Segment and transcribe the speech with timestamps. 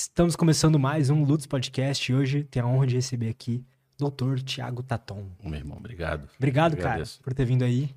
[0.00, 3.64] Estamos começando mais um Lutz Podcast e hoje tenho a honra de receber aqui
[4.00, 4.38] o Dr.
[4.44, 5.26] Tiago Taton.
[5.42, 6.28] Meu irmão, obrigado.
[6.36, 7.20] Obrigado, Eu cara, agradeço.
[7.20, 7.92] por ter vindo aí.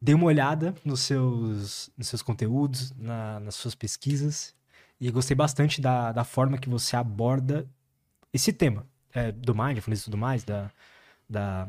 [0.00, 4.54] Dei uma olhada nos seus, nos seus conteúdos, na- nas suas pesquisas
[5.00, 7.66] e gostei bastante da, da forma que você aborda
[8.32, 10.70] esse tema é, do mindfulness e tudo mais, da,
[11.28, 11.68] da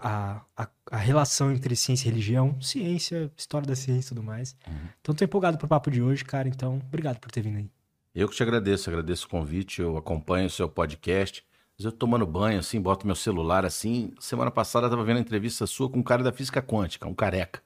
[0.00, 4.56] a, a, a relação entre ciência e religião, ciência, história da ciência e tudo mais.
[4.66, 4.74] Uhum.
[5.00, 6.48] Então, tô empolgado pro papo de hoje, cara.
[6.48, 7.70] Então, obrigado por ter vindo aí.
[8.14, 11.44] Eu que te agradeço, agradeço o convite, eu acompanho o seu podcast.
[11.78, 14.12] Mas eu tomando banho, assim, boto meu celular assim.
[14.20, 17.14] Semana passada eu tava vendo a entrevista sua com um cara da física quântica, um
[17.14, 17.62] careca.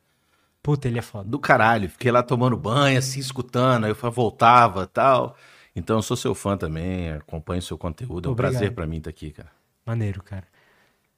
[0.62, 1.28] Puta, ele é foda.
[1.28, 5.36] Do caralho, fiquei lá tomando banho, assim, escutando, aí eu voltava tal.
[5.74, 8.26] Então eu sou seu fã também, acompanho o seu conteúdo.
[8.26, 8.52] É um Obrigado.
[8.52, 9.50] prazer pra mim estar aqui, cara.
[9.84, 10.44] Maneiro, cara.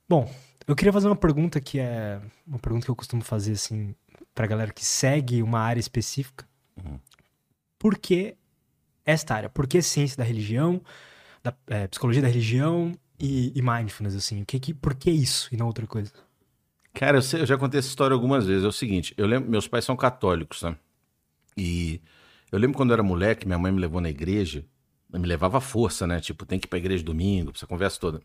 [0.09, 0.31] Bom,
[0.67, 3.95] eu queria fazer uma pergunta que é uma pergunta que eu costumo fazer assim
[4.35, 6.47] pra galera que segue uma área específica.
[6.77, 6.99] Uhum.
[7.79, 8.37] Por que
[9.13, 9.49] esta área?
[9.51, 10.83] Por que ciência da religião,
[11.43, 14.43] da é, psicologia da religião e, e mindfulness assim?
[14.43, 16.13] O que que por que isso e não outra coisa?
[16.95, 18.65] Cara, eu, sei- eu já contei essa história algumas vezes.
[18.65, 20.77] É o seguinte, eu lembro, meus pais são católicos, né?
[21.57, 22.01] E
[22.53, 24.65] eu lembro quando eu era moleque, minha mãe me levou na igreja,
[25.13, 26.21] me levava à força, né?
[26.21, 28.23] Tipo, tem que ir pra igreja domingo, essa conversa toda.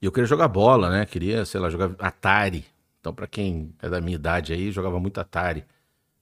[0.00, 1.06] E eu queria jogar bola, né?
[1.06, 2.64] Queria, sei lá, jogar Atari.
[3.00, 5.64] Então, pra quem é da minha idade aí, jogava muito Atari.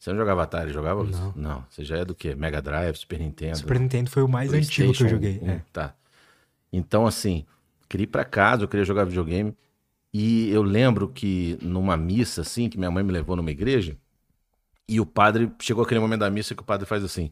[0.03, 1.05] Você não jogava Atari, jogava?
[1.37, 1.65] Não.
[1.71, 2.35] Você já é do quê?
[2.35, 3.59] Mega Drive, Super Nintendo?
[3.59, 5.39] Super Nintendo foi o mais antigo que eu joguei.
[5.41, 5.65] 1, é.
[5.73, 5.95] Tá.
[6.73, 7.47] Então, assim,
[7.89, 9.57] queria ir pra casa, eu queria jogar videogame.
[10.13, 13.97] E eu lembro que numa missa, assim, que minha mãe me levou numa igreja,
[14.89, 17.31] e o padre, chegou aquele momento da missa que o padre faz assim: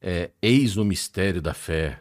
[0.00, 2.00] é, Eis o mistério da fé.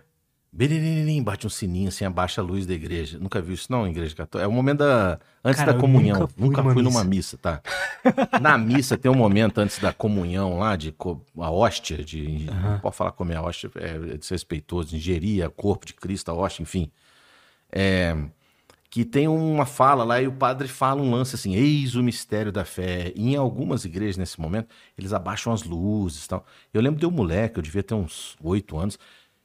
[0.55, 3.17] Beriririm, bate um sininho assim, abaixa a luz da igreja.
[3.17, 4.45] Nunca viu isso, não, igreja católica?
[4.45, 5.19] É o momento da.
[5.43, 6.19] Antes Cara, da comunhão.
[6.19, 6.93] nunca fui Nunca numa fui missa.
[6.99, 7.61] numa missa, tá?
[8.39, 12.45] Na missa tem um momento antes da comunhão lá, de co- a hóstia, de.
[12.51, 16.61] Não pode falar comer a hóstia, é desrespeitoso, ingerir o corpo de Cristo, a hóstia,
[16.61, 16.91] enfim.
[17.71, 18.15] É,
[18.91, 22.51] que tem uma fala lá e o padre fala um lance assim: eis o mistério
[22.51, 23.11] da fé.
[23.15, 26.45] E em algumas igrejas, nesse momento, eles abaixam as luzes e tal.
[26.71, 28.99] Eu lembro de um moleque, eu devia ter uns oito anos,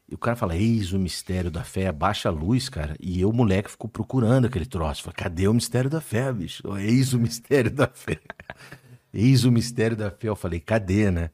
[0.09, 2.97] e o cara fala: eis o mistério da fé, abaixa a luz, cara.
[2.99, 5.03] E eu, moleque, ficou procurando aquele troço.
[5.03, 6.63] Falei, cadê o mistério da fé, bicho?
[6.79, 8.19] Eis o mistério da fé.
[9.13, 10.29] Eis o mistério da fé.
[10.29, 11.31] Eu falei, cadê, né?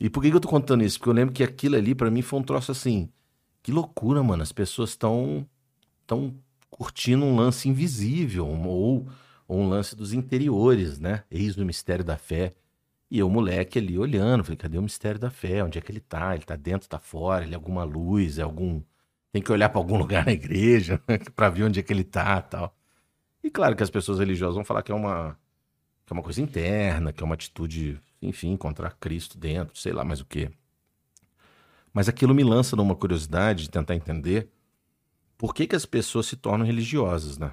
[0.00, 0.98] E por que, que eu tô contando isso?
[0.98, 3.08] Porque eu lembro que aquilo ali, pra mim, foi um troço assim.
[3.62, 4.42] Que loucura, mano.
[4.42, 5.46] As pessoas estão
[6.06, 6.34] tão
[6.70, 9.06] curtindo um lance invisível, ou,
[9.46, 11.24] ou um lance dos interiores, né?
[11.30, 12.54] Eis o mistério da fé.
[13.14, 15.62] E eu, moleque, ali olhando, falei, cadê o mistério da fé?
[15.62, 16.34] Onde é que ele tá?
[16.34, 17.44] Ele tá dentro, tá fora?
[17.44, 18.40] Ele é alguma luz?
[18.40, 18.82] É algum.
[19.30, 21.00] Tem que olhar pra algum lugar na igreja
[21.36, 22.76] pra ver onde é que ele tá tal.
[23.40, 25.38] E claro que as pessoas religiosas vão falar que é uma,
[26.04, 30.04] que é uma coisa interna, que é uma atitude, enfim, encontrar Cristo dentro, sei lá
[30.04, 30.50] mais o quê.
[31.92, 34.50] Mas aquilo me lança numa curiosidade de tentar entender
[35.38, 37.52] por que, que as pessoas se tornam religiosas, né?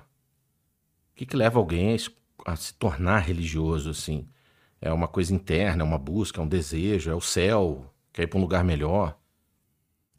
[1.11, 1.95] O que, que leva alguém
[2.47, 4.27] a se tornar religioso, assim?
[4.81, 8.27] É uma coisa interna, é uma busca, é um desejo, é o céu, quer ir
[8.27, 9.15] para um lugar melhor.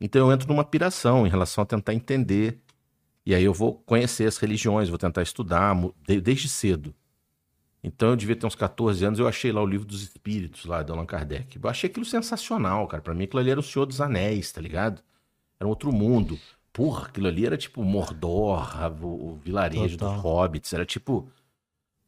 [0.01, 2.61] Então eu entro numa piração em relação a tentar entender.
[3.25, 5.75] E aí eu vou conhecer as religiões, vou tentar estudar
[6.07, 6.95] desde cedo.
[7.83, 10.83] Então eu devia ter uns 14 anos, eu achei lá o livro dos espíritos, lá
[10.83, 11.59] de Allan Kardec.
[11.61, 13.03] Eu achei aquilo sensacional, cara.
[13.03, 15.03] Pra mim aquilo ali era o Senhor dos Anéis, tá ligado?
[15.59, 16.39] Era um outro mundo.
[16.73, 18.69] Porra, aquilo ali era tipo Mordor,
[19.03, 20.15] o, vilarejo Total.
[20.15, 20.73] dos hobbits.
[20.73, 21.29] Era tipo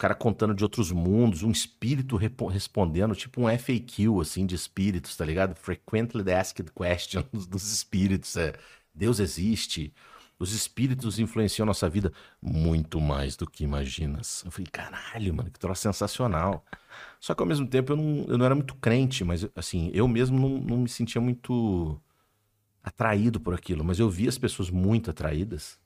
[0.04, 5.24] cara contando de outros mundos, um espírito respondendo, tipo um FAQ, assim, de espíritos, tá
[5.24, 5.54] ligado?
[5.54, 8.36] Frequently Asked Questions dos espíritos.
[8.36, 8.52] É,
[8.94, 9.94] Deus existe.
[10.38, 12.12] Os espíritos influenciam nossa vida
[12.42, 14.42] muito mais do que imaginas.
[14.44, 16.62] Eu falei, caralho, mano, que troço sensacional.
[17.18, 20.06] Só que ao mesmo tempo eu não, eu não era muito crente, mas assim, eu
[20.06, 21.98] mesmo não, não me sentia muito
[22.82, 23.82] atraído por aquilo.
[23.82, 25.78] Mas eu via as pessoas muito atraídas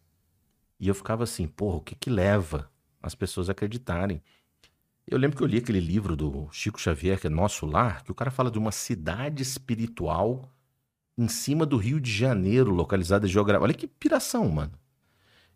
[0.80, 2.68] e eu ficava assim, porra, o que que leva
[3.08, 4.22] as pessoas acreditarem?
[5.06, 8.12] Eu lembro que eu li aquele livro do Chico Xavier, que é Nosso Lar, que
[8.12, 10.52] o cara fala de uma cidade espiritual
[11.16, 13.72] em cima do Rio de Janeiro, localizada geograficamente.
[13.72, 14.72] Olha que piração, mano.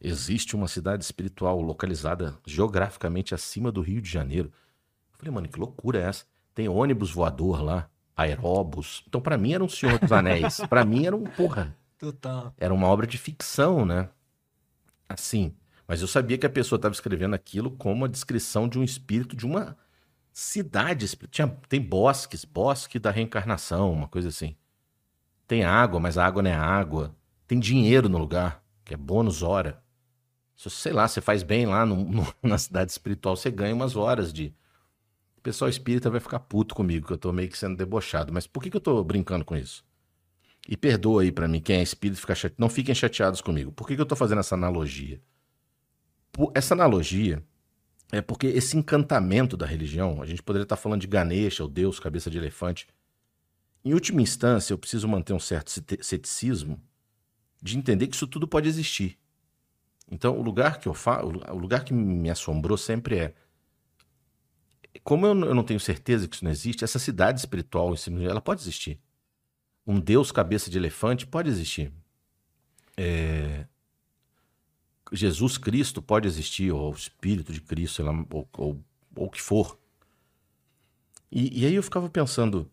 [0.00, 4.50] Existe uma cidade espiritual localizada geograficamente acima do Rio de Janeiro.
[5.12, 6.24] Eu falei, mano, que loucura é essa?
[6.54, 9.04] Tem ônibus voador lá, aeróbus.
[9.06, 10.60] Então, pra mim, era um Senhor dos Anéis.
[10.68, 12.52] Pra mim, era um, porra, Total.
[12.58, 14.08] era uma obra de ficção, né?
[15.08, 15.54] Assim.
[15.92, 19.36] Mas eu sabia que a pessoa estava escrevendo aquilo como a descrição de um espírito
[19.36, 19.76] de uma
[20.32, 21.06] cidade.
[21.30, 24.56] Tinha, tem bosques, bosque da reencarnação, uma coisa assim.
[25.46, 27.14] Tem água, mas a água não é água.
[27.46, 29.82] Tem dinheiro no lugar, que é bônus hora.
[30.56, 33.96] Se, sei lá, você faz bem lá no- no- na cidade espiritual, você ganha umas
[33.96, 34.54] horas de.
[35.38, 38.32] O pessoal espírita vai ficar puto comigo, que eu tô meio que sendo debochado.
[38.32, 39.84] Mas por que, que eu tô brincando com isso?
[40.68, 42.56] E perdoa aí para mim, quem é espírito, fica chate...
[42.58, 43.72] não fiquem chateados comigo.
[43.72, 45.20] Por que, que eu tô fazendo essa analogia?
[46.54, 47.42] Essa analogia
[48.10, 51.98] é porque esse encantamento da religião, a gente poderia estar falando de Ganesha, o Deus
[51.98, 52.86] cabeça de elefante.
[53.84, 56.80] Em última instância, eu preciso manter um certo ceticismo
[57.60, 59.18] de entender que isso tudo pode existir.
[60.10, 63.34] Então, o lugar que eu falo, o lugar que me assombrou sempre é
[65.02, 67.94] como eu não tenho certeza que isso não existe, essa cidade espiritual,
[68.28, 69.00] ela pode existir.
[69.86, 71.92] Um Deus cabeça de elefante pode existir.
[72.96, 73.66] É...
[75.12, 79.78] Jesus Cristo pode existir, ou o Espírito de Cristo, ou, ou, ou o que for.
[81.30, 82.70] E, e, aí eu ficava pensando,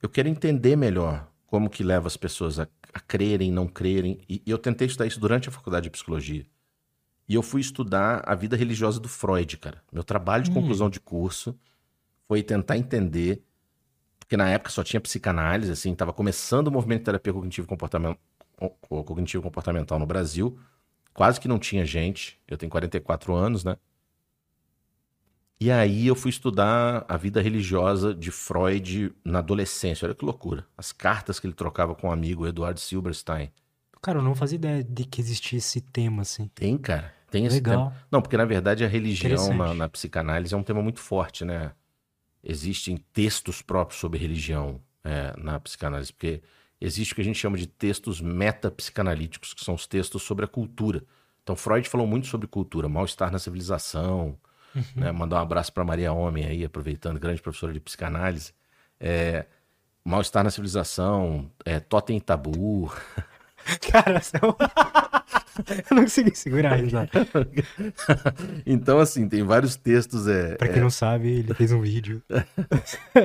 [0.00, 4.20] eu quero entender melhor como que leva as pessoas a, a crerem, não crerem.
[4.28, 6.46] E, e eu tentei estudar isso durante a faculdade de psicologia.
[7.28, 9.82] E eu fui estudar a vida religiosa do Freud, cara.
[9.92, 10.54] Meu trabalho de hum.
[10.54, 11.56] conclusão de curso
[12.26, 13.42] foi tentar entender,
[14.18, 18.18] porque na época só tinha psicanálise, assim, estava começando o movimento de terapia cognitivo comportamental,
[19.04, 20.58] cognitivo comportamental no Brasil.
[21.14, 22.38] Quase que não tinha gente.
[22.48, 23.76] Eu tenho 44 anos, né?
[25.60, 30.06] E aí eu fui estudar a vida religiosa de Freud na adolescência.
[30.06, 30.66] Olha que loucura.
[30.76, 33.52] As cartas que ele trocava com o um amigo Eduardo Silberstein.
[34.00, 36.48] Cara, eu não fazia ideia de que existia esse tema, assim.
[36.52, 37.14] Tem, cara.
[37.30, 37.90] Tem esse Legal.
[37.90, 38.02] tema.
[38.10, 41.70] Não, porque na verdade a religião na, na, psicanálise é um tema muito forte, né?
[42.42, 46.42] Existem textos próprios sobre religião é, na psicanálise, porque
[46.84, 50.48] existe o que a gente chama de textos metapsicanalíticos, que são os textos sobre a
[50.48, 51.04] cultura.
[51.42, 54.38] Então, Freud falou muito sobre cultura, mal-estar na civilização,
[54.74, 54.82] uhum.
[54.96, 55.12] né?
[55.12, 58.52] Mandar um abraço para Maria Homem aí, aproveitando, grande professora de psicanálise.
[59.00, 59.46] É,
[60.04, 62.92] mal-estar na civilização, é, totem tabu.
[63.90, 64.20] Cara, é
[65.90, 66.96] Eu não consegui segurar isso.
[68.66, 70.26] então, assim, tem vários textos.
[70.26, 70.82] É, pra quem é...
[70.82, 72.22] não sabe, ele fez um vídeo.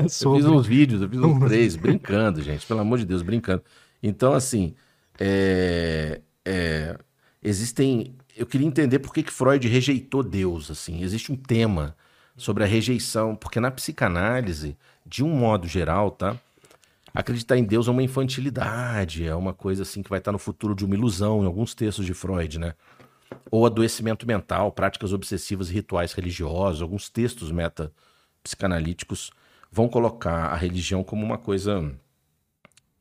[0.09, 0.39] sobre...
[0.39, 3.63] Eu fiz uns vídeos, eu fiz uns três, brincando, gente, pelo amor de Deus, brincando.
[4.01, 4.75] Então, assim,
[5.19, 6.21] é...
[6.45, 6.97] É...
[7.41, 8.15] existem.
[8.35, 11.01] Eu queria entender por que, que Freud rejeitou Deus, assim.
[11.01, 11.95] Existe um tema
[12.35, 16.38] sobre a rejeição, porque na psicanálise, de um modo geral, tá?
[17.19, 20.75] Acreditar em Deus é uma infantilidade, é uma coisa assim que vai estar no futuro
[20.75, 22.75] de uma ilusão, em alguns textos de Freud, né?
[23.49, 29.31] Ou adoecimento mental, práticas obsessivas e rituais religiosos, alguns textos metapsicanalíticos
[29.71, 31.91] vão colocar a religião como uma coisa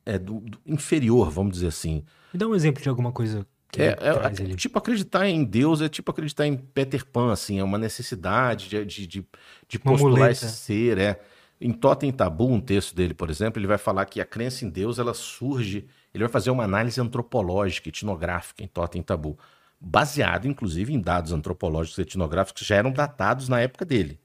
[0.03, 2.03] é, do, do inferior, vamos dizer assim.
[2.33, 5.89] Me dá um exemplo de alguma coisa que é, é, tipo, acreditar em Deus é
[5.89, 9.25] tipo acreditar em Peter Pan, assim, é uma necessidade de, de, de,
[9.67, 11.19] de postular esse ser, é.
[11.59, 14.69] Em Totem Tabu, um texto dele, por exemplo, ele vai falar que a crença em
[14.69, 19.37] Deus ela surge, ele vai fazer uma análise antropológica, etnográfica em Totem Tabu,
[19.79, 24.19] baseado inclusive em dados antropológicos e etnográficos que já eram datados na época dele.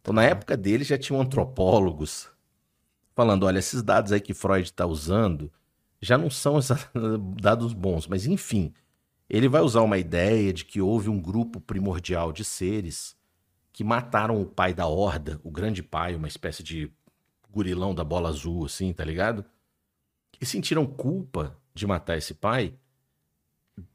[0.00, 2.28] Então, na época dele já tinham antropólogos
[3.14, 5.52] falando, olha, esses dados aí que Freud está usando
[6.00, 6.58] já não são
[7.40, 8.72] dados bons, mas enfim,
[9.28, 13.16] ele vai usar uma ideia de que houve um grupo primordial de seres
[13.80, 16.92] que mataram o pai da horda, o grande pai, uma espécie de
[17.50, 19.42] gurilão da bola azul, assim, tá ligado?
[20.38, 22.74] E sentiram culpa de matar esse pai,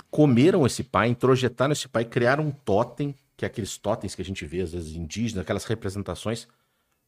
[0.09, 4.25] comeram esse pai, introjetaram esse pai, criaram um totem, que é aqueles totens que a
[4.25, 6.47] gente vê, às vezes, indígenas, aquelas representações,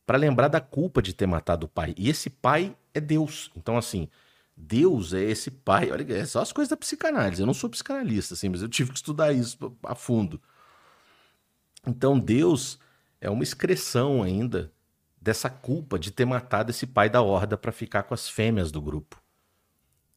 [0.05, 1.95] para lembrar da culpa de ter matado o pai.
[1.97, 3.49] E esse pai é Deus.
[3.55, 4.07] Então, assim,
[4.55, 5.89] Deus é esse pai.
[5.89, 7.41] Olha, é só as coisas da psicanálise.
[7.41, 10.39] Eu não sou psicanalista, assim, mas eu tive que estudar isso a fundo.
[11.85, 12.79] Então Deus
[13.19, 14.71] é uma excreção ainda
[15.21, 18.81] dessa culpa de ter matado esse pai da horda para ficar com as fêmeas do
[18.81, 19.21] grupo.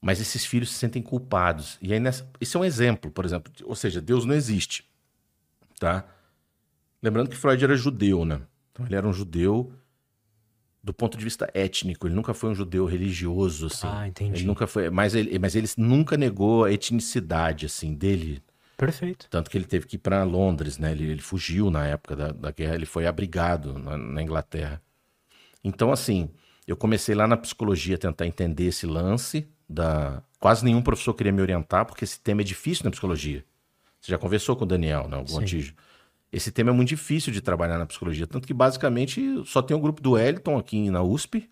[0.01, 1.79] Mas esses filhos se sentem culpados.
[1.83, 2.29] E aí nessa...
[2.41, 3.53] isso é um exemplo, por exemplo.
[3.65, 4.89] Ou seja, Deus não existe.
[5.79, 6.07] Tá?
[7.03, 8.41] Lembrando que Freud era judeu, né?
[8.73, 9.73] Então ele era um judeu
[10.83, 12.07] do ponto de vista étnico.
[12.07, 13.87] Ele nunca foi um judeu religioso, assim.
[13.87, 14.39] Ah, entendi.
[14.39, 14.89] Ele nunca foi.
[14.91, 18.43] Mas ele, mas ele nunca negou a etnicidade, assim, dele
[18.81, 19.27] Perfeito.
[19.29, 20.93] Tanto que ele teve que ir para Londres, né?
[20.93, 24.81] Ele, ele, fugiu na época da, da guerra, ele foi abrigado na, na, Inglaterra.
[25.63, 26.31] Então, assim,
[26.67, 30.23] eu comecei lá na psicologia a tentar entender esse lance da.
[30.39, 33.45] Quase nenhum professor queria me orientar, porque esse tema é difícil na psicologia.
[34.01, 35.19] Você já conversou com o Daniel, né?
[35.19, 35.75] O Gontijo.
[36.33, 38.27] Esse tema é muito difícil de trabalhar na psicologia.
[38.27, 41.51] Tanto que, basicamente, só tem o grupo do Wellington aqui na USP,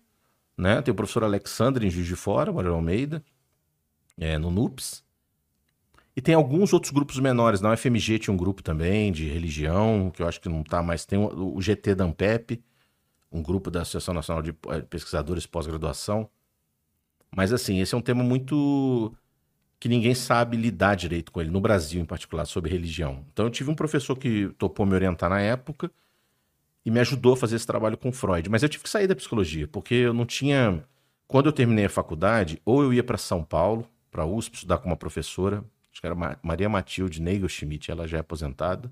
[0.57, 0.81] né?
[0.81, 3.23] Tem o professor Alexandre em Juiz de Fora, Maria Almeida,
[4.17, 5.07] é, no NUPS.
[6.15, 7.61] E tem alguns outros grupos menores.
[7.61, 11.05] Na UFMG tinha um grupo também de religião, que eu acho que não está mais.
[11.05, 12.61] Tem o GT da Ampep,
[13.31, 16.29] um grupo da Associação Nacional de eh, Pesquisadores Pós-Graduação.
[17.35, 19.13] Mas, assim, esse é um tema muito.
[19.79, 23.23] que ninguém sabe lidar direito com ele, no Brasil em particular, sobre religião.
[23.31, 25.91] Então, eu tive um professor que topou me orientar na época
[26.85, 28.49] e me ajudou a fazer esse trabalho com Freud.
[28.49, 30.83] Mas eu tive que sair da psicologia, porque eu não tinha
[31.29, 34.89] quando eu terminei a faculdade, ou eu ia para São Paulo, para USP, estudar com
[34.89, 38.91] uma professora, acho que era Maria Matilde Neigel Schmidt, ela já é aposentada.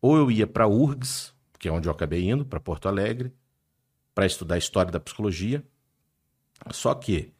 [0.00, 3.32] Ou eu ia para URGS, que é onde eu acabei indo, para Porto Alegre,
[4.14, 5.64] para estudar história da psicologia.
[6.70, 7.32] Só que,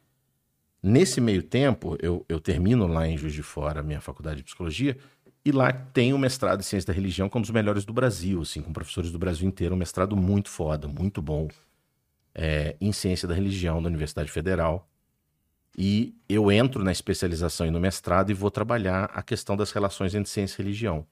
[0.81, 4.43] nesse meio tempo, eu, eu termino lá em Juiz de Fora a minha faculdade de
[4.43, 4.97] psicologia,
[5.45, 7.93] e lá tem o mestrado em ciência da religião, que é um dos melhores do
[7.93, 11.47] Brasil, assim, com professores do Brasil inteiro, um mestrado muito foda, muito bom
[12.33, 14.89] é, em ciência da religião da Universidade Federal.
[15.77, 20.15] E eu entro na especialização e no mestrado e vou trabalhar a questão das relações
[20.15, 21.05] entre ciência e religião.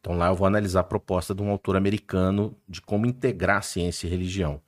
[0.00, 4.06] Então lá eu vou analisar a proposta de um autor americano de como integrar ciência
[4.06, 4.60] e religião.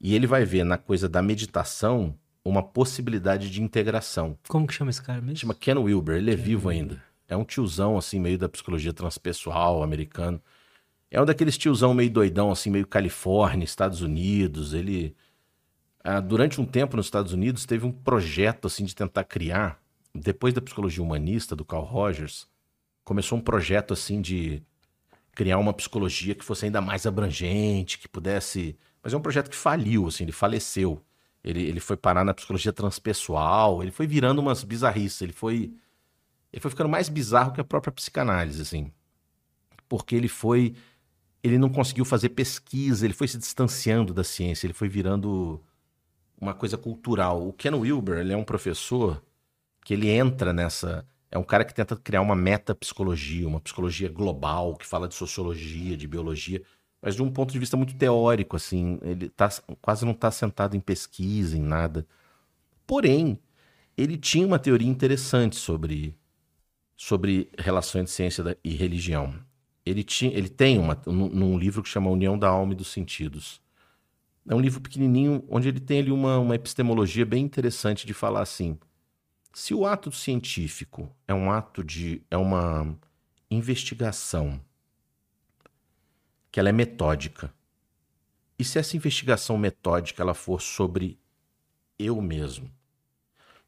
[0.00, 2.14] E ele vai ver na coisa da meditação
[2.44, 4.38] uma possibilidade de integração.
[4.48, 5.36] Como que chama esse cara mesmo?
[5.36, 6.90] Chama Ken Wilber, ele é Ken vivo Wilber.
[6.90, 7.08] ainda.
[7.28, 10.40] É um tiozão, assim, meio da psicologia transpessoal americano.
[11.10, 14.72] É um daqueles tiozão meio doidão, assim, meio Califórnia, Estados Unidos.
[14.72, 15.14] Ele,
[16.08, 19.78] ah, durante um tempo nos Estados Unidos, teve um projeto, assim, de tentar criar,
[20.14, 22.48] depois da psicologia humanista, do Carl Rogers,
[23.04, 24.62] começou um projeto, assim, de
[25.32, 28.74] criar uma psicologia que fosse ainda mais abrangente, que pudesse...
[29.02, 31.04] Mas é um projeto que faliu, assim, ele faleceu.
[31.44, 35.74] Ele, ele foi parar na psicologia transpessoal, ele foi virando umas bizarrices, ele foi...
[36.50, 38.90] Ele foi ficando mais bizarro que a própria psicanálise, assim.
[39.86, 40.74] Porque ele foi
[41.42, 45.62] ele não conseguiu fazer pesquisa, ele foi se distanciando da ciência, ele foi virando
[46.40, 47.46] uma coisa cultural.
[47.46, 49.22] O Ken Wilber, ele é um professor
[49.84, 54.76] que ele entra nessa, é um cara que tenta criar uma metapsicologia, uma psicologia global,
[54.76, 56.62] que fala de sociologia, de biologia,
[57.00, 59.48] mas de um ponto de vista muito teórico, assim, ele tá,
[59.80, 62.06] quase não está sentado em pesquisa, em nada.
[62.86, 63.38] Porém,
[63.96, 66.16] ele tinha uma teoria interessante sobre,
[66.96, 69.34] sobre relações de ciência e religião
[69.90, 73.60] ele, tinha, ele tem uma, num livro que chama União da Alma e dos Sentidos.
[74.48, 78.42] É um livro pequenininho, onde ele tem ali uma, uma epistemologia bem interessante de falar
[78.42, 78.78] assim:
[79.52, 82.22] se o ato científico é um ato de.
[82.30, 82.96] é uma
[83.50, 84.60] investigação
[86.50, 87.52] que ela é metódica,
[88.58, 91.18] e se essa investigação metódica ela for sobre
[91.98, 92.70] eu mesmo?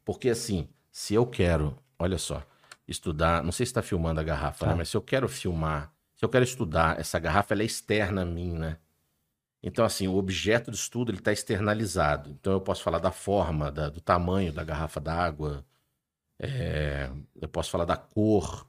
[0.03, 2.43] Porque assim, se eu quero, olha só,
[2.87, 4.71] estudar, não sei se está filmando a garrafa, né?
[4.71, 4.75] tá.
[4.75, 4.77] né?
[4.79, 8.25] mas se eu quero filmar se eu quero estudar, essa garrafa ela é externa a
[8.25, 8.77] mim, né?
[9.63, 12.31] Então, assim, o objeto de estudo está externalizado.
[12.31, 15.65] Então, eu posso falar da forma, da, do tamanho da garrafa d'água,
[16.39, 18.67] é, eu posso falar da cor.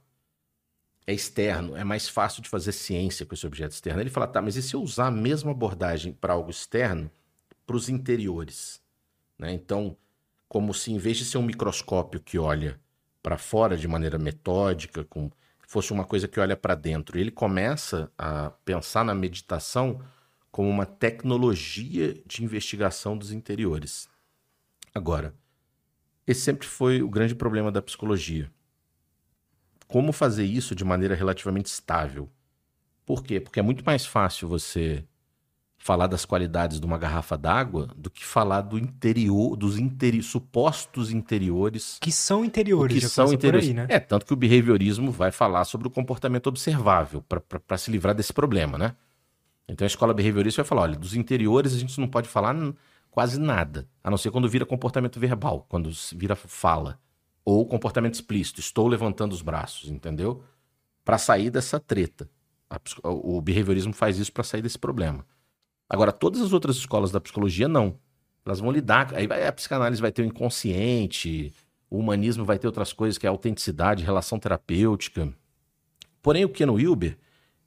[1.05, 3.99] É externo, é mais fácil de fazer ciência com esse objeto externo.
[3.99, 7.11] Ele fala, tá, mas e se eu usar a mesma abordagem para algo externo,
[7.65, 8.81] para os interiores?
[9.37, 9.51] Né?
[9.51, 9.97] Então,
[10.47, 12.79] como se em vez de ser um microscópio que olha
[13.21, 15.29] para fora de maneira metódica, com
[15.73, 17.17] fosse uma coisa que olha para dentro.
[17.17, 19.99] Ele começa a pensar na meditação
[20.53, 24.07] como uma tecnologia de investigação dos interiores.
[24.93, 25.33] Agora,
[26.27, 28.51] esse sempre foi o grande problema da psicologia.
[29.87, 32.29] Como fazer isso de maneira relativamente estável?
[33.03, 33.39] Por quê?
[33.39, 35.03] Porque é muito mais fácil você
[35.75, 41.09] falar das qualidades de uma garrafa d'água do que falar do interior, dos interi supostos
[41.09, 41.97] interiores.
[41.99, 43.69] Que são interiores, que são interiores.
[43.69, 43.87] Aí, né?
[43.89, 48.31] É, tanto que o behaviorismo vai falar sobre o comportamento observável para se livrar desse
[48.31, 48.95] problema, né?
[49.67, 52.55] Então a escola behaviorista vai falar: olha, dos interiores a gente não pode falar
[53.09, 56.99] quase nada, a não ser quando vira comportamento verbal, quando vira fala.
[57.45, 60.43] Ou comportamento explícito, estou levantando os braços, entendeu?
[61.03, 62.29] Para sair dessa treta.
[63.03, 65.25] o behaviorismo faz isso para sair desse problema.
[65.89, 67.99] Agora, todas as outras escolas da psicologia, não.
[68.45, 69.13] Elas vão lidar.
[69.13, 71.53] Aí a psicanálise vai ter o inconsciente,
[71.89, 75.31] o humanismo vai ter outras coisas, que é autenticidade, relação terapêutica.
[76.21, 77.17] Porém, o Ken Wilber,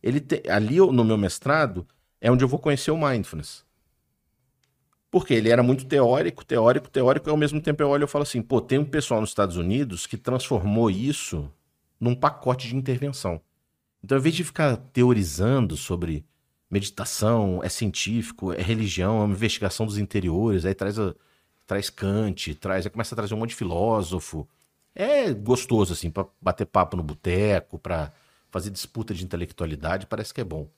[0.06, 1.84] ele te, ali no meu mestrado,
[2.20, 3.64] é onde eu vou conhecer o mindfulness.
[5.10, 8.22] Porque ele era muito teórico, teórico, teórico, e ao mesmo tempo eu olho e falo
[8.22, 11.50] assim, pô, tem um pessoal nos Estados Unidos que transformou isso
[11.98, 13.40] num pacote de intervenção.
[14.02, 16.24] Então, ao invés de ficar teorizando sobre
[16.70, 21.14] meditação, é científico, é religião, é uma investigação dos interiores, aí traz, a,
[21.66, 24.48] traz Kant, traz, aí começa a trazer um monte de filósofo.
[24.94, 28.12] É gostoso, assim, para bater papo no boteco, para
[28.50, 30.70] fazer disputa de intelectualidade, parece que é bom.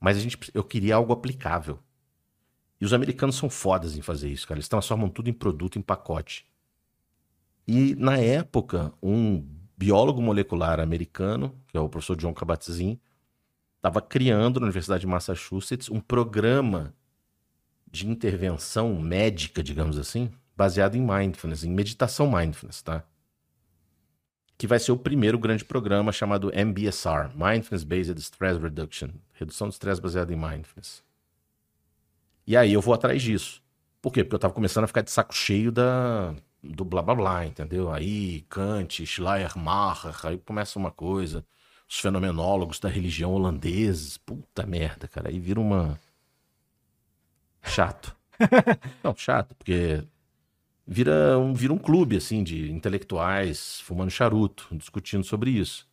[0.00, 1.78] Mas a gente, eu queria algo aplicável.
[2.80, 4.58] E os americanos são fodas em fazer isso, cara.
[4.58, 6.46] Eles transformam tudo em produto, em pacote.
[7.66, 9.44] E na época, um
[9.76, 12.98] biólogo molecular americano, que é o professor John Kabat-Zinn,
[13.76, 16.94] estava criando na Universidade de Massachusetts um programa
[17.90, 23.04] de intervenção médica, digamos assim, baseado em mindfulness, em meditação mindfulness, tá?
[24.58, 29.74] Que vai ser o primeiro grande programa chamado MBSR, Mindfulness Based Stress Reduction, redução de
[29.74, 31.04] estresse baseada em mindfulness.
[32.46, 33.62] E aí eu vou atrás disso.
[34.00, 34.22] Por quê?
[34.22, 37.92] Porque eu tava começando a ficar de saco cheio da, do blá blá blá, entendeu?
[37.92, 41.44] Aí Kant, Schleiermacher, aí começa uma coisa.
[41.88, 44.16] Os fenomenólogos da religião holandeses.
[44.18, 45.28] Puta merda, cara.
[45.28, 45.98] Aí vira uma.
[47.62, 48.16] Chato.
[49.02, 50.04] Não, chato, porque
[50.86, 55.88] vira um, vira um clube, assim, de intelectuais fumando charuto, discutindo sobre isso.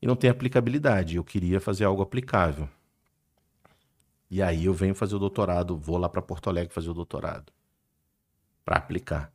[0.00, 1.16] E não tem aplicabilidade.
[1.16, 2.68] Eu queria fazer algo aplicável.
[4.30, 7.52] E aí eu venho fazer o doutorado, vou lá para Porto Alegre fazer o doutorado.
[8.64, 9.32] Para aplicar.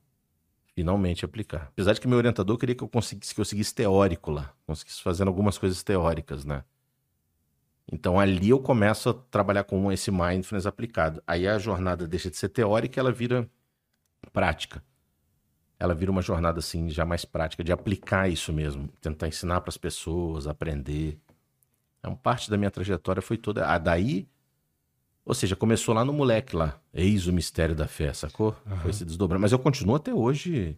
[0.73, 1.67] Finalmente aplicar.
[1.67, 4.53] Apesar de que meu orientador queria que eu conseguisse, que eu seguisse teórico lá.
[4.65, 6.63] Conseguisse fazendo algumas coisas teóricas, né?
[7.91, 11.21] Então ali eu começo a trabalhar com esse mindfulness aplicado.
[11.27, 13.49] Aí a jornada deixa de ser teórica ela vira
[14.35, 14.83] prática.
[15.79, 19.69] Ela vira uma jornada assim já mais prática de aplicar isso mesmo, tentar ensinar para
[19.69, 21.17] as pessoas, aprender.
[21.99, 24.27] Então parte da minha trajetória foi toda a daí
[25.25, 26.79] ou seja, começou lá no moleque lá.
[26.93, 28.55] Eis o mistério da fé, sacou?
[28.65, 28.77] Uhum.
[28.77, 29.41] Foi se desdobrando.
[29.41, 30.77] Mas eu continuo até hoje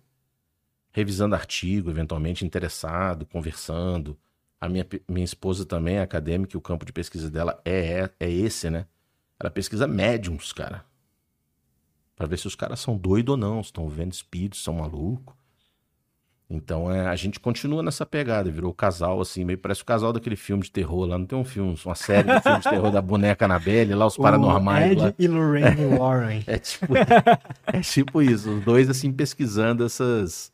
[0.91, 4.17] revisando artigo, eventualmente interessado, conversando.
[4.59, 8.09] A minha, minha esposa também é acadêmica e o campo de pesquisa dela é, é,
[8.21, 8.87] é esse, né?
[9.37, 10.85] Ela pesquisa médiums, cara.
[12.17, 15.35] Pra ver se os caras são doidos ou não, se estão vendo espíritos, são malucos.
[16.49, 20.35] Então é, a gente continua nessa pegada, virou casal, assim, meio parece o casal daquele
[20.35, 21.17] filme de terror lá.
[21.17, 24.17] Não tem um filme, uma série de filme de terror da boneca Annabelle, lá os
[24.17, 24.93] paranormais.
[24.93, 25.13] Ed lá.
[25.19, 26.43] e Lorraine Warren.
[26.47, 30.51] é, tipo, é tipo isso, os dois assim pesquisando essas.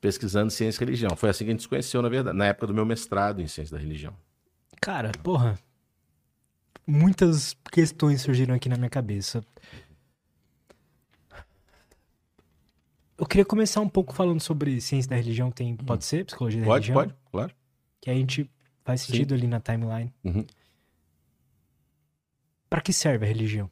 [0.00, 1.16] Pesquisando ciência e religião.
[1.16, 3.46] Foi assim que a gente se conheceu, na verdade, na época do meu mestrado em
[3.46, 4.14] ciência da religião.
[4.80, 5.58] Cara, porra.
[6.86, 9.42] Muitas questões surgiram aqui na minha cabeça.
[13.16, 15.50] Eu queria começar um pouco falando sobre ciência da religião.
[15.50, 16.24] Tem, pode ser?
[16.24, 17.08] Psicologia da Pode, religião?
[17.08, 17.54] pode, claro.
[18.00, 18.50] Que a gente
[18.84, 20.12] faz sentido ali na timeline.
[20.24, 20.44] Uhum.
[22.68, 23.70] Pra que serve a religião?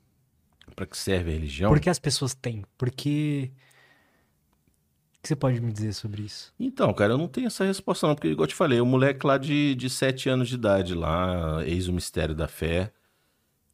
[0.77, 1.71] Pra que serve a religião?
[1.71, 2.65] Por que as pessoas têm?
[2.79, 3.51] Porque.
[5.19, 6.53] O que você pode me dizer sobre isso?
[6.59, 9.25] Então, cara, eu não tenho essa resposta, não, porque, igual eu te falei, o moleque
[9.25, 12.93] lá de, de 7 anos de idade, lá, eis o mistério da fé.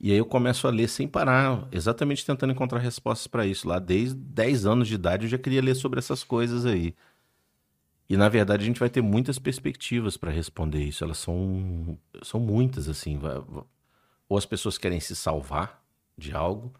[0.01, 3.67] E aí eu começo a ler sem parar, exatamente tentando encontrar respostas para isso.
[3.67, 6.95] Lá desde 10 anos de idade eu já queria ler sobre essas coisas aí.
[8.09, 11.03] E na verdade a gente vai ter muitas perspectivas para responder isso.
[11.03, 13.19] Elas são são muitas assim.
[14.29, 15.85] Ou as pessoas querem se salvar
[16.17, 16.73] de algo,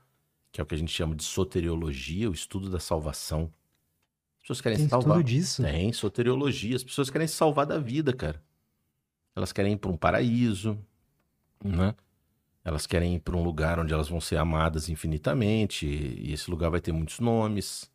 [0.53, 3.53] que é o que a gente chama de soteriologia, o estudo da salvação.
[4.37, 5.17] As pessoas querem Tem se salvar.
[5.17, 5.63] tudo disso?
[5.63, 6.77] Tem soteriologia.
[6.77, 8.41] As pessoas querem se salvar da vida, cara.
[9.35, 10.79] Elas querem ir para um paraíso,
[11.63, 11.95] né?
[12.69, 16.71] Elas querem ir para um lugar onde elas vão ser amadas infinitamente, e esse lugar
[16.71, 17.91] vai ter muitos nomes.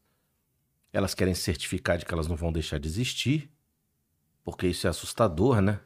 [0.91, 3.51] Elas querem certificar de que elas não vão deixar de existir,
[4.43, 5.79] porque isso é assustador, né?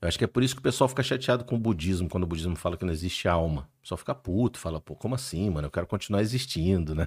[0.00, 2.24] Eu acho que é por isso que o pessoal fica chateado com o budismo, quando
[2.24, 3.70] o budismo fala que não existe alma.
[3.78, 5.68] O pessoal fica puto, fala, pô, como assim, mano?
[5.68, 7.06] Eu quero continuar existindo, né?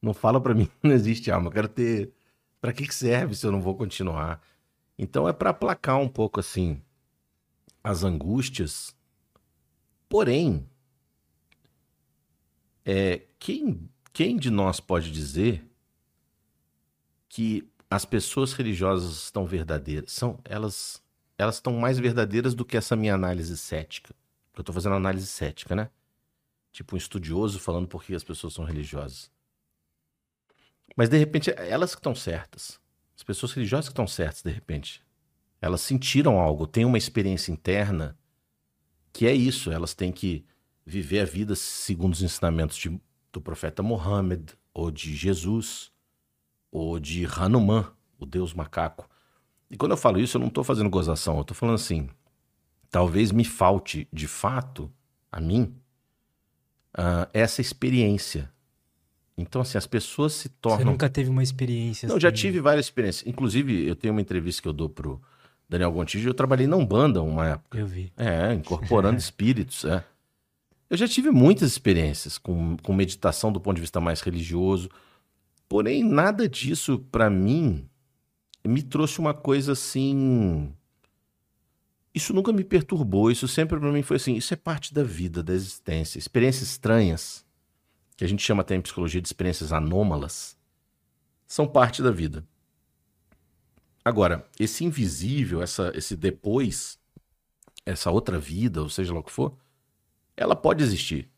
[0.00, 2.10] Não fala para mim que não existe alma, eu quero ter.
[2.58, 4.40] Pra que, que serve se eu não vou continuar?
[4.98, 6.80] Então é para aplacar um pouco, assim,
[7.84, 8.96] as angústias
[10.08, 10.68] Porém,
[12.84, 15.64] é, quem, quem de nós pode dizer
[17.28, 20.12] que as pessoas religiosas estão verdadeiras?
[20.12, 21.02] São elas
[21.38, 24.12] elas estão mais verdadeiras do que essa minha análise cética.
[24.56, 25.88] Eu estou fazendo análise cética, né?
[26.72, 29.30] Tipo um estudioso falando por que as pessoas são religiosas.
[30.96, 32.80] Mas de repente, elas que estão certas.
[33.16, 35.00] As pessoas religiosas que estão certas, de repente.
[35.60, 38.18] Elas sentiram algo, têm uma experiência interna
[39.18, 40.44] que é isso, elas têm que
[40.86, 43.00] viver a vida segundo os ensinamentos de,
[43.32, 45.90] do profeta Mohammed, ou de Jesus,
[46.70, 49.10] ou de Hanuman, o deus macaco.
[49.68, 52.08] E quando eu falo isso, eu não estou fazendo gozação, eu estou falando assim,
[52.92, 54.88] talvez me falte, de fato,
[55.32, 55.74] a mim,
[56.96, 58.48] uh, essa experiência.
[59.36, 60.78] Então, assim, as pessoas se tornam...
[60.78, 62.22] Você nunca teve uma experiência Não, assim?
[62.22, 63.26] já tive várias experiências.
[63.26, 65.20] Inclusive, eu tenho uma entrevista que eu dou pro
[65.68, 67.78] Daniel Gontijo, eu trabalhei na Umbanda uma época.
[67.78, 68.12] Eu vi.
[68.16, 70.04] É, incorporando espíritos, é.
[70.88, 74.88] Eu já tive muitas experiências com, com meditação do ponto de vista mais religioso,
[75.68, 77.86] porém nada disso para mim
[78.66, 80.72] me trouxe uma coisa assim.
[82.14, 85.42] Isso nunca me perturbou, isso sempre para mim foi assim, isso é parte da vida,
[85.42, 86.18] da existência.
[86.18, 87.44] Experiências estranhas,
[88.16, 90.56] que a gente chama até em psicologia de experiências anômalas,
[91.46, 92.46] são parte da vida.
[94.08, 96.98] Agora, esse invisível, essa, esse depois,
[97.86, 99.56] essa outra vida, ou seja lá o que for,
[100.36, 101.30] ela pode existir.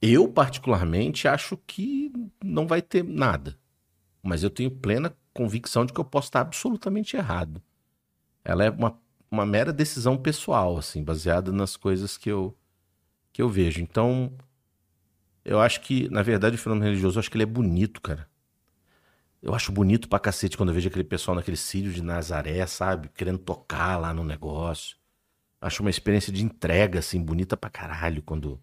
[0.00, 3.58] Eu, particularmente, acho que não vai ter nada.
[4.22, 7.62] Mas eu tenho plena convicção de que eu posso estar absolutamente errado.
[8.44, 12.56] Ela é uma, uma mera decisão pessoal, assim, baseada nas coisas que eu,
[13.32, 13.82] que eu vejo.
[13.82, 14.36] Então,
[15.44, 18.28] Eu acho que, na verdade, o fenômeno religioso, eu acho que ele é bonito, cara.
[19.42, 23.08] Eu acho bonito pra cacete quando eu vejo aquele pessoal naquele cílio de Nazaré, sabe?
[23.08, 24.96] Querendo tocar lá no negócio.
[25.60, 28.22] Acho uma experiência de entrega, assim, bonita pra caralho.
[28.22, 28.60] Quando,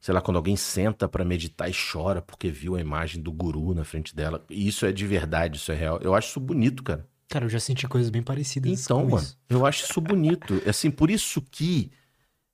[0.00, 3.72] sei lá, quando alguém senta para meditar e chora porque viu a imagem do guru
[3.72, 4.44] na frente dela.
[4.50, 6.00] E isso é de verdade, isso é real.
[6.02, 7.06] Eu acho isso bonito, cara.
[7.28, 8.84] Cara, eu já senti coisas bem parecidas.
[8.84, 9.38] Então, mano, isso.
[9.48, 10.60] eu acho isso bonito.
[10.66, 11.92] Assim, por isso que.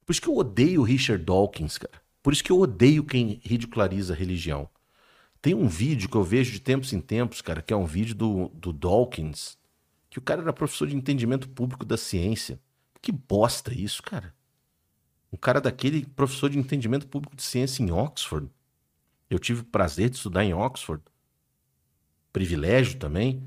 [0.04, 2.02] Por isso que eu odeio o Richard Dawkins, cara.
[2.22, 4.68] Por isso que eu odeio quem ridiculariza a religião.
[5.44, 8.14] Tem um vídeo que eu vejo de tempos em tempos, cara, que é um vídeo
[8.14, 9.58] do, do Dawkins,
[10.08, 12.58] que o cara era professor de entendimento público da ciência.
[13.02, 14.34] Que bosta isso, cara.
[15.30, 18.50] Um cara daquele professor de entendimento público de ciência em Oxford.
[19.28, 21.02] Eu tive o prazer de estudar em Oxford.
[22.32, 23.46] Privilégio também.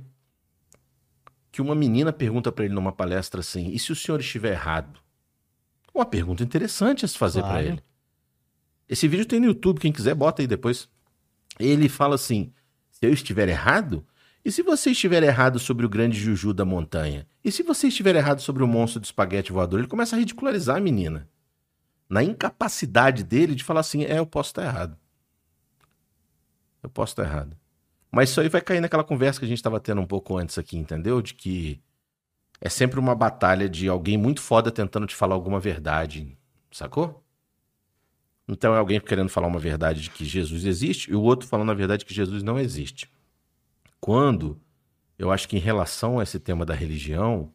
[1.52, 5.00] Que uma menina pergunta para ele numa palestra assim: e se o senhor estiver errado?
[5.92, 7.56] Uma pergunta interessante a se fazer claro.
[7.56, 7.84] para ele.
[8.88, 10.88] Esse vídeo tem no YouTube, quem quiser, bota aí depois
[11.60, 12.52] ele fala assim:
[12.89, 14.06] se eu estiver errado,
[14.43, 17.28] e se você estiver errado sobre o grande Juju da montanha?
[17.43, 19.80] E se você estiver errado sobre o monstro do espaguete voador?
[19.80, 21.28] Ele começa a ridicularizar a menina.
[22.10, 24.98] Na incapacidade dele de falar assim: é, eu posso estar errado.
[26.82, 27.58] Eu posso estar errado.
[28.12, 30.58] Mas isso aí vai cair naquela conversa que a gente estava tendo um pouco antes
[30.58, 31.22] aqui, entendeu?
[31.22, 31.82] De que
[32.62, 36.38] é sempre uma batalha de alguém muito foda tentando te falar alguma verdade,
[36.72, 37.24] sacou?
[38.48, 41.72] Então é alguém querendo falar uma verdade de que Jesus existe e o outro falando
[41.72, 43.12] a verdade de que Jesus não existe.
[44.00, 44.62] Quando
[45.20, 47.52] eu acho que em relação a esse tema da religião,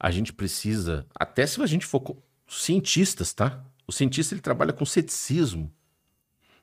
[0.00, 2.16] a gente precisa, até se a gente for
[2.48, 3.62] cientistas, tá?
[3.86, 5.72] O cientista ele trabalha com ceticismo.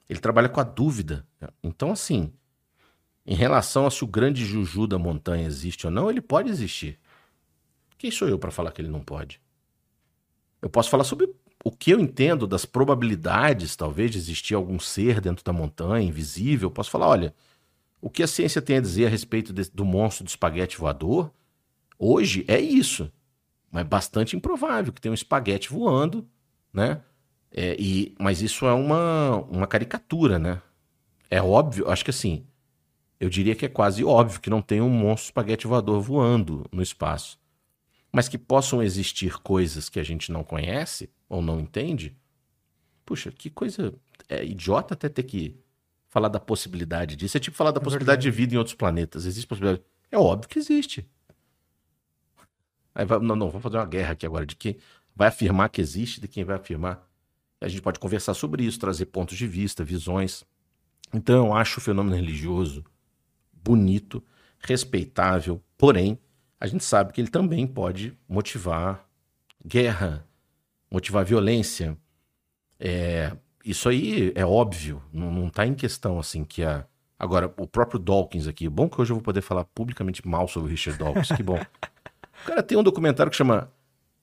[0.10, 1.26] Ele trabalha com a dúvida.
[1.62, 2.34] Então assim,
[3.26, 7.00] em relação a se o grande juju da montanha existe ou não, ele pode existir.
[7.98, 9.40] Quem sou eu para falar que ele não pode?
[10.62, 15.22] Eu posso falar sobre o que eu entendo das probabilidades, talvez, de existir algum ser
[15.22, 17.34] dentro da montanha, invisível, posso falar: olha,
[18.02, 21.32] o que a ciência tem a dizer a respeito de, do monstro do espaguete voador,
[21.98, 23.12] hoje é isso.
[23.72, 26.28] Mas bastante improvável que tenha um espaguete voando,
[26.72, 27.02] né?
[27.50, 30.62] É, e, mas isso é uma, uma caricatura, né?
[31.30, 32.46] É óbvio, acho que assim,
[33.20, 36.82] eu diria que é quase óbvio que não tem um monstro espaguete voador voando no
[36.84, 37.40] espaço.
[38.14, 42.16] Mas que possam existir coisas que a gente não conhece, ou não entende,
[43.04, 43.94] puxa, que coisa
[44.30, 45.58] é idiota até ter que
[46.10, 47.36] falar da possibilidade disso.
[47.36, 48.38] É tipo falar da é possibilidade verdade.
[48.38, 49.26] de vida em outros planetas.
[49.26, 49.84] Existe possibilidade?
[50.12, 51.10] É óbvio que existe.
[52.94, 54.78] Aí vai, não, não, vamos fazer uma guerra aqui agora de quem
[55.16, 57.04] vai afirmar que existe, de quem vai afirmar.
[57.60, 60.44] A gente pode conversar sobre isso, trazer pontos de vista, visões.
[61.12, 62.84] Então eu acho o fenômeno religioso
[63.52, 64.24] bonito,
[64.60, 66.20] respeitável, porém,
[66.64, 69.06] a gente sabe que ele também pode motivar
[69.66, 70.26] guerra,
[70.90, 71.98] motivar violência.
[72.80, 76.86] É, isso aí é óbvio, não, não tá em questão assim que a.
[77.20, 80.70] Agora, o próprio Dawkins aqui, bom que hoje eu vou poder falar publicamente mal sobre
[80.70, 81.60] o Richard Dawkins, que bom.
[82.44, 83.72] O cara tem um documentário que chama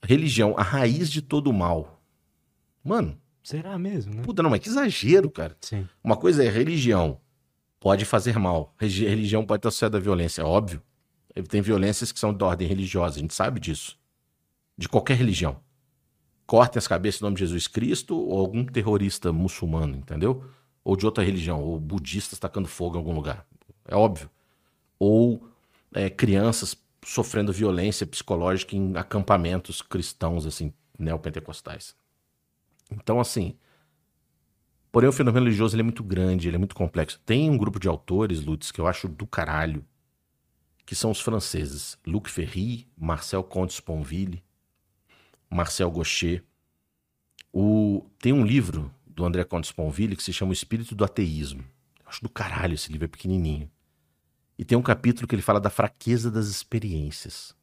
[0.03, 2.03] Religião, a raiz de todo o mal.
[2.85, 3.19] Mano.
[3.43, 4.23] Será mesmo, né?
[4.23, 5.57] Puta, não, mas que exagero, cara.
[5.61, 5.89] Sim.
[6.05, 7.19] Uma coisa é religião,
[7.79, 8.75] pode fazer mal.
[8.79, 10.83] Religião pode estar associada à violência, é óbvio.
[11.49, 13.99] Tem violências que são de ordem religiosa, a gente sabe disso.
[14.77, 15.61] De qualquer religião
[16.51, 20.43] cortem as cabeças em nome de Jesus Cristo ou algum terrorista muçulmano, entendeu?
[20.83, 23.47] Ou de outra religião, ou budistas tacando fogo em algum lugar.
[23.87, 24.29] É óbvio.
[24.99, 25.49] Ou
[25.95, 31.95] é, crianças sofrendo violência psicológica em acampamentos cristãos, assim, neopentecostais.
[32.91, 33.55] Então, assim.
[34.91, 37.21] Porém, o fenômeno religioso ele é muito grande, ele é muito complexo.
[37.25, 39.85] Tem um grupo de autores, Lutz, que eu acho do caralho,
[40.85, 41.99] que são os franceses.
[42.07, 44.43] Luc Ferry, Marcel Comte Sponville,
[45.49, 46.45] Marcel Gaucher.
[47.53, 48.07] O...
[48.19, 51.63] Tem um livro do André Conte Sponville que se chama O Espírito do Ateísmo.
[52.01, 53.71] Eu acho do caralho esse livro, é pequenininho.
[54.59, 57.55] E tem um capítulo que ele fala da fraqueza das experiências.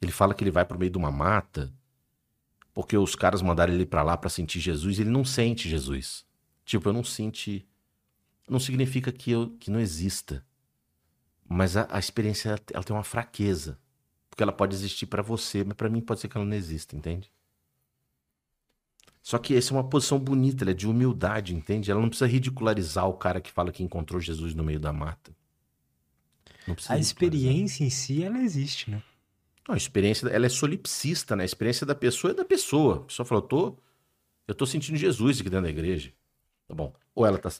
[0.00, 1.72] Ele fala que ele vai para o meio de uma mata
[2.76, 6.26] porque os caras mandaram ele para lá para sentir Jesus e ele não sente Jesus.
[6.62, 7.66] Tipo, eu não senti.
[8.46, 10.44] Não significa que, eu, que não exista.
[11.48, 13.78] Mas a, a experiência ela tem uma fraqueza.
[14.28, 16.94] Porque ela pode existir para você, mas para mim pode ser que ela não exista,
[16.94, 17.30] entende?
[19.22, 21.90] Só que essa é uma posição bonita, ela é de humildade, entende?
[21.90, 25.34] Ela não precisa ridicularizar o cara que fala que encontrou Jesus no meio da mata.
[26.88, 29.02] a experiência em si, ela existe, né?
[29.66, 31.42] Não, a experiência, ela é solipsista, né?
[31.42, 32.98] A experiência da pessoa é da pessoa.
[32.98, 33.78] A pessoa falou, eu tô,
[34.46, 36.12] eu tô sentindo Jesus aqui dentro da igreja.
[36.68, 36.94] Tá bom.
[37.14, 37.50] Ou ela tá,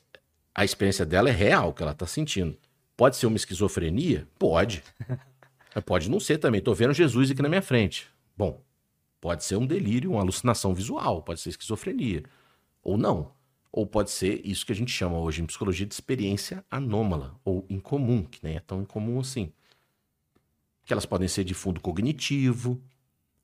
[0.54, 2.56] a experiência dela é real, que ela tá sentindo.
[2.96, 4.26] Pode ser uma esquizofrenia?
[4.38, 4.82] Pode.
[5.84, 6.60] Pode não ser também.
[6.60, 8.08] Tô vendo Jesus aqui na minha frente.
[8.36, 8.62] Bom,
[9.20, 12.22] pode ser um delírio, uma alucinação visual, pode ser esquizofrenia.
[12.82, 13.32] Ou não.
[13.70, 17.66] Ou pode ser isso que a gente chama hoje em psicologia de experiência anômala ou
[17.68, 19.52] incomum, que nem é tão incomum assim.
[20.84, 22.80] Que elas podem ser de fundo cognitivo,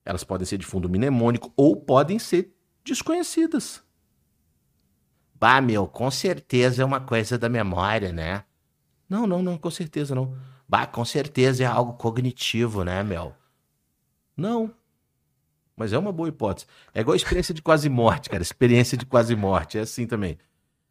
[0.04, 3.82] elas podem ser de fundo mnemônico ou podem ser desconhecidas.
[5.34, 8.44] Bah, meu, com certeza é uma coisa da memória, né?
[9.12, 10.34] Não, não, não, com certeza não.
[10.66, 13.36] Bah, com certeza é algo cognitivo, né, Mel?
[14.34, 14.74] Não.
[15.76, 16.66] Mas é uma boa hipótese.
[16.94, 18.42] É igual a experiência de quase morte, cara.
[18.42, 19.76] Experiência de quase morte.
[19.76, 20.38] É assim também.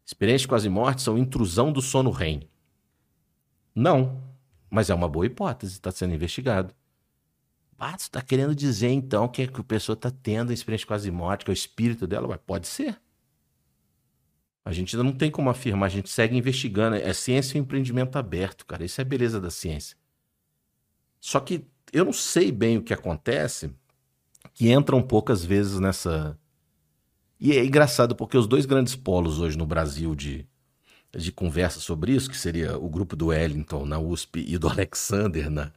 [0.05, 2.47] Experiência de quase morte são intrusão do sono REM.
[3.73, 4.21] Não.
[4.69, 6.75] Mas é uma boa hipótese, está sendo investigado.
[7.79, 11.09] Ah, você está querendo dizer então que, a pessoa está tendo a experiência de quase
[11.09, 12.27] morte, que é o espírito dela?
[12.27, 13.01] Ué, pode ser.
[14.63, 16.95] A gente ainda não tem como afirmar, a gente segue investigando.
[16.95, 18.85] É ciência e empreendimento aberto, cara.
[18.85, 19.97] Isso é a beleza da ciência.
[21.19, 23.71] Só que eu não sei bem o que acontece,
[24.53, 26.37] que entram poucas vezes nessa.
[27.39, 30.47] E é engraçado, porque os dois grandes polos hoje no Brasil de,
[31.15, 35.49] de conversa sobre isso, que seria o grupo do Wellington na USP e do Alexander
[35.49, 35.71] na,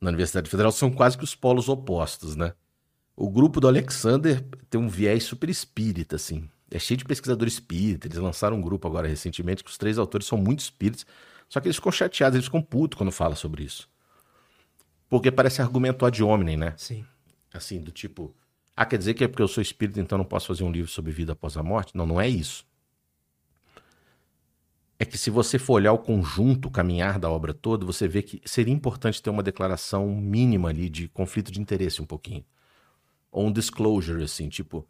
[0.00, 2.52] na Universidade Federal, são quase que os polos opostos, né?
[3.16, 6.48] O grupo do Alexander tem um viés super espírita, assim.
[6.70, 8.06] É cheio de pesquisadores espírita.
[8.06, 11.06] Eles lançaram um grupo agora recentemente que os três autores são muito espíritas.
[11.48, 13.88] Só que eles ficam chateados, eles ficam putos quando fala sobre isso.
[15.08, 16.74] Porque parece argumento ad hominem, né?
[16.76, 17.04] Sim.
[17.52, 18.34] Assim, do tipo,
[18.76, 20.90] ah, quer dizer que é porque eu sou espírita, então não posso fazer um livro
[20.90, 21.96] sobre vida após a morte?
[21.96, 22.66] Não, não é isso.
[24.98, 28.20] É que se você for olhar o conjunto, o caminhar da obra toda, você vê
[28.20, 32.44] que seria importante ter uma declaração mínima ali de conflito de interesse um pouquinho.
[33.30, 34.86] Ou um disclosure, assim, tipo,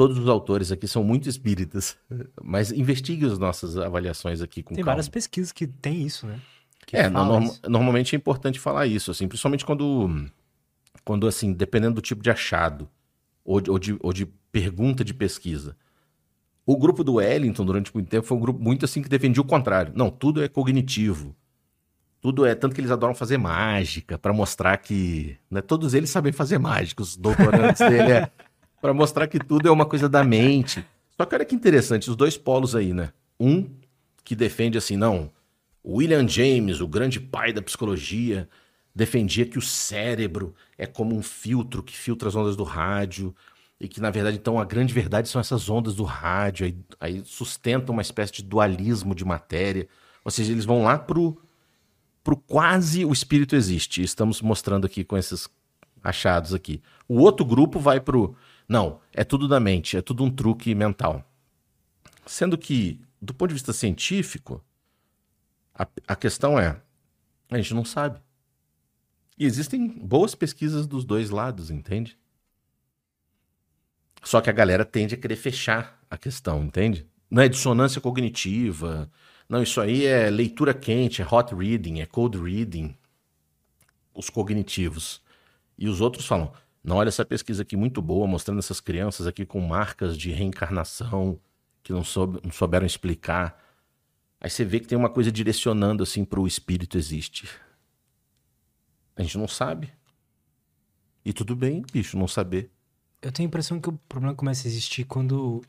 [0.00, 1.96] todos os autores aqui são muito espíritas,
[2.42, 4.92] mas investigue as nossas avaliações aqui com Tem calma.
[4.92, 6.40] várias pesquisas que tem isso, né?
[6.86, 7.60] Que É, norm- isso.
[7.68, 10.26] normalmente é importante falar isso, assim, principalmente quando,
[11.04, 12.88] quando assim, dependendo do tipo de achado
[13.44, 15.76] ou de, ou de, ou de pergunta de pesquisa.
[16.64, 19.46] O grupo do Wellington, durante muito tempo, foi um grupo muito assim que defendia o
[19.46, 19.92] contrário.
[19.94, 21.34] Não, tudo é cognitivo.
[22.20, 22.54] Tudo é.
[22.54, 25.36] Tanto que eles adoram fazer mágica, para mostrar que.
[25.50, 28.30] Né, todos eles sabem fazer mágica, os doutorandos dele é.
[28.80, 30.84] Para mostrar que tudo é uma coisa da mente.
[31.16, 33.12] Só que olha que interessante, os dois polos aí, né?
[33.38, 33.68] Um
[34.24, 35.30] que defende assim, não.
[35.84, 38.48] William James, o grande pai da psicologia,
[38.94, 43.34] defendia que o cérebro é como um filtro que filtra as ondas do rádio
[43.80, 47.22] e que, na verdade, então a grande verdade são essas ondas do rádio, aí, aí
[47.24, 49.88] sustenta uma espécie de dualismo de matéria.
[50.24, 51.40] Ou seja, eles vão lá pro,
[52.22, 54.02] pro quase o espírito existe.
[54.02, 55.48] Estamos mostrando aqui com esses
[56.02, 56.82] achados aqui.
[57.08, 58.36] O outro grupo vai pro
[58.70, 61.28] não, é tudo da mente, é tudo um truque mental.
[62.24, 64.64] Sendo que, do ponto de vista científico,
[65.74, 66.80] a, a questão é:
[67.50, 68.20] a gente não sabe.
[69.36, 72.16] E existem boas pesquisas dos dois lados, entende?
[74.22, 77.08] Só que a galera tende a querer fechar a questão, entende?
[77.28, 79.10] Não é dissonância cognitiva.
[79.48, 82.96] Não, isso aí é leitura quente, é hot reading, é cold reading.
[84.14, 85.20] Os cognitivos.
[85.76, 86.52] E os outros falam:
[86.82, 91.38] não, olha essa pesquisa aqui muito boa, mostrando essas crianças aqui com marcas de reencarnação
[91.82, 93.62] que não, soube, não souberam explicar.
[94.40, 97.48] Aí você vê que tem uma coisa direcionando assim para o espírito existe.
[99.14, 99.92] A gente não sabe.
[101.22, 102.70] E tudo bem, bicho, não saber.
[103.20, 105.62] Eu tenho a impressão que o problema começa a existir quando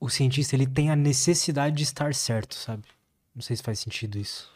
[0.00, 2.84] o cientista ele tem a necessidade de estar certo, sabe?
[3.34, 4.50] Não sei se faz sentido isso.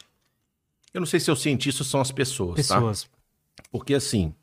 [0.91, 2.75] Eu não sei se os cientistas são as pessoas, tá?
[2.75, 3.07] Pessoas.
[3.71, 4.33] Porque assim,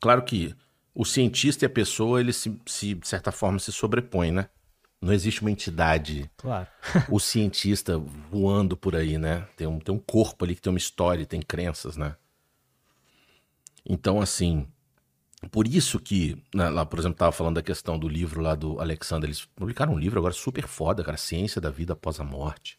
[0.00, 0.54] claro que
[0.94, 4.48] o cientista e a pessoa, eles se, se, de certa forma se sobrepõem, né?
[5.00, 6.66] Não existe uma entidade, Claro.
[7.08, 9.46] o cientista voando por aí, né?
[9.56, 12.16] Tem um, tem um corpo ali que tem uma história, tem crenças, né?
[13.88, 14.66] Então, assim,
[15.52, 18.80] por isso que, né, lá, por exemplo, tava falando da questão do livro lá do
[18.80, 22.78] Alexander, eles publicaram um livro agora super foda, cara, Ciência da Vida Após a Morte.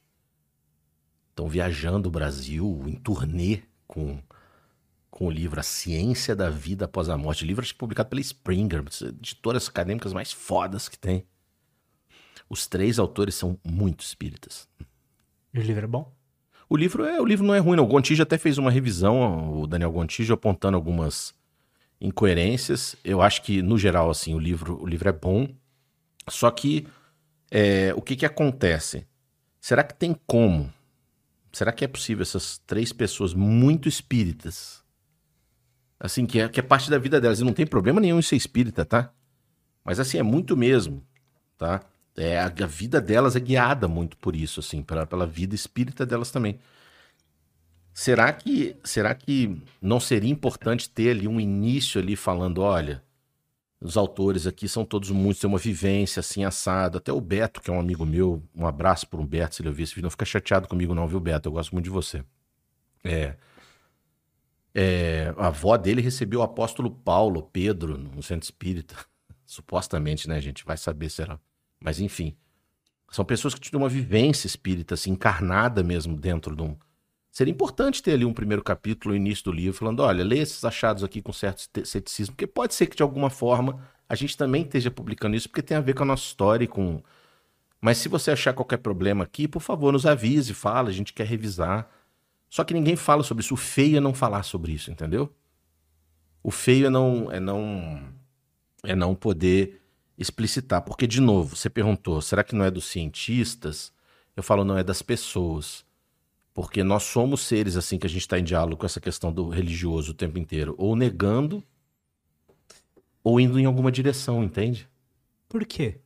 [1.29, 4.21] Estão viajando o Brasil em turnê com
[5.09, 7.45] com o livro A Ciência da Vida Após a Morte.
[7.45, 11.25] Livro publicado pela Springer, editoras acadêmicas mais fodas que tem.
[12.49, 14.67] Os três autores são muito espíritas.
[15.53, 16.11] E o livro é bom?
[16.67, 17.83] O livro é, o livro não é ruim, não.
[17.83, 21.33] O Gontijo até fez uma revisão, o Daniel Gontijo apontando algumas
[21.99, 22.95] incoerências.
[23.03, 25.47] Eu acho que no geral assim, o livro, o livro é bom.
[26.27, 26.87] Só que
[27.49, 29.07] é, o que que acontece?
[29.59, 30.71] Será que tem como?
[31.51, 34.83] Será que é possível essas três pessoas muito espíritas
[35.99, 37.39] assim, que é, que é parte da vida delas.
[37.39, 39.11] E não tem problema nenhum em ser espírita, tá?
[39.83, 41.03] Mas assim, é muito mesmo,
[41.57, 41.81] tá?
[42.17, 46.05] É, a, a vida delas é guiada muito por isso, assim, pela, pela vida espírita
[46.05, 46.59] delas também.
[47.93, 53.03] Será que, será que não seria importante ter ali um início ali falando, olha,
[53.81, 56.97] Os autores aqui são todos muitos, têm uma vivência assim assada.
[56.97, 59.83] Até o Beto, que é um amigo meu, um abraço um Beto, se ele ouvir
[59.83, 60.03] esse vídeo.
[60.03, 61.47] Não fica chateado comigo, não, viu, Beto?
[61.47, 62.23] Eu gosto muito de você.
[63.03, 63.35] É.
[64.73, 68.95] é a avó dele recebeu o apóstolo Paulo, Pedro, no centro espírita.
[69.45, 70.65] Supostamente, né, gente?
[70.65, 71.39] Vai saber, será.
[71.79, 72.35] Mas enfim.
[73.11, 76.77] São pessoas que tinham uma vivência espírita, assim, encarnada mesmo dentro de um.
[77.31, 80.63] Seria importante ter ali um primeiro capítulo, o início do livro, falando: olha, lê esses
[80.63, 84.63] achados aqui com certo ceticismo, porque pode ser que de alguma forma a gente também
[84.63, 87.01] esteja publicando isso, porque tem a ver com a nossa história e com.
[87.79, 91.25] Mas se você achar qualquer problema aqui, por favor, nos avise, fala, a gente quer
[91.25, 91.89] revisar.
[92.49, 93.53] Só que ninguém fala sobre isso.
[93.53, 95.33] O feio é não falar sobre isso, entendeu?
[96.41, 98.01] O feio é não é não
[98.83, 99.81] é não poder
[100.17, 100.81] explicitar.
[100.81, 103.93] Porque, de novo, você perguntou, será que não é dos cientistas?
[104.35, 105.85] Eu falo, não, é das pessoas.
[106.53, 109.49] Porque nós somos seres assim que a gente está em diálogo com essa questão do
[109.49, 111.63] religioso o tempo inteiro, ou negando,
[113.23, 114.89] ou indo em alguma direção, entende?
[115.47, 115.99] Por quê?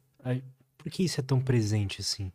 [0.77, 2.31] Por que isso é tão presente assim?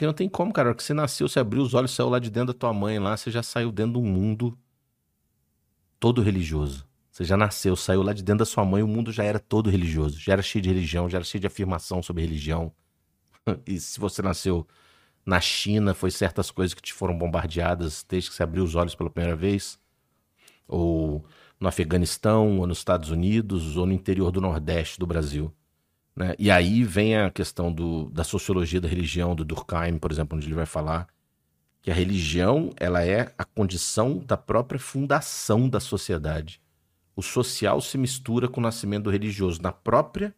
[0.00, 0.74] Porque não tem como, cara.
[0.74, 3.14] que você nasceu, você abriu os olhos, saiu lá de dentro da tua mãe lá,
[3.18, 4.58] você já saiu dentro de um mundo
[5.98, 6.88] todo religioso.
[7.10, 9.68] Você já nasceu, saiu lá de dentro da sua mãe, o mundo já era todo
[9.68, 12.72] religioso, já era cheio de religião, já era cheio de afirmação sobre religião.
[13.66, 14.66] E se você nasceu
[15.26, 18.94] na China, foi certas coisas que te foram bombardeadas desde que você abriu os olhos
[18.94, 19.78] pela primeira vez,
[20.66, 21.26] ou
[21.60, 25.52] no Afeganistão, ou nos Estados Unidos, ou no interior do Nordeste do Brasil.
[26.14, 26.34] Né?
[26.38, 30.46] E aí vem a questão do, da sociologia da religião, do Durkheim, por exemplo, onde
[30.46, 31.08] ele vai falar
[31.82, 36.60] que a religião ela é a condição da própria fundação da sociedade
[37.20, 39.60] o social se mistura com o nascimento do religioso.
[39.60, 40.34] Na própria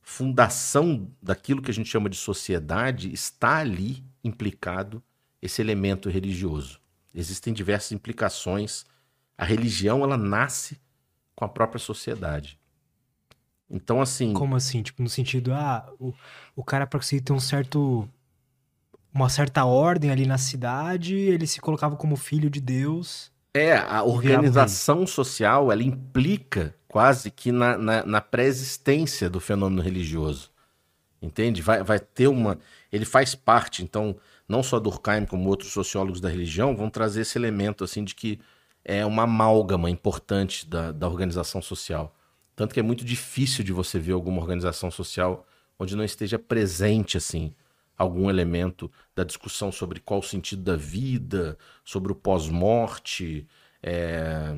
[0.00, 5.02] fundação daquilo que a gente chama de sociedade, está ali implicado
[5.40, 6.80] esse elemento religioso.
[7.14, 8.84] Existem diversas implicações.
[9.38, 10.80] A religião, ela nasce
[11.36, 12.58] com a própria sociedade.
[13.72, 14.34] Então, assim.
[14.34, 14.82] Como assim?
[14.82, 16.12] Tipo, no sentido, ah, o,
[16.54, 18.06] o cara, para conseguir ter um certo.
[19.14, 23.30] Uma certa ordem ali na cidade, ele se colocava como filho de Deus.
[23.52, 30.50] É, a organização social, ela implica quase que na, na, na pré-existência do fenômeno religioso.
[31.20, 31.60] Entende?
[31.60, 32.58] Vai, vai ter uma.
[32.90, 34.16] Ele faz parte, então,
[34.48, 38.40] não só Durkheim, como outros sociólogos da religião, vão trazer esse elemento assim de que
[38.82, 42.14] é uma amálgama importante da, da organização social.
[42.54, 45.46] Tanto que é muito difícil de você ver alguma organização social
[45.78, 47.54] onde não esteja presente assim
[47.96, 53.46] algum elemento da discussão sobre qual o sentido da vida, sobre o pós-morte,
[53.82, 54.54] é,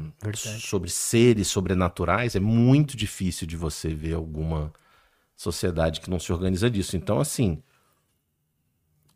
[0.61, 4.73] sobre seres sobrenaturais, é muito difícil de você ver alguma
[5.37, 6.97] sociedade que não se organiza disso.
[6.97, 7.63] Então, assim,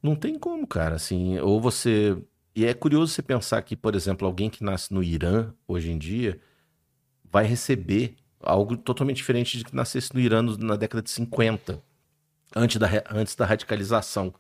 [0.03, 0.97] não tem como, cara.
[0.97, 2.17] Assim, ou você.
[2.55, 5.99] E é curioso você pensar que, por exemplo, alguém que nasce no Irã hoje em
[5.99, 6.41] dia
[7.25, 11.83] vai receber algo totalmente diferente de que nascesse no Irã na década de 50
[12.55, 14.33] antes da, antes da radicalização.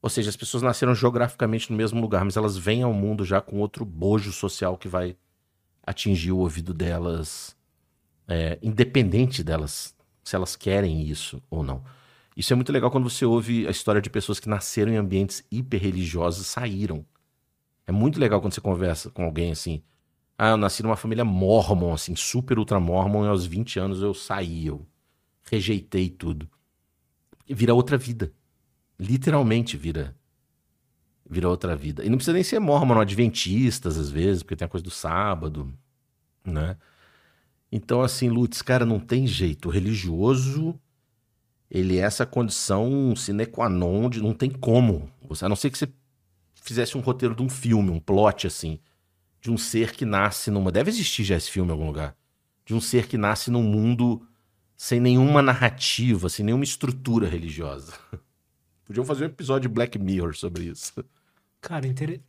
[0.00, 3.40] Ou seja, as pessoas nasceram geograficamente no mesmo lugar, mas elas vêm ao mundo já
[3.40, 5.16] com outro bojo social que vai
[5.82, 7.56] atingir o ouvido delas,
[8.28, 11.82] é, independente delas, se elas querem isso ou não.
[12.36, 15.44] Isso é muito legal quando você ouve a história de pessoas que nasceram em ambientes
[15.50, 17.04] hiperreligiosos e saíram.
[17.86, 19.82] É muito legal quando você conversa com alguém assim.
[20.38, 24.12] Ah, eu nasci numa família mormon, assim, super ultra mormon, e aos 20 anos eu
[24.12, 24.86] saí, eu
[25.50, 26.48] rejeitei tudo
[27.54, 28.32] vira outra vida.
[28.98, 30.16] Literalmente vira
[31.28, 32.04] vira outra vida.
[32.04, 35.72] E não precisa nem ser mormon, adventistas às vezes, porque tem a coisa do sábado,
[36.44, 36.76] né?
[37.70, 39.68] Então assim, Lutz, cara, não tem jeito.
[39.68, 40.78] O religioso,
[41.68, 45.10] ele é essa condição sine qua non de não tem como.
[45.42, 45.88] A não ser que você
[46.54, 48.78] fizesse um roteiro de um filme, um plot assim,
[49.46, 52.16] de um ser que nasce numa, deve existir já esse filme em algum lugar.
[52.64, 54.26] De um ser que nasce num mundo
[54.76, 57.92] sem nenhuma narrativa, sem nenhuma estrutura religiosa.
[58.84, 60.92] Podiam fazer um episódio de Black Mirror sobre isso.
[61.60, 62.20] Cara, inter...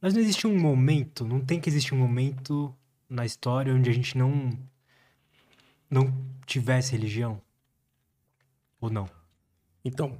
[0.00, 2.74] mas não existe um momento, não tem que existir um momento
[3.10, 4.58] na história onde a gente não
[5.90, 6.14] não
[6.46, 7.42] tivesse religião
[8.80, 9.06] ou não?
[9.84, 10.18] Então,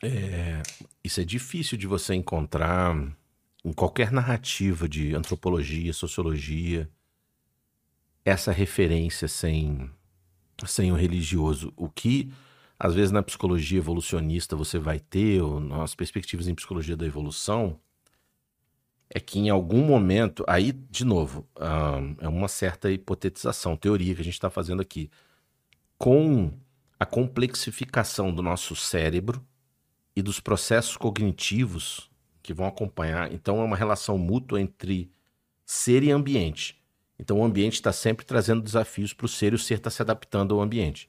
[0.00, 0.62] é...
[1.02, 2.94] isso é difícil de você encontrar
[3.64, 6.90] em qualquer narrativa de antropologia, sociologia,
[8.24, 9.90] essa referência sem
[10.66, 11.72] sem o religioso.
[11.76, 12.32] O que,
[12.78, 17.80] às vezes, na psicologia evolucionista você vai ter, ou nas perspectivas em psicologia da evolução,
[19.10, 21.46] é que em algum momento, aí, de novo,
[22.18, 25.10] é uma certa hipotetização, teoria que a gente está fazendo aqui.
[25.98, 26.52] Com
[26.98, 29.44] a complexificação do nosso cérebro
[30.14, 32.11] e dos processos cognitivos
[32.42, 35.10] que vão acompanhar, então é uma relação mútua entre
[35.64, 36.82] ser e ambiente.
[37.18, 40.02] Então o ambiente está sempre trazendo desafios para o ser e o ser está se
[40.02, 41.08] adaptando ao ambiente.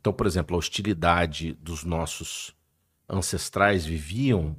[0.00, 2.54] Então, por exemplo, a hostilidade dos nossos
[3.08, 4.56] ancestrais viviam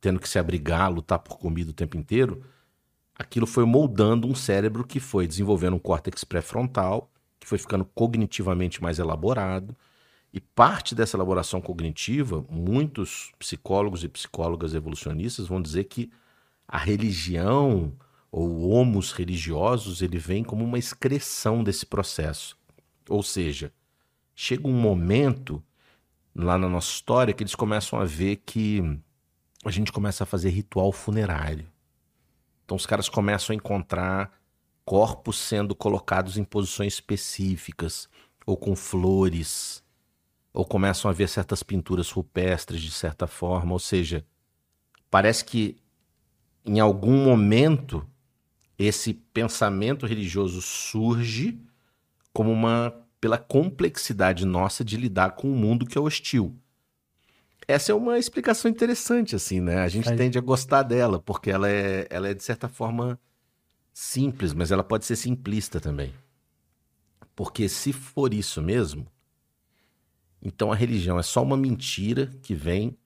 [0.00, 2.44] tendo que se abrigar, lutar por comida o tempo inteiro,
[3.14, 8.82] aquilo foi moldando um cérebro que foi desenvolvendo um córtex pré-frontal, que foi ficando cognitivamente
[8.82, 9.74] mais elaborado.
[10.34, 16.10] E parte dessa elaboração cognitiva, muitos psicólogos e psicólogas evolucionistas vão dizer que
[16.66, 17.92] a religião
[18.32, 22.58] ou homos religiosos, ele vem como uma excreção desse processo.
[23.08, 23.72] Ou seja,
[24.34, 25.62] chega um momento
[26.34, 28.82] lá na nossa história que eles começam a ver que
[29.64, 31.64] a gente começa a fazer ritual funerário.
[32.64, 34.36] Então os caras começam a encontrar
[34.84, 38.08] corpos sendo colocados em posições específicas,
[38.44, 39.83] ou com flores,
[40.54, 44.24] ou começam a ver certas pinturas rupestres de certa forma, ou seja,
[45.10, 45.76] parece que
[46.64, 48.06] em algum momento
[48.78, 51.60] esse pensamento religioso surge
[52.32, 56.56] como uma pela complexidade nossa de lidar com um mundo que é hostil.
[57.66, 59.78] Essa é uma explicação interessante, assim, né?
[59.78, 63.18] A gente tende a gostar dela, porque ela é, ela é, de certa forma,
[63.92, 66.12] simples, mas ela pode ser simplista também.
[67.34, 69.06] Porque se for isso mesmo,
[70.44, 72.96] então a religião é só uma mentira que vem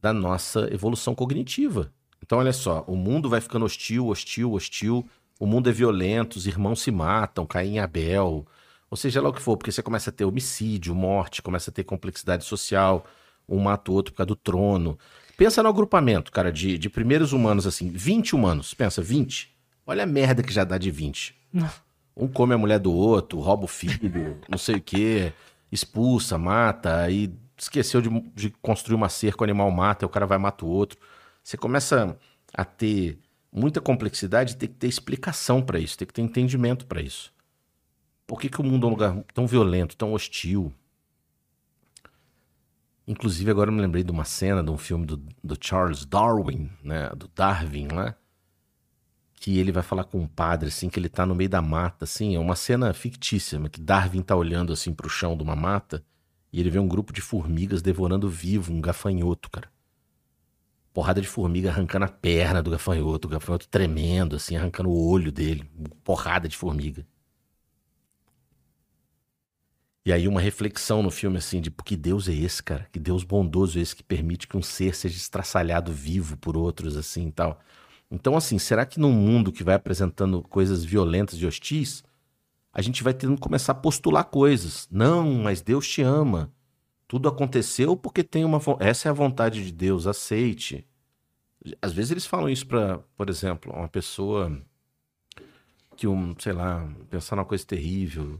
[0.00, 1.92] da nossa evolução cognitiva.
[2.20, 6.46] Então, olha só, o mundo vai ficando hostil, hostil, hostil, o mundo é violento, os
[6.46, 8.46] irmãos se matam, Caim e Abel,
[8.90, 11.72] ou seja lá o que for, porque você começa a ter homicídio, morte, começa a
[11.72, 13.04] ter complexidade social,
[13.48, 14.98] um mata o outro por causa do trono.
[15.36, 19.52] Pensa no agrupamento, cara, de, de primeiros humanos, assim, 20 humanos, pensa, 20.
[19.86, 21.34] Olha a merda que já dá de 20.
[21.52, 21.70] Não.
[22.16, 25.32] Um come a mulher do outro, rouba o filho, não sei o quê,
[25.72, 30.26] expulsa, mata, aí esqueceu de, de construir uma cerca, o animal mata, e o cara
[30.26, 30.98] vai matar o outro.
[31.42, 32.16] Você começa
[32.52, 33.18] a ter
[33.50, 37.32] muita complexidade, tem que ter explicação para isso, tem que ter entendimento para isso.
[38.26, 40.72] Por que, que o mundo é um lugar tão violento, tão hostil?
[43.06, 46.70] Inclusive, agora eu me lembrei de uma cena de um filme do, do Charles Darwin,
[46.82, 47.10] né?
[47.10, 48.14] Do Darwin lá.
[49.42, 52.04] Que ele vai falar com um padre, assim, que ele tá no meio da mata,
[52.04, 52.36] assim.
[52.36, 56.04] É uma cena fictícia, que Darwin tá olhando, assim, pro chão de uma mata.
[56.52, 59.68] E ele vê um grupo de formigas devorando vivo um gafanhoto, cara.
[60.94, 65.32] Porrada de formiga arrancando a perna do gafanhoto, o gafanhoto tremendo, assim, arrancando o olho
[65.32, 65.68] dele.
[66.04, 67.04] Porrada de formiga.
[70.06, 72.86] E aí uma reflexão no filme assim de que Deus é esse, cara?
[72.92, 76.96] Que Deus bondoso é esse que permite que um ser seja estraçalhado vivo por outros
[76.96, 77.60] assim e tal.
[78.12, 82.04] Então assim, será que num mundo que vai apresentando coisas violentas e hostis,
[82.70, 84.86] a gente vai tendo que começar a postular coisas?
[84.90, 86.52] Não, mas Deus te ama.
[87.08, 90.86] Tudo aconteceu porque tem uma essa é a vontade de Deus, aceite.
[91.80, 94.60] Às vezes eles falam isso para, por exemplo, uma pessoa
[95.96, 98.38] que um, sei lá, pensar numa coisa terrível,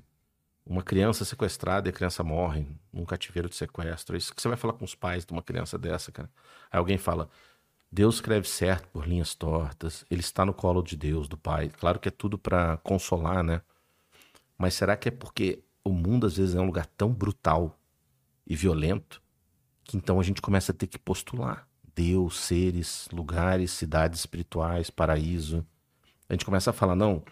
[0.67, 4.17] uma criança sequestrada e a criança morre num cativeiro de sequestro.
[4.17, 6.31] É isso que você vai falar com os pais de uma criança dessa, cara.
[6.71, 7.29] Aí alguém fala:
[7.93, 11.69] Deus escreve certo por linhas tortas, ele está no colo de Deus, do Pai.
[11.69, 13.61] Claro que é tudo para consolar, né?
[14.57, 17.79] Mas será que é porque o mundo às vezes é um lugar tão brutal
[18.47, 19.23] e violento
[19.85, 25.67] que então a gente começa a ter que postular Deus, seres, lugares, cidades espirituais, paraíso.
[26.29, 27.23] A gente começa a falar: não,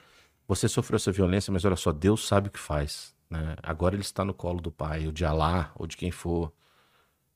[0.46, 3.14] você sofreu essa violência, mas olha só, Deus sabe o que faz.
[3.30, 3.56] Né?
[3.62, 6.52] Agora ele está no colo do pai, ou de Alá, ou de quem for.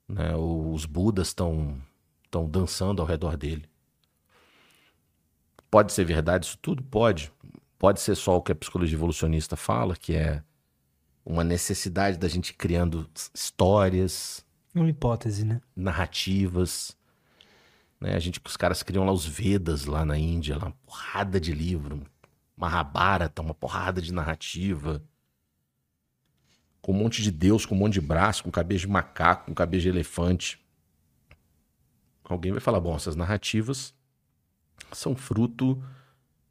[0.07, 0.35] Né?
[0.37, 1.81] Os Budas estão
[2.35, 3.64] estão dançando ao redor dele.
[5.70, 6.82] Pode ser verdade isso tudo?
[6.82, 7.32] Pode.
[7.78, 10.43] Pode ser só o que a psicologia evolucionista fala, que é
[11.24, 14.45] uma necessidade da gente criando histórias.
[14.74, 15.61] Uma hipótese, né?
[15.74, 16.97] Narrativas.
[18.01, 18.14] Né?
[18.14, 21.53] A gente, os caras criam lá os Vedas lá na Índia, lá, uma porrada de
[21.53, 22.03] livro.
[22.57, 25.03] Mahabharata, uma porrada de narrativa
[26.80, 29.55] com um monte de Deus, com um monte de braço, com cabeça de macaco, com
[29.55, 30.63] cabeça de elefante.
[32.25, 33.95] Alguém vai falar: bom, essas narrativas
[34.93, 35.83] são fruto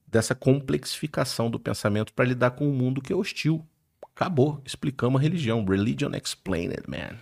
[0.08, 3.66] dessa complexificação do pensamento para lidar com um mundo que é hostil.
[4.16, 4.62] Acabou.
[4.64, 5.66] Explicamos a religião.
[5.66, 7.18] Religion explained, man.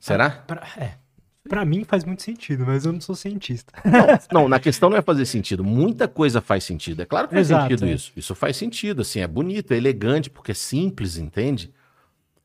[0.00, 0.30] Será?
[0.30, 0.98] Pra, pra, é.
[1.48, 3.72] Para mim faz muito sentido, mas eu não sou cientista.
[3.84, 5.64] Não, não, na questão não é fazer sentido.
[5.64, 7.02] Muita coisa faz sentido.
[7.02, 7.92] É claro que faz Exato, sentido é.
[7.92, 8.12] isso.
[8.16, 11.72] Isso faz sentido, assim, é bonito, é elegante, porque é simples, entende?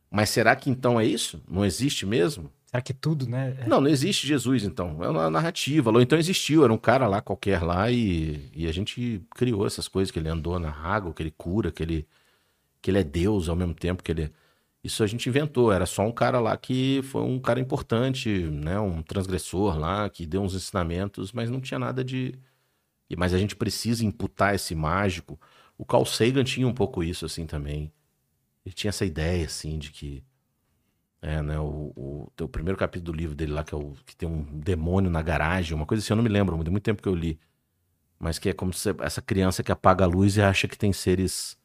[0.09, 1.41] Mas será que então é isso?
[1.47, 2.51] Não existe mesmo?
[2.67, 3.57] Será que tudo, né?
[3.61, 3.67] É...
[3.67, 5.03] Não, não existe Jesus, então.
[5.03, 5.89] É uma narrativa.
[5.89, 9.87] Ou então existiu, era um cara lá qualquer lá e, e a gente criou essas
[9.87, 12.07] coisas, que ele andou na água, que ele cura, que ele,
[12.81, 14.31] que ele é Deus ao mesmo tempo que ele é
[14.87, 18.79] isso a gente inventou, era só um cara lá que foi um cara importante, né,
[18.79, 22.39] um transgressor lá, que deu uns ensinamentos, mas não tinha nada de,
[23.17, 25.39] mas a gente precisa imputar esse mágico.
[25.77, 27.91] O Carl Sagan tinha um pouco isso assim também.
[28.65, 30.23] Ele tinha essa ideia assim de que
[31.21, 34.15] é, né, o, o, o, primeiro capítulo do livro dele lá, que, é o, que
[34.15, 37.01] tem um demônio na garagem, uma coisa assim, eu não me lembro, tem muito tempo
[37.01, 37.39] que eu li.
[38.19, 40.91] Mas que é como se essa criança que apaga a luz e acha que tem
[40.91, 41.57] seres.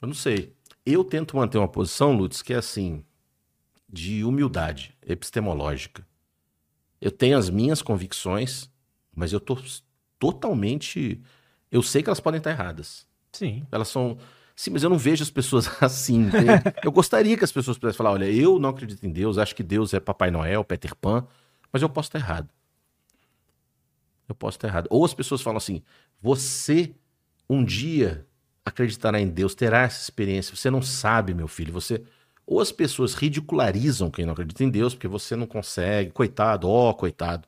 [0.00, 0.54] Eu não sei.
[0.84, 3.04] Eu tento manter uma posição, Lutz, que é assim,
[3.88, 6.06] de humildade epistemológica.
[7.00, 8.70] Eu tenho as minhas convicções,
[9.14, 9.58] mas eu tô
[10.18, 11.20] totalmente.
[11.70, 13.06] Eu sei que elas podem estar erradas.
[13.32, 13.66] Sim.
[13.70, 14.18] Elas são.
[14.56, 16.30] Sim, mas eu não vejo as pessoas assim.
[16.82, 19.62] eu gostaria que as pessoas pudessem falar: olha, eu não acredito em Deus, acho que
[19.62, 21.26] Deus é Papai Noel, Peter Pan,
[21.70, 22.48] mas eu posso estar errado.
[24.26, 24.88] Eu posso estar errado.
[24.90, 25.82] Ou as pessoas falam assim:
[26.20, 26.94] você
[27.48, 28.26] um dia
[28.64, 30.56] acreditará em Deus, terá essa experiência.
[30.56, 31.72] Você não sabe, meu filho.
[31.74, 32.02] Você
[32.46, 36.90] ou as pessoas ridicularizam quem não acredita em Deus, porque você não consegue, coitado, ó,
[36.90, 37.46] oh, coitado.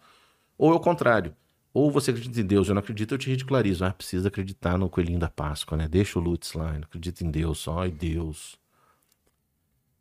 [0.58, 1.34] Ou é o contrário.
[1.72, 3.84] Ou você acredita em Deus, eu não acredito, eu te ridicularizo.
[3.84, 5.86] Ah, precisa acreditar no coelhinho da Páscoa, né?
[5.86, 8.56] Deixa o Lutz lá, eu não acredito em Deus, só em Deus.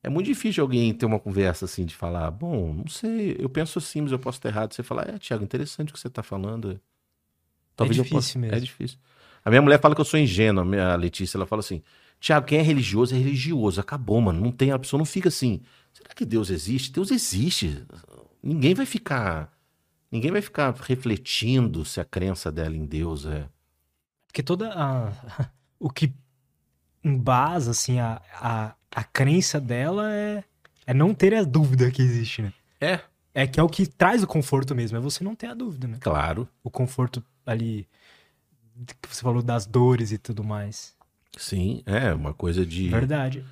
[0.01, 3.78] É muito difícil alguém ter uma conversa assim de falar, bom, não sei, eu penso
[3.80, 4.74] assim, mas eu posso estar errado.
[4.74, 6.80] Você falar, é, Tiago, interessante o que você está falando.
[7.76, 8.39] Talvez é difícil possa...
[8.39, 8.55] mesmo.
[8.55, 8.97] É difícil.
[9.43, 11.82] A minha mulher fala que eu sou ingênua, a Letícia, ela fala assim,
[12.20, 13.80] Tiago, quem é religioso é religioso.
[13.80, 14.41] Acabou, mano.
[14.41, 15.61] Não tem, a pessoa não fica assim.
[15.93, 16.91] Será que Deus existe?
[16.91, 17.86] Deus existe.
[18.41, 19.57] Ninguém vai ficar.
[20.12, 23.47] Ninguém vai ficar refletindo se a crença dela em Deus é.
[24.28, 25.12] Porque toda a.
[25.80, 26.12] O que
[27.03, 30.43] embasa, assim, a, a, a crença dela é,
[30.88, 32.51] é não ter a dúvida que existe, né?
[32.82, 32.99] É.
[33.32, 35.88] É que é o que traz o conforto mesmo, é você não ter a dúvida,
[35.88, 35.99] né?
[36.01, 36.49] Claro.
[36.64, 37.88] O conforto ali
[38.86, 40.95] que você falou das dores e tudo mais.
[41.38, 42.89] Sim, é uma coisa de.
[42.89, 43.45] Verdade.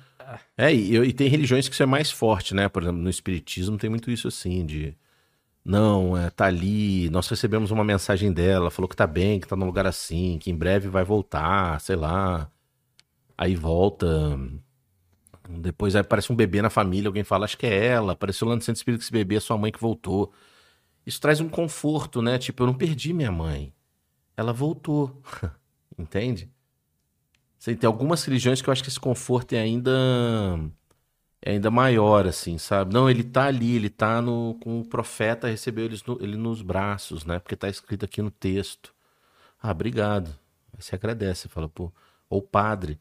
[0.56, 2.68] É, e, e, tem religiões que isso é mais forte, né?
[2.68, 4.96] Por exemplo, no Espiritismo tem muito isso assim, de.
[5.68, 9.56] Não, é, tá ali, nós recebemos uma mensagem dela, falou que tá bem, que tá
[9.56, 12.48] num lugar assim, que em breve vai voltar, sei lá.
[13.36, 14.06] Aí volta.
[15.48, 18.54] Depois aí aparece um bebê na família, alguém fala, acho que é ela, apareceu lá
[18.54, 20.32] no centro espírita que esse bebê é sua mãe que voltou.
[21.04, 22.38] Isso traz um conforto, né?
[22.38, 23.72] Tipo, eu não perdi minha mãe.
[24.36, 25.20] Ela voltou.
[25.98, 26.48] Entende?
[27.64, 29.90] tem algumas religiões que eu acho que esse conforto é ainda
[31.42, 32.92] é ainda maior, assim, sabe?
[32.92, 36.62] Não, ele tá ali, ele tá no, com o profeta, recebeu ele, no, ele nos
[36.62, 37.38] braços, né?
[37.38, 38.94] Porque tá escrito aqui no texto.
[39.60, 40.28] Ah, obrigado.
[40.72, 41.92] Aí você agradece, fala, pô,
[42.28, 42.98] ou padre.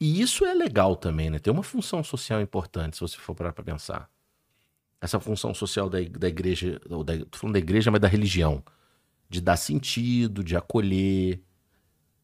[0.00, 1.38] E isso é legal também, né?
[1.38, 4.10] Tem uma função social importante, se você for parar pra pensar.
[5.00, 8.62] Essa função social da, da igreja, ou da, tô falando da igreja, mas da religião.
[9.28, 11.40] De dar sentido, de acolher,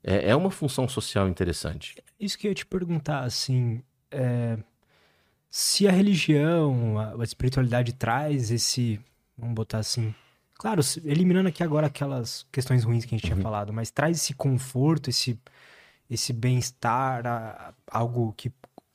[0.03, 1.97] é, é uma função social interessante.
[2.19, 4.59] Isso que eu ia te perguntar, assim, é,
[5.51, 9.01] se a religião, a, a, espiritualidade traz esse,
[9.37, 10.15] vamos botar assim,
[10.55, 13.35] claro, eliminando aqui agora aquelas questões ruins que a gente uhum.
[13.35, 15.39] tinha falado, mas traz esse conforto, esse,
[16.09, 18.53] esse bem-estar, algo que,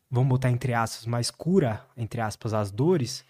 [0.09, 3.25] vamos botar entre aspas, mas cura, entre aspas, as dores,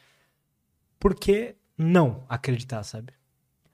[0.99, 3.11] por que não acreditar, sabe?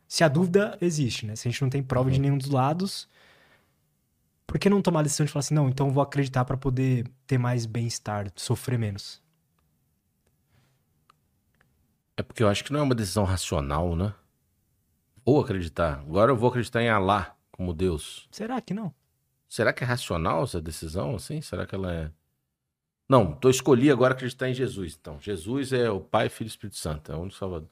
[0.07, 1.35] Se a dúvida existe, né?
[1.35, 2.13] Se a gente não tem prova uhum.
[2.13, 3.07] de nenhum dos lados,
[4.47, 7.05] por que não tomar a decisão de falar assim, não, então vou acreditar para poder
[7.27, 9.21] ter mais bem-estar, sofrer menos?
[12.18, 14.14] É porque eu acho que não é uma decisão racional, né?
[15.24, 15.99] Ou acreditar.
[15.99, 18.28] Agora eu vou acreditar em Alá como Deus.
[18.32, 18.93] Será que não?
[19.47, 21.41] Será que é racional essa decisão, assim?
[21.41, 22.12] Será que ela é...
[23.09, 24.97] Não, tô escolhi agora acreditar em Jesus.
[24.99, 27.70] Então, Jesus é o Pai, Filho e Espírito Santo, é o único Salvador.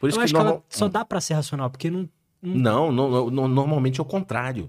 [0.00, 0.54] Por isso eu que, acho normal...
[0.54, 2.08] que ela só dá para ser racional, porque não...
[2.42, 4.68] Não, não, não normalmente é o contrário.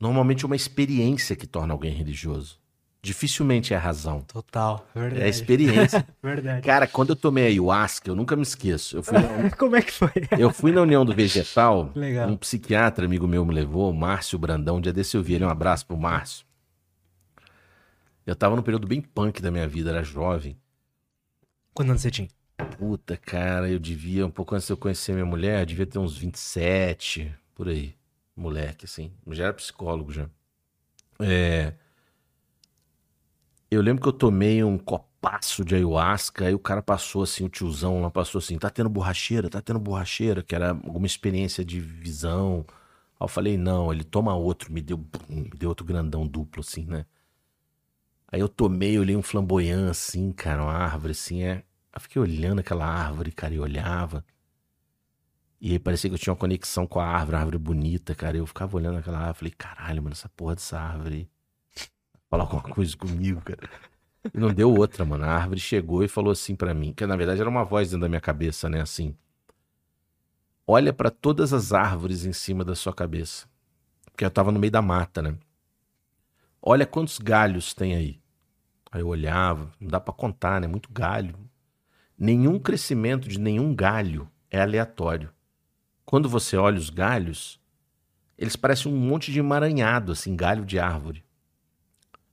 [0.00, 2.58] Normalmente é uma experiência que torna alguém religioso.
[3.04, 4.20] Dificilmente é a razão.
[4.20, 5.22] Total, verdade.
[5.22, 6.06] É a experiência.
[6.22, 6.64] verdade.
[6.64, 8.98] Cara, quando eu tomei ayahuasca, eu nunca me esqueço.
[8.98, 9.50] Eu fui na...
[9.58, 10.12] Como é que foi?
[10.38, 11.90] eu fui na União do Vegetal.
[11.96, 12.28] Legal.
[12.28, 14.76] Um psiquiatra amigo meu me levou, Márcio Brandão.
[14.76, 15.44] Um dia desse eu vi ele.
[15.44, 16.46] Um abraço pro Márcio.
[18.24, 20.56] Eu tava num período bem punk da minha vida, era jovem.
[21.74, 22.28] Quantos anos você tinha?
[22.78, 25.98] Puta, cara, eu devia, um pouco antes de eu conhecer minha mulher, eu devia ter
[25.98, 27.96] uns 27, por aí
[28.36, 29.12] moleque, assim.
[29.28, 30.28] Já era psicólogo já.
[31.18, 31.74] É...
[33.72, 37.48] Eu lembro que eu tomei um copaço de ayahuasca, aí o cara passou assim, o
[37.48, 41.80] tiozão lá passou assim, tá tendo borracheira, tá tendo borracheira, que era alguma experiência de
[41.80, 42.66] visão.
[43.18, 46.84] Aí eu falei, não, ele toma outro, me deu, me deu outro grandão duplo, assim,
[46.84, 47.06] né?
[48.30, 51.64] Aí eu tomei, olhei um flamboyant, assim, cara, uma árvore, assim, é...
[51.94, 54.22] Eu fiquei olhando aquela árvore, cara, e olhava.
[55.58, 58.36] E aí parecia que eu tinha uma conexão com a árvore, a árvore bonita, cara.
[58.36, 61.31] Eu ficava olhando aquela árvore, falei, caralho, mano, essa porra dessa árvore.
[62.32, 63.68] Falar alguma coisa comigo, cara.
[64.32, 65.22] E não deu outra, mano.
[65.22, 68.00] A árvore chegou e falou assim para mim, que na verdade era uma voz dentro
[68.00, 69.14] da minha cabeça, né, assim.
[70.66, 73.46] olha para todas as árvores em cima da sua cabeça.
[74.06, 75.36] Porque eu estava no meio da mata, né?
[76.62, 78.18] Olha quantos galhos tem aí.
[78.90, 80.66] Aí eu olhava, não dá para contar, né?
[80.66, 81.38] Muito galho.
[82.16, 85.28] Nenhum crescimento de nenhum galho é aleatório.
[86.02, 87.60] Quando você olha os galhos,
[88.38, 91.22] eles parecem um monte de emaranhado, assim, galho de árvore.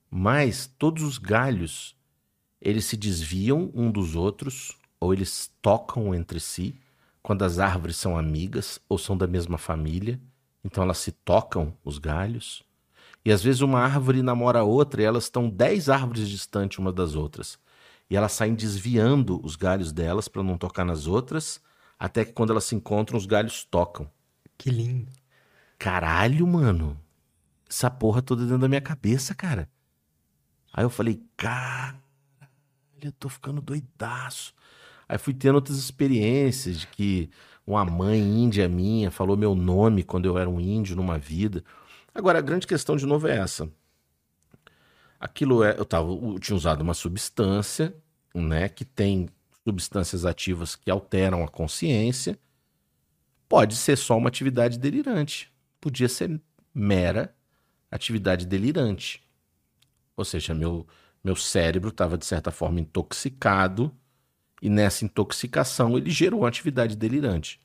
[0.10, 1.95] Mas todos os galhos,
[2.60, 6.76] eles se desviam um dos outros, ou eles tocam entre si,
[7.22, 10.20] quando as árvores são amigas ou são da mesma família.
[10.64, 12.64] Então elas se tocam, os galhos.
[13.24, 16.91] E às vezes uma árvore namora a outra e elas estão dez árvores distantes uma
[16.91, 17.60] das outras.
[18.10, 21.62] E elas saem desviando os galhos delas para não tocar nas outras,
[21.97, 24.10] até que quando elas se encontram, os galhos tocam.
[24.57, 25.12] Que lindo.
[25.78, 26.99] Caralho, mano.
[27.70, 29.70] Essa porra toda dentro da minha cabeça, cara.
[30.80, 31.99] Aí eu falei, caralho,
[33.01, 34.53] eu tô ficando doidaço.
[35.09, 37.30] Aí fui tendo outras experiências de que
[37.67, 41.65] uma mãe índia minha falou meu nome quando eu era um índio numa vida.
[42.15, 43.69] Agora, a grande questão de novo é essa.
[45.19, 47.93] Aquilo é, eu, tava, eu tinha usado uma substância,
[48.34, 49.27] né, que tem
[49.65, 52.39] substâncias ativas que alteram a consciência.
[53.49, 55.51] Pode ser só uma atividade delirante.
[55.82, 56.39] Podia ser
[56.73, 57.36] mera
[57.91, 59.27] atividade delirante.
[60.20, 60.86] Ou seja, meu,
[61.24, 63.91] meu cérebro estava, de certa forma, intoxicado,
[64.61, 67.59] e nessa intoxicação ele gerou uma atividade delirante.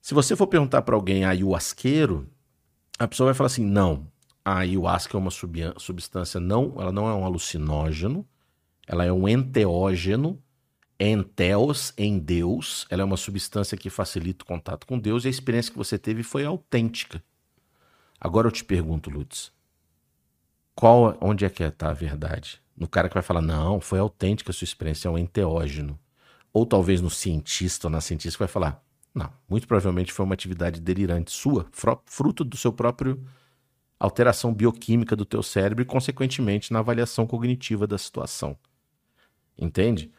[0.00, 2.28] Se você for perguntar para alguém ayahuasqueiro,
[2.98, 4.06] a pessoa vai falar assim: não,
[4.44, 8.26] a ayahuasca é uma substância não, ela não é um alucinógeno,
[8.86, 10.40] ela é um enteógeno,
[10.98, 15.30] enteos em Deus, ela é uma substância que facilita o contato com Deus e a
[15.30, 17.22] experiência que você teve foi autêntica.
[18.20, 19.52] Agora eu te pergunto, Lutz,
[20.80, 22.58] qual, onde é que está a verdade?
[22.74, 26.00] No cara que vai falar, não, foi autêntica a sua experiência, é um enteógeno.
[26.54, 28.82] Ou talvez no cientista ou na cientista que vai falar,
[29.14, 31.66] não, muito provavelmente foi uma atividade delirante sua,
[32.06, 33.22] fruto do seu próprio
[33.98, 38.56] alteração bioquímica do teu cérebro e, consequentemente, na avaliação cognitiva da situação.
[39.58, 40.10] Entende?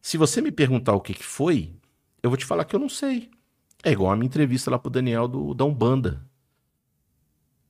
[0.00, 1.76] Se você me perguntar o que, que foi,
[2.20, 3.30] eu vou te falar que eu não sei.
[3.84, 6.26] É igual a minha entrevista lá pro Daniel do, da Umbanda.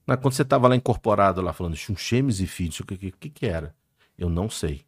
[0.05, 3.45] Mas quando você estava lá incorporado, lá falando chunchemes e filhos, o que, que, que,
[3.45, 3.75] era?
[4.17, 4.81] Eu não sei.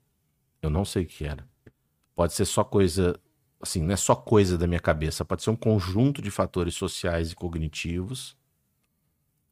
[0.62, 1.48] Eu não sei o que era.
[2.16, 3.20] Pode ser só coisa
[3.62, 7.32] assim, não é só coisa da minha cabeça, pode ser um conjunto de fatores sociais
[7.32, 8.38] e cognitivos.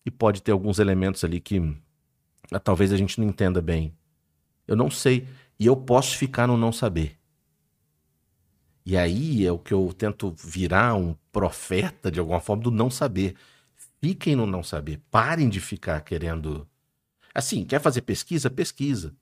[0.05, 1.59] E pode ter alguns elementos ali que
[2.51, 3.95] ah, talvez a gente não entenda bem.
[4.67, 5.27] Eu não sei.
[5.59, 7.17] E eu posso ficar no não saber.
[8.85, 12.89] E aí é o que eu tento virar um profeta de alguma forma do não
[12.89, 13.35] saber.
[14.03, 15.01] Fiquem no não saber.
[15.09, 16.67] Parem de ficar querendo.
[17.33, 18.49] Assim, quer fazer pesquisa?
[18.49, 19.15] Pesquisa.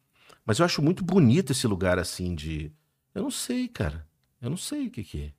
[0.44, 2.72] Mas eu acho muito bonito esse lugar assim de.
[3.14, 4.08] Eu não sei, cara.
[4.42, 5.32] Eu não sei o que, que é.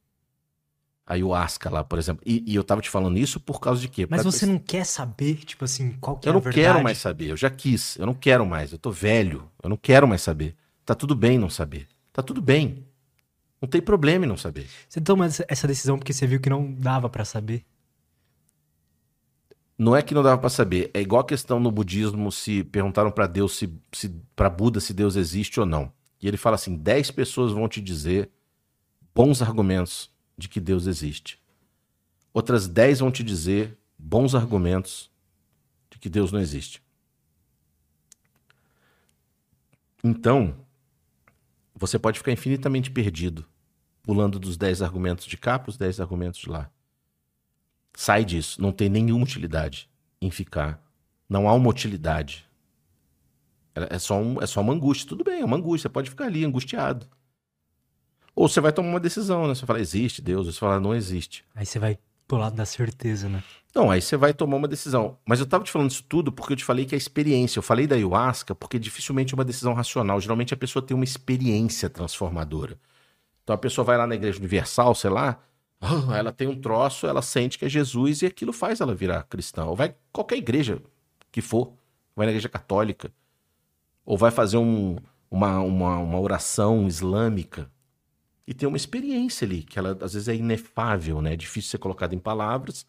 [1.04, 2.22] A ayahuasca lá, por exemplo.
[2.24, 4.06] E, e, eu tava te falando isso por causa de quê?
[4.08, 6.60] Mas pra você não quer saber, tipo assim, qual que eu é a verdade?
[6.60, 7.26] Eu não quero mais saber.
[7.26, 7.96] Eu já quis.
[7.96, 8.70] Eu não quero mais.
[8.70, 9.50] Eu tô velho.
[9.60, 10.54] Eu não quero mais saber.
[10.86, 11.88] Tá tudo bem não saber.
[12.12, 12.86] Tá tudo bem.
[13.60, 14.68] Não tem problema em não saber.
[14.88, 17.64] Você toma essa decisão porque você viu que não dava para saber?
[19.78, 20.90] Não é que não dava para saber.
[20.94, 24.92] É igual a questão no budismo se perguntaram para Deus se, se para Buda se
[24.92, 25.92] Deus existe ou não.
[26.20, 28.30] E ele fala assim: 10 pessoas vão te dizer
[29.14, 31.40] bons argumentos de que Deus existe.
[32.32, 35.10] Outras dez vão te dizer bons argumentos
[35.90, 36.82] de que Deus não existe.
[40.02, 40.56] Então,
[41.74, 43.46] você pode ficar infinitamente perdido,
[44.02, 46.70] pulando dos dez argumentos de cá para os dez argumentos de lá.
[47.94, 49.88] Sai disso, não tem nenhuma utilidade
[50.20, 50.82] em ficar.
[51.28, 52.46] Não há uma utilidade.
[53.74, 55.08] É só, um, é só uma angústia.
[55.08, 55.88] Tudo bem, é uma angústia.
[55.88, 57.06] Você pode ficar ali angustiado.
[58.34, 59.54] Ou você vai tomar uma decisão, né?
[59.54, 60.46] Você fala, existe Deus.
[60.46, 61.44] Você fala, não existe.
[61.54, 63.42] Aí você vai pro lado da certeza, né?
[63.74, 65.18] Não, aí você vai tomar uma decisão.
[65.24, 67.58] Mas eu tava te falando isso tudo porque eu te falei que a experiência.
[67.58, 70.20] Eu falei da ayahuasca porque dificilmente é uma decisão racional.
[70.20, 72.78] Geralmente a pessoa tem uma experiência transformadora.
[73.42, 75.38] Então a pessoa vai lá na Igreja Universal, sei lá,
[76.16, 79.64] ela tem um troço, ela sente que é Jesus e aquilo faz ela virar cristã.
[79.64, 80.80] Ou vai qualquer igreja
[81.30, 81.72] que for,
[82.14, 83.12] vai na igreja católica,
[84.04, 84.96] ou vai fazer um,
[85.30, 87.70] uma, uma, uma oração islâmica
[88.46, 91.32] e tem uma experiência ali, que ela às vezes é inefável, né?
[91.32, 92.86] É difícil ser colocada em palavras.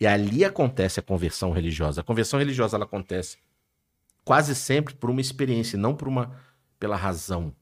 [0.00, 2.00] E ali acontece a conversão religiosa.
[2.00, 3.38] A conversão religiosa ela acontece
[4.24, 6.36] quase sempre por uma experiência, não por uma
[6.78, 7.54] pela razão.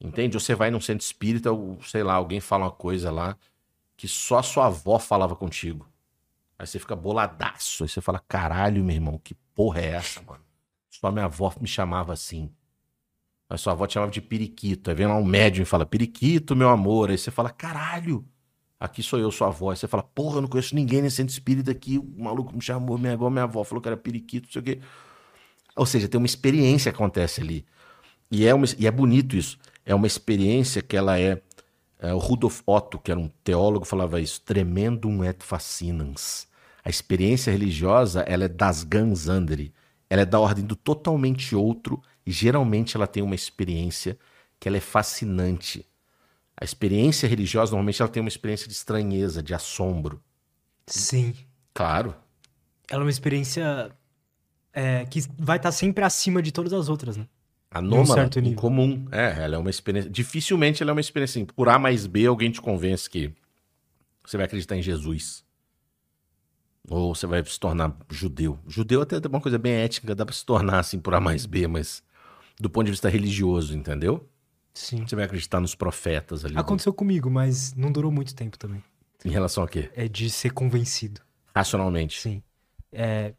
[0.00, 0.34] Entende?
[0.34, 3.36] Você vai num centro espírita, ou sei lá, alguém fala uma coisa lá
[3.96, 5.88] que só sua avó falava contigo.
[6.58, 7.84] Aí você fica boladaço.
[7.84, 10.42] Aí você fala: caralho, meu irmão, que porra é essa, mano?
[10.90, 12.50] Só minha avó me chamava assim.
[13.48, 14.90] A sua avó te chamava de periquito.
[14.90, 17.10] Aí vem lá um médium e fala, periquito, meu amor.
[17.10, 18.24] Aí você fala, caralho.
[18.80, 19.70] Aqui sou eu, sua avó.
[19.70, 21.98] Aí você fala, porra, eu não conheço ninguém nesse centro espírita aqui.
[21.98, 24.64] O maluco me chamou, minha avó, minha avó falou que era periquito, não sei o
[24.64, 24.80] quê.
[25.76, 27.64] Ou seja, tem uma experiência que acontece ali.
[28.30, 29.58] E é, uma, e é bonito isso.
[29.84, 31.42] É uma experiência que ela é.
[32.12, 36.46] O Rudolf Otto, que era um teólogo, falava isso: tremendum et fascinans.
[36.84, 39.72] A experiência religiosa ela é das ganz andere.
[40.10, 44.18] Ela é da ordem do totalmente outro e geralmente ela tem uma experiência
[44.60, 45.86] que ela é fascinante.
[46.56, 50.22] A experiência religiosa normalmente ela tem uma experiência de estranheza, de assombro.
[50.86, 51.34] Sim.
[51.72, 52.14] Claro.
[52.90, 53.90] Ela é uma experiência
[54.72, 57.26] é, que vai estar sempre acima de todas as outras, né?
[57.74, 59.06] Anômala, um incomum.
[59.10, 60.08] É, ela é uma experiência.
[60.08, 61.44] Dificilmente ela é uma experiência assim.
[61.44, 63.34] Por A mais B, alguém te convence que
[64.24, 65.44] você vai acreditar em Jesus.
[66.88, 68.58] Ou você vai se tornar judeu.
[68.66, 71.46] Judeu até é uma coisa bem ética, dá pra se tornar assim por A mais
[71.46, 72.02] B, mas
[72.60, 74.28] do ponto de vista religioso, entendeu?
[74.72, 75.06] Sim.
[75.06, 76.56] Você vai acreditar nos profetas ali.
[76.56, 76.96] Aconteceu do...
[76.96, 78.82] comigo, mas não durou muito tempo também.
[79.24, 79.90] Em relação a quê?
[79.94, 81.20] É de ser convencido.
[81.54, 82.20] Racionalmente.
[82.20, 82.42] Sim.
[82.92, 83.34] É,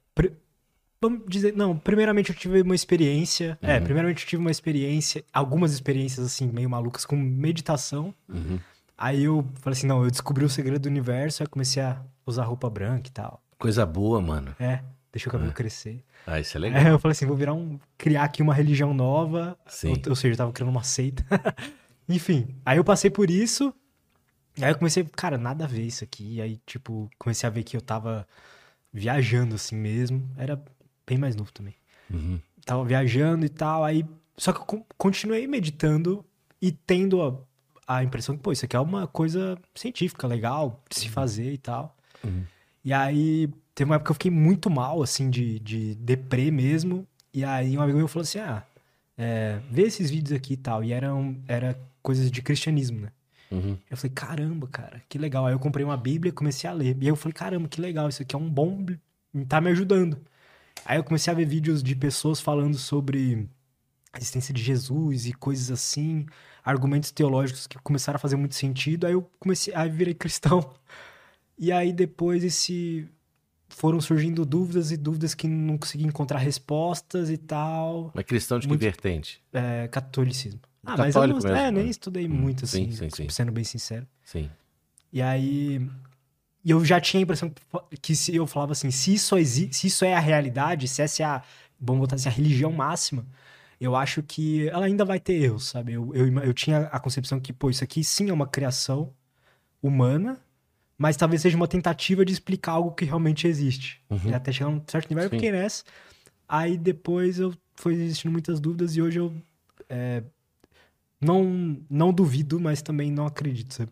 [1.10, 3.58] Vamos dizer, não, primeiramente eu tive uma experiência.
[3.62, 3.74] É, uhum.
[3.74, 8.14] É, primeiramente eu tive uma experiência, algumas experiências assim, meio malucas com meditação.
[8.28, 8.60] Uhum.
[8.98, 12.44] Aí eu falei assim: não, eu descobri o segredo do universo, aí comecei a usar
[12.46, 13.42] roupa branca e tal.
[13.60, 14.56] Coisa boa, mano.
[14.60, 14.82] É,
[15.12, 15.54] deixa o cabelo é.
[15.54, 16.04] crescer.
[16.26, 16.82] Ah, isso é legal.
[16.82, 17.80] Aí eu falei assim: vou virar um.
[17.98, 19.58] criar aqui uma religião nova.
[19.68, 19.90] Sim.
[19.90, 21.26] Ou, ou seja, eu tava criando uma seita.
[22.10, 23.74] Enfim, aí eu passei por isso.
[24.62, 26.42] Aí eu comecei, cara, nada a ver isso aqui.
[26.42, 28.26] Aí, tipo, comecei a ver que eu tava
[28.94, 30.30] viajando assim mesmo.
[30.38, 30.64] Era
[31.06, 31.76] bem mais novo também.
[32.10, 32.40] Uhum.
[32.66, 34.06] Tava viajando e tal, aí.
[34.38, 36.26] Só que eu continuei meditando
[36.62, 41.00] e tendo a, a impressão que, pô, isso aqui é uma coisa científica, legal de
[41.00, 41.14] se uhum.
[41.14, 41.96] fazer e tal.
[42.24, 42.44] Uhum.
[42.84, 47.08] E aí, teve uma época que eu fiquei muito mal, assim, de, de deprê mesmo.
[47.34, 48.64] E aí, um amigo meu falou assim: ah,
[49.18, 50.84] é, vê esses vídeos aqui e tal.
[50.84, 53.12] E eram era coisas de cristianismo, né?
[53.52, 53.78] Uhum.
[53.90, 55.46] Eu falei, caramba, cara, que legal.
[55.46, 56.98] Aí eu comprei uma Bíblia e comecei a ler.
[57.00, 58.86] E aí eu falei, caramba, que legal, isso aqui é um bom.
[59.48, 60.18] tá me ajudando.
[60.84, 63.48] Aí eu comecei a ver vídeos de pessoas falando sobre
[64.12, 66.26] a existência de Jesus e coisas assim,
[66.64, 69.06] argumentos teológicos que começaram a fazer muito sentido.
[69.06, 70.74] Aí eu comecei, a virei cristão.
[71.58, 73.08] E aí depois esse
[73.68, 78.12] foram surgindo dúvidas e dúvidas que não consegui encontrar respostas e tal.
[78.14, 79.42] Mas cristão de muito, que vertente?
[79.52, 80.60] É, catolicismo.
[80.86, 83.30] Ah, mas eu não, é, nem estudei muito, assim, sim, sim, sim.
[83.30, 84.08] sendo bem sincero.
[84.24, 84.50] Sim.
[85.12, 85.90] E aí
[86.66, 87.54] e eu já tinha a impressão
[88.02, 91.26] que se eu falava assim, se isso, se isso é a realidade, se essa é
[91.26, 91.44] a,
[91.80, 93.24] vamos botar assim, a religião máxima,
[93.80, 95.94] eu acho que ela ainda vai ter erros, sabe?
[95.94, 99.14] Eu, eu, eu tinha a concepção que, pô, isso aqui sim é uma criação
[99.80, 100.40] humana,
[100.98, 104.02] mas talvez seja uma tentativa de explicar algo que realmente existe.
[104.10, 104.32] Uhum.
[104.32, 105.84] E até chegar a um certo nível, eu fiquei nessa.
[106.50, 109.32] Aí depois eu foi existindo muitas dúvidas e hoje eu
[109.88, 110.24] é,
[111.22, 113.92] não, não duvido, mas também não acredito, sabe?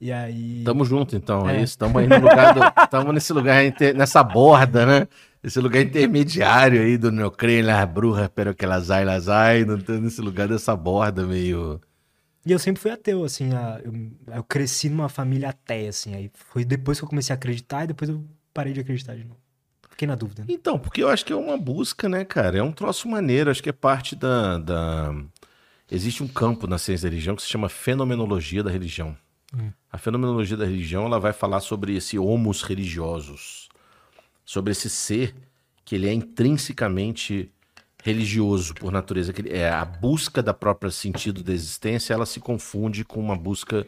[0.00, 0.62] E aí.
[0.64, 1.48] Tamo junto, então.
[1.48, 1.76] É, é isso.
[1.76, 2.60] Tamo aí no lugar do.
[2.88, 3.62] Tamo nesse lugar,
[3.94, 5.08] nessa borda, né?
[5.42, 9.64] Esse lugar intermediário aí do não creio las brujas, pero que las hay.
[10.00, 11.80] Nesse lugar dessa borda meio.
[12.44, 13.50] E eu sempre fui ateu, assim.
[13.84, 16.14] Eu, eu cresci numa família ateia, assim.
[16.14, 18.24] Aí foi depois que eu comecei a acreditar e depois eu
[18.54, 19.38] parei de acreditar de novo.
[19.90, 20.42] Fiquei na dúvida.
[20.42, 20.48] Né?
[20.50, 22.58] Então, porque eu acho que é uma busca, né, cara?
[22.58, 23.50] É um troço maneiro.
[23.50, 24.56] Acho que é parte da.
[24.56, 25.14] da...
[25.90, 29.14] Existe um campo na ciência da religião que se chama fenomenologia da religião.
[29.52, 29.72] Hum.
[29.90, 33.68] A fenomenologia da religião ela vai falar sobre esse homos religiosos,
[34.44, 35.34] sobre esse ser
[35.84, 37.50] que ele é intrinsecamente
[38.02, 43.04] religioso por natureza, que é a busca da própria sentido da existência, ela se confunde
[43.04, 43.86] com uma busca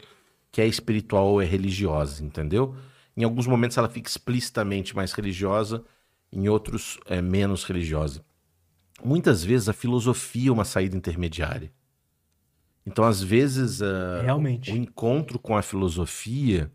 [0.51, 2.75] que é espiritual ou é religiosa, entendeu?
[3.17, 5.85] Em alguns momentos ela fica explicitamente mais religiosa,
[6.31, 8.25] em outros é menos religiosa.
[9.05, 11.73] Muitas vezes a filosofia é uma saída intermediária.
[12.85, 14.73] Então, às vezes, uh, Realmente.
[14.73, 16.71] o encontro com a filosofia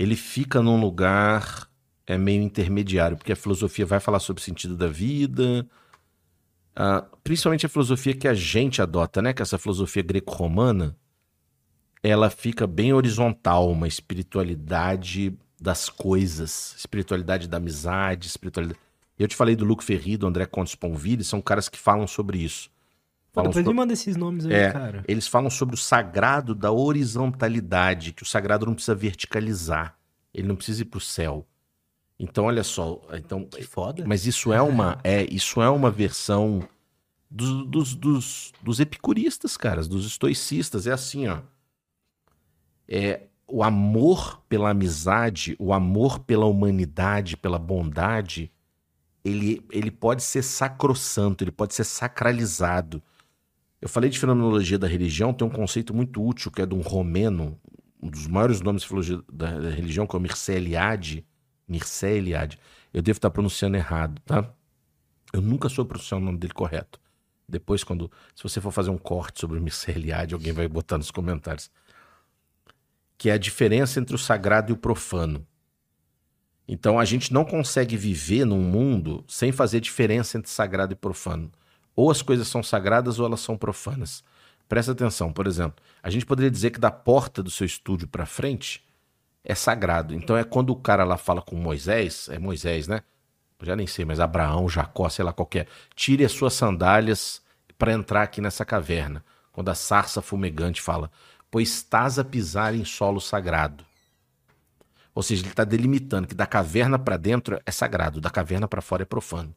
[0.00, 1.68] ele fica num lugar
[2.06, 5.68] é meio intermediário, porque a filosofia vai falar sobre o sentido da vida,
[6.74, 9.34] uh, principalmente a filosofia que a gente adota, né?
[9.34, 10.96] Que é essa filosofia greco-romana,
[12.02, 18.80] ela fica bem horizontal, uma espiritualidade das coisas, espiritualidade da amizade, espiritualidade.
[19.18, 22.38] Eu te falei do Luco Ferri, do André Contes Ponville, são caras que falam sobre
[22.38, 22.70] isso.
[23.48, 25.04] Depois me manda esses nomes aí, é, cara.
[25.06, 29.96] Eles falam sobre o sagrado da horizontalidade, que o sagrado não precisa verticalizar.
[30.32, 31.46] Ele não precisa ir pro céu.
[32.18, 33.00] Então, olha só.
[33.14, 34.04] Então, que foda.
[34.06, 36.68] Mas isso é uma, é, isso é uma versão
[37.30, 40.86] dos, dos, dos, dos epicuristas, caras, dos estoicistas.
[40.86, 41.38] É assim, ó.
[42.86, 48.50] É, o amor pela amizade, o amor pela humanidade, pela bondade,
[49.24, 53.02] ele, ele pode ser sacrossanto, ele pode ser sacralizado.
[53.80, 56.80] Eu falei de fenomenologia da religião, tem um conceito muito útil que é de um
[56.80, 57.58] romeno,
[58.02, 58.86] um dos maiores nomes
[59.32, 61.26] da, da religião, que é o Mircea Eliade,
[61.66, 62.58] Mircea Eliade,
[62.92, 64.52] eu devo estar pronunciando errado, tá?
[65.32, 67.00] Eu nunca sou pronunciar o nome dele correto.
[67.48, 68.10] Depois, quando.
[68.34, 71.70] Se você for fazer um corte sobre o Mircea Eliade, alguém vai botar nos comentários.
[73.16, 75.46] Que é a diferença entre o sagrado e o profano.
[76.66, 81.50] Então a gente não consegue viver num mundo sem fazer diferença entre sagrado e profano.
[81.94, 84.24] Ou as coisas são sagradas ou elas são profanas.
[84.68, 88.24] Presta atenção, por exemplo, a gente poderia dizer que da porta do seu estúdio para
[88.24, 88.84] frente
[89.44, 90.14] é sagrado.
[90.14, 93.02] Então é quando o cara lá fala com Moisés, é Moisés, né?
[93.58, 95.66] Eu já nem sei, mas Abraão, Jacó, sei lá qualquer.
[95.94, 97.42] Tire as suas sandálias
[97.76, 99.24] para entrar aqui nessa caverna.
[99.52, 101.10] Quando a sarça fumegante fala,
[101.50, 103.84] pois estás a pisar em solo sagrado.
[105.14, 108.80] Ou seja, ele está delimitando que da caverna para dentro é sagrado, da caverna para
[108.80, 109.54] fora é profano.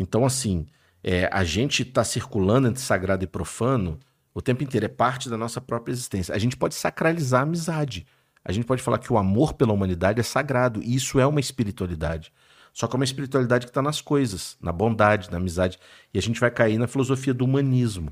[0.00, 0.66] Então, assim,
[1.04, 4.00] é, a gente está circulando entre sagrado e profano
[4.32, 6.34] o tempo inteiro, é parte da nossa própria existência.
[6.34, 8.06] A gente pode sacralizar a amizade.
[8.42, 11.40] A gente pode falar que o amor pela humanidade é sagrado, e isso é uma
[11.40, 12.32] espiritualidade.
[12.72, 15.78] Só que é uma espiritualidade que está nas coisas, na bondade, na amizade.
[16.14, 18.08] E a gente vai cair na filosofia do humanismo.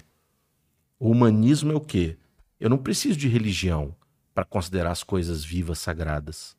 [0.99, 2.18] O humanismo é o quê?
[2.61, 3.97] Eu não preciso de religião
[4.34, 6.55] para considerar as coisas vivas sagradas.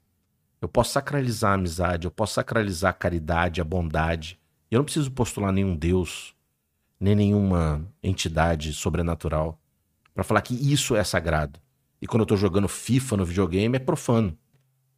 [0.59, 4.38] Eu posso sacralizar a amizade, eu posso sacralizar a caridade, a bondade.
[4.69, 6.35] Eu não preciso postular nenhum Deus,
[6.99, 9.59] nem nenhuma entidade sobrenatural
[10.13, 11.59] para falar que isso é sagrado.
[12.01, 14.37] E quando eu estou jogando FIFA no videogame é profano.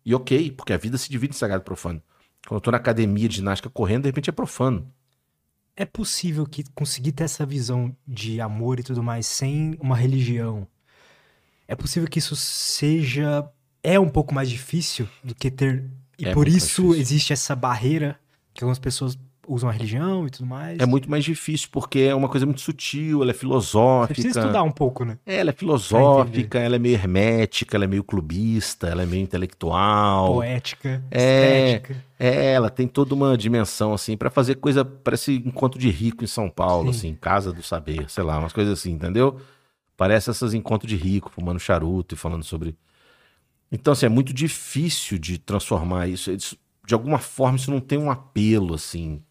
[0.05, 2.01] E ok, porque a vida se divide em sagrado e profano.
[2.45, 4.91] Quando eu estou na academia de ginástica correndo, de repente é profano.
[5.75, 10.67] É possível que conseguir ter essa visão de amor e tudo mais sem uma religião.
[11.67, 13.49] É possível que isso seja
[13.83, 18.19] é um pouco mais difícil do que ter e é por isso existe essa barreira
[18.53, 19.17] que algumas pessoas
[19.51, 20.79] usam a religião e tudo mais.
[20.79, 24.15] É muito mais difícil, porque é uma coisa muito sutil, ela é filosófica.
[24.15, 25.17] Você precisa estudar um pouco, né?
[25.25, 29.21] É, ela é filosófica, ela é meio hermética, ela é meio clubista, ela é meio
[29.21, 30.35] intelectual.
[30.35, 32.05] Poética, é, estética.
[32.17, 36.27] É, ela tem toda uma dimensão, assim, para fazer coisa, parece encontro de rico em
[36.27, 36.99] São Paulo, Sim.
[37.09, 39.37] assim, casa do saber, sei lá, umas coisas assim, entendeu?
[39.97, 42.75] Parece esses encontros de rico, fumando charuto e falando sobre...
[43.69, 46.35] Então, assim, é muito difícil de transformar isso.
[46.35, 49.21] De alguma forma, isso não tem um apelo, assim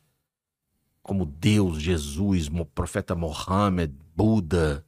[1.10, 4.86] como Deus, Jesus, profeta Mohammed, Buda.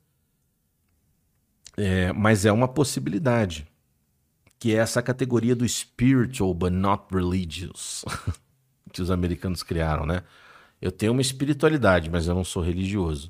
[1.76, 3.66] É, mas é uma possibilidade,
[4.56, 8.04] que é essa categoria do spiritual but not religious,
[8.92, 10.22] que os americanos criaram, né?
[10.80, 13.28] Eu tenho uma espiritualidade, mas eu não sou religioso.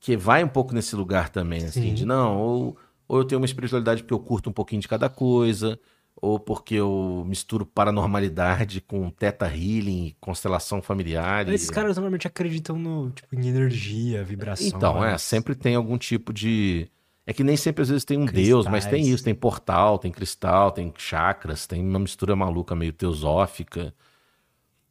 [0.00, 1.94] Que vai um pouco nesse lugar também, assim, Sim.
[1.94, 5.10] de não, ou, ou eu tenho uma espiritualidade porque eu curto um pouquinho de cada
[5.10, 5.78] coisa,
[6.20, 11.48] ou porque eu misturo paranormalidade com teta healing, constelação familiar.
[11.48, 11.72] Esses e...
[11.72, 14.66] caras normalmente acreditam no tipo em energia, vibração.
[14.68, 16.88] Então, é, sempre tem algum tipo de
[17.26, 18.46] é que nem sempre às vezes tem um Cristais.
[18.48, 22.92] deus, mas tem isso, tem portal, tem cristal, tem chakras, tem uma mistura maluca meio
[22.92, 23.94] teosófica.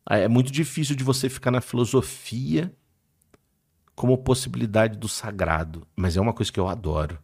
[0.09, 2.73] É muito difícil de você ficar na filosofia
[3.93, 7.19] como possibilidade do sagrado, mas é uma coisa que eu adoro.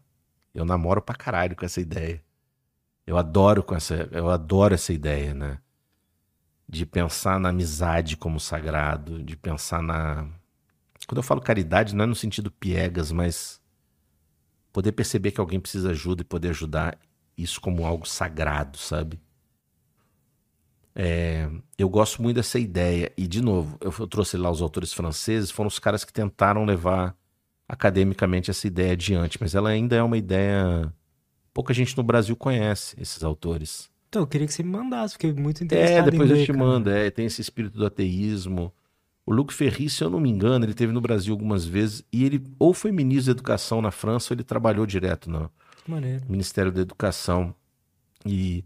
[0.54, 2.22] Eu namoro pra caralho com essa ideia.
[3.06, 5.58] Eu adoro com essa, eu adoro essa ideia, né?
[6.68, 10.28] De pensar na amizade como sagrado, de pensar na
[11.06, 13.60] quando eu falo caridade não é no sentido piegas, mas
[14.72, 16.98] poder perceber que alguém precisa de ajuda e poder ajudar
[17.38, 19.20] isso como algo sagrado, sabe?
[20.94, 21.48] É,
[21.78, 23.12] eu gosto muito dessa ideia.
[23.16, 26.64] E, de novo, eu, eu, trouxe lá os autores franceses, foram os caras que tentaram
[26.64, 27.14] levar
[27.68, 30.92] academicamente essa ideia adiante, mas ela ainda é uma ideia
[31.56, 33.88] pouca gente no Brasil conhece esses autores.
[34.10, 36.08] Então, eu queria que você me mandasse, fiquei muito interessado.
[36.08, 36.58] É, depois eu ler, te cara.
[36.58, 36.90] mando.
[36.90, 38.70] É, tem esse espírito do ateísmo.
[39.24, 42.26] O Luc Ferry, se eu não me engano, ele teve no Brasil algumas vezes e
[42.26, 45.50] ele ou foi ministro da Educação na França ou ele trabalhou direto no.
[46.28, 47.54] Ministério da Educação.
[48.26, 48.62] E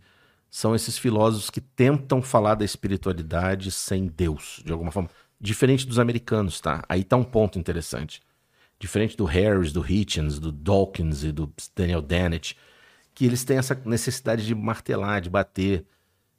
[0.51, 5.09] são esses filósofos que tentam falar da espiritualidade sem Deus, de alguma forma.
[5.41, 6.82] Diferente dos americanos, tá?
[6.88, 8.20] Aí tá um ponto interessante.
[8.80, 12.57] Diferente do Harris, do Hitchens, do Dawkins e do Daniel Dennett
[13.20, 15.84] que eles têm essa necessidade de martelar, de bater.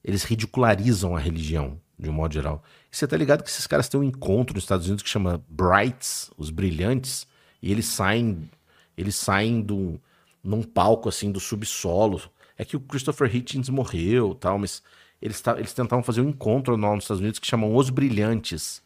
[0.04, 2.64] Eles ridicularizam a religião, de um modo geral.
[2.92, 5.46] E você tá ligado que esses caras têm um encontro nos Estados Unidos que chama
[5.48, 7.28] Brights, os brilhantes,
[7.62, 8.50] e eles saem,
[8.98, 10.02] eles saem do,
[10.44, 12.20] num palco assim do subsolo.
[12.58, 14.82] É que o Christopher Hitchens morreu, tal, mas
[15.22, 18.82] eles, eles tentavam fazer um encontro nos Estados Unidos que chamam Os Brilhantes.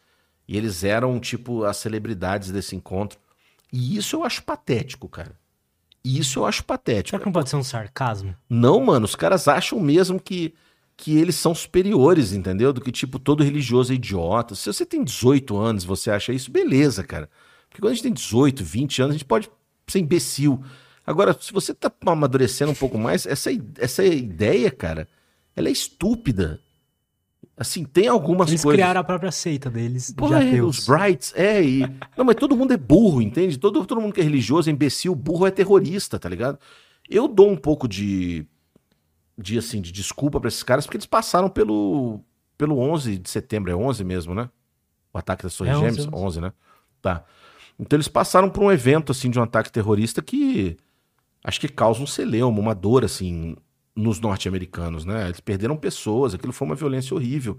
[0.45, 3.17] E eles eram, tipo, as celebridades desse encontro.
[3.71, 5.39] E isso eu acho patético, cara.
[6.05, 7.09] E isso eu acho patético.
[7.09, 8.35] Será que não pode ser um sarcasmo?
[8.47, 9.05] Não, mano.
[9.05, 10.53] Os caras acham mesmo que,
[10.95, 12.71] que eles são superiores, entendeu?
[12.71, 14.53] Do que, tipo, todo religioso é idiota.
[14.53, 17.27] Se você tem 18 anos você acha isso, beleza, cara.
[17.67, 19.49] Porque quando a gente tem 18, 20 anos, a gente pode
[19.87, 20.63] ser imbecil.
[21.07, 23.49] Agora, se você tá amadurecendo um pouco mais, essa,
[23.79, 25.07] essa ideia, cara,
[25.55, 26.59] ela é estúpida.
[27.57, 28.75] Assim, tem algumas Eles coisas.
[28.77, 31.79] criaram a própria seita deles, Pô, de é, os Brights, é, e.
[32.17, 33.57] Não, mas todo mundo é burro, entende?
[33.57, 36.59] Todo, todo mundo que é religioso, é imbecil, burro é terrorista, tá ligado?
[37.09, 38.45] Eu dou um pouco de.
[39.37, 42.19] de assim, de desculpa pra esses caras, porque eles passaram pelo.
[42.57, 44.49] pelo 11 de setembro, é 11 mesmo, né?
[45.13, 46.07] O ataque das Torres É 11, Gêmeas?
[46.13, 46.25] 11.
[46.25, 46.53] 11, né?
[47.01, 47.23] Tá.
[47.79, 50.75] Então eles passaram por um evento, assim, de um ataque terrorista que.
[51.41, 53.55] acho que causa um celeuma, uma dor, assim,
[53.95, 55.25] nos norte-americanos, né?
[55.27, 57.57] Eles perderam pessoas, aquilo foi uma violência horrível.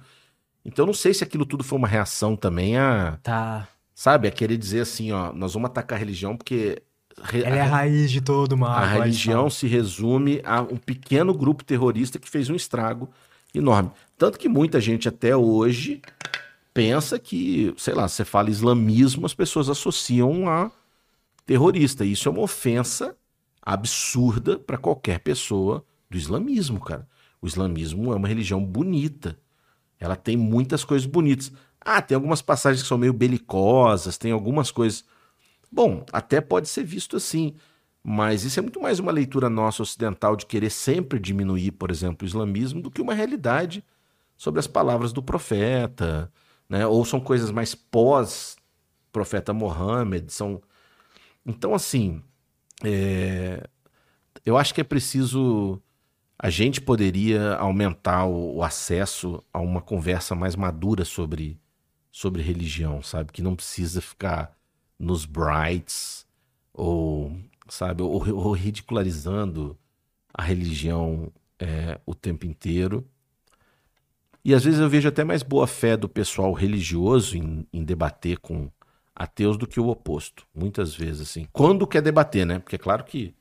[0.64, 3.68] Então eu não sei se aquilo tudo foi uma reação também a, Tá.
[3.94, 6.82] sabe, a querer dizer assim, ó, nós vamos atacar a religião porque
[7.22, 8.70] re- Ela é a raiz de todo mal.
[8.72, 13.08] a religião se resume a um pequeno grupo terrorista que fez um estrago
[13.54, 13.90] enorme.
[14.18, 16.02] Tanto que muita gente até hoje
[16.74, 20.70] pensa que, sei lá, você fala islamismo, as pessoas associam a
[21.46, 22.04] terrorista.
[22.04, 23.16] Isso é uma ofensa
[23.62, 27.08] absurda para qualquer pessoa do islamismo, cara.
[27.40, 29.38] O islamismo é uma religião bonita.
[29.98, 31.52] Ela tem muitas coisas bonitas.
[31.80, 35.04] Ah, tem algumas passagens que são meio belicosas, tem algumas coisas.
[35.70, 37.54] Bom, até pode ser visto assim.
[38.02, 42.24] Mas isso é muito mais uma leitura nossa ocidental de querer sempre diminuir, por exemplo,
[42.24, 43.84] o islamismo, do que uma realidade
[44.36, 46.30] sobre as palavras do profeta,
[46.68, 46.86] né?
[46.86, 48.56] Ou são coisas mais pós
[49.12, 50.60] profeta Mohammed, são
[51.46, 52.22] então assim,
[52.84, 53.66] é,
[54.44, 55.80] eu acho que é preciso
[56.38, 61.58] a gente poderia aumentar o, o acesso a uma conversa mais madura sobre
[62.12, 63.30] sobre religião, sabe?
[63.30, 64.56] Que não precisa ficar
[64.98, 66.26] nos brights
[66.72, 67.36] ou
[67.68, 69.76] sabe, ou, ou ridicularizando
[70.32, 73.06] a religião é, o tempo inteiro.
[74.44, 78.38] E às vezes eu vejo até mais boa fé do pessoal religioso em, em debater
[78.38, 78.70] com
[79.14, 80.46] ateus do que o oposto.
[80.54, 81.48] Muitas vezes, assim.
[81.52, 82.58] Quando quer debater, né?
[82.58, 83.34] Porque é claro que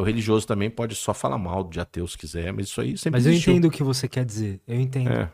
[0.00, 3.18] o religioso também pode só falar mal de ateus se quiser, mas isso aí sempre
[3.18, 3.52] Mas eu existiu.
[3.52, 4.60] entendo o que você quer dizer.
[4.66, 5.10] Eu entendo.
[5.10, 5.30] É,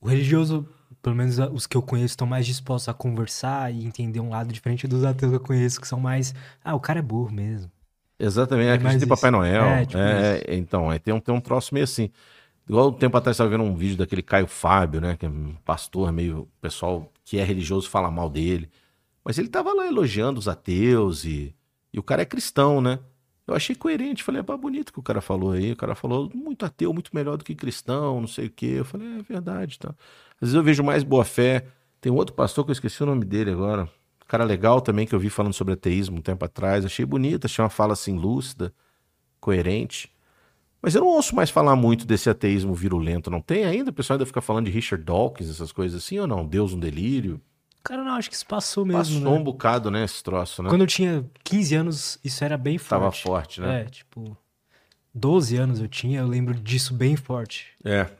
[0.00, 0.66] O religioso,
[1.02, 4.52] pelo menos os que eu conheço, estão mais dispostos a conversar e entender um lado
[4.52, 6.34] diferente dos ateus que eu conheço, que são mais.
[6.64, 7.70] Ah, o cara é burro mesmo.
[8.18, 8.68] exatamente.
[8.68, 9.30] É acredita em mais Papai.
[9.30, 9.64] Noel.
[9.64, 12.10] É, tipo É, então, aí tem um, tem um troço meio assim.
[12.68, 15.16] Igual um tempo atrás eu estava vendo um vídeo daquele Caio Fábio, né?
[15.16, 16.40] Que é um pastor meio.
[16.42, 18.70] O pessoal que é religioso fala mal dele.
[19.24, 21.54] Mas ele tava lá elogiando os ateus e,
[21.92, 22.98] e o cara é cristão, né?
[23.48, 25.72] Eu achei coerente, falei, é bonito que o cara falou aí.
[25.72, 28.74] O cara falou muito ateu, muito melhor do que cristão, não sei o quê.
[28.76, 29.88] Eu falei, é verdade, tá.
[30.34, 31.66] Às vezes eu vejo mais boa fé.
[31.98, 33.88] Tem um outro pastor que eu esqueci o nome dele agora.
[34.28, 36.84] Cara legal também que eu vi falando sobre ateísmo um tempo atrás.
[36.84, 38.70] Achei bonito, achei uma fala assim lúcida,
[39.40, 40.12] coerente.
[40.82, 43.90] Mas eu não ouço mais falar muito desse ateísmo virulento, não tem ainda?
[43.90, 46.46] O pessoal ainda fica falando de Richard Dawkins, essas coisas assim, ou não?
[46.46, 47.40] Deus um delírio?
[47.88, 48.98] Cara, não, acho que isso passou mesmo.
[48.98, 49.30] Passou né?
[49.30, 50.68] um bocado, né, esse troço, né?
[50.68, 53.00] Quando eu tinha 15 anos, isso era bem forte.
[53.00, 53.80] Tava forte, né?
[53.80, 54.36] É, tipo.
[55.14, 57.68] 12 anos eu tinha, eu lembro disso bem forte.
[57.82, 58.10] É.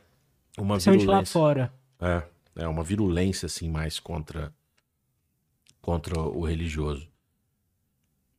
[0.57, 1.33] Uma Principalmente lá virulência.
[1.33, 1.73] fora.
[2.01, 2.23] É,
[2.55, 4.51] é uma virulência assim mais contra
[5.79, 7.07] contra o religioso.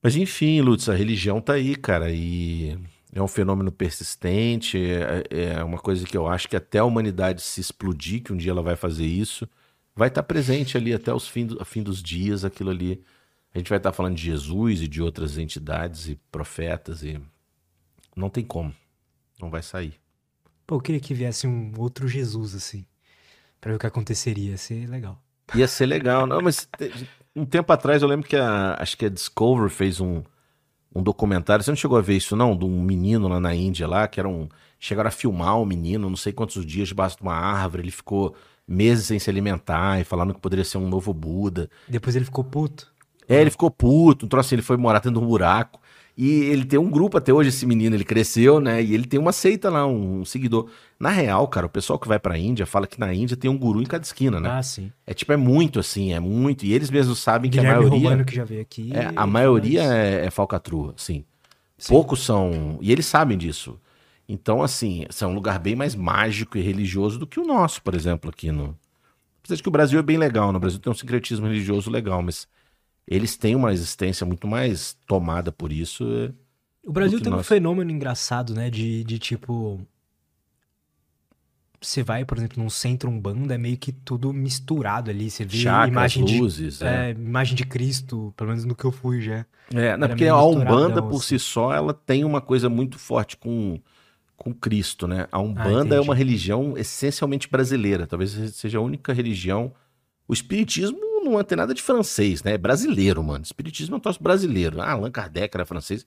[0.02, 2.76] Mas enfim, Lutz, a religião tá aí, cara, e
[3.12, 7.40] é um fenômeno persistente, é, é uma coisa que eu acho que até a humanidade
[7.40, 9.48] se explodir, que um dia ela vai fazer isso,
[10.00, 13.04] vai estar presente ali até os fim, do, fim dos dias, aquilo ali.
[13.54, 17.20] A gente vai estar falando de Jesus e de outras entidades e profetas e
[18.16, 18.74] não tem como.
[19.38, 20.00] Não vai sair.
[20.66, 22.86] Pô, eu queria que viesse um outro Jesus, assim.
[23.60, 24.52] Pra ver o que aconteceria.
[24.52, 25.22] Ia ser legal.
[25.54, 26.66] Ia ser legal, não, mas
[27.36, 30.22] um tempo atrás eu lembro que a, acho que a Discovery fez um,
[30.94, 32.56] um documentário, você não chegou a ver isso não?
[32.56, 34.48] De um menino lá na Índia lá, que era um,
[34.78, 38.34] chegaram a filmar o menino, não sei quantos dias debaixo de uma árvore, ele ficou
[38.70, 41.68] meses sem se alimentar e falando que poderia ser um novo Buda.
[41.88, 42.86] Depois ele ficou puto.
[43.28, 45.80] É, ele ficou puto, um troço assim, ele foi morar dentro de um buraco.
[46.16, 48.82] E ele tem um grupo até hoje, esse menino, ele cresceu, né?
[48.82, 50.68] E ele tem uma seita lá, um, um seguidor.
[50.98, 53.56] Na real, cara, o pessoal que vai pra Índia fala que na Índia tem um
[53.56, 54.50] guru em cada esquina, né?
[54.50, 54.92] Ah, sim.
[55.06, 56.66] É tipo, é muito assim, é muito.
[56.66, 58.08] E eles mesmos sabem que a Guilherme maioria.
[58.08, 58.90] Romano que já veio aqui.
[58.92, 61.24] É, a maioria fala é, é falcatrua, sim.
[61.78, 61.94] Sim.
[61.94, 62.78] Poucos são.
[62.82, 63.78] E eles sabem disso.
[64.32, 67.96] Então, assim, é um lugar bem mais mágico e religioso do que o nosso, por
[67.96, 68.78] exemplo, aqui no.
[69.40, 72.22] Apesar de que o Brasil é bem legal, no Brasil tem um sincretismo religioso legal,
[72.22, 72.46] mas
[73.08, 76.04] eles têm uma existência muito mais tomada por isso.
[76.04, 76.32] é-.
[76.86, 77.48] O Brasil tem um nós.
[77.48, 78.70] fenômeno engraçado, né?
[78.70, 79.84] De, de tipo.
[81.80, 85.28] Você vai, por exemplo, num centro umbanda, é meio que tudo misturado ali.
[85.28, 85.58] Você vê
[85.88, 86.80] imagem de, luzes.
[86.82, 89.44] É, é, imagem de Cristo, pelo menos no que eu fui já.
[89.74, 93.80] é não, porque a Umbanda, por si só, ela tem uma coisa muito forte com,
[94.40, 95.28] com Cristo, né?
[95.30, 96.08] A Umbanda é entendi.
[96.08, 98.06] uma religião essencialmente brasileira.
[98.06, 99.72] Talvez seja a única religião.
[100.26, 102.54] O Espiritismo espiritismo não tem nada de francês, né?
[102.54, 103.44] É brasileiro, mano.
[103.44, 104.80] Espiritismo é um troço brasileiro.
[104.80, 106.06] Ah, Allan Kardec era francês.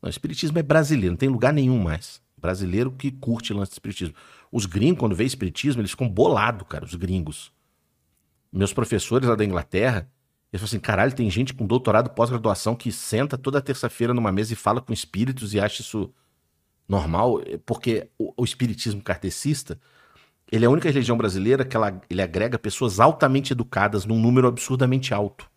[0.00, 2.20] Não, espiritismo é brasileiro, não tem lugar nenhum mais.
[2.36, 4.14] Brasileiro que curte lance de espiritismo.
[4.50, 7.52] Os gringos, quando vê espiritismo, eles ficam bolados, cara, os gringos.
[8.52, 10.08] Meus professores lá da Inglaterra,
[10.52, 14.52] eles falam assim: caralho, tem gente com doutorado pós-graduação que senta toda terça-feira numa mesa
[14.52, 16.12] e fala com espíritos e acha isso
[16.92, 19.80] normal, porque o, o espiritismo kardecista
[20.50, 24.46] ele é a única religião brasileira que ela, ele agrega pessoas altamente educadas num número
[24.46, 25.50] absurdamente alto.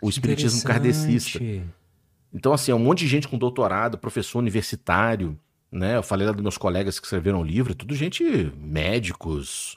[0.00, 1.40] O espiritismo kardecista.
[2.32, 5.36] Então, assim, é um monte de gente com doutorado, professor universitário,
[5.72, 5.96] né?
[5.96, 8.22] Eu falei lá dos meus colegas que escreveram o livro, é tudo gente
[8.56, 9.76] médicos,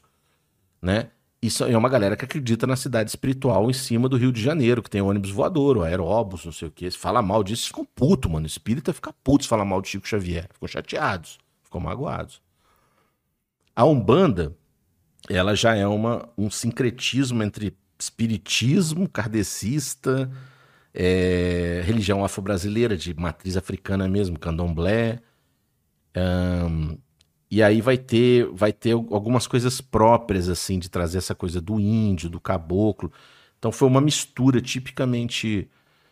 [0.80, 1.10] né?
[1.42, 4.84] Isso é uma galera que acredita na cidade espiritual em cima do Rio de Janeiro,
[4.84, 6.90] que tem ônibus voador, o aeróbus, não sei o quê.
[6.92, 8.46] Se fala mal disso, ficam puto, mano.
[8.46, 10.48] Espírita fica puto se fala mal de Chico Xavier.
[10.54, 12.40] Ficam chateados, ficam magoados.
[13.76, 14.56] A Umbanda,
[15.28, 20.30] ela já é uma, um sincretismo entre espiritismo kardecista,
[20.94, 25.20] é, religião afro-brasileira, de matriz africana mesmo, candomblé.
[27.52, 31.80] E aí vai ter, vai ter algumas coisas próprias, assim, de trazer essa coisa do
[31.80, 33.12] índio, do caboclo.
[33.60, 35.70] Então foi uma mistura tipicamente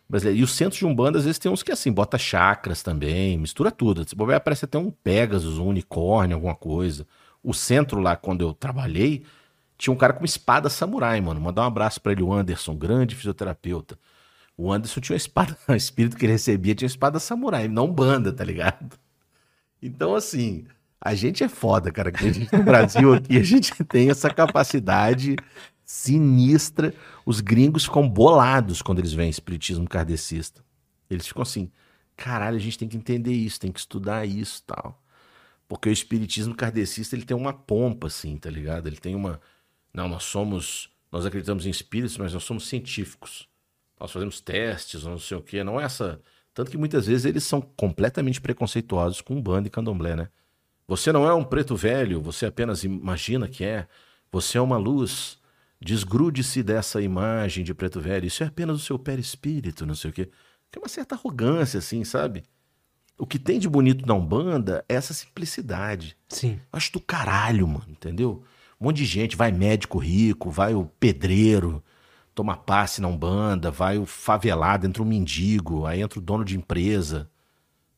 [0.08, 0.40] brasileira.
[0.40, 3.72] E os centros de Umbanda, às vezes, tem uns que, assim, bota chakras também, mistura
[3.72, 4.08] tudo.
[4.08, 7.08] Se bobear, parece até um Pegasus, um unicórnio, alguma coisa
[7.44, 9.26] o centro lá, quando eu trabalhei,
[9.78, 11.40] tinha um cara com espada samurai, mano.
[11.40, 13.98] Mandar um abraço para ele, o Anderson, grande fisioterapeuta.
[14.58, 17.92] O Anderson tinha uma espada, o espírito que ele recebia tinha uma espada samurai, não
[17.92, 18.98] banda, tá ligado?
[19.82, 20.66] Então, assim,
[21.02, 22.12] a gente é foda, cara.
[22.14, 25.36] A gente, no Brasil aqui, a gente tem essa capacidade
[25.86, 26.93] sinistra.
[27.26, 30.64] Os gringos ficam bolados quando eles veem espiritismo kardecista.
[31.10, 31.72] Eles ficam assim,
[32.16, 35.02] caralho, a gente tem que entender isso, tem que estudar isso tal.
[35.68, 38.88] Porque o espiritismo kardecista ele tem uma pompa, assim, tá ligado?
[38.88, 39.39] Ele tem uma.
[39.93, 40.89] Não, nós somos.
[41.12, 43.47] Nós acreditamos em espíritos, mas nós somos científicos.
[44.00, 45.64] Nós fazemos testes, não sei o quê.
[45.64, 46.22] Não é essa.
[46.54, 50.30] Tanto que muitas vezes eles são completamente preconceituosos com banda e candomblé, né?
[50.90, 53.88] Você não é um preto velho, você apenas imagina que é.
[54.32, 55.38] Você é uma luz.
[55.80, 58.26] Desgrude-se dessa imagem de preto velho.
[58.26, 60.32] Isso é apenas o seu perispírito, não sei o quê.
[60.72, 62.44] Que é uma certa arrogância, assim, sabe?
[63.20, 66.18] O que tem de bonito na Umbanda é essa simplicidade.
[66.28, 66.60] Sim.
[66.74, 68.44] Acho do caralho, mano, entendeu?
[68.82, 71.84] Um monte de gente, vai médico rico, vai o pedreiro,
[72.34, 76.58] toma passe na Umbanda, vai o favelado, entra um mendigo, aí entra o dono de
[76.58, 77.30] empresa.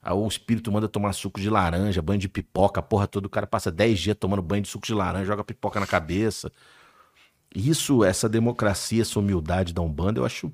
[0.02, 3.45] Aí o espírito manda tomar suco de laranja, banho de pipoca, porra toda, o cara
[3.45, 6.52] passa 10 dias tomando banho de suco de laranja, joga pipoca na cabeça.
[7.54, 10.52] Isso, essa democracia, essa humildade da Umbanda, eu acho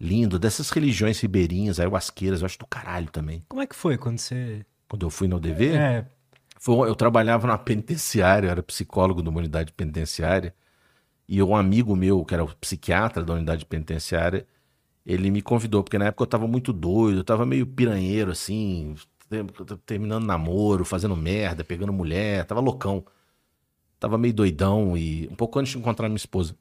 [0.00, 3.44] lindo, dessas religiões ribeirinhas, ayahuasqueiras, eu acho do caralho também.
[3.48, 4.64] Como é que foi quando você.
[4.88, 5.74] Quando eu fui no UDV?
[5.74, 6.06] É.
[6.58, 10.54] Foi, eu trabalhava na penitenciária, eu era psicólogo de uma unidade penitenciária,
[11.28, 14.46] e um amigo meu, que era o psiquiatra da unidade penitenciária,
[15.04, 18.94] ele me convidou, porque na época eu tava muito doido, eu tava meio piranheiro, assim,
[19.86, 23.04] terminando namoro, fazendo merda, pegando mulher, tava loucão.
[24.00, 26.56] Tava meio doidão e um pouco antes de encontrar minha esposa.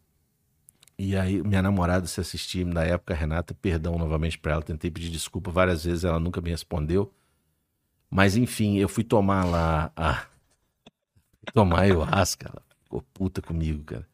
[0.98, 5.10] E aí, minha namorada, se assistir na época, Renata, perdão novamente para ela, tentei pedir
[5.10, 7.14] desculpa várias vezes, ela nunca me respondeu.
[8.10, 10.26] Mas enfim, eu fui tomar lá a.
[11.54, 14.08] Tomar ayahuasca, ela ficou puta comigo, cara.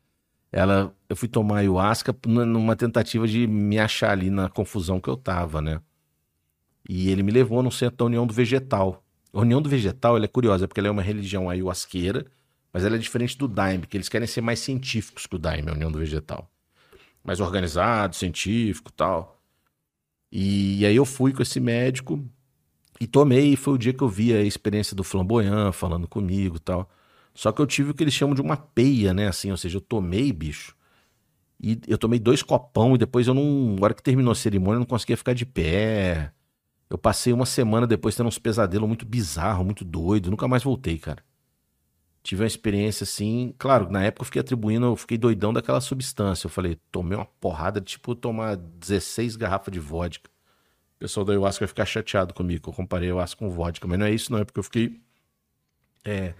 [0.51, 5.17] Ela, eu fui tomar ayahuasca numa tentativa de me achar ali na confusão que eu
[5.17, 5.81] tava, né?
[6.87, 9.03] E ele me levou no centro da União do Vegetal.
[9.31, 12.25] A União do Vegetal ela é curiosa, porque ela é uma religião ayahuasqueira,
[12.73, 15.69] mas ela é diferente do Daime, que eles querem ser mais científicos que o Daime,
[15.69, 16.49] a União do Vegetal
[17.23, 19.41] mais organizado, científico tal.
[20.31, 22.23] E, e, aí eu fui com esse médico
[22.99, 26.59] e tomei, e foi o dia que eu vi a experiência do flamboyant falando comigo
[26.59, 26.89] tal.
[27.40, 29.28] Só que eu tive o que eles chamam de uma peia, né?
[29.28, 30.76] Assim, ou seja, eu tomei, bicho.
[31.61, 33.76] E eu tomei dois copão e depois eu não.
[33.76, 36.34] Na hora que terminou a cerimônia, eu não conseguia ficar de pé.
[36.90, 40.30] Eu passei uma semana depois tendo uns pesadelos muito bizarros, muito doido.
[40.30, 41.24] Nunca mais voltei, cara
[42.22, 43.56] tive uma experiência assim.
[43.57, 46.48] Claro, na época eu fiquei atribuindo, eu fiquei doidão daquela substância.
[46.48, 50.30] Eu falei, tomei uma porrada, tipo, tomar 16 garrafas de vodka.
[50.98, 53.88] O pessoal da ayahuasca vai ficar chateado comigo, eu comparei ayahuasca com vodka.
[53.88, 55.02] Mas não é isso, não, é porque eu fiquei
[56.03, 56.34] é,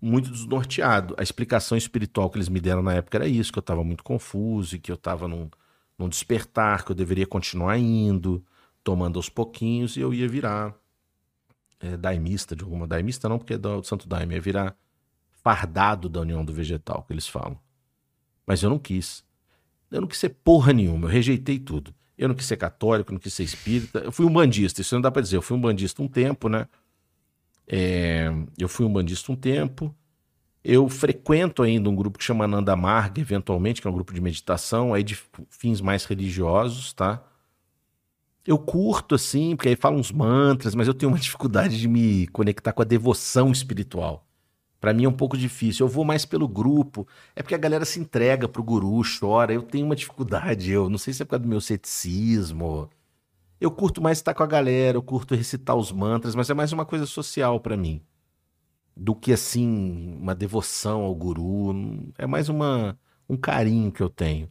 [0.00, 1.14] muito desnorteado.
[1.18, 4.04] A explicação espiritual que eles me deram na época era isso, que eu estava muito
[4.04, 5.50] confuso e que eu estava num,
[5.98, 8.44] num despertar, que eu deveria continuar indo,
[8.82, 10.74] tomando aos pouquinhos e eu ia virar
[11.80, 12.86] é, daimista de alguma.
[12.86, 14.76] Daimista não, porque é do Santo Daime, é virar
[15.42, 17.58] fardado da União do Vegetal, que eles falam.
[18.46, 19.24] Mas eu não quis.
[19.90, 21.94] Eu não quis ser porra nenhuma, eu rejeitei tudo.
[22.16, 24.00] Eu não quis ser católico, não quis ser espírita.
[24.00, 25.36] Eu fui um bandista, isso não dá pra dizer.
[25.36, 26.66] Eu fui um bandista um tempo, né?
[27.68, 29.94] É, eu fui um bandista um tempo.
[30.64, 34.20] Eu frequento ainda um grupo que chama Nanda Marga, eventualmente, que é um grupo de
[34.20, 35.18] meditação, aí de
[35.50, 37.22] fins mais religiosos, tá?
[38.46, 42.26] Eu curto, assim, porque aí fala uns mantras, mas eu tenho uma dificuldade de me
[42.28, 44.26] conectar com a devoção espiritual.
[44.80, 45.86] Para mim é um pouco difícil.
[45.86, 47.06] Eu vou mais pelo grupo.
[47.34, 49.52] É porque a galera se entrega pro guru, chora.
[49.52, 50.70] Eu tenho uma dificuldade.
[50.70, 52.88] Eu não sei se é por causa do meu ceticismo.
[53.60, 56.72] Eu curto mais estar com a galera, eu curto recitar os mantras, mas é mais
[56.72, 58.00] uma coisa social para mim.
[58.96, 61.74] Do que assim, uma devoção ao guru.
[62.16, 62.98] É mais uma,
[63.28, 64.48] um carinho que eu tenho.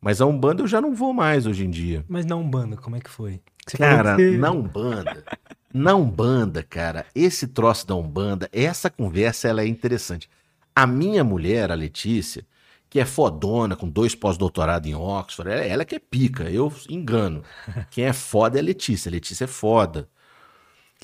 [0.00, 2.04] Mas a Umbanda eu já não vou mais hoje em dia.
[2.08, 3.40] Mas na Umbanda, como é que foi?
[3.66, 4.36] Você cara, que...
[4.38, 5.24] na Umbanda.
[5.72, 10.28] Na Umbanda, cara, esse troço da Umbanda, essa conversa ela é interessante.
[10.74, 12.44] A minha mulher, a Letícia,
[12.90, 17.44] que é fodona, com dois pós-doutorado em Oxford, ela, ela que é pica, eu engano.
[17.88, 20.10] Quem é foda é a Letícia, a Letícia é foda.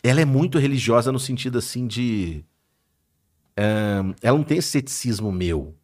[0.03, 2.45] Ela é muito religiosa no sentido assim de.
[3.57, 5.77] Um, ela não tem esse ceticismo meu.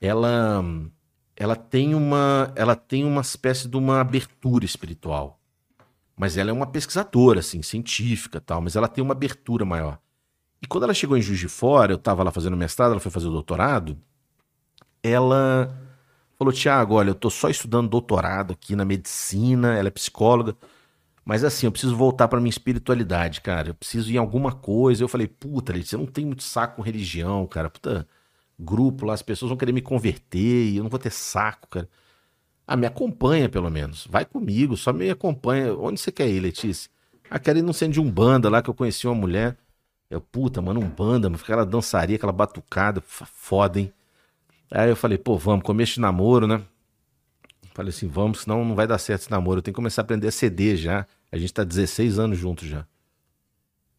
[0.00, 0.64] Ela,
[1.34, 5.40] ela tem uma, ela tem uma espécie de uma abertura espiritual.
[6.16, 9.98] Mas ela é uma pesquisadora, assim, científica tal, mas ela tem uma abertura maior.
[10.62, 13.10] E quando ela chegou em Juiz de Fora, eu estava lá fazendo mestrado, ela foi
[13.10, 13.98] fazer o doutorado,
[15.06, 15.74] ela
[16.38, 20.56] falou, Tiago, olha, eu tô só estudando doutorado aqui na medicina, ela é psicóloga,
[21.24, 25.02] mas assim, eu preciso voltar para minha espiritualidade, cara, eu preciso ir em alguma coisa.
[25.02, 28.06] Eu falei, puta, Letícia, eu não tenho muito saco com religião, cara, puta,
[28.58, 31.88] grupo lá, as pessoas vão querer me converter e eu não vou ter saco, cara.
[32.66, 34.06] Ah, me acompanha pelo menos.
[34.10, 35.74] Vai comigo, só me acompanha.
[35.74, 36.90] Onde você quer ir, Letícia?
[37.30, 39.56] Ah, quero ir no centro de Umbanda lá que eu conheci uma mulher.
[40.10, 43.92] Eu, puta, mano, Umbanda, mano, aquela dançaria, aquela batucada, foda, hein?
[44.70, 46.62] Aí eu falei, pô, vamos, começo de namoro, né?
[47.74, 49.58] Falei assim, vamos, senão não vai dar certo esse namoro.
[49.58, 51.06] Eu tenho que começar a aprender a ceder já.
[51.30, 52.86] A gente tá 16 anos juntos já.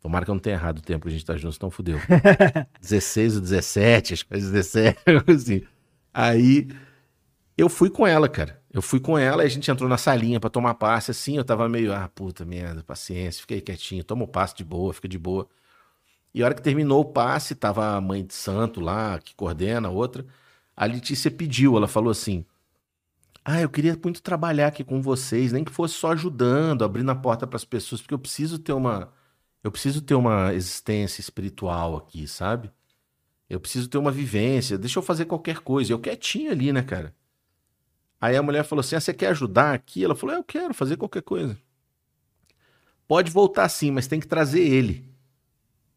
[0.02, 2.00] Tomara que eu não tenha errado o tempo que a gente tá junto, senão fudeu.
[2.82, 5.62] 16 ou 17, acho que foi 17, assim.
[6.14, 6.68] Aí
[7.58, 8.62] eu fui com ela, cara.
[8.72, 11.44] Eu fui com ela e a gente entrou na salinha para tomar passe, assim, eu
[11.44, 15.18] tava meio, ah, puta merda, paciência, fiquei quietinho, toma o passe de boa, fica de
[15.18, 15.48] boa.
[16.34, 19.88] E a hora que terminou o passe, tava a mãe de santo lá, que coordena,
[19.88, 20.26] a outra,
[20.78, 22.46] a Letícia pediu, ela falou assim,
[23.44, 27.16] ah, eu queria muito trabalhar aqui com vocês, nem que fosse só ajudando, abrindo a
[27.16, 29.12] porta para as pessoas, porque eu preciso ter uma,
[29.64, 32.72] eu preciso ter uma existência espiritual aqui, sabe?
[33.50, 35.94] Eu preciso ter uma vivência, deixa eu fazer qualquer coisa.
[35.94, 37.16] Eu quietinho ali, né, cara?
[38.20, 40.04] Aí a mulher falou assim: ah, você quer ajudar aqui?
[40.04, 41.58] Ela falou: é, eu quero fazer qualquer coisa.
[43.08, 45.10] Pode voltar sim, mas tem que trazer ele.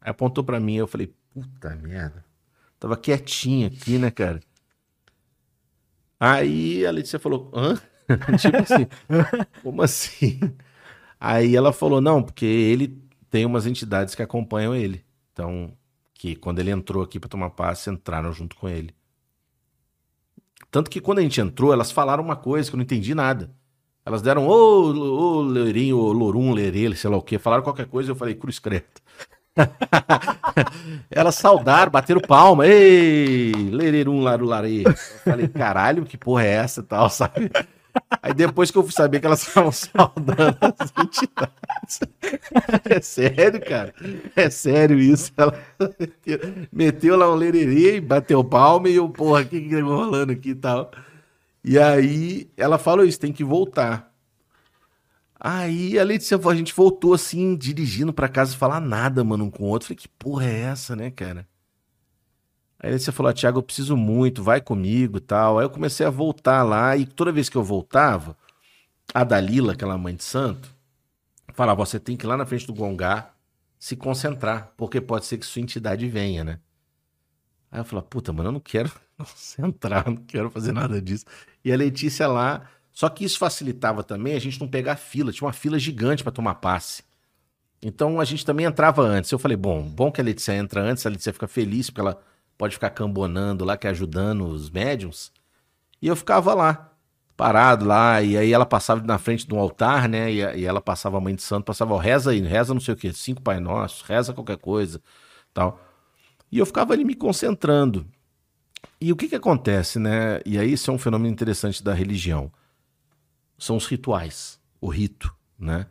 [0.01, 2.25] Aí apontou para mim, eu falei: puta merda.
[2.79, 4.41] Tava quietinho aqui, né, cara?
[6.21, 7.81] Aí a Letícia falou: hã?
[8.39, 8.87] tipo assim,
[9.63, 10.39] como assim?
[11.19, 15.05] Aí ela falou: não, porque ele tem umas entidades que acompanham ele.
[15.33, 15.73] Então,
[16.13, 18.95] que quando ele entrou aqui para tomar passe, entraram junto com ele.
[20.71, 23.51] Tanto que quando a gente entrou, elas falaram uma coisa que eu não entendi nada.
[24.05, 27.39] Elas deram ô, ô, Leirinho, ô, Lorum, Lerele, sei lá o quê.
[27.39, 29.00] Falaram qualquer coisa eu falei, cruz creta.
[31.11, 32.67] elas saudaram, bateram palma.
[32.67, 34.85] Ei, Lererum, Larulare.
[34.85, 37.51] Eu falei, caralho, que porra é essa tal, sabe?
[38.23, 42.01] Aí depois que eu fui saber que elas estavam saudando as entidades.
[42.89, 43.95] É sério, cara.
[44.37, 45.33] É sério isso.
[45.37, 45.55] Ela
[46.73, 50.51] meteu lá um lererê bateu palma e eu, porra, o que que tá rolando aqui
[50.51, 50.91] e tal.
[51.65, 54.10] E aí ela falou isso, tem que voltar.
[55.41, 59.65] Aí a Letícia, a gente voltou assim, dirigindo para casa, falar nada, mano, um com
[59.65, 59.89] o outro.
[59.89, 61.49] Falei, que porra é essa, né, cara?
[62.79, 65.59] Aí você falou, ah, Tiago, eu preciso muito, vai comigo tal.
[65.59, 68.37] Aí eu comecei a voltar lá e toda vez que eu voltava,
[69.15, 70.75] a Dalila, aquela mãe de santo,
[71.55, 73.33] falava, você tem que ir lá na frente do Gongá
[73.79, 76.61] se concentrar, porque pode ser que sua entidade venha, né?
[77.71, 81.25] Aí eu falei, puta, mano, eu não quero concentrar, não quero fazer nada disso.
[81.65, 85.47] E a Letícia lá, só que isso facilitava também a gente não pegar fila, tinha
[85.47, 87.03] uma fila gigante para tomar passe.
[87.83, 89.31] Então a gente também entrava antes.
[89.31, 92.21] Eu falei, bom, bom que a Letícia entra antes, a Letícia fica feliz porque ela
[92.59, 95.33] pode ficar cambonando lá, que é ajudando os médiums.
[96.03, 96.93] E eu ficava lá,
[97.37, 100.31] parado lá, e aí ela passava na frente de um altar, né?
[100.31, 102.97] E, e ela passava a mãe de santo, passava, reza aí, reza não sei o
[102.97, 105.01] que, cinco Pai Nossos, reza qualquer coisa,
[105.55, 105.81] tal.
[106.53, 108.07] E eu ficava ali me concentrando.
[109.01, 110.41] E o que que acontece, né?
[110.45, 112.53] E aí isso é um fenômeno interessante da religião.
[113.61, 115.87] São os rituais, o rito, né?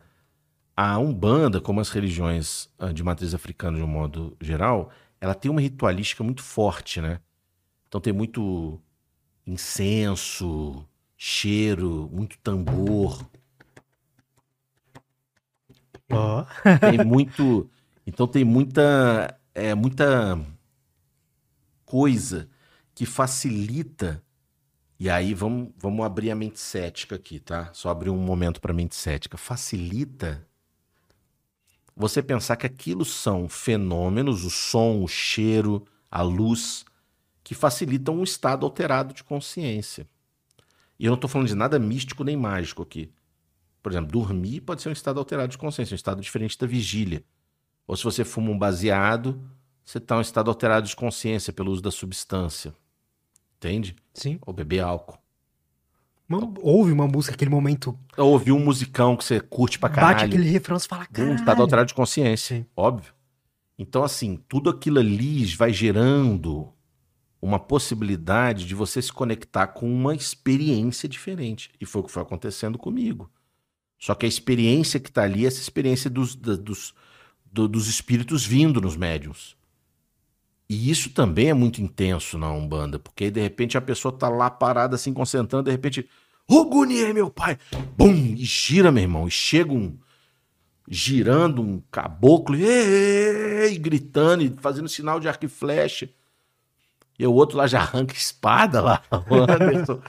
[0.76, 4.90] A Umbanda, como as religiões ah, de matriz africana de um modo geral,
[5.20, 7.20] ela tem uma ritualística muito forte, né?
[7.86, 8.80] Então tem muito
[9.46, 10.84] incenso,
[11.16, 13.24] cheiro, muito tambor.
[16.10, 16.44] Oh.
[16.80, 17.70] tem muito.
[18.06, 19.38] Então tem muita.
[19.54, 20.40] É, muita
[21.84, 22.48] coisa
[22.94, 24.22] que facilita.
[25.00, 27.72] E aí vamos, vamos abrir a mente cética aqui, tá?
[27.72, 29.38] Só abrir um momento para a mente cética.
[29.38, 30.46] Facilita
[31.96, 36.84] você pensar que aquilo são fenômenos, o som, o cheiro, a luz,
[37.42, 40.06] que facilitam um estado alterado de consciência.
[40.98, 43.10] E eu não estou falando de nada místico nem mágico aqui.
[43.82, 47.24] Por exemplo, dormir pode ser um estado alterado de consciência, um estado diferente da vigília.
[47.86, 49.40] Ou se você fuma um baseado,
[49.82, 52.74] você está em um estado alterado de consciência pelo uso da substância.
[53.60, 53.94] Entende?
[54.14, 54.38] Sim.
[54.46, 55.18] Ou beber álcool.
[56.26, 57.98] Uma, ouve uma música, aquele momento.
[58.16, 60.14] Ou ouvir um musicão que você curte pra caralho.
[60.14, 61.34] Bate aquele refrão, você fala, Um caralho.
[61.34, 62.66] estado alterado de consciência, Sim.
[62.74, 63.12] óbvio.
[63.78, 66.72] Então, assim, tudo aquilo ali vai gerando
[67.42, 71.70] uma possibilidade de você se conectar com uma experiência diferente.
[71.80, 73.30] E foi o que foi acontecendo comigo.
[73.98, 76.94] Só que a experiência que tá ali é essa experiência dos, dos,
[77.44, 79.56] do- dos espíritos vindo nos médiums.
[80.70, 84.48] E isso também é muito intenso na Umbanda, porque de repente a pessoa tá lá
[84.48, 86.08] parada, assim, concentrando, de repente,
[86.48, 87.58] Gunier, meu pai!
[87.96, 88.14] Bum!
[88.36, 89.98] E gira, meu irmão, e chega um,
[90.88, 96.08] girando um caboclo e, e gritando e fazendo sinal de arco e flecha.
[97.18, 99.02] E o outro lá já arranca espada lá.
[99.28, 100.00] O Anderson.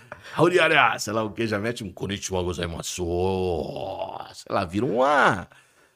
[1.00, 3.04] Sei lá o que, já mete um Konnichiwa gozaimasu.
[4.36, 5.48] Sei lá, vira uma.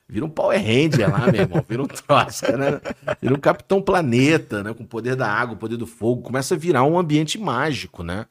[0.07, 1.65] Vira um Power Ranger lá, meu irmão.
[1.67, 2.79] Vira um troço, né?
[3.21, 4.73] Vira um Capitão Planeta, né?
[4.73, 6.21] Com o poder da água, o poder do fogo.
[6.21, 8.27] Começa a virar um ambiente mágico, né?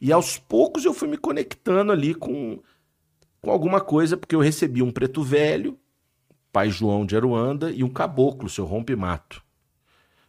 [0.00, 2.60] E aos poucos eu fui me conectando ali com,
[3.40, 5.76] com alguma coisa, porque eu recebi um preto velho,
[6.52, 9.42] pai João de Aruanda, e um caboclo, seu rompe-mato.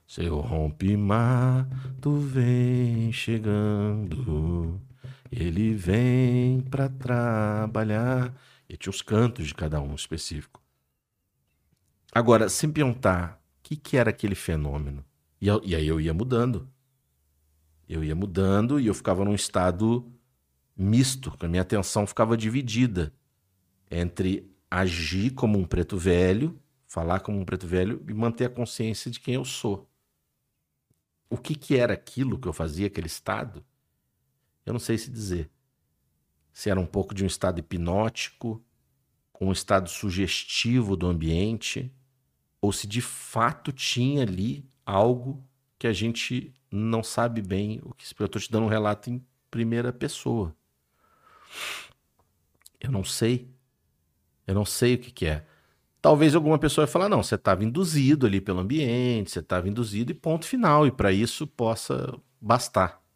[0.07, 4.79] Seu rompe-mato vem chegando,
[5.29, 8.33] ele vem pra trabalhar.
[8.69, 10.61] E tinha os cantos de cada um específico.
[12.11, 15.05] Agora, se me perguntar o que, que era aquele fenômeno,
[15.39, 16.69] e, eu- e aí eu ia mudando.
[17.87, 20.11] Eu ia mudando e eu ficava num estado
[20.77, 23.13] misto, que a minha atenção ficava dividida
[23.91, 29.11] entre agir como um preto velho, falar como um preto velho e manter a consciência
[29.11, 29.89] de quem eu sou.
[31.29, 33.65] O que, que era aquilo que eu fazia, aquele estado?
[34.65, 35.49] Eu não sei se dizer.
[36.57, 38.59] Se era um pouco de um estado hipnótico,
[39.31, 41.93] com um estado sugestivo do ambiente,
[42.59, 45.45] ou se de fato tinha ali algo
[45.77, 48.07] que a gente não sabe bem o que.
[48.17, 50.51] Eu estou te dando um relato em primeira pessoa.
[52.79, 53.47] Eu não sei.
[54.47, 55.45] Eu não sei o que, que é.
[56.01, 60.11] Talvez alguma pessoa vai falar: não, você estava induzido ali pelo ambiente, você estava induzido
[60.11, 60.87] e ponto final.
[60.87, 63.06] E para isso possa bastar.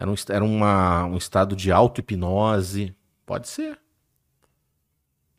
[0.00, 2.96] Era, um, era uma, um estado de auto-hipnose.
[3.26, 3.78] Pode ser.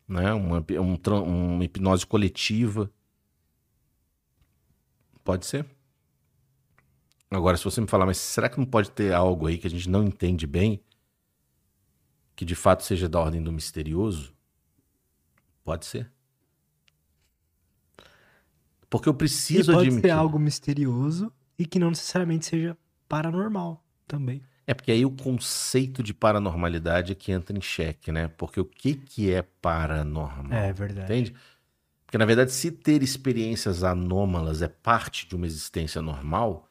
[0.06, 0.32] Né?
[0.32, 2.88] Uma, um, uma hipnose coletiva.
[5.24, 5.66] Pode ser.
[7.28, 9.70] Agora, se você me falar, mas será que não pode ter algo aí que a
[9.70, 10.80] gente não entende bem?
[12.36, 14.32] Que de fato seja da ordem do misterioso?
[15.64, 16.08] Pode ser.
[18.88, 20.02] Porque eu E preciso pode admitir.
[20.02, 22.78] ser algo misterioso e que não necessariamente seja
[23.08, 24.40] paranormal também.
[24.66, 28.28] É porque aí o conceito de paranormalidade é que entra em xeque, né?
[28.28, 30.52] Porque o que, que é paranormal?
[30.52, 31.04] É verdade.
[31.12, 31.34] Entende?
[32.06, 36.68] Porque, na verdade, se ter experiências anômalas é parte de uma existência normal,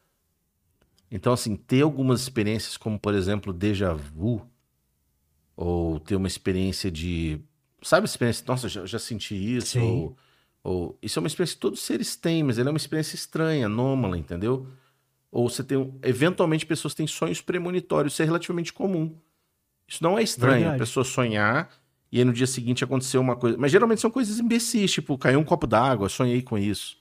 [1.09, 4.47] então, assim, ter algumas experiências, como, por exemplo, déjà vu,
[5.55, 7.39] ou ter uma experiência de.
[7.81, 8.45] Sabe, experiência?
[8.47, 9.71] Nossa, já, já senti isso.
[9.71, 9.81] Sim.
[9.81, 10.17] Ou,
[10.63, 13.15] ou- Isso é uma experiência que todos os seres têm, mas ela é uma experiência
[13.15, 14.67] estranha, anômala, entendeu?
[15.31, 15.97] Ou você tem.
[16.03, 19.15] Eventualmente, pessoas têm sonhos premonitórios, isso é relativamente comum.
[19.87, 20.79] Isso não é estranho, a Verdade.
[20.79, 21.69] pessoa sonhar
[22.11, 23.57] e aí no dia seguinte aconteceu uma coisa.
[23.57, 26.97] Mas geralmente são coisas imbecis, tipo, caiu um copo d'água, sonhei com isso.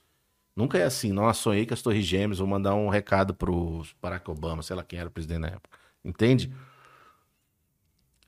[0.54, 4.30] Nunca é assim, nossa, sonhei com as Torres Gêmeas, vou mandar um recado pro Barack
[4.30, 5.78] Obama, sei lá quem era o presidente na época.
[6.04, 6.52] Entende?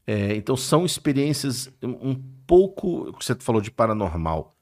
[0.06, 2.14] É, então são experiências um
[2.46, 3.12] pouco.
[3.20, 4.56] Você falou de paranormal.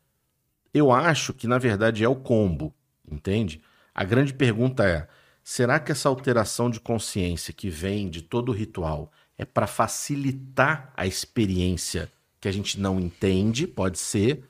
[0.73, 2.75] Eu acho que, na verdade, é o combo,
[3.11, 3.62] entende?
[3.95, 5.09] A grande pergunta é:
[5.43, 10.93] será que essa alteração de consciência que vem de todo o ritual é para facilitar
[10.97, 12.11] a experiência
[12.41, 13.67] que a gente não entende?
[13.67, 14.45] Pode ser.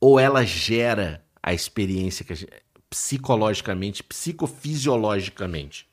[0.00, 2.52] Ou ela gera a experiência que a gente,
[2.88, 5.88] psicologicamente, psicofisiologicamente?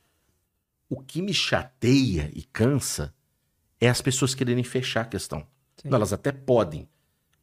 [0.89, 3.13] O que me chateia e cansa
[3.79, 5.47] é as pessoas quererem fechar a questão.
[5.83, 6.87] Não, elas até podem,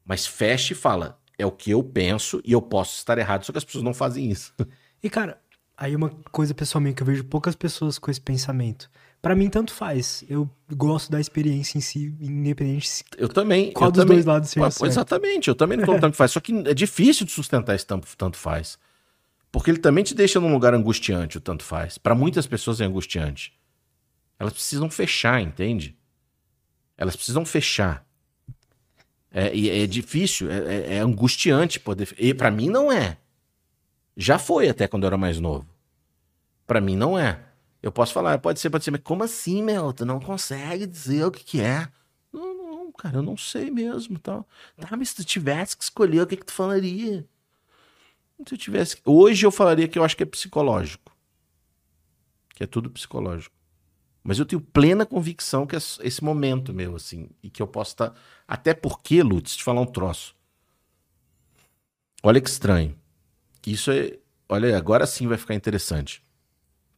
[0.04, 3.52] mas fecha e fala: é o que eu penso e eu posso estar errado, só
[3.52, 4.54] que as pessoas não fazem isso.
[5.02, 5.40] E, cara,
[5.78, 8.90] aí uma coisa pessoalmente que eu vejo poucas pessoas com esse pensamento.
[9.22, 10.24] Pra mim, tanto faz.
[10.28, 13.72] Eu gosto da experiência em si, independente se Eu também.
[13.72, 14.86] Qual eu dos também, dois lados seja Pô?
[14.86, 16.32] Exatamente, eu também não tô tanto faz.
[16.32, 18.78] Só que é difícil de sustentar esse tanto, tanto faz.
[19.50, 21.96] Porque ele também te deixa num lugar angustiante, o tanto faz.
[21.96, 23.52] Para muitas pessoas é angustiante.
[24.38, 25.96] Elas precisam fechar, entende?
[26.96, 28.06] Elas precisam fechar.
[29.32, 32.14] É, e é difícil, é, é, é angustiante poder.
[32.18, 33.16] E para mim não é.
[34.20, 35.64] Já foi até quando eu era mais novo.
[36.66, 37.40] Para mim não é.
[37.80, 39.92] Eu posso falar, pode ser, pode ser, mas como assim, meu?
[39.92, 41.88] Tu não consegue dizer o que, que é?
[42.32, 44.18] Não, não, cara, eu não sei mesmo.
[44.18, 44.44] Tal.
[44.76, 47.24] Tá, mas se tu tivesse que escolher, o que, que tu falaria?
[48.44, 48.96] Se eu tivesse.
[49.04, 51.16] Hoje eu falaria que eu acho que é psicológico.
[52.56, 53.54] Que é tudo psicológico.
[54.24, 57.92] Mas eu tenho plena convicção que é esse momento meu, assim, e que eu posso
[57.92, 58.10] estar.
[58.10, 58.20] Tá...
[58.48, 60.34] Até porque, Lutz, te falar um troço.
[62.20, 62.98] Olha que estranho.
[63.72, 64.18] Isso é.
[64.48, 66.24] Olha, agora sim vai ficar interessante.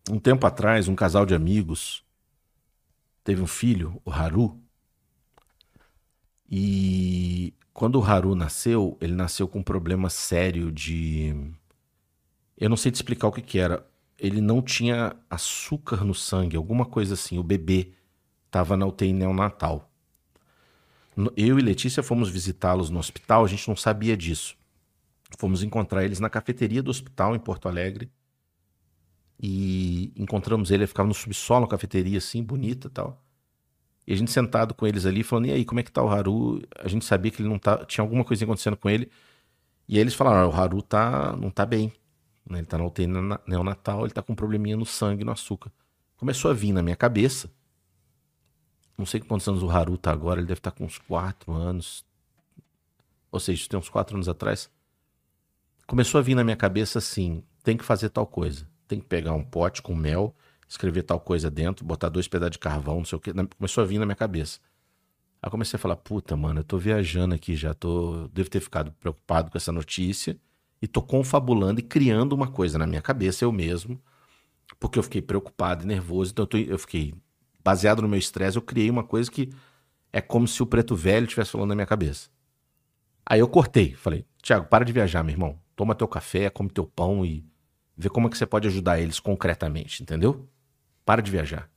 [0.08, 2.04] Um tempo atrás, um casal de amigos
[3.24, 4.60] teve um filho, o Haru.
[6.48, 11.34] E quando o Haru nasceu, ele nasceu com um problema sério de.
[12.56, 13.84] Eu não sei te explicar o que, que era.
[14.18, 17.38] Ele não tinha açúcar no sangue, alguma coisa assim.
[17.38, 17.92] O bebê
[18.46, 19.90] estava na UTI neonatal.
[21.36, 24.59] Eu e Letícia fomos visitá-los no hospital, a gente não sabia disso.
[25.38, 28.10] Fomos encontrar eles na cafeteria do hospital em Porto Alegre.
[29.42, 33.24] E encontramos ele, ele ficava no subsolo, na cafeteria assim, bonita e tal.
[34.06, 36.08] E a gente sentado com eles ali, falando, e aí, como é que tá o
[36.08, 36.60] Haru?
[36.78, 37.84] A gente sabia que ele não tá.
[37.84, 39.10] Tinha alguma coisa acontecendo com ele.
[39.88, 41.92] E aí eles falaram, ah, o Haru tá, não tá bem.
[42.48, 42.58] Né?
[42.58, 43.06] Ele tá na UTI
[43.46, 45.72] neonatal, ele tá com um probleminha no sangue, no açúcar.
[46.16, 47.50] Começou a vir na minha cabeça.
[48.98, 51.52] Não sei quantos anos o Haru tá agora, ele deve estar tá com uns quatro
[51.52, 52.04] anos.
[53.32, 54.70] Ou seja, tem uns quatro anos atrás.
[55.90, 58.64] Começou a vir na minha cabeça assim: tem que fazer tal coisa.
[58.86, 60.32] Tem que pegar um pote com mel
[60.68, 63.32] escrever tal coisa dentro, botar dois pedaços de carvão, não sei o que.
[63.58, 64.60] Começou a vir na minha cabeça.
[65.42, 68.28] Aí comecei a falar, puta, mano, eu tô viajando aqui já, tô.
[68.32, 70.38] Devo ter ficado preocupado com essa notícia.
[70.80, 74.00] E tô confabulando e criando uma coisa na minha cabeça, eu mesmo.
[74.78, 76.30] Porque eu fiquei preocupado e nervoso.
[76.30, 76.56] Então eu, tô...
[76.56, 77.14] eu fiquei.
[77.64, 79.50] Baseado no meu estresse, eu criei uma coisa que
[80.12, 82.30] é como se o preto velho estivesse falando na minha cabeça.
[83.26, 83.92] Aí eu cortei.
[83.94, 85.58] Falei, Tiago, para de viajar, meu irmão.
[85.80, 87.42] Toma teu café, come teu pão e
[87.96, 90.46] vê como é que você pode ajudar eles concretamente, entendeu?
[91.06, 91.70] Para de viajar.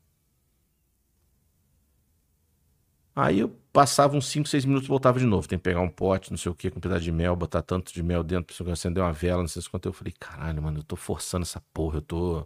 [3.15, 5.47] Aí eu passava uns 5, 6 minutos voltava de novo.
[5.47, 7.61] Tem que pegar um pote, não sei o que, com um pedaço de mel, botar
[7.61, 9.87] tanto de mel dentro, pra acender uma vela, não sei quanto.
[9.87, 12.45] Eu falei, caralho, mano, eu tô forçando essa porra, eu tô.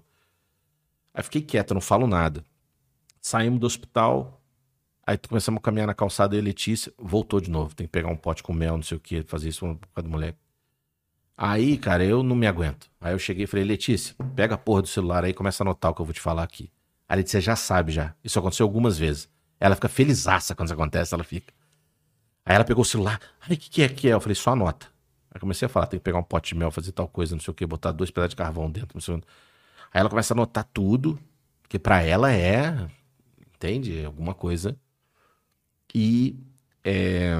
[1.11, 2.45] Aí fiquei quieto, não falo nada.
[3.19, 4.39] Saímos do hospital,
[5.07, 7.73] aí começamos a caminhar na calçada e a Letícia voltou de novo.
[7.73, 10.07] Tem que pegar um pote com mel, não sei o que, fazer isso por causa
[10.07, 10.46] do moleque.
[11.37, 12.89] Aí, cara, eu não me aguento.
[12.99, 15.65] Aí eu cheguei e falei, Letícia, pega a porra do celular aí e começa a
[15.65, 16.71] anotar o que eu vou te falar aqui.
[17.07, 18.15] A Letícia já sabe já.
[18.23, 19.29] Isso aconteceu algumas vezes.
[19.59, 21.53] Ela fica felizaça quando isso acontece, ela fica.
[22.43, 23.19] Aí ela pegou o celular.
[23.41, 24.13] Ai, o que, que é que é?
[24.13, 24.87] Eu falei, só anota.
[25.31, 27.41] Aí comecei a falar, tem que pegar um pote de mel, fazer tal coisa, não
[27.41, 29.17] sei o que, botar dois pedaços de carvão dentro, não sei o.
[29.93, 31.19] Aí ela começa a anotar tudo,
[31.69, 32.89] que para ela é,
[33.55, 34.03] entende?
[34.05, 34.75] Alguma coisa.
[35.93, 36.35] E
[36.83, 37.35] é,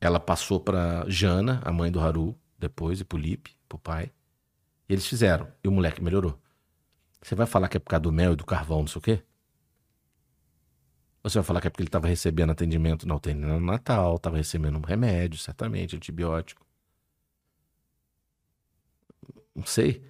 [0.00, 4.12] ela passou para Jana, a mãe do Haru, depois, e pro Lipe, pro pai.
[4.88, 5.48] E eles fizeram.
[5.62, 6.38] E o moleque melhorou.
[7.22, 9.02] Você vai falar que é por causa do mel e do carvão, não sei o
[9.02, 9.22] quê?
[11.22, 14.16] Ou você vai falar que é porque ele estava recebendo atendimento na UTI no Natal,
[14.16, 16.64] estava recebendo um remédio, certamente, antibiótico.
[19.54, 20.02] Não sei.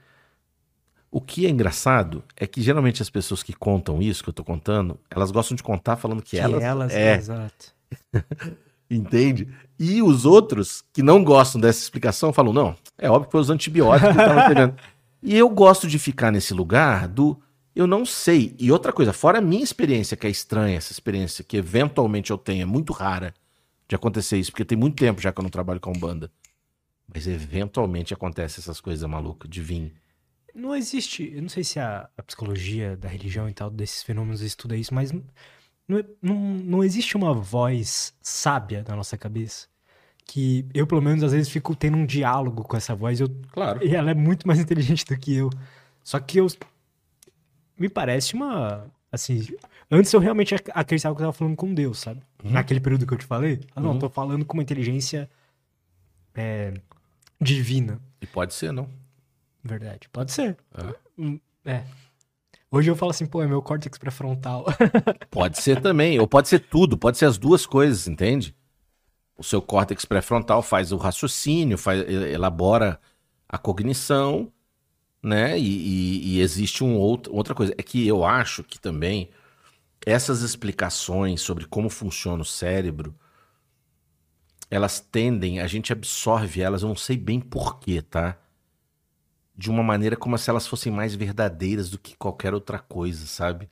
[1.11, 4.45] O que é engraçado é que geralmente as pessoas que contam isso que eu tô
[4.45, 6.63] contando, elas gostam de contar falando que, que elas.
[6.63, 7.17] elas é.
[7.17, 7.75] Exato.
[8.91, 9.49] Entende?
[9.79, 13.51] E os outros que não gostam dessa explicação falam: não, é óbvio que foi os
[13.51, 14.75] antibióticos que estavam pegando.
[15.23, 17.39] E eu gosto de ficar nesse lugar do
[17.75, 18.55] eu não sei.
[18.59, 22.39] E outra coisa, fora a minha experiência, que é estranha, essa experiência que eventualmente eu
[22.39, 23.35] tenho, é muito rara
[23.89, 26.31] de acontecer isso, porque tem muito tempo já que eu não trabalho com banda.
[27.12, 29.95] Mas eventualmente acontece essas coisas malucas de vir.
[30.55, 34.41] Não existe, eu não sei se a, a psicologia da religião e tal, desses fenômenos
[34.41, 35.12] estuda isso, mas
[35.91, 39.71] não, não, não existe uma voz sábia na nossa cabeça
[40.31, 43.19] que eu, pelo menos, às vezes fico tendo um diálogo com essa voz.
[43.19, 43.85] Eu, claro.
[43.85, 45.51] E ela é muito mais inteligente do que eu.
[46.05, 46.47] Só que eu.
[47.77, 48.87] Me parece uma.
[49.11, 49.45] Assim.
[49.91, 52.23] Antes eu realmente acreditava que eu tava falando com Deus, sabe?
[52.45, 52.53] Uhum.
[52.53, 53.59] Naquele período que eu te falei.
[53.75, 53.99] Ah, não, uhum.
[53.99, 55.29] tô falando com uma inteligência.
[56.33, 56.75] É,
[57.41, 58.01] divina.
[58.21, 58.89] E pode ser, não?
[59.65, 60.09] Verdade.
[60.11, 60.57] Pode ser.
[60.79, 60.95] É.
[61.19, 61.83] Hum, é.
[62.73, 64.65] Hoje eu falo assim, pô, é meu córtex pré-frontal.
[65.31, 66.21] pode ser também.
[66.21, 66.97] Ou pode ser tudo.
[66.97, 68.55] Pode ser as duas coisas, entende?
[69.37, 73.01] O seu córtex pré-frontal faz o raciocínio, faz, elabora
[73.49, 74.53] a cognição,
[75.21, 75.59] né?
[75.59, 77.75] E, e, e existe um outro, outra coisa.
[77.77, 79.31] É que eu acho que também
[80.07, 83.15] essas explicações sobre como funciona o cérebro,
[84.71, 88.39] elas tendem, a gente absorve elas, eu não sei bem porquê, tá?
[89.61, 93.69] De uma maneira como se elas fossem mais verdadeiras do que qualquer outra coisa, sabe?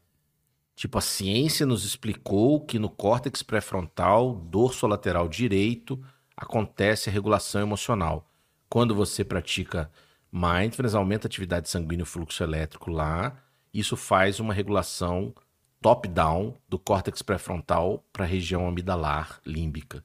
[0.76, 5.98] Tipo, a ciência nos explicou que no córtex pré-frontal, dorso lateral direito,
[6.36, 8.30] acontece a regulação emocional.
[8.68, 9.90] Quando você pratica
[10.30, 13.34] mindfulness, aumenta a atividade sanguínea e o fluxo elétrico lá,
[13.72, 15.34] isso faz uma regulação
[15.80, 20.04] top-down do córtex pré-frontal para a região amidalar límbica.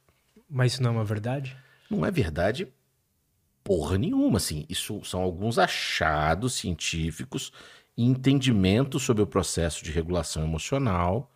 [0.50, 1.58] Mas isso não é uma verdade?
[1.90, 2.72] Não é verdade
[3.64, 4.66] porra nenhuma, assim.
[4.70, 7.52] Isso são alguns achados científicos
[7.96, 11.32] e entendimentos sobre o processo de regulação emocional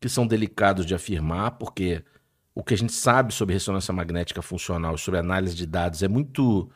[0.00, 2.04] que são delicados de afirmar, porque
[2.54, 6.68] o que a gente sabe sobre ressonância magnética funcional, sobre análise de dados, é muito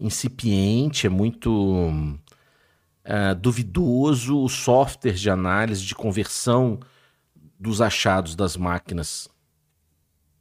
[0.00, 4.42] incipiente, é muito uh, duvidoso.
[4.42, 6.80] Os softwares de análise, de conversão
[7.58, 9.28] dos achados das máquinas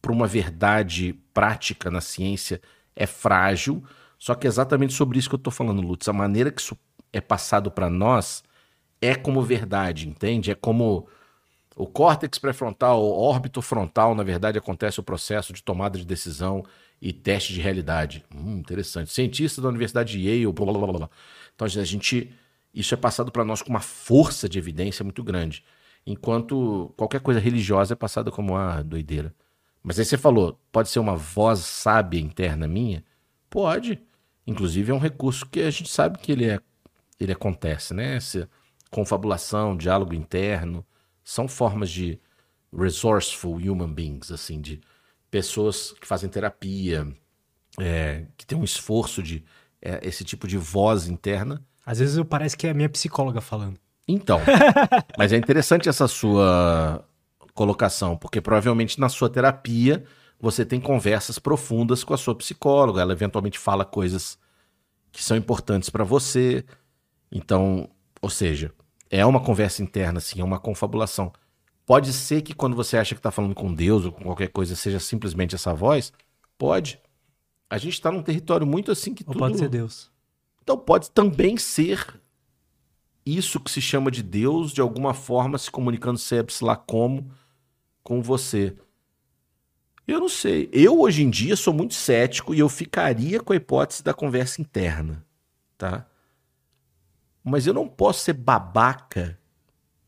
[0.02, 2.62] para uma verdade prática na ciência
[3.02, 3.84] é frágil.
[4.18, 6.08] Só que é exatamente sobre isso que eu estou falando, Lutz.
[6.08, 6.78] A maneira que isso
[7.12, 8.44] é passado para nós
[9.02, 10.52] é como verdade, entende?
[10.52, 11.08] É como
[11.76, 16.64] o córtex pré-frontal, o órbito frontal, na verdade, acontece o processo de tomada de decisão
[17.02, 18.24] e teste de realidade.
[18.34, 19.12] Hum, interessante.
[19.12, 21.10] Cientista da Universidade de Yale, blá, blá, blá, blá.
[21.56, 22.32] Então a gente,
[22.74, 25.64] isso é passado para nós com uma força de evidência muito grande.
[26.06, 29.34] Enquanto qualquer coisa religiosa é passada como uma ah, doideira.
[29.84, 33.04] Mas aí você falou, pode ser uma voz sábia interna minha?
[33.50, 34.02] Pode.
[34.46, 36.60] Inclusive é um recurso que a gente sabe que ele, é,
[37.20, 38.16] ele acontece, né?
[38.16, 38.50] Essa
[38.90, 40.86] confabulação, diálogo interno,
[41.24, 42.20] são formas de
[42.78, 44.82] resourceful human beings, assim, de
[45.30, 47.08] pessoas que fazem terapia,
[47.80, 49.44] é, que tem um esforço de
[49.82, 51.64] é, esse tipo de voz interna.
[51.86, 53.80] Às vezes parece que é a minha psicóloga falando.
[54.08, 54.40] Então,
[55.18, 57.06] mas é interessante essa sua
[57.54, 60.04] colocação, porque provavelmente na sua terapia
[60.40, 64.40] você tem conversas profundas com a sua psicóloga, ela eventualmente fala coisas
[65.12, 66.66] que são importantes para você.
[67.32, 67.90] Então,
[68.22, 68.74] ou seja,
[69.10, 71.32] é uma conversa interna, assim, é uma confabulação.
[71.86, 74.76] Pode ser que quando você acha que está falando com Deus ou com qualquer coisa
[74.76, 76.14] seja simplesmente essa voz?
[76.58, 77.00] Pode.
[77.70, 79.40] A gente está num território muito assim que ou tudo...
[79.40, 80.10] pode ser Deus.
[80.64, 82.22] Então pode também ser
[83.26, 87.32] isso que se chama de Deus, de alguma forma se comunicando, sei lá como,
[88.04, 88.76] com você.
[90.08, 90.70] Eu não sei.
[90.74, 94.62] Eu, hoje em dia, sou muito cético e eu ficaria com a hipótese da conversa
[94.62, 95.26] interna,
[95.78, 96.06] tá?
[97.44, 99.40] Mas eu não posso ser babaca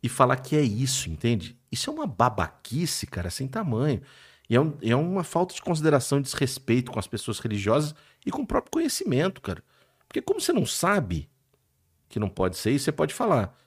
[0.02, 1.58] e falar que é isso, entende?
[1.72, 4.02] Isso é uma babaquice, cara, sem tamanho.
[4.50, 7.96] E é, um, é uma falta de consideração e desrespeito com as pessoas religiosas
[8.26, 9.64] e com o próprio conhecimento, cara.
[10.08, 11.30] Porque como você não sabe
[12.10, 13.58] que não pode ser isso, você pode falar.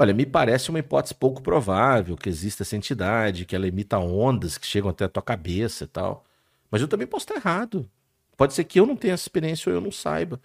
[0.00, 4.56] Olha, me parece uma hipótese pouco provável que exista essa entidade, que ela emita ondas
[4.56, 6.24] que chegam até a tua cabeça e tal.
[6.70, 7.90] Mas eu também posso estar errado.
[8.36, 10.40] Pode ser que eu não tenha essa experiência ou eu não saiba.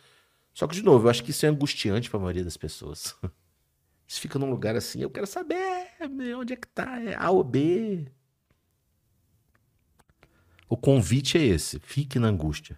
[0.56, 3.16] Só que, de novo, eu acho que isso é angustiante para a maioria das pessoas.
[4.08, 5.88] Isso fica num lugar assim, eu quero saber
[6.38, 8.06] onde é que tá, é A ou B.
[10.68, 12.78] O convite é esse, fique na angústia.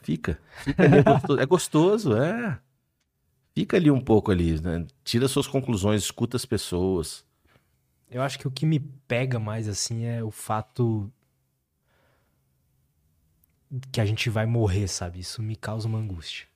[0.00, 0.40] Fica.
[0.62, 2.60] Fica ali, é gostoso, é gostoso, é.
[3.58, 4.86] Fica ali um pouco ali, né?
[5.02, 7.24] Tira suas conclusões, escuta as pessoas.
[8.08, 11.10] Eu acho que o que me pega mais assim é o fato
[13.90, 15.18] que a gente vai morrer, sabe?
[15.18, 16.46] Isso me causa uma angústia.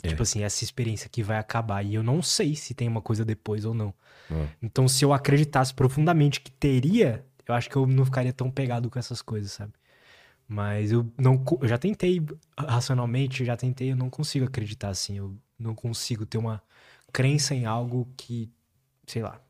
[0.00, 0.10] É.
[0.10, 3.24] Tipo assim, essa experiência que vai acabar e eu não sei se tem uma coisa
[3.24, 3.92] depois ou não.
[4.30, 4.46] É.
[4.62, 8.88] Então, se eu acreditasse profundamente que teria, eu acho que eu não ficaria tão pegado
[8.88, 9.72] com essas coisas, sabe?
[10.46, 12.24] Mas eu não eu já tentei
[12.56, 15.18] racionalmente, já tentei, eu não consigo acreditar assim.
[15.18, 16.62] Eu não consigo ter uma
[17.12, 18.50] crença em algo que,
[19.06, 19.40] sei lá,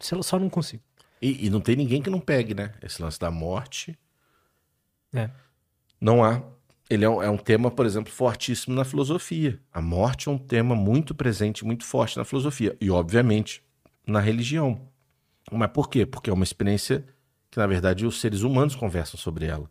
[0.00, 0.82] só não consigo.
[1.20, 2.72] E, e não tem ninguém que não pegue, né?
[2.82, 3.98] Esse lance da morte.
[5.12, 5.30] É.
[6.00, 6.42] Não há.
[6.88, 9.60] Ele é um, é um tema, por exemplo, fortíssimo na filosofia.
[9.72, 12.76] A morte é um tema muito presente, muito forte na filosofia.
[12.80, 13.62] E, obviamente,
[14.06, 14.88] na religião.
[15.50, 16.06] Mas por quê?
[16.06, 17.04] Porque é uma experiência
[17.50, 19.68] que, na verdade, os seres humanos conversam sobre ela.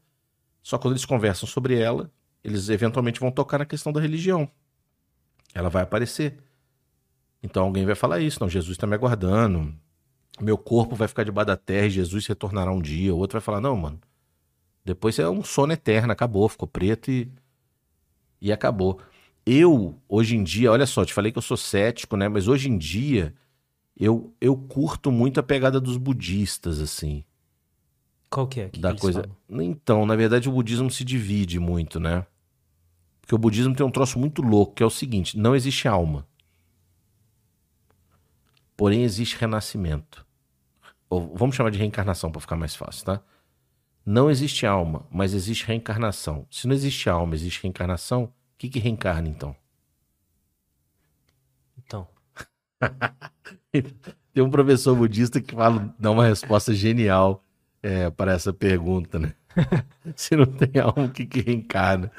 [0.61, 2.11] Só quando eles conversam sobre ela,
[2.43, 4.51] eles eventualmente vão tocar na questão da religião
[5.57, 6.37] ela vai aparecer.
[7.41, 9.73] Então alguém vai falar isso, não, Jesus está me aguardando,
[10.39, 13.13] meu corpo vai ficar debaixo da terra e Jesus retornará um dia.
[13.13, 13.99] O outro vai falar, não, mano,
[14.85, 17.31] depois é um sono eterno, acabou, ficou preto e,
[18.39, 18.99] e acabou.
[19.45, 22.27] Eu, hoje em dia, olha só, te falei que eu sou cético, né?
[22.27, 23.33] Mas hoje em dia,
[23.97, 27.23] eu, eu curto muito a pegada dos budistas, assim.
[28.29, 28.69] Qual que é?
[28.69, 29.21] Que da que coisa.
[29.21, 29.61] Falam?
[29.63, 32.25] Então, na verdade, o budismo se divide muito, né?
[33.27, 36.25] Porque o budismo tem um troço muito louco, que é o seguinte: não existe alma.
[38.77, 40.25] Porém, existe renascimento.
[41.09, 43.21] Ou vamos chamar de reencarnação para ficar mais fácil, tá?
[44.05, 46.47] Não existe alma, mas existe reencarnação.
[46.49, 49.53] Se não existe alma, existe reencarnação, que, que reencarna, então?
[51.77, 52.07] Então.
[54.33, 57.43] Tem um professor budista que fala, dá uma resposta genial
[57.83, 59.33] é, para essa pergunta, né?
[60.15, 62.11] Se não tem alma, o que, que reencarna?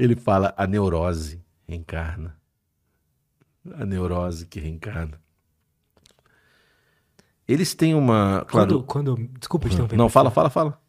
[0.00, 2.34] Ele fala a neurose reencarna.
[3.74, 5.20] A neurose que reencarna.
[7.46, 8.44] Eles têm uma.
[8.48, 8.82] Claro...
[8.82, 9.28] Quando, quando.
[9.38, 10.80] Desculpa, te Não, fala, fala, fala.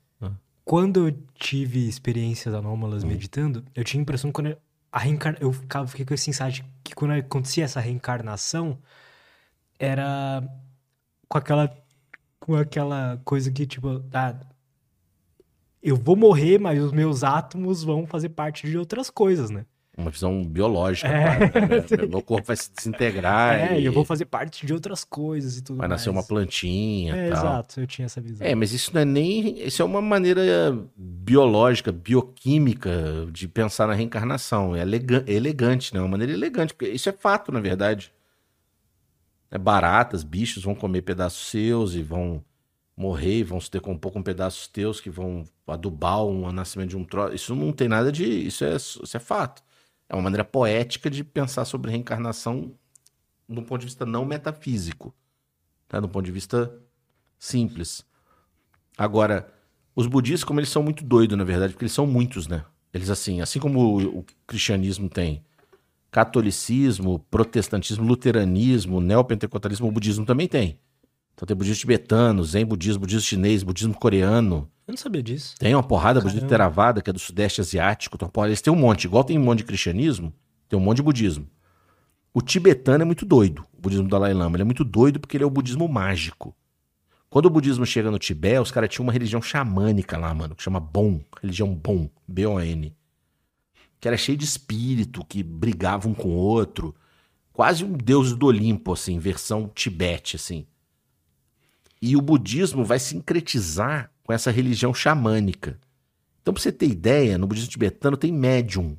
[0.63, 3.07] Quando eu tive experiências anômalas hum.
[3.07, 4.55] meditando, eu tinha a impressão que quando
[4.91, 5.37] a reencarna...
[5.41, 8.77] eu ficava, fiquei com esse insight que quando acontecia essa reencarnação,
[9.77, 10.41] era
[11.27, 11.75] com aquela
[12.39, 14.35] com aquela coisa que tipo, ah,
[15.81, 19.65] eu vou morrer, mas os meus átomos vão fazer parte de outras coisas, né?
[19.97, 21.39] Uma visão biológica, é.
[21.39, 21.51] né?
[22.09, 23.73] Meu corpo vai se desintegrar.
[23.73, 25.99] É, e eu vou fazer parte de outras coisas e tudo Vai mais.
[25.99, 27.37] nascer uma plantinha é, tal.
[27.37, 28.47] Exato, eu tinha essa visão.
[28.47, 29.61] É, mas isso não é nem...
[29.61, 30.41] Isso é uma maneira
[30.95, 34.73] biológica, bioquímica de pensar na reencarnação.
[34.75, 35.99] É elegante, né?
[35.99, 38.13] Uma maneira elegante, porque isso é fato, na verdade.
[39.51, 42.41] É, baratas, bichos vão comer pedaços seus e vão
[42.95, 47.03] morrer e vão se decompor com pedaços teus que vão adubar um, nascimento de um
[47.03, 47.35] troço.
[47.35, 48.25] Isso não tem nada de.
[48.25, 49.63] Isso é, isso é fato.
[50.07, 52.73] É uma maneira poética de pensar sobre reencarnação
[53.47, 55.13] do ponto de vista não metafísico,
[55.87, 55.99] tá?
[55.99, 56.73] do ponto de vista
[57.37, 58.05] simples.
[58.97, 59.51] Agora,
[59.95, 62.63] os budistas, como eles são muito doidos, na verdade, porque eles são muitos, né?
[62.93, 65.43] Eles, assim, assim como o, o cristianismo tem
[66.11, 70.77] catolicismo, protestantismo, luteranismo, neopentecostalismo, o budismo também tem.
[71.41, 74.69] Então tem budismo tibetano, zen budismo, budismo chinês, budismo coreano.
[74.85, 75.55] Eu não sabia disso.
[75.57, 76.29] Tem uma porrada, Caramba.
[76.29, 78.15] budismo Theravada, que é do sudeste asiático.
[78.15, 79.05] Tem uma Eles têm um monte.
[79.05, 80.31] Igual tem um monte de cristianismo,
[80.69, 81.47] tem um monte de budismo.
[82.31, 84.55] O tibetano é muito doido, o budismo do Dalai Lama.
[84.55, 86.55] Ele é muito doido porque ele é o budismo mágico.
[87.27, 90.61] Quando o budismo chega no Tibete, os caras tinham uma religião xamânica lá, mano, que
[90.61, 92.95] chama Bon, religião Bon, B-O-N.
[93.99, 96.93] Que era cheio de espírito, que brigava um com o outro.
[97.51, 100.67] Quase um deus do Olimpo, assim, versão Tibete, assim.
[102.01, 105.79] E o budismo vai sincretizar com essa religião xamânica.
[106.41, 108.97] Então, para você ter ideia, no budismo tibetano tem médium,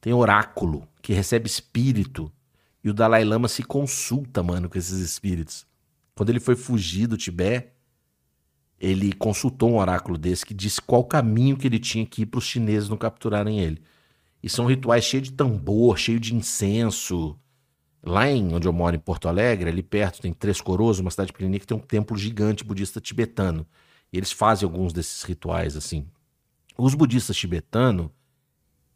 [0.00, 2.32] tem oráculo, que recebe espírito.
[2.82, 5.66] E o Dalai Lama se consulta, mano, com esses espíritos.
[6.14, 7.72] Quando ele foi fugir do Tibete,
[8.78, 12.38] ele consultou um oráculo desse que disse qual caminho que ele tinha que ir para
[12.38, 13.82] os chineses não capturarem ele.
[14.42, 17.38] E são rituais cheios de tambor, cheio de incenso,
[18.06, 21.32] Lá em onde eu moro, em Porto Alegre, ali perto, tem Três Coroas, uma cidade
[21.32, 23.66] pequenininha que tem um templo gigante budista tibetano.
[24.12, 26.06] E eles fazem alguns desses rituais assim.
[26.78, 28.08] Os budistas tibetanos,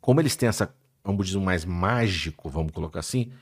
[0.01, 0.73] como eles têm essa,
[1.05, 3.33] um budismo mais mágico, vamos colocar assim,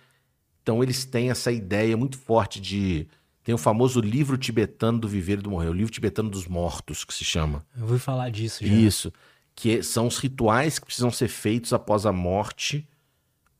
[0.62, 3.06] então eles têm essa ideia muito forte de.
[3.44, 7.04] Tem o famoso livro tibetano do viver e do morrer, o livro tibetano dos mortos,
[7.04, 7.64] que se chama.
[7.76, 8.72] Eu ouvi falar disso já.
[8.72, 9.12] Isso.
[9.54, 12.86] Que são os rituais que precisam ser feitos após a morte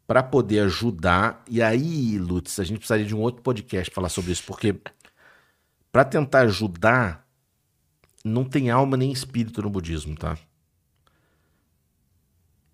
[0.09, 1.44] para poder ajudar.
[1.47, 4.74] E aí, Lutz, a gente precisaria de um outro podcast falar sobre isso, porque
[5.93, 7.28] para tentar ajudar,
[8.24, 10.39] não tem alma nem espírito no budismo, tá?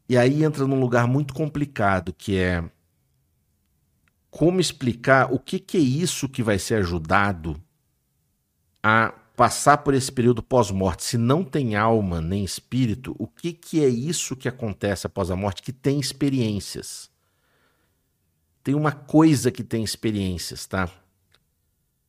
[0.09, 2.63] E aí entra num lugar muito complicado, que é
[4.31, 7.61] como explicar o que, que é isso que vai ser ajudado
[8.81, 11.03] a passar por esse período pós-morte.
[11.03, 15.37] Se não tem alma nem espírito, o que, que é isso que acontece após a
[15.37, 17.13] morte que tem experiências?
[18.65, 20.91] Tem uma coisa que tem experiências, tá?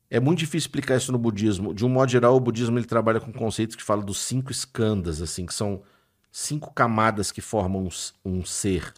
[0.10, 1.74] É muito difícil explicar isso no budismo.
[1.74, 5.22] De um modo geral, o budismo ele trabalha com conceitos que falam dos cinco escandas,
[5.22, 5.84] assim, que são
[6.32, 7.84] cinco camadas que formam
[8.24, 8.94] um, um ser.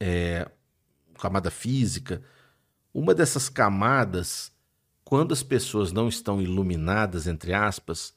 [0.00, 0.50] É,
[1.20, 2.20] camada física.
[2.92, 4.52] Uma dessas camadas,
[5.04, 8.12] quando as pessoas não estão iluminadas, entre aspas,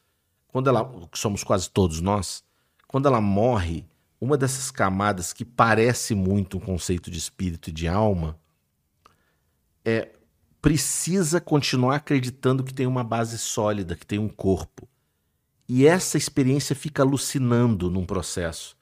[0.48, 2.44] quando ela, somos quase todos nós,
[2.88, 3.86] quando ela morre,
[4.20, 8.40] uma dessas camadas que parece muito um conceito de espírito e de alma
[9.86, 10.12] é
[10.62, 14.88] precisa continuar acreditando que tem uma base sólida, que tem um corpo.
[15.70, 18.76] E essa experiência fica alucinando num processo.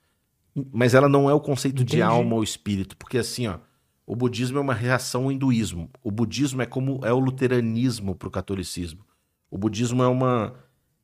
[0.72, 1.98] Mas ela não é o conceito Entendi.
[1.98, 3.60] de alma ou espírito, porque assim, ó,
[4.06, 5.90] o budismo é uma reação ao hinduísmo.
[6.02, 9.06] O budismo é como é o luteranismo para o catolicismo.
[9.52, 10.56] O budismo é uma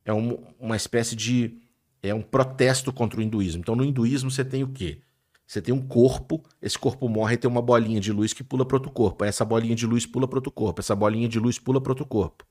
[0.04, 1.61] é um, uma espécie de
[2.02, 3.60] é um protesto contra o hinduísmo.
[3.60, 5.00] Então, no hinduísmo, você tem o quê?
[5.46, 8.64] Você tem um corpo, esse corpo morre e tem uma bolinha de luz que pula
[8.64, 9.24] para outro corpo.
[9.24, 10.80] Essa bolinha de luz pula para outro corpo.
[10.80, 12.44] Essa bolinha de luz pula para outro corpo.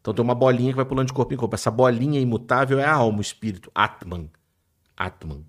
[0.00, 1.54] Então tem uma bolinha que vai pulando de corpo em corpo.
[1.54, 4.28] Essa bolinha imutável é a alma, o espírito, Atman.
[4.96, 5.44] Atman.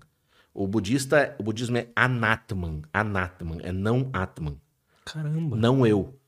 [0.54, 4.56] O budista, o budismo é Anatman, Anatman, é não Atman.
[5.04, 5.54] Caramba.
[5.54, 6.18] Não eu.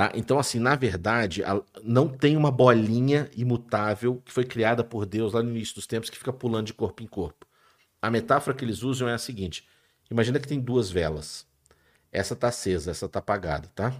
[0.00, 0.10] Tá?
[0.14, 1.42] Então, assim, na verdade,
[1.84, 6.08] não tem uma bolinha imutável que foi criada por Deus lá no início dos tempos
[6.08, 7.46] que fica pulando de corpo em corpo.
[8.00, 9.68] A metáfora que eles usam é a seguinte:
[10.10, 11.46] Imagina que tem duas velas.
[12.10, 13.94] Essa tá acesa, essa tá apagada, tá?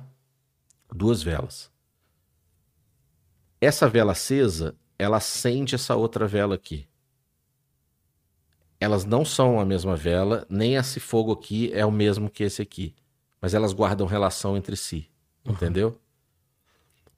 [0.90, 1.70] Duas velas.
[3.60, 6.88] Essa vela acesa, ela acende essa outra vela aqui.
[8.80, 12.62] Elas não são a mesma vela, nem esse fogo aqui é o mesmo que esse
[12.62, 12.94] aqui.
[13.38, 15.09] Mas elas guardam relação entre si.
[15.44, 15.52] Uhum.
[15.52, 15.98] Entendeu?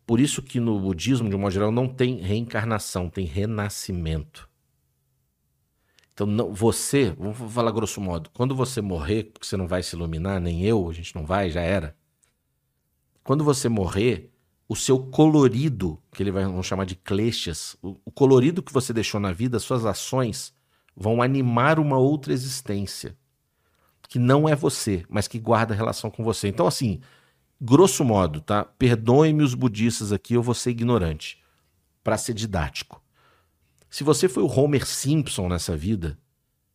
[0.07, 4.49] Por isso que no budismo, de um modo geral, não tem reencarnação, tem renascimento.
[6.13, 9.97] Então, não, você, vamos falar grosso modo, quando você morrer, porque você não vai se
[9.97, 11.97] iluminar, nem eu, a gente não vai, já era.
[13.25, 14.31] Quando você morrer,
[14.69, 18.93] o seu colorido, que ele vai vamos chamar de kleshas, o, o colorido que você
[18.93, 20.53] deixou na vida, suas ações,
[20.95, 23.17] vão animar uma outra existência
[24.13, 26.47] que não é você, mas que guarda relação com você.
[26.47, 27.01] Então, assim,
[27.65, 28.65] grosso modo, tá?
[28.65, 31.41] Perdoem-me os budistas aqui, eu vou ser ignorante,
[32.03, 33.01] para ser didático.
[33.89, 36.19] Se você foi o Homer Simpson nessa vida,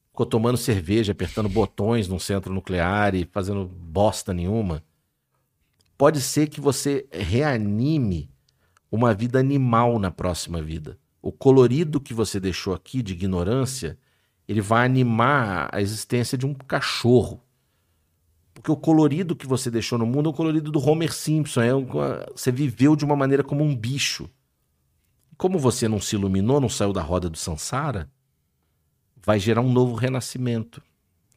[0.10, 4.82] ficou tomando cerveja, apertando botões num centro nuclear e fazendo bosta nenhuma,
[5.98, 8.32] pode ser que você reanime
[8.90, 10.98] uma vida animal na próxima vida.
[11.22, 13.98] O colorido que você deixou aqui de ignorância,
[14.48, 17.44] ele vai animar a existência de um cachorro.
[18.58, 21.62] Porque o colorido que você deixou no mundo é o colorido do Homer Simpson.
[21.62, 21.86] É um,
[22.36, 24.28] você viveu de uma maneira como um bicho.
[25.38, 28.12] Como você não se iluminou, não saiu da roda do Sansara,
[29.16, 30.82] vai gerar um novo renascimento,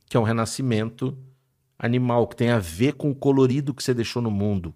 [0.09, 1.15] que é um renascimento
[1.79, 4.75] animal, que tem a ver com o colorido que você deixou no mundo.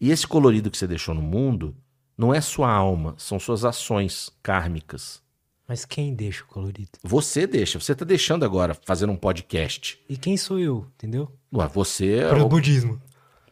[0.00, 1.76] E esse colorido que você deixou no mundo
[2.16, 5.23] não é sua alma, são suas ações kármicas.
[5.66, 6.90] Mas quem deixa o colorido?
[7.02, 7.80] Você deixa.
[7.80, 9.98] Você está deixando agora, fazendo um podcast.
[10.08, 11.32] E quem sou eu, entendeu?
[11.52, 12.28] Ué, você é.
[12.28, 13.00] Para o budismo.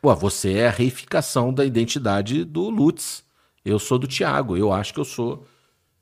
[0.04, 3.24] Ué, você é a reificação da identidade do Lutz.
[3.64, 5.46] Eu sou do Tiago, eu acho que eu sou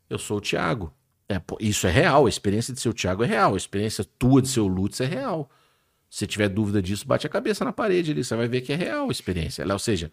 [0.08, 0.92] eu sou o Tiago.
[1.28, 4.42] É, isso é real, a experiência de ser o Tiago é real, a experiência tua
[4.42, 5.48] de ser o Lutz é real.
[6.10, 8.76] Se tiver dúvida disso, bate a cabeça na parede ali, você vai ver que é
[8.76, 9.62] real a experiência.
[9.62, 10.10] Ela, ou seja,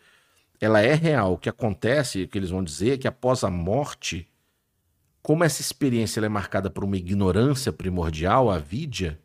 [0.61, 1.33] ela é real.
[1.33, 4.27] O que acontece, o que eles vão dizer, é que após a morte,
[5.27, 9.19] como essa experiência é marcada por uma ignorância primordial, a vidya,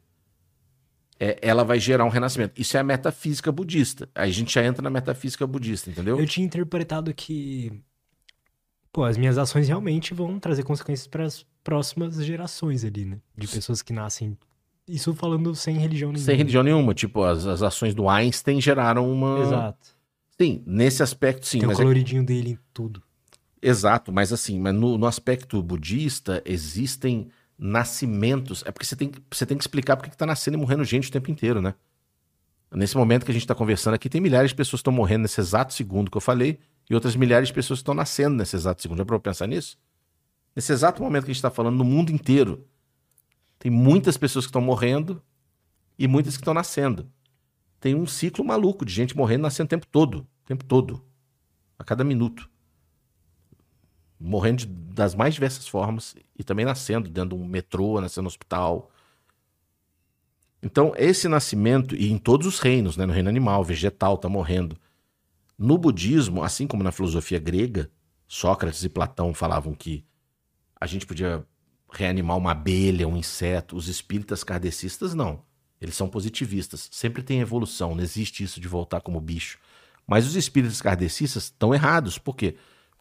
[1.21, 2.61] é, ela vai gerar um renascimento.
[2.61, 4.09] Isso é a metafísica budista.
[4.13, 6.19] Aí a gente já entra na metafísica budista, entendeu?
[6.19, 7.81] Eu tinha interpretado que
[8.93, 13.21] pô, as minhas ações realmente vão trazer consequências para as próximas gerações ali, né?
[13.39, 14.37] De pessoas que nascem.
[14.89, 16.27] Isso falando sem religião nenhuma.
[16.27, 16.95] Sem religião nenhuma.
[16.95, 19.39] Tipo, as, as ações do Einstein geraram uma.
[19.39, 19.97] Exato.
[20.37, 21.61] Sim, nesse aspecto sim.
[21.61, 22.25] Tem o é coloridinho é...
[22.25, 23.01] dele em tudo.
[23.63, 28.65] Exato, mas assim, mas no, no, aspecto budista existem nascimentos.
[28.67, 31.09] É porque você tem, você tem que explicar porque que tá nascendo e morrendo gente
[31.09, 31.75] o tempo inteiro, né?
[32.75, 35.23] Nesse momento que a gente está conversando aqui, tem milhares de pessoas que estão morrendo
[35.23, 36.59] nesse exato segundo que eu falei,
[36.91, 38.99] e outras milhares de pessoas que estão nascendo nesse exato segundo.
[38.99, 39.79] Já para pensar nisso?
[40.57, 42.67] Nesse exato momento que a gente está falando, no mundo inteiro,
[43.59, 45.23] tem muitas pessoas que estão morrendo
[45.99, 47.09] e muitas que estão nascendo.
[47.79, 50.27] Tem um ciclo maluco de gente morrendo e nascendo o tempo todo.
[50.43, 51.05] O tempo todo.
[51.79, 52.52] A cada minuto.
[54.25, 58.29] Morrendo de, das mais diversas formas e também nascendo dentro de um metrô, nascendo no
[58.29, 58.91] hospital.
[60.63, 64.77] Então, esse nascimento, e em todos os reinos, né, no reino animal, vegetal, está morrendo.
[65.59, 67.91] No budismo, assim como na filosofia grega,
[68.29, 70.05] Sócrates e Platão falavam que
[70.81, 71.45] a gente podia
[71.93, 73.77] reanimar uma abelha, um inseto.
[73.77, 75.43] Os espíritas kardecistas não.
[75.81, 76.89] Eles são positivistas.
[76.91, 79.59] Sempre tem evolução, não existe isso de voltar como bicho.
[80.07, 82.19] Mas os espíritas kardecistas estão errados.
[82.19, 82.57] Por quê?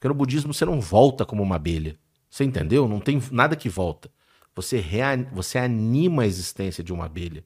[0.07, 1.98] No budismo você não volta como uma abelha.
[2.30, 2.88] Você entendeu?
[2.88, 4.11] Não tem nada que volta.
[4.56, 4.84] Você,
[5.32, 7.44] você anima a existência de uma abelha.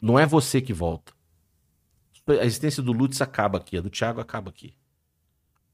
[0.00, 1.12] Não é você que volta
[2.26, 4.74] a existência do Lutz acaba aqui, a do Thiago acaba aqui.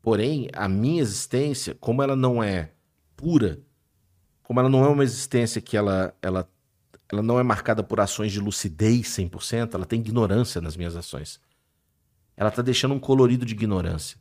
[0.01, 2.73] Porém, a minha existência, como ela não é
[3.17, 3.61] pura,
[4.43, 6.49] como ela não é uma existência que ela, ela,
[7.11, 11.41] ela não é marcada por ações de lucidez 100%, ela tem ignorância nas minhas ações.
[12.37, 14.19] Ela está deixando um colorido de ignorância.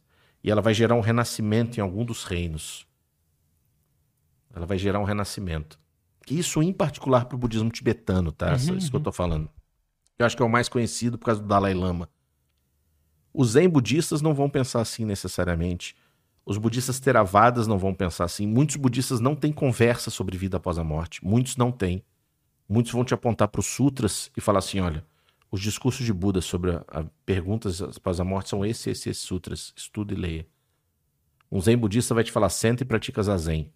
[0.47, 2.87] E ela vai gerar um renascimento em algum dos reinos.
[4.55, 5.77] Ela vai gerar um renascimento.
[6.31, 8.51] Isso em particular para o budismo tibetano, tá?
[8.51, 8.89] Uhum, Isso uhum.
[8.89, 9.49] que eu estou falando.
[10.17, 12.07] Eu acho que é o mais conhecido por causa do Dalai Lama.
[13.33, 15.97] Os zen budistas não vão pensar assim necessariamente.
[16.45, 18.47] Os budistas teravadas não vão pensar assim.
[18.47, 21.19] Muitos budistas não têm conversa sobre vida após a morte.
[21.25, 22.01] Muitos não têm.
[22.69, 25.05] Muitos vão te apontar para os sutras e falar assim: olha,
[25.49, 29.23] os discursos de Buda sobre a, a perguntas após a morte são esses, esses, esses
[29.23, 29.73] sutras.
[29.75, 30.47] Estuda e leia.
[31.51, 33.71] Um zen budista vai te falar: senta e pratica zazen.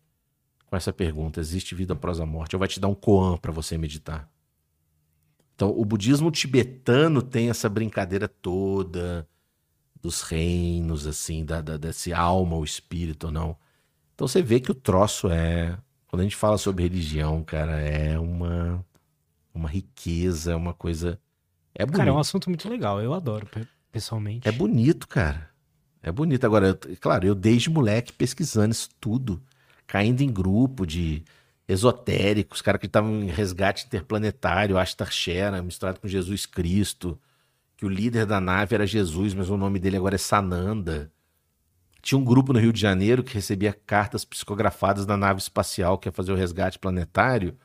[0.66, 2.56] Com essa pergunta: existe vida após a morte?
[2.56, 4.30] Ou vai te dar um koan para você meditar.
[5.56, 9.28] Então, o budismo tibetano tem essa brincadeira toda
[10.02, 13.58] dos reinos, assim, da, da, desse alma, o espírito ou não.
[14.16, 15.78] Então você vê que o troço é.
[16.08, 18.84] Quando a gente fala sobre religião, cara, é uma.
[19.54, 21.20] uma riqueza, uma coisa.
[21.76, 21.98] É bonito.
[21.98, 23.02] Cara, é um assunto muito legal.
[23.02, 24.48] Eu adoro, pe- pessoalmente.
[24.48, 25.50] É bonito, cara.
[26.04, 26.46] É bonito.
[26.46, 29.42] Agora, eu- claro, eu desde moleque pesquisando isso tudo,
[29.88, 31.24] caindo em grupo de
[31.68, 37.18] esotéricos, cara que estavam em resgate interplanetário, Astar Shera, misturado com Jesus Cristo,
[37.78, 41.12] que o líder da nave era Jesus, mas o nome dele agora é Sananda.
[42.02, 46.08] Tinha um grupo no Rio de Janeiro que recebia cartas psicografadas da nave espacial que
[46.08, 47.56] ia fazer o resgate planetário.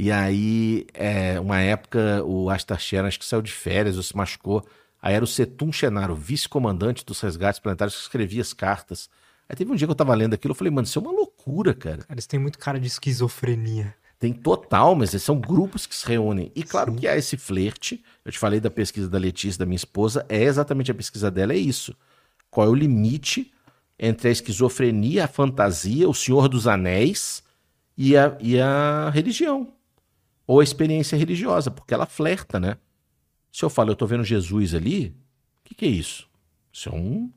[0.00, 4.64] E aí, é, uma época, o Astar acho que saiu de férias ou se machucou.
[5.02, 9.10] Aí era o Setum Chenaro, vice-comandante dos resgates planetários, que escrevia as cartas.
[9.48, 11.10] Aí teve um dia que eu tava lendo aquilo, eu falei, mano, isso é uma
[11.10, 12.04] loucura, cara.
[12.04, 13.92] Cara, isso tem muito cara de esquizofrenia.
[14.20, 16.52] Tem total, mas são grupos que se reúnem.
[16.54, 16.98] E claro Sim.
[16.98, 18.00] que há esse flerte.
[18.24, 21.54] Eu te falei da pesquisa da Letícia, da minha esposa, é exatamente a pesquisa dela,
[21.54, 21.92] é isso.
[22.48, 23.52] Qual é o limite
[23.98, 27.42] entre a esquizofrenia, a fantasia, o Senhor dos Anéis
[27.96, 29.76] e a, e a religião?
[30.48, 32.78] Ou a experiência religiosa, porque ela flerta, né?
[33.52, 35.14] Se eu falo, eu tô vendo Jesus ali,
[35.60, 36.26] o que, que é isso?
[36.72, 37.30] Isso é um,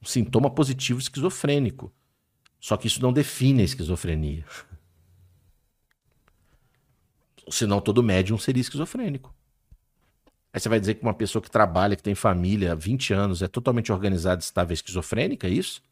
[0.00, 1.92] um sintoma positivo esquizofrênico.
[2.60, 4.44] Só que isso não define a esquizofrenia.
[7.50, 9.34] Senão todo médium seria esquizofrênico.
[10.52, 13.42] Aí você vai dizer que uma pessoa que trabalha, que tem família há 20 anos,
[13.42, 15.82] é totalmente organizada, estável, esquizofrênica, é isso?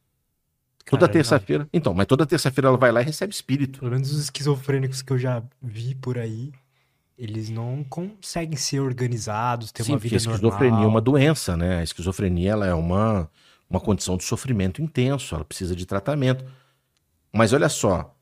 [0.86, 1.68] Toda terça-feira.
[1.72, 3.80] Então, mas toda terça-feira ela vai lá e recebe espírito.
[3.80, 6.52] Pelo menos os esquizofrênicos que eu já vi por aí,
[7.18, 10.88] eles não conseguem ser organizados, ter Sim, uma porque vida a esquizofrenia normal.
[10.88, 11.78] é uma doença, né?
[11.78, 13.28] A esquizofrenia ela é uma,
[13.68, 16.44] uma condição de sofrimento intenso, ela precisa de tratamento.
[17.32, 18.14] Mas olha só,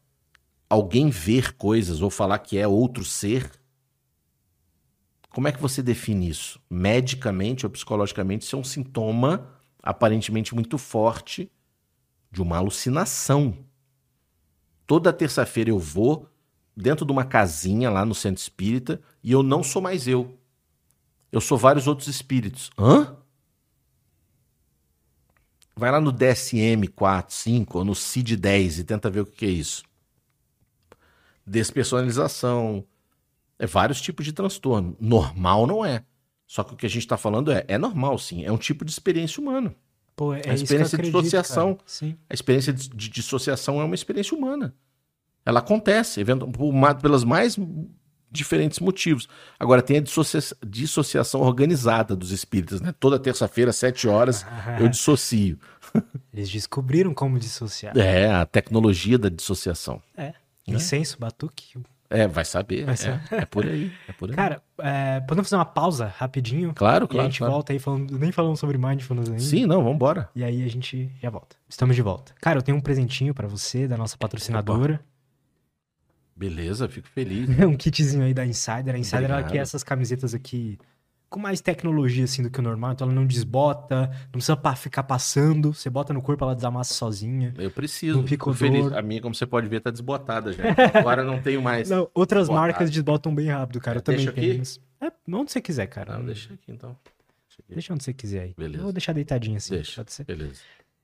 [0.68, 3.50] alguém ver coisas ou falar que é outro ser,
[5.28, 6.60] como é que você define isso?
[6.70, 9.48] Medicamente ou psicologicamente, isso é um sintoma
[9.82, 11.50] aparentemente muito forte
[12.34, 13.56] de uma alucinação.
[14.86, 16.28] Toda terça-feira eu vou
[16.76, 20.36] dentro de uma casinha lá no centro espírita e eu não sou mais eu.
[21.32, 22.70] Eu sou vários outros espíritos.
[22.78, 23.16] Hã?
[25.76, 29.46] Vai lá no DSM 4, 5 ou no CID 10 e tenta ver o que
[29.46, 29.82] é isso.
[31.46, 32.84] Despersonalização.
[33.58, 34.96] É vários tipos de transtorno.
[35.00, 36.04] Normal não é.
[36.46, 38.44] Só que o que a gente está falando é, é normal sim.
[38.44, 39.74] É um tipo de experiência humana.
[40.16, 41.74] Pô, é A experiência de acredito, dissociação.
[41.74, 41.84] cara.
[41.86, 42.16] Sim.
[42.30, 44.74] A experiência de, de dissociação é uma experiência humana.
[45.44, 46.72] Ela acontece, evento- por
[47.02, 47.58] pelos mais
[48.30, 49.28] diferentes motivos.
[49.58, 52.92] Agora, tem a dissocia- dissociação organizada dos espíritos, né?
[52.98, 54.44] Toda terça-feira, às sete horas,
[54.80, 55.58] eu dissocio.
[56.32, 57.96] Eles descobriram como dissociar.
[57.96, 60.02] É, a tecnologia da dissociação.
[60.16, 60.32] É.
[60.66, 61.76] Incenso, batuque.
[62.14, 62.84] É, vai saber.
[62.84, 63.20] Vai é, saber.
[63.30, 63.92] é por aí.
[64.08, 64.36] É por aí.
[64.36, 66.72] Cara, é, podemos fazer uma pausa rapidinho?
[66.74, 67.28] claro, e a claro.
[67.28, 67.52] gente claro.
[67.52, 68.18] volta aí falando.
[68.18, 69.40] Nem falamos sobre mindfulness ainda.
[69.40, 70.28] Sim, não, vambora.
[70.34, 71.56] E aí a gente já volta.
[71.68, 72.32] Estamos de volta.
[72.40, 75.00] Cara, eu tenho um presentinho pra você, da nossa patrocinadora.
[76.36, 77.48] Beleza, fico feliz.
[77.60, 78.94] um kitzinho aí da Insider.
[78.94, 79.52] A Insider ela Obrigado.
[79.52, 80.78] quer essas camisetas aqui
[81.34, 84.74] com mais tecnologia assim do que o normal, então ela não desbota, não precisa pa-
[84.76, 87.52] ficar passando, você bota no corpo, ela desamassa sozinha.
[87.58, 88.18] Eu preciso.
[88.20, 88.92] Não fico feliz.
[88.92, 90.62] A minha, como você pode ver, tá desbotada já.
[90.94, 91.90] Agora não tenho mais.
[91.90, 93.98] Não, outras marcas desbotam bem rápido, cara.
[93.98, 94.62] Eu também Deixa aqui?
[95.00, 95.10] tenho.
[95.10, 96.16] É, onde você quiser, cara.
[96.18, 96.96] Não, deixa aqui então.
[97.48, 97.72] Deixa aqui.
[97.74, 98.54] Deixa onde você quiser aí.
[98.56, 98.78] Beleza.
[98.78, 99.74] Eu vou deixar deitadinho assim.
[99.74, 99.96] Deixa.
[100.00, 100.24] pode ser?
[100.24, 100.60] Beleza.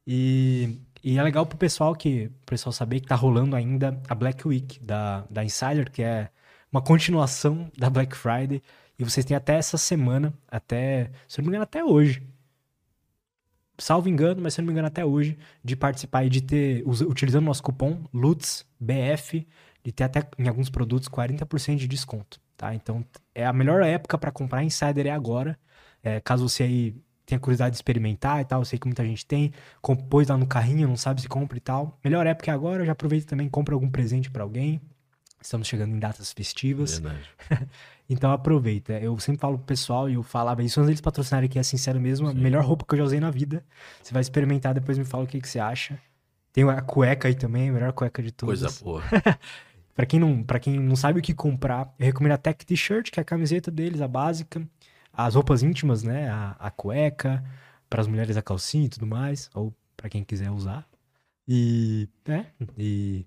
[0.06, 4.14] E, e é legal pro pessoal que o pessoal saber que tá rolando ainda a
[4.14, 6.30] Black Week da, da Insider, que é
[6.72, 8.62] uma continuação da Black Friday.
[9.00, 12.22] E vocês têm até essa semana, até, se eu não me engano, até hoje.
[13.78, 16.84] Salvo engano, mas se eu não me engano, até hoje, de participar e de ter,
[16.86, 19.48] utilizando o nosso cupom LUTSBF,
[19.82, 22.74] de ter até em alguns produtos 40% de desconto, tá?
[22.74, 23.02] Então,
[23.34, 25.58] é a melhor época para comprar Insider é agora.
[26.02, 26.94] É, caso você aí
[27.24, 29.50] tenha curiosidade de experimentar e tal, eu sei que muita gente tem,
[29.80, 31.98] compôs lá no carrinho, não sabe se compra e tal.
[32.04, 34.78] Melhor época é agora, já aproveita também, compra algum presente para alguém.
[35.40, 36.98] Estamos chegando em datas festivas.
[36.98, 37.24] Verdade.
[38.10, 38.94] Então aproveita.
[38.94, 42.00] Eu sempre falo pro pessoal e eu falava isso antes deles patrocinarem aqui, é sincero
[42.00, 42.40] mesmo, a Sim.
[42.40, 43.64] melhor roupa que eu já usei na vida.
[44.02, 45.96] Você vai experimentar, depois me fala o que, que você acha.
[46.52, 48.60] Tem a cueca aí também, a melhor cueca de todas.
[48.60, 49.02] Coisa boa.
[49.94, 53.10] Pra quem não, para quem não sabe o que comprar, eu recomendo a Tech T-shirt,
[53.10, 54.66] que é a camiseta deles, a básica,
[55.12, 57.44] as roupas íntimas, né, a, a cueca,
[57.88, 60.86] para as mulheres a calcinha e tudo mais, ou pra quem quiser usar.
[61.46, 62.46] E, né,
[62.78, 63.26] e,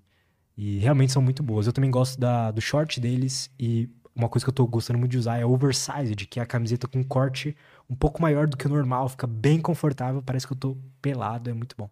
[0.56, 1.68] e realmente são muito boas.
[1.68, 5.12] Eu também gosto da, do short deles e uma coisa que eu tô gostando muito
[5.12, 7.56] de usar é oversized, que é a camiseta com corte
[7.90, 11.50] um pouco maior do que o normal, fica bem confortável, parece que eu tô pelado,
[11.50, 11.90] é muito bom.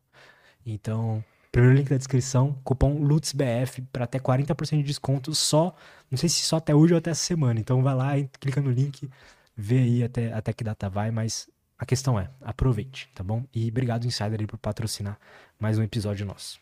[0.65, 5.75] Então, primeiro link da descrição, cupom LUTSBF para até 40% de desconto só,
[6.11, 7.59] não sei se só até hoje ou até essa semana.
[7.61, 9.11] Então vai lá clica no link,
[9.57, 13.45] vê aí até, até que data vai, mas a questão é, aproveite, tá bom?
[13.53, 15.19] E obrigado Insider aí por patrocinar
[15.59, 16.61] mais um episódio nosso.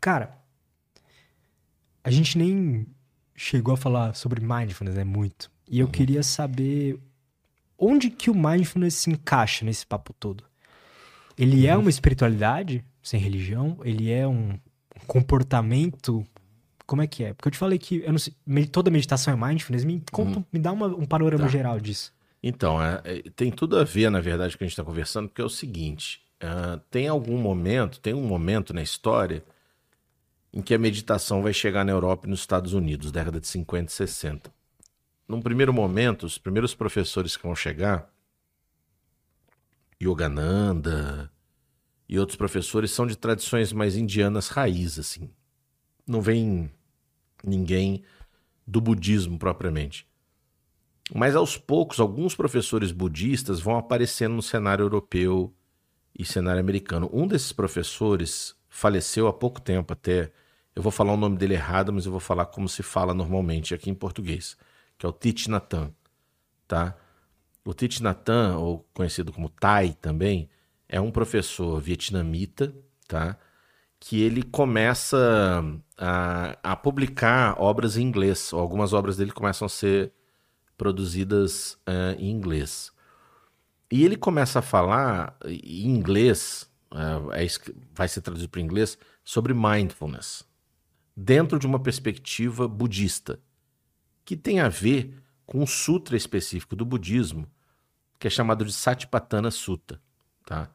[0.00, 0.36] Cara,
[2.02, 2.86] a gente nem
[3.40, 5.50] chegou a falar sobre mindfulness, é muito.
[5.66, 5.92] E eu uhum.
[5.92, 7.00] queria saber
[7.78, 10.44] onde que o mindfulness se encaixa nesse papo todo.
[11.38, 11.80] Ele é uhum.
[11.80, 13.78] uma espiritualidade sem religião?
[13.82, 14.58] Ele é um
[15.06, 16.22] comportamento?
[16.84, 17.32] Como é que é?
[17.32, 18.34] Porque eu te falei que eu não sei,
[18.70, 19.84] toda meditação é mindfulness.
[19.84, 20.44] Me, conta, uhum.
[20.52, 21.50] me dá uma, um panorama tá.
[21.50, 22.12] geral disso.
[22.42, 24.84] Então, é, é, tem tudo a ver, na verdade, com o que a gente está
[24.84, 29.42] conversando, porque é o seguinte: uh, tem algum momento, tem um momento na história
[30.52, 33.86] em que a meditação vai chegar na Europa e nos Estados Unidos, década de 50
[33.86, 34.52] e 60.
[35.28, 38.12] Num primeiro momento, os primeiros professores que vão chegar,
[40.02, 41.30] Yogananda
[42.08, 45.30] e outros professores, são de tradições mais indianas raiz, assim.
[46.06, 46.70] Não vem
[47.44, 48.02] ninguém
[48.66, 50.06] do budismo propriamente.
[51.14, 55.52] Mas aos poucos, alguns professores budistas vão aparecendo no cenário europeu
[56.16, 57.10] e cenário americano.
[57.12, 60.32] Um desses professores faleceu há pouco tempo até.
[60.74, 63.74] Eu vou falar o nome dele errado, mas eu vou falar como se fala normalmente
[63.74, 64.56] aqui em português,
[64.96, 65.94] que é o Thich Nhat Hanh,
[66.66, 66.96] tá?
[67.64, 70.48] O Thich Nhat Hanh, ou conhecido como Thai também,
[70.88, 72.74] é um professor vietnamita,
[73.06, 73.36] tá?
[73.98, 75.62] Que ele começa
[75.96, 80.12] a, a publicar obras em inglês, ou algumas obras dele começam a ser
[80.76, 82.90] produzidas uh, em inglês.
[83.90, 87.46] E ele começa a falar em inglês, uh, é,
[87.92, 90.44] vai ser traduzido para inglês, sobre mindfulness,
[91.20, 93.38] dentro de uma perspectiva budista,
[94.24, 97.46] que tem a ver com um sutra específico do budismo,
[98.18, 100.00] que é chamado de Satipatthana Sutta.
[100.46, 100.70] Tá?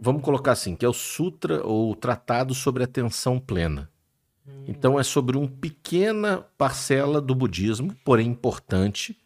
[0.00, 3.88] Vamos colocar assim, que é o sutra ou o tratado sobre atenção plena.
[4.66, 9.16] Então é sobre uma pequena parcela do budismo, porém importante.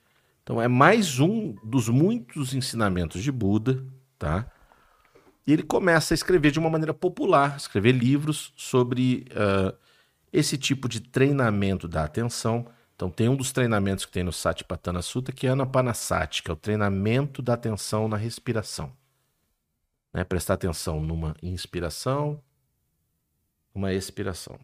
[0.42, 3.82] Então é mais um dos muitos ensinamentos de Buda,
[4.18, 4.46] tá?
[5.46, 9.85] E ele começa a escrever de uma maneira popular, escrever livros sobre uh,
[10.38, 12.66] esse tipo de treinamento da atenção.
[12.94, 16.54] Então tem um dos treinamentos que tem no Satipatthana Sutta que é Anapanasati, que é
[16.54, 18.92] o treinamento da atenção na respiração.
[20.12, 20.24] Né?
[20.24, 22.42] Prestar atenção numa inspiração,
[23.74, 24.58] uma expiração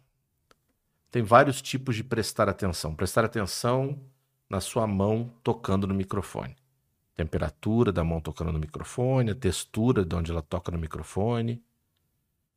[1.13, 2.95] tem vários tipos de prestar atenção.
[2.95, 3.99] Prestar atenção
[4.49, 6.55] na sua mão tocando no microfone.
[7.15, 11.63] Temperatura da mão tocando no microfone, a textura de onde ela toca no microfone.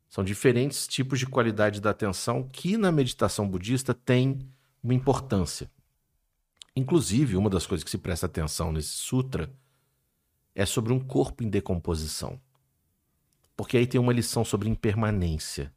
[0.08, 4.48] São diferentes tipos de qualidade da atenção que na meditação budista tem
[4.82, 5.70] uma importância.
[6.74, 9.52] Inclusive, uma das coisas que se presta atenção nesse sutra
[10.54, 12.40] é sobre um corpo em decomposição.
[13.56, 15.72] Porque aí tem uma lição sobre impermanência.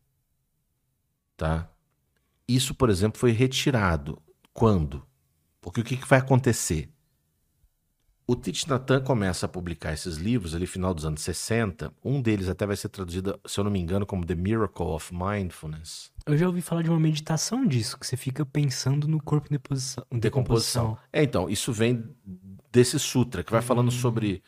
[1.38, 1.69] Tá?
[2.47, 4.22] Isso, por exemplo, foi retirado.
[4.53, 5.07] Quando?
[5.61, 6.91] Porque o que, vai acontecer?
[8.30, 11.91] O Thich Nhat Hanh começa a publicar esses livros ali no final dos anos 60.
[12.06, 15.11] Um deles até vai ser traduzido, se eu não me engano, como The Miracle of
[15.11, 16.11] Mindfulness.
[16.27, 19.53] Eu já ouvi falar de uma meditação disso, que você fica pensando no corpo em
[19.53, 20.06] decomposição.
[20.11, 20.97] decomposição.
[21.11, 22.03] É, então, isso vem
[22.72, 23.91] desse sutra, que vai falando hum.
[23.99, 24.43] sobre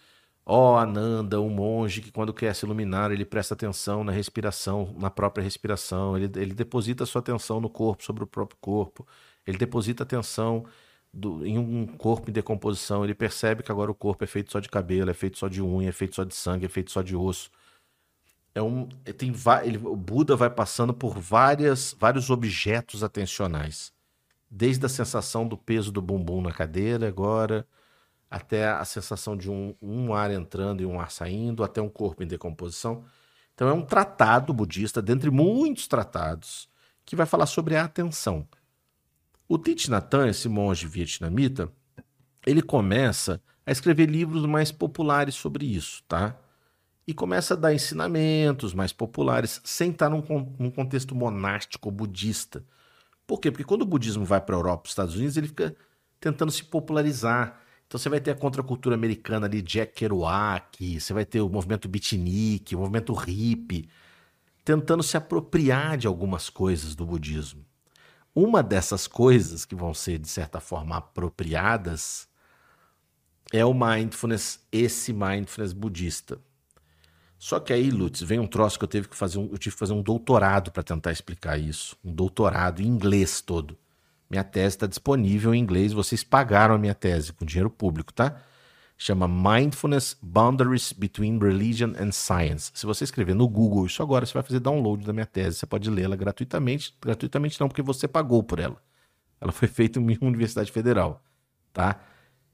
[0.45, 4.95] Ó oh, Ananda, um monge que quando quer se iluminar, ele presta atenção na respiração,
[4.99, 9.08] na própria respiração, ele, ele deposita sua atenção no corpo, sobre o próprio corpo,
[9.48, 10.68] ele deposita atenção
[11.14, 14.60] do, em um corpo em decomposição, ele percebe que agora o corpo é feito só
[14.60, 17.02] de cabelo, é feito só de unha, é feito só de sangue, é feito só
[17.02, 17.52] de osso.
[18.54, 19.34] É um, tem,
[19.64, 23.94] ele, o Buda vai passando por várias, vários objetos atencionais,
[24.50, 27.66] desde a sensação do peso do bumbum na cadeira agora
[28.32, 32.24] até a sensação de um, um ar entrando e um ar saindo, até um corpo
[32.24, 33.04] em decomposição.
[33.54, 36.70] Então é um tratado budista, dentre muitos tratados,
[37.06, 38.48] que vai falar sobre a atenção.
[39.53, 41.69] O Thich Nhat Hanh, esse monge vietnamita,
[42.48, 46.40] ele começa a escrever livros mais populares sobre isso, tá?
[47.06, 50.23] E começa a dar ensinamentos mais populares, sem estar num,
[50.57, 52.64] num contexto monástico budista.
[53.28, 53.52] Por quê?
[53.52, 55.76] Porque quando o budismo vai para a Europa e os Estados Unidos, ele fica
[56.18, 57.60] tentando se popularizar.
[57.86, 61.90] Então você vai ter a contracultura americana ali, Jack Kerouac, você vai ter o movimento
[61.90, 63.90] beatnik, o movimento hippie,
[64.64, 67.69] tentando se apropriar de algumas coisas do budismo.
[68.34, 72.28] Uma dessas coisas que vão ser, de certa forma, apropriadas
[73.52, 76.40] é o mindfulness, esse mindfulness budista.
[77.38, 79.74] Só que aí, Lutz, vem um troço que eu tive que fazer um, eu tive
[79.76, 81.98] que fazer um doutorado para tentar explicar isso.
[82.03, 83.78] Um doutorado em inglês todo.
[84.30, 88.41] Minha tese está disponível em inglês, vocês pagaram a minha tese com dinheiro público, tá?
[89.03, 92.69] Chama Mindfulness Boundaries Between Religion and Science.
[92.76, 95.57] Se você escrever no Google isso agora, você vai fazer download da minha tese.
[95.57, 96.94] Você pode lê-la gratuitamente.
[97.02, 98.78] Gratuitamente não, porque você pagou por ela.
[99.41, 101.19] Ela foi feita em uma universidade federal,
[101.73, 101.99] tá?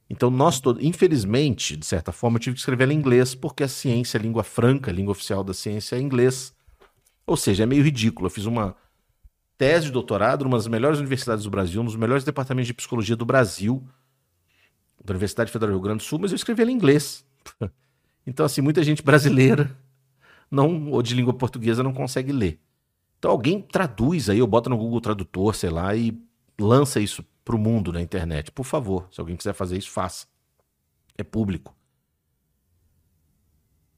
[0.09, 3.63] Então, nós todos, infelizmente, de certa forma, eu tive que escrever ela em inglês, porque
[3.63, 6.55] a ciência, a língua franca, a língua oficial da ciência é inglês.
[7.25, 8.27] Ou seja, é meio ridículo.
[8.27, 8.73] Eu fiz uma,
[9.57, 13.15] tese de doutorado numa das melhores universidades do Brasil, um dos melhores departamentos de psicologia
[13.15, 13.83] do Brasil,
[15.03, 17.25] da Universidade Federal do Rio Grande do Sul, mas eu escrevi ela em inglês.
[18.29, 19.73] Então, assim, muita gente brasileira
[20.49, 22.59] não ou de língua portuguesa não consegue ler.
[23.19, 26.17] Então alguém traduz aí, ou bota no Google Tradutor, sei lá, e
[26.59, 28.51] lança isso pro mundo na internet.
[28.51, 30.27] Por favor, se alguém quiser fazer isso, faça.
[31.17, 31.75] É público.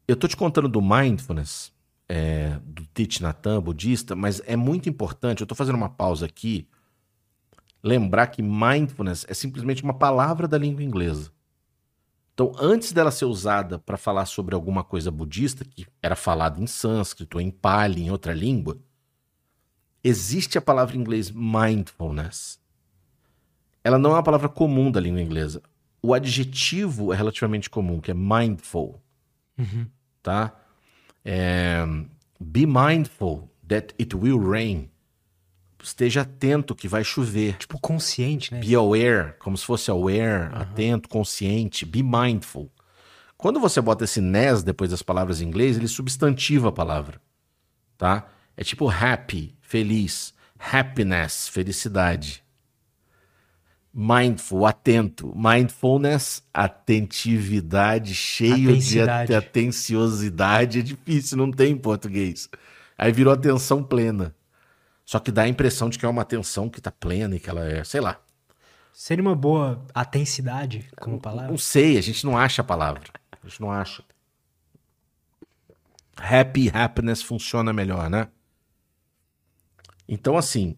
[0.07, 1.71] Eu tô te contando do mindfulness,
[2.07, 6.67] é, do Thich Nhat budista, mas é muito importante, eu tô fazendo uma pausa aqui,
[7.84, 11.31] lembrar que mindfulness é simplesmente uma palavra da língua inglesa.
[12.34, 16.68] Então, antes dela ser usada para falar sobre alguma coisa budista, que era falada em
[16.68, 18.77] sânscrito, em pali, em outra língua,
[20.01, 22.60] existe a palavra em inglês mindfulness.
[23.84, 25.61] Ela não é uma palavra comum da língua inglesa.
[26.01, 29.01] O adjetivo é relativamente comum, que é mindful.
[29.57, 29.85] Uhum.
[30.23, 30.57] Tá?
[31.26, 31.85] É,
[32.39, 34.89] be mindful that it will rain
[35.81, 37.57] esteja atento que vai chover.
[37.57, 38.60] Tipo, consciente, né?
[38.60, 40.61] Be aware, como se fosse aware, uhum.
[40.61, 42.69] atento, consciente, be mindful.
[43.38, 47.22] Quando você bota esse nes depois das palavras em inglês, ele substantiva a palavra,
[47.97, 48.27] tá?
[48.57, 52.43] É tipo happy, feliz, happiness, felicidade.
[53.93, 55.34] Mindful, atento.
[55.35, 60.80] Mindfulness, atentividade, cheio de atenciosidade.
[60.80, 62.49] É difícil, não tem em português.
[62.97, 64.35] Aí virou atenção plena.
[65.10, 67.49] Só que dá a impressão de que é uma atenção que tá plena e que
[67.49, 68.22] ela é, sei lá.
[68.94, 71.49] Seria uma boa atensidade como palavra?
[71.49, 73.02] Não sei, a gente não acha a palavra.
[73.41, 74.03] A gente não acha.
[76.15, 78.27] Happy, happiness funciona melhor, né?
[80.07, 80.77] Então, assim,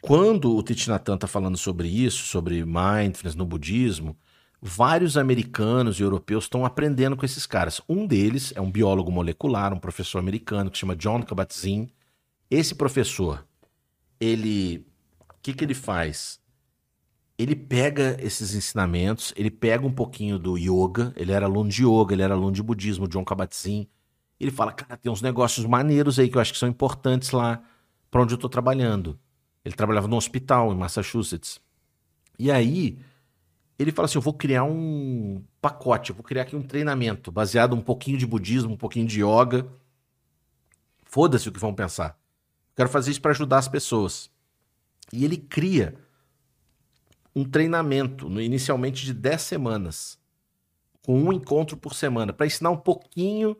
[0.00, 4.16] quando o Thich Nhat Hanh tá falando sobre isso, sobre mindfulness no budismo,
[4.60, 7.80] vários americanos e europeus estão aprendendo com esses caras.
[7.88, 11.88] Um deles é um biólogo molecular, um professor americano que se chama John Kabat-Zinn,
[12.54, 13.46] esse professor,
[14.20, 14.86] ele.
[15.20, 16.40] O que, que ele faz?
[17.38, 22.14] Ele pega esses ensinamentos, ele pega um pouquinho do yoga, ele era aluno de yoga,
[22.14, 23.88] ele era aluno de budismo, John Kabat-Zinn.
[24.38, 27.60] Ele fala, cara, tem uns negócios maneiros aí que eu acho que são importantes lá
[28.10, 29.18] para onde eu estou trabalhando.
[29.64, 31.60] Ele trabalhava no hospital em Massachusetts.
[32.38, 32.98] E aí,
[33.78, 37.74] ele fala assim: eu vou criar um pacote, eu vou criar aqui um treinamento baseado
[37.74, 39.66] um pouquinho de budismo, um pouquinho de yoga.
[41.04, 42.21] Foda-se o que vão pensar.
[42.74, 44.30] Quero fazer isso para ajudar as pessoas.
[45.12, 45.94] E ele cria
[47.34, 50.18] um treinamento, inicialmente de 10 semanas,
[51.02, 53.56] com um encontro por semana, para ensinar um pouquinho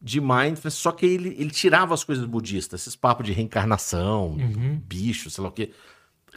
[0.00, 4.80] de mindfulness, só que ele, ele tirava as coisas budistas, esses papos de reencarnação, uhum.
[4.86, 5.72] bicho, sei lá o quê.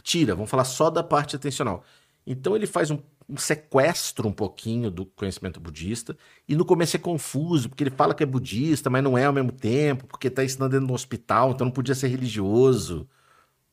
[0.02, 1.82] Tira, vamos falar só da parte atencional.
[2.26, 2.98] Então ele faz um
[3.28, 6.16] um sequestro um pouquinho do conhecimento budista.
[6.48, 9.32] E no começo é confuso, porque ele fala que é budista, mas não é ao
[9.32, 13.08] mesmo tempo, porque está ensinando dentro do hospital, então não podia ser religioso.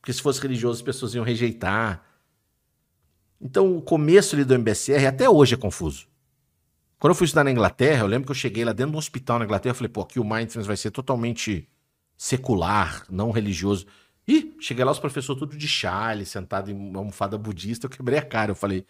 [0.00, 2.04] Porque se fosse religioso as pessoas iam rejeitar.
[3.40, 6.06] Então o começo ali do MBSR até hoje é confuso.
[6.98, 9.38] Quando eu fui estudar na Inglaterra, eu lembro que eu cheguei lá dentro do hospital
[9.38, 11.68] na Inglaterra, eu falei, pô, aqui o Mindfulness vai ser totalmente
[12.16, 13.86] secular, não religioso.
[14.26, 18.20] Ih, cheguei lá, os professores tudo de chale, sentado em uma almofada budista, eu quebrei
[18.20, 18.52] a cara.
[18.52, 18.86] Eu falei,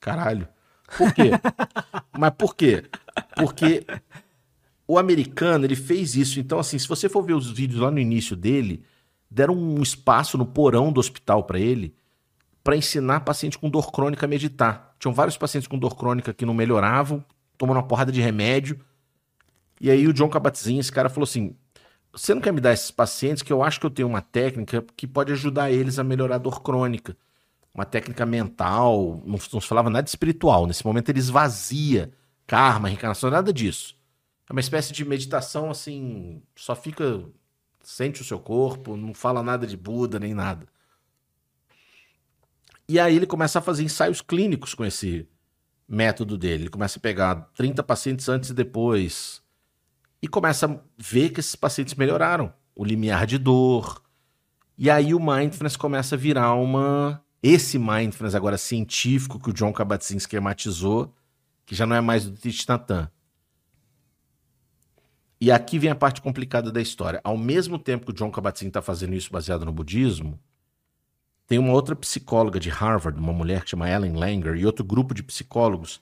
[0.00, 0.48] Caralho.
[0.96, 1.30] Por quê?
[2.16, 2.84] Mas por quê?
[3.34, 3.84] Porque
[4.86, 6.38] o americano, ele fez isso.
[6.38, 8.84] Então, assim, se você for ver os vídeos lá no início dele,
[9.30, 11.94] deram um espaço no porão do hospital para ele
[12.62, 14.96] para ensinar paciente com dor crônica a meditar.
[14.98, 17.24] Tinham vários pacientes com dor crônica que não melhoravam,
[17.56, 18.80] tomando uma porrada de remédio.
[19.80, 21.54] E aí o John Kabat-Zinn, esse cara falou assim:
[22.12, 24.84] "Você não quer me dar esses pacientes que eu acho que eu tenho uma técnica
[24.96, 27.16] que pode ajudar eles a melhorar a dor crônica?"
[27.76, 30.66] Uma técnica mental, não, não se falava nada de espiritual.
[30.66, 32.10] Nesse momento ele esvazia
[32.46, 33.94] karma, reencarnação, nada disso.
[34.48, 37.22] É uma espécie de meditação assim, só fica,
[37.82, 40.66] sente o seu corpo, não fala nada de Buda nem nada.
[42.88, 45.28] E aí ele começa a fazer ensaios clínicos com esse
[45.86, 46.64] método dele.
[46.64, 49.42] Ele começa a pegar 30 pacientes antes e depois.
[50.22, 52.54] E começa a ver que esses pacientes melhoraram.
[52.74, 54.02] O limiar de dor.
[54.78, 59.72] E aí o mindfulness começa a virar uma esse mindfulness agora científico que o John
[59.72, 61.14] Kabat-Zinn esquematizou,
[61.64, 62.66] que já não é mais do Thich.
[65.40, 67.20] E aqui vem a parte complicada da história.
[67.22, 70.40] Ao mesmo tempo que o John Kabat-Zinn está fazendo isso baseado no budismo,
[71.46, 75.14] tem uma outra psicóloga de Harvard, uma mulher que chama Ellen Langer, e outro grupo
[75.14, 76.00] de psicólogos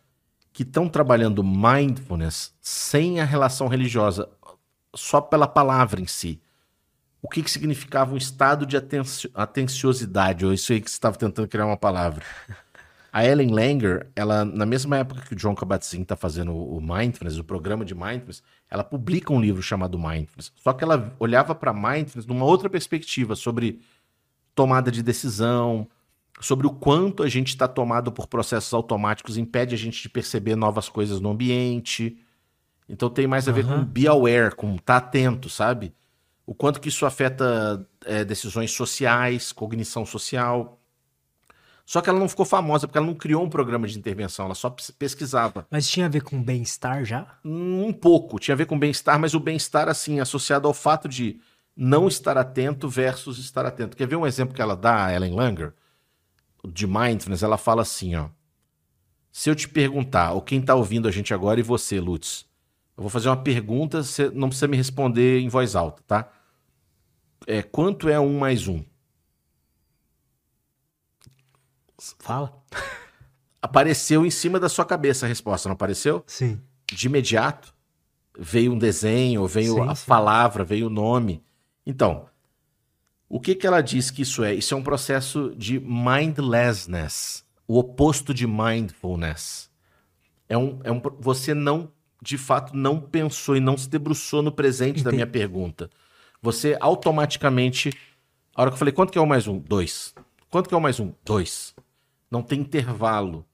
[0.51, 4.31] que estão trabalhando mindfulness sem a relação religiosa,
[4.95, 6.41] só pela palavra em si
[7.25, 11.17] o que, que significava um estado de atencio atenciosidade, ou isso aí que você estava
[11.17, 12.23] tentando criar uma palavra.
[13.11, 17.39] A Ellen Langer, ela, na mesma época que o John Kabat-Zinn está fazendo o Mindfulness,
[17.39, 20.53] o programa de Mindfulness, ela publica um livro chamado Mindfulness.
[20.55, 23.81] Só que ela olhava para Mindfulness numa outra perspectiva, sobre
[24.55, 25.89] tomada de decisão,
[26.41, 30.57] sobre o quanto a gente está tomado por processos automáticos, impede a gente de perceber
[30.57, 32.19] novas coisas no ambiente.
[32.87, 33.79] Então tem mais a ver uhum.
[33.79, 35.95] com be aware, com estar tá atento, sabe?
[36.47, 40.79] O quanto que isso afeta é, decisões sociais, cognição social.
[41.87, 44.55] Só que ela não ficou famosa porque ela não criou um programa de intervenção, ela
[44.55, 45.67] só pesquisava.
[45.71, 47.39] Mas tinha a ver com bem-estar já?
[47.45, 51.41] Um pouco, tinha a ver com bem-estar, mas o bem-estar, assim, associado ao fato de
[51.77, 53.97] não estar atento versus estar atento.
[53.97, 55.75] Quer ver um exemplo que ela dá, a Ellen Langer,
[56.67, 57.43] de mindfulness?
[57.43, 58.29] Ela fala assim, ó.
[59.31, 62.47] Se eu te perguntar, ou quem está ouvindo a gente agora e você, Lutz,
[62.97, 66.31] eu vou fazer uma pergunta, você não precisa me responder em voz alta, tá?
[67.47, 68.83] É, quanto é um mais um?
[72.19, 72.63] Fala.
[73.61, 76.23] Apareceu em cima da sua cabeça a resposta, não apareceu?
[76.27, 76.61] Sim.
[76.87, 77.75] De imediato
[78.39, 80.07] veio um desenho, veio sim, a sim.
[80.07, 81.43] palavra, veio o nome.
[81.87, 82.27] Então,
[83.29, 84.55] o que, que ela diz que isso é?
[84.55, 89.71] Isso é um processo de mindlessness, o oposto de mindfulness.
[90.49, 91.91] É um, é um, você não,
[92.21, 95.05] de fato, não pensou e não se debruçou no presente Entendi.
[95.05, 95.91] da minha pergunta.
[96.45, 97.91] Você automaticamente,
[98.55, 99.59] a hora que eu falei, quanto que é o mais um?
[99.59, 100.15] Dois.
[100.51, 101.15] Quanto que é o mais um?
[101.25, 101.75] Dois.
[102.31, 103.47] Não tem intervalo.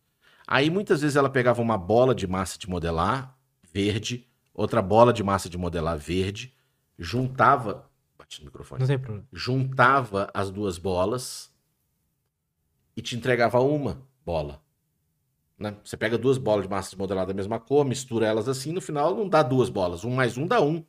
[0.45, 3.39] Aí muitas vezes ela pegava uma bola de massa de modelar
[3.73, 6.53] verde, outra bola de massa de modelar verde,
[6.99, 7.89] juntava.
[8.19, 8.81] Bate no microfone.
[8.81, 9.25] Não tem problema.
[9.33, 11.55] Juntava as duas bolas
[12.97, 14.61] e te entregava uma bola.
[15.57, 15.77] Né?
[15.85, 18.81] Você pega duas bolas de massa de modelar da mesma cor, mistura elas assim, no
[18.81, 20.05] final não dá duas bolas.
[20.05, 20.85] Um mais um dá um.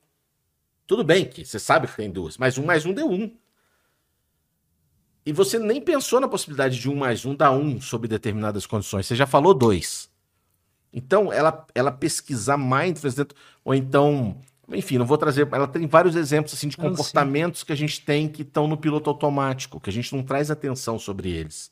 [0.91, 3.34] Tudo bem que você sabe que tem duas, mas um mais um deu um.
[5.26, 9.05] E você nem pensou na possibilidade de um mais um dar um sob determinadas condições.
[9.05, 10.11] Você já falou dois.
[10.91, 15.47] Então, ela, ela pesquisar mindfulness dentro, ou então, enfim, não vou trazer.
[15.53, 19.09] Ela tem vários exemplos assim de comportamentos que a gente tem que estão no piloto
[19.09, 21.72] automático, que a gente não traz atenção sobre eles.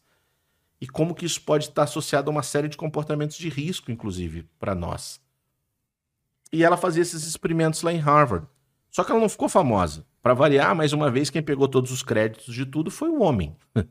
[0.79, 4.47] E como que isso pode estar associado a uma série de comportamentos de risco, inclusive,
[4.57, 5.19] para nós.
[6.53, 8.47] E ela fazia esses experimentos lá em Harvard.
[8.91, 10.06] Só que ela não ficou famosa.
[10.22, 13.56] Para variar, mais uma vez, quem pegou todos os créditos de tudo foi o homem.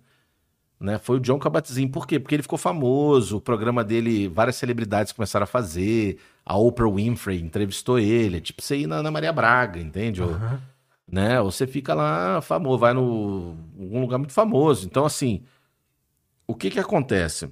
[0.80, 0.98] né?
[0.98, 1.88] Foi o John Kabat-Zinn.
[1.88, 2.18] Por quê?
[2.18, 7.40] Porque ele ficou famoso, o programa dele, várias celebridades começaram a fazer, a Oprah Winfrey
[7.40, 10.22] entrevistou ele, tipo você ir na, na Maria Braga, entende?
[10.22, 10.32] Uhum.
[10.32, 10.58] Ou,
[11.10, 11.40] né?
[11.40, 14.86] Ou você fica lá famoso, vai no um lugar muito famoso.
[14.86, 15.42] Então, assim,
[16.46, 17.50] o que que acontece?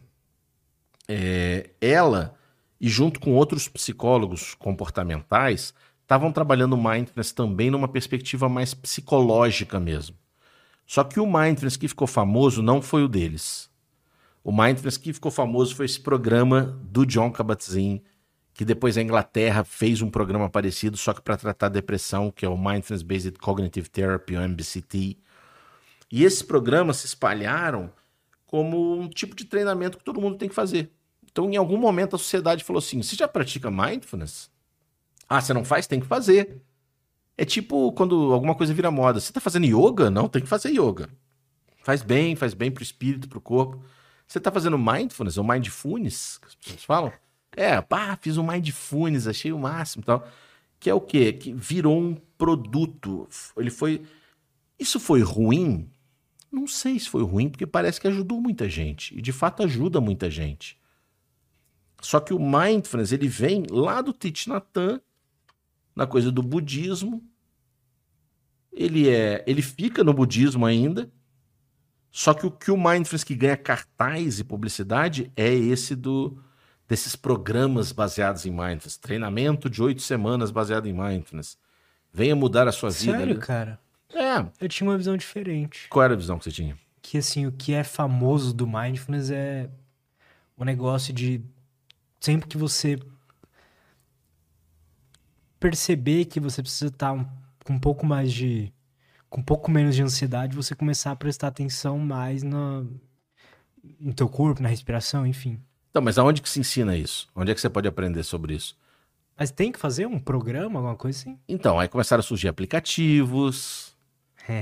[1.09, 2.35] É, ela,
[2.81, 5.73] e junto com outros psicólogos comportamentais,
[6.06, 10.16] estavam trabalhando mindfulness também numa perspectiva mais psicológica mesmo.
[10.86, 13.68] Só que o mindfulness que ficou famoso não foi o deles.
[14.42, 18.00] O mindfulness que ficou famoso foi esse programa do John Kabat-Zinn,
[18.54, 22.48] que depois a Inglaterra fez um programa parecido, só que para tratar depressão, que é
[22.48, 25.18] o Mindfulness Based Cognitive Therapy, o MBCT.
[26.12, 27.90] E esses programas se espalharam
[28.46, 30.92] como um tipo de treinamento que todo mundo tem que fazer.
[31.28, 34.54] Então, em algum momento, a sociedade falou assim: você já pratica mindfulness?
[35.28, 35.86] Ah, você não faz?
[35.86, 36.62] Tem que fazer.
[37.36, 39.20] É tipo quando alguma coisa vira moda.
[39.20, 40.10] Você tá fazendo yoga?
[40.10, 41.08] Não, tem que fazer yoga.
[41.82, 43.82] Faz bem, faz bem pro espírito, pro corpo.
[44.26, 47.12] Você tá fazendo mindfulness ou mindfulness, que as pessoas falam?
[47.52, 50.28] É, pá, fiz um mindfulness, achei o máximo e tal.
[50.80, 51.32] Que é o quê?
[51.32, 53.28] Que virou um produto.
[53.56, 54.02] Ele foi.
[54.78, 55.88] Isso foi ruim?
[56.50, 59.16] Não sei se foi ruim, porque parece que ajudou muita gente.
[59.16, 60.78] E de fato ajuda muita gente.
[62.00, 64.48] Só que o mindfulness, ele vem lá do Thich
[65.97, 67.24] na coisa do budismo.
[68.70, 71.10] Ele é, ele fica no budismo ainda.
[72.10, 76.39] Só que o que o mindfulness que ganha cartaz e publicidade é esse do
[76.89, 81.59] desses programas baseados em mindfulness, treinamento de oito semanas baseado em mindfulness.
[82.12, 83.27] Venha mudar a sua Sério, vida.
[83.27, 83.81] Sério, cara?
[84.14, 84.47] É.
[84.60, 85.89] Eu tinha uma visão diferente.
[85.89, 86.78] Qual era a visão que você tinha?
[87.02, 89.68] Que assim, o que é famoso do mindfulness é
[90.56, 91.43] o negócio de
[92.20, 92.98] sempre que você
[95.58, 97.26] perceber que você precisa estar um,
[97.64, 98.72] com um pouco mais de.
[99.28, 102.88] com um pouco menos de ansiedade, você começar a prestar atenção mais no,
[104.00, 105.60] no teu corpo, na respiração, enfim.
[105.90, 107.28] Então, mas aonde que se ensina isso?
[107.34, 108.76] Onde é que você pode aprender sobre isso?
[109.38, 111.38] Mas tem que fazer um programa, alguma coisa assim?
[111.48, 113.94] Então, aí começaram a surgir aplicativos,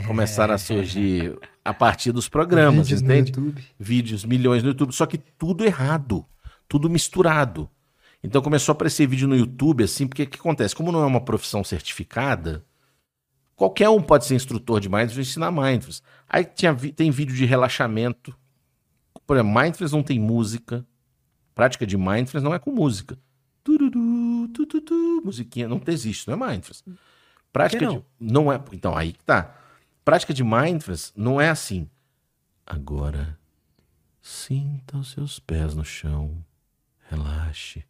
[0.07, 3.33] começaram a surgir a partir dos programas, Vídeos entende?
[3.33, 3.65] no YouTube.
[3.79, 6.25] Vídeos, milhões no YouTube, só que tudo errado,
[6.69, 7.71] tudo misturado.
[8.25, 10.75] Então começou a aparecer vídeo no YouTube, assim, porque o que acontece?
[10.75, 12.65] Como não é uma profissão certificada,
[13.55, 16.03] qualquer um pode ser instrutor de mindfulness e ensinar mindfulness.
[16.27, 18.35] Aí tinha, tem vídeo de relaxamento
[19.27, 20.87] Por exemplo, mindfulness não tem música.
[21.55, 23.19] Prática de mindfulness não é com música.
[23.63, 26.83] Tururu, tututu, musiquinha, não existe, não é mindfulness.
[27.53, 27.99] Prática não?
[27.99, 28.05] de.
[28.19, 28.59] Não é.
[28.73, 29.55] Então, aí que tá.
[30.03, 31.91] Prática de mindfulness não é assim.
[32.67, 33.39] Agora,
[34.23, 36.43] sinta os seus pés no chão.
[37.11, 37.85] Relaxe.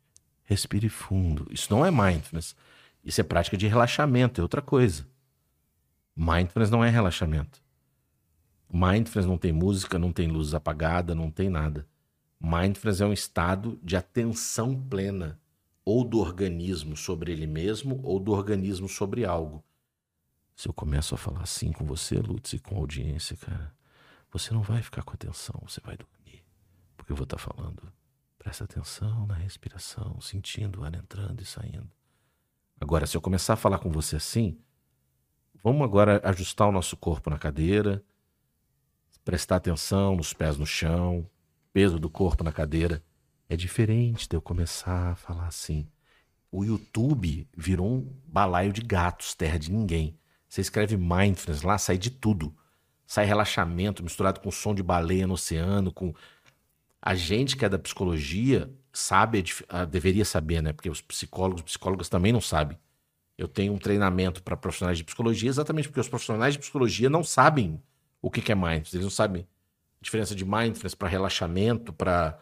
[0.45, 1.47] Respire fundo.
[1.51, 2.55] Isso não é mindfulness.
[3.05, 5.07] Isso é prática de relaxamento, é outra coisa.
[6.17, 7.63] Mindfulness não é relaxamento.
[8.73, 11.87] Mindfulness não tem música, não tem luz apagada, não tem nada.
[12.41, 15.41] Mindfulness é um estado de atenção plena,
[15.85, 19.63] ou do organismo sobre ele mesmo, ou do organismo sobre algo.
[20.57, 23.75] Se eu começo a falar assim com você, Lutz, e com a audiência, cara,
[24.31, 26.45] você não vai ficar com atenção, você vai dormir.
[26.97, 27.93] Porque eu vou estar falando.
[28.45, 31.91] Presta atenção na respiração, sentindo o ar entrando e saindo.
[32.79, 34.61] Agora, se eu começar a falar com você assim,
[35.63, 38.05] vamos agora ajustar o nosso corpo na cadeira,
[39.25, 41.27] prestar atenção nos pés no chão,
[41.73, 43.03] peso do corpo na cadeira.
[43.49, 45.89] É diferente de eu começar a falar assim.
[46.53, 50.19] O YouTube virou um balaio de gatos, terra de ninguém.
[50.51, 52.55] Você escreve mindfulness lá, sai de tudo.
[53.07, 56.15] Sai relaxamento misturado com som de baleia no oceano, com
[57.07, 60.73] a gente que é da psicologia sabe, ah, deveria saber, né?
[60.73, 62.79] Porque os psicólogos, psicólogas também não sabem.
[63.37, 67.23] Eu tenho um treinamento para profissionais de psicologia exatamente porque os profissionais de psicologia não
[67.23, 67.79] sabem
[68.23, 68.95] o que, que é mindfulness.
[68.95, 72.39] Eles não sabem a diferença de mindfulness para relaxamento, para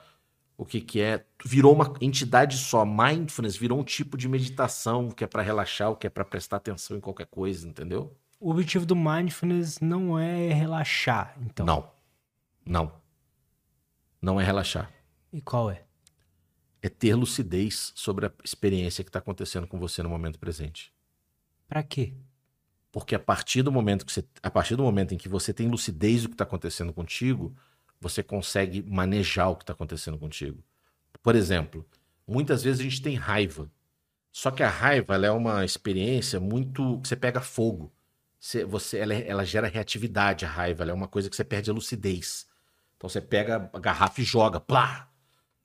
[0.57, 1.25] o que, que é.
[1.45, 2.85] Virou uma entidade só.
[2.85, 6.59] Mindfulness virou um tipo de meditação que é para relaxar, o que é para prestar
[6.59, 8.17] atenção em qualquer coisa, entendeu?
[8.39, 11.67] O objetivo do mindfulness não é relaxar, então.
[11.67, 11.91] Não.
[12.65, 13.02] Não.
[14.23, 14.89] Não é relaxar.
[15.33, 15.83] E qual é?
[16.81, 20.93] É ter lucidez sobre a experiência que está acontecendo com você no momento presente.
[21.69, 22.15] Para quê?
[22.93, 25.67] Porque a partir do momento que você, a partir do momento em que você tem
[25.69, 27.57] lucidez do que está acontecendo contigo,
[28.01, 30.63] você consegue manejar o que está acontecendo contigo.
[31.23, 31.85] Por exemplo,
[32.27, 33.71] muitas vezes a gente tem raiva.
[34.31, 36.99] Só que a raiva é uma experiência muito.
[36.99, 37.93] Você pega fogo.
[38.39, 40.85] Você, você, ela, é, ela gera reatividade, a raiva.
[40.85, 42.47] Ela é uma coisa que você perde a lucidez.
[43.03, 44.61] Então você pega a garrafa e joga.
[44.61, 45.11] Plá!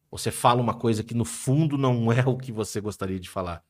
[0.09, 3.63] Você fala uma coisa que no fundo não é o que você gostaria de falar.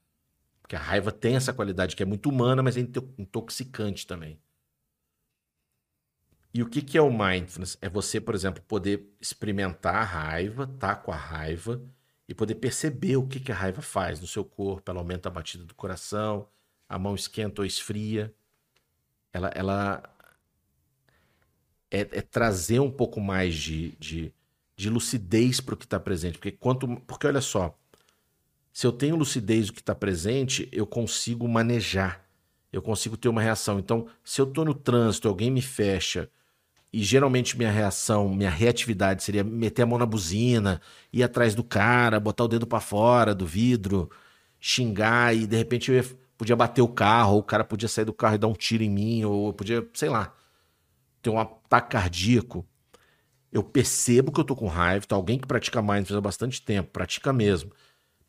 [0.62, 4.40] Porque a raiva tem essa qualidade que é muito humana, mas é intoxicante também.
[6.54, 7.78] E o que, que é o mindfulness?
[7.82, 11.82] É você, por exemplo, poder experimentar a raiva, tá com a raiva,
[12.26, 14.90] e poder perceber o que, que a raiva faz no seu corpo.
[14.90, 16.48] Ela aumenta a batida do coração,
[16.88, 18.34] a mão esquenta ou esfria.
[19.34, 20.17] Ela, ela
[21.92, 24.34] é, é trazer um pouco mais de, de,
[24.76, 26.38] de lucidez para o que está presente.
[26.38, 27.78] Porque, quanto, porque olha só,
[28.72, 32.24] se eu tenho lucidez do que está presente, eu consigo manejar,
[32.72, 33.80] eu consigo ter uma reação.
[33.80, 36.30] Então, se eu estou no trânsito, alguém me fecha,
[36.92, 40.82] e geralmente minha reação, minha reatividade seria meter a mão na buzina,
[41.12, 44.10] ir atrás do cara, botar o dedo para fora do vidro,
[44.60, 46.06] xingar, e de repente eu ia,
[46.38, 48.84] podia bater o carro, ou o cara podia sair do carro e dar um tiro
[48.84, 50.34] em mim, ou eu podia, sei lá,
[51.22, 52.66] ter um ataque cardíaco.
[53.52, 56.92] Eu percebo que eu tô com raiva, então alguém que pratica mindfulness há bastante tempo,
[56.92, 57.72] pratica mesmo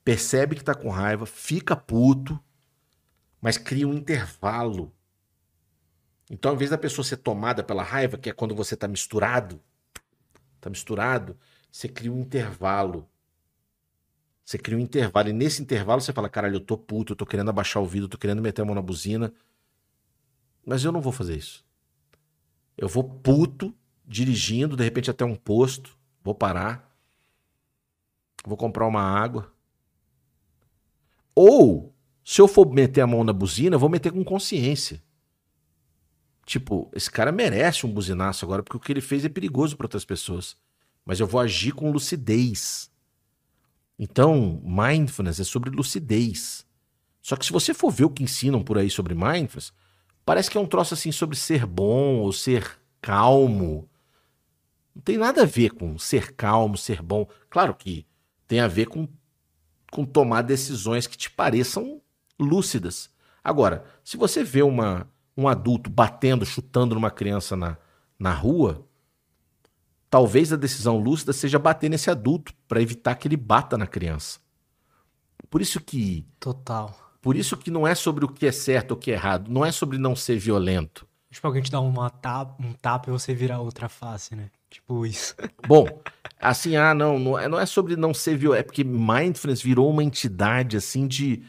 [0.08, 2.42] percebe que tá com raiva, fica puto,
[3.42, 4.90] mas cria um intervalo.
[6.30, 9.60] Então, ao invés da pessoa ser tomada pela raiva, que é quando você tá misturado,
[10.62, 11.38] tá misturado,
[11.70, 13.06] você cria um intervalo.
[14.42, 15.28] Você cria um intervalo.
[15.28, 18.06] E nesse intervalo você fala: caralho, eu tô puto, eu tô querendo abaixar o vidro,
[18.06, 19.30] eu tô querendo meter a mão na buzina.
[20.64, 21.67] Mas eu não vou fazer isso.
[22.78, 23.74] Eu vou puto,
[24.06, 26.96] dirigindo, de repente até um posto, vou parar,
[28.46, 29.52] vou comprar uma água,
[31.40, 31.94] ou,
[32.24, 35.00] se eu for meter a mão na buzina, eu vou meter com consciência.
[36.44, 39.84] Tipo, esse cara merece um buzinaço agora, porque o que ele fez é perigoso para
[39.84, 40.56] outras pessoas.
[41.04, 42.90] Mas eu vou agir com lucidez.
[43.96, 46.66] Então, mindfulness é sobre lucidez.
[47.22, 49.72] Só que se você for ver o que ensinam por aí sobre mindfulness,
[50.28, 53.88] parece que é um troço assim sobre ser bom ou ser calmo.
[54.94, 57.26] Não tem nada a ver com ser calmo, ser bom.
[57.48, 58.06] Claro que
[58.46, 59.08] tem a ver com
[59.90, 62.02] com tomar decisões que te pareçam
[62.38, 63.08] lúcidas.
[63.42, 67.78] Agora, se você vê uma, um adulto batendo, chutando numa criança na,
[68.18, 68.86] na rua,
[70.10, 74.40] talvez a decisão lúcida seja bater nesse adulto para evitar que ele bata na criança.
[75.48, 76.26] Por isso que.
[76.38, 77.07] Total.
[77.20, 79.50] Por isso que não é sobre o que é certo ou o que é errado.
[79.50, 81.06] Não é sobre não ser violento.
[81.30, 84.50] Tipo, alguém te dá uma tapa, um tapa e você virar outra face, né?
[84.70, 85.34] Tipo isso.
[85.66, 85.86] Bom,
[86.40, 89.90] assim, ah, não, não é, não é sobre não ser violento, é porque mindfulness virou
[89.90, 91.42] uma entidade, assim, de.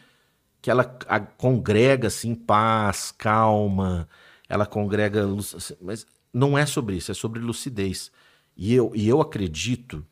[0.61, 4.07] que ela a, congrega, assim, paz, calma,
[4.49, 5.25] ela congrega.
[5.55, 8.11] Assim, mas não é sobre isso, é sobre lucidez.
[8.57, 10.05] E eu, e eu acredito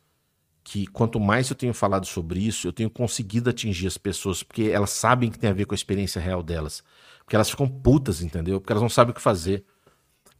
[0.68, 4.64] que quanto mais eu tenho falado sobre isso, eu tenho conseguido atingir as pessoas, porque
[4.64, 6.84] elas sabem que tem a ver com a experiência real delas.
[7.24, 8.60] Porque elas ficam putas, entendeu?
[8.60, 9.64] Porque elas não sabem o que fazer.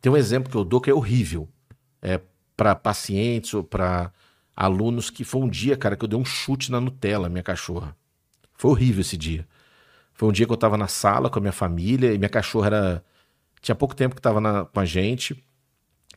[0.02, 1.48] Tem um exemplo que eu dou que é horrível.
[2.02, 2.20] É
[2.54, 4.12] para pacientes ou para
[4.54, 7.96] alunos que foi um dia, cara, que eu dei um chute na Nutella, minha cachorra.
[8.52, 9.48] Foi horrível esse dia.
[10.12, 12.66] Foi um dia que eu tava na sala com a minha família e minha cachorra
[12.66, 13.04] era.
[13.62, 14.66] Tinha pouco tempo que tava na...
[14.66, 15.42] com a gente.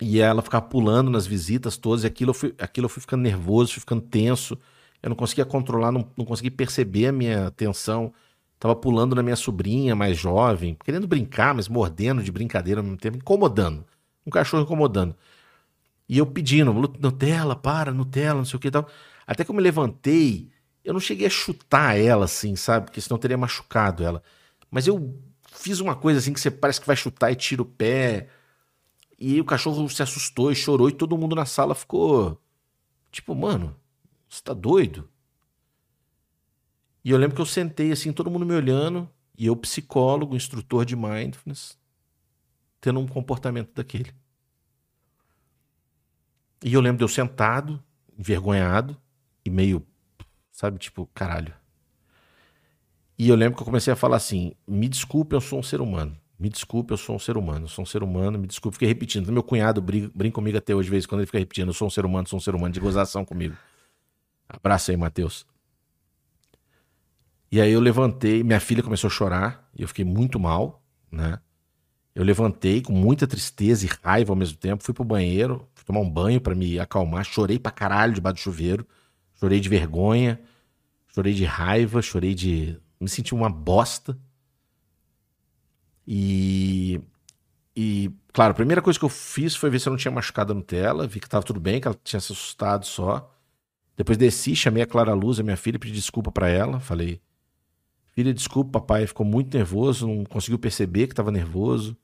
[0.01, 3.21] E ela ficava pulando nas visitas todas, e aquilo eu fui, aquilo eu fui ficando
[3.21, 4.57] nervoso, fui ficando tenso.
[5.01, 8.11] Eu não conseguia controlar, não, não conseguia perceber a minha atenção.
[8.59, 12.97] Tava pulando na minha sobrinha mais jovem, querendo brincar, mas mordendo de brincadeira ao mesmo
[12.97, 13.85] tempo, incomodando.
[14.25, 15.15] Um cachorro incomodando.
[16.09, 18.87] E eu pedindo, Nutella, para, Nutella, não sei o que e tal.
[19.25, 20.49] Até que eu me levantei,
[20.83, 22.87] eu não cheguei a chutar ela assim, sabe?
[22.87, 24.21] Porque senão eu teria machucado ela.
[24.69, 25.17] Mas eu
[25.51, 28.27] fiz uma coisa assim que você parece que vai chutar e tira o pé.
[29.23, 32.41] E o cachorro se assustou e chorou e todo mundo na sala ficou
[33.11, 33.75] tipo, mano,
[34.27, 35.07] você tá doido?
[37.05, 39.07] E eu lembro que eu sentei assim, todo mundo me olhando,
[39.37, 41.77] e eu, psicólogo, instrutor de mindfulness,
[42.79, 44.11] tendo um comportamento daquele.
[46.63, 47.79] E eu lembro de eu sentado,
[48.17, 48.99] envergonhado
[49.45, 49.85] e meio,
[50.51, 51.53] sabe, tipo, caralho.
[53.19, 55.79] E eu lembro que eu comecei a falar assim: me desculpe, eu sou um ser
[55.79, 56.19] humano.
[56.41, 58.73] Me desculpe, eu sou um ser humano, sou um ser humano, me desculpe.
[58.73, 59.31] Fiquei repetindo.
[59.31, 61.91] Meu cunhado brinca, brinca comigo até hoje, vezes quando ele fica repetindo, eu sou um
[61.91, 63.55] ser humano, sou um ser humano, de gozação comigo.
[64.49, 65.45] Abraço aí, Matheus.
[67.51, 71.37] E aí eu levantei, minha filha começou a chorar, e eu fiquei muito mal, né?
[72.15, 75.99] Eu levantei com muita tristeza e raiva ao mesmo tempo, fui pro banheiro, fui tomar
[75.99, 78.87] um banho para me acalmar, chorei pra caralho debaixo do chuveiro,
[79.39, 80.41] chorei de vergonha,
[81.13, 82.79] chorei de raiva, chorei de.
[82.99, 84.17] me senti uma bosta.
[86.13, 86.99] E,
[87.73, 90.51] e, claro, a primeira coisa que eu fiz foi ver se eu não tinha machucado
[90.51, 93.33] a Nutella, vi que tava tudo bem, que ela tinha se assustado só.
[93.95, 96.81] Depois desci, chamei a Clara Luz, a minha filha, pedi desculpa para ela.
[96.81, 97.21] Falei,
[98.13, 101.95] filha, desculpa, papai ficou muito nervoso, não conseguiu perceber que estava nervoso.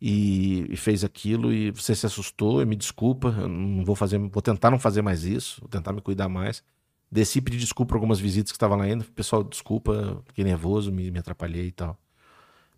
[0.00, 4.42] E, e, fez aquilo e você se assustou, e me desculpa, não vou fazer, vou
[4.42, 6.64] tentar não fazer mais isso, vou tentar me cuidar mais.
[7.12, 9.04] Desci pedir desculpa por algumas visitas que estavam lá ainda.
[9.14, 11.98] Pessoal, desculpa, fiquei nervoso, me, me atrapalhei e tal.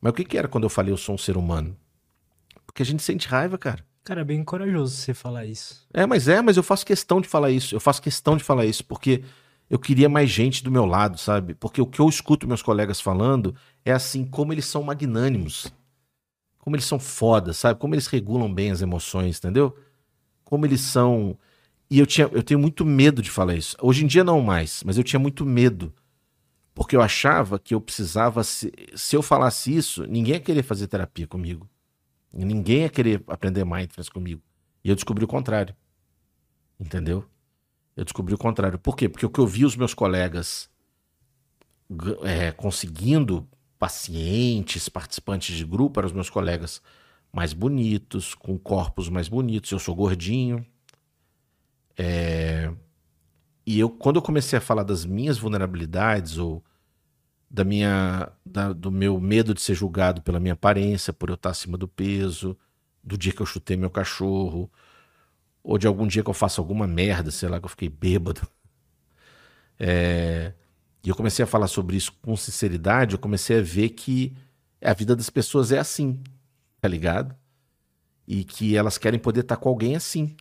[0.06, 1.76] Mas o que, que era quando eu falei eu sou um ser humano?
[2.64, 3.84] Porque a gente sente raiva, cara.
[4.04, 5.84] Cara, é bem corajoso você falar isso.
[5.92, 7.74] É, mas é, mas eu faço questão de falar isso.
[7.74, 9.24] Eu faço questão de falar isso, porque
[9.68, 11.54] eu queria mais gente do meu lado, sabe?
[11.54, 13.52] Porque o que eu escuto meus colegas falando
[13.84, 15.72] é assim, como eles são magnânimos.
[16.60, 17.80] Como eles são foda, sabe?
[17.80, 19.76] Como eles regulam bem as emoções, entendeu?
[20.44, 21.36] Como eles são.
[21.90, 23.76] E eu, tinha, eu tenho muito medo de falar isso.
[23.82, 25.92] Hoje em dia não mais, mas eu tinha muito medo
[26.76, 28.44] porque eu achava que eu precisava.
[28.44, 31.66] Se, se eu falasse isso, ninguém ia querer fazer terapia comigo.
[32.30, 34.42] Ninguém ia querer aprender mindfulness comigo.
[34.84, 35.74] E eu descobri o contrário.
[36.78, 37.24] Entendeu?
[37.96, 38.78] Eu descobri o contrário.
[38.78, 39.08] Por quê?
[39.08, 40.68] Porque o que eu vi os meus colegas
[42.22, 43.48] é, conseguindo
[43.78, 46.82] pacientes, participantes de grupo, eram os meus colegas
[47.32, 49.70] mais bonitos, com corpos mais bonitos.
[49.70, 50.64] Eu sou gordinho.
[51.96, 52.70] É,
[53.66, 56.64] e eu, quando eu comecei a falar das minhas vulnerabilidades ou
[57.50, 61.50] da minha, da, do meu medo de ser julgado pela minha aparência, por eu estar
[61.50, 62.56] acima do peso,
[63.02, 64.70] do dia que eu chutei meu cachorro,
[65.62, 68.42] ou de algum dia que eu faço alguma merda, sei lá, que eu fiquei bêbado.
[69.78, 70.54] É,
[71.04, 74.34] e eu comecei a falar sobre isso com sinceridade, eu comecei a ver que
[74.82, 76.18] a vida das pessoas é assim,
[76.80, 77.36] tá ligado?
[78.26, 80.34] E que elas querem poder estar com alguém assim.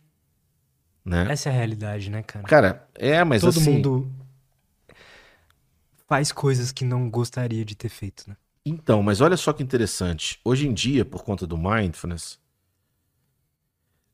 [1.06, 1.24] Né?
[1.30, 2.44] Essa é a realidade, né, cara?
[2.48, 3.74] Cara, é, mas Todo assim...
[3.74, 4.12] mundo
[6.08, 8.36] faz coisas que não gostaria de ter feito, né?
[8.64, 10.40] Então, mas olha só que interessante.
[10.44, 12.40] Hoje em dia, por conta do mindfulness,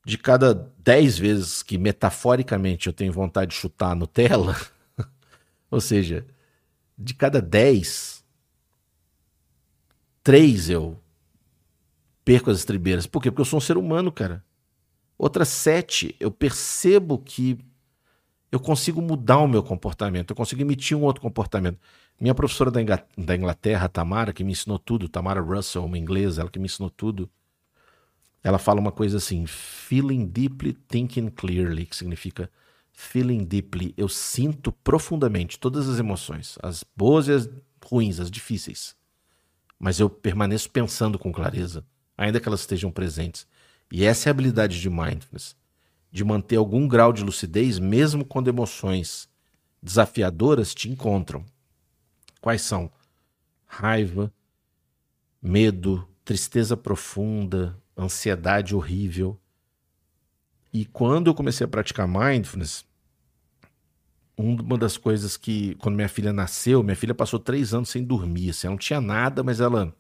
[0.05, 4.55] de cada 10 vezes que metaforicamente eu tenho vontade de chutar a Nutella,
[5.71, 6.27] ou seja,
[6.99, 8.23] de cada 10,
[10.23, 11.01] 3 eu
[12.23, 13.07] perco as estribeiras.
[13.07, 13.31] Por quê?
[13.31, 14.45] Porque eu sou um ser humano, cara.
[15.17, 17.59] Outras sete, eu percebo que
[18.51, 21.79] eu consigo mudar o meu comportamento, eu consigo emitir um outro comportamento.
[22.21, 26.59] Minha professora da Inglaterra, Tamara, que me ensinou tudo, Tamara Russell, uma inglesa, ela que
[26.59, 27.31] me ensinou tudo,
[28.45, 32.51] ela fala uma coisa assim: feeling deeply, thinking clearly, que significa
[32.93, 33.95] feeling deeply.
[33.97, 37.49] Eu sinto profundamente todas as emoções, as boas e as
[37.85, 38.95] ruins, as difíceis.
[39.79, 41.85] Mas eu permaneço pensando com clareza,
[42.17, 43.47] ainda que elas estejam presentes.
[43.95, 45.55] E essa é a habilidade de mindfulness,
[46.11, 49.29] de manter algum grau de lucidez mesmo quando emoções
[49.83, 51.45] desafiadoras te encontram.
[52.41, 52.91] Quais são?
[53.67, 54.33] Raiva,
[55.43, 59.39] medo, tristeza profunda, ansiedade horrível.
[60.73, 62.87] E quando eu comecei a praticar mindfulness,
[64.39, 68.49] uma das coisas que, quando minha filha nasceu, minha filha passou três anos sem dormir.
[68.49, 69.95] Assim, ela não tinha nada, mas ela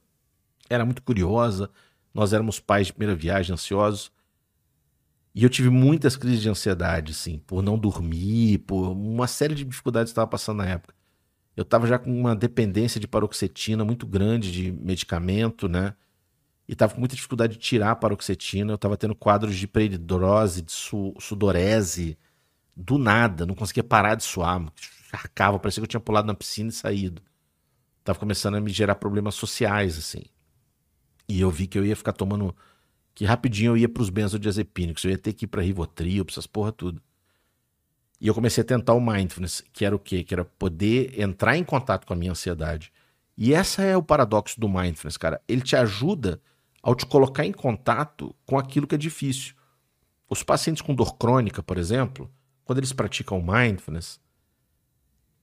[0.71, 1.71] era muito curiosa.
[2.15, 4.13] Nós éramos pais de primeira viagem, ansiosos.
[5.35, 9.65] E eu tive muitas crises de ansiedade, assim, por não dormir, por uma série de
[9.65, 10.95] dificuldades que estava passando na época.
[11.57, 15.95] Eu estava já com uma dependência de paroxetina muito grande de medicamento, né?
[16.69, 18.73] E estava com muita dificuldade de tirar a paroxetina.
[18.73, 22.19] Eu estava tendo quadros de peridrose, de su sudorese,
[22.75, 23.45] do nada.
[23.45, 24.63] Não conseguia parar de suar.
[25.13, 27.23] Arcava, parecia que eu tinha pulado na piscina e saído.
[28.05, 30.25] Tava começando a me gerar problemas sociais, assim.
[31.29, 32.55] E eu vi que eu ia ficar tomando.
[33.15, 35.05] Que rapidinho eu ia para os benzodiazepínicos.
[35.05, 37.01] Eu ia ter que ir para Rivotril, para essas porra tudo.
[38.21, 40.23] E eu comecei a tentar o mindfulness, que era o quê?
[40.23, 42.93] Que era poder entrar em contato com a minha ansiedade.
[43.37, 45.41] E essa é o paradoxo do mindfulness, cara.
[45.49, 46.41] Ele te ajuda
[46.83, 49.55] ao te colocar em contato com aquilo que é difícil.
[50.29, 52.31] Os pacientes com dor crônica, por exemplo,
[52.65, 54.21] quando eles praticam mindfulness,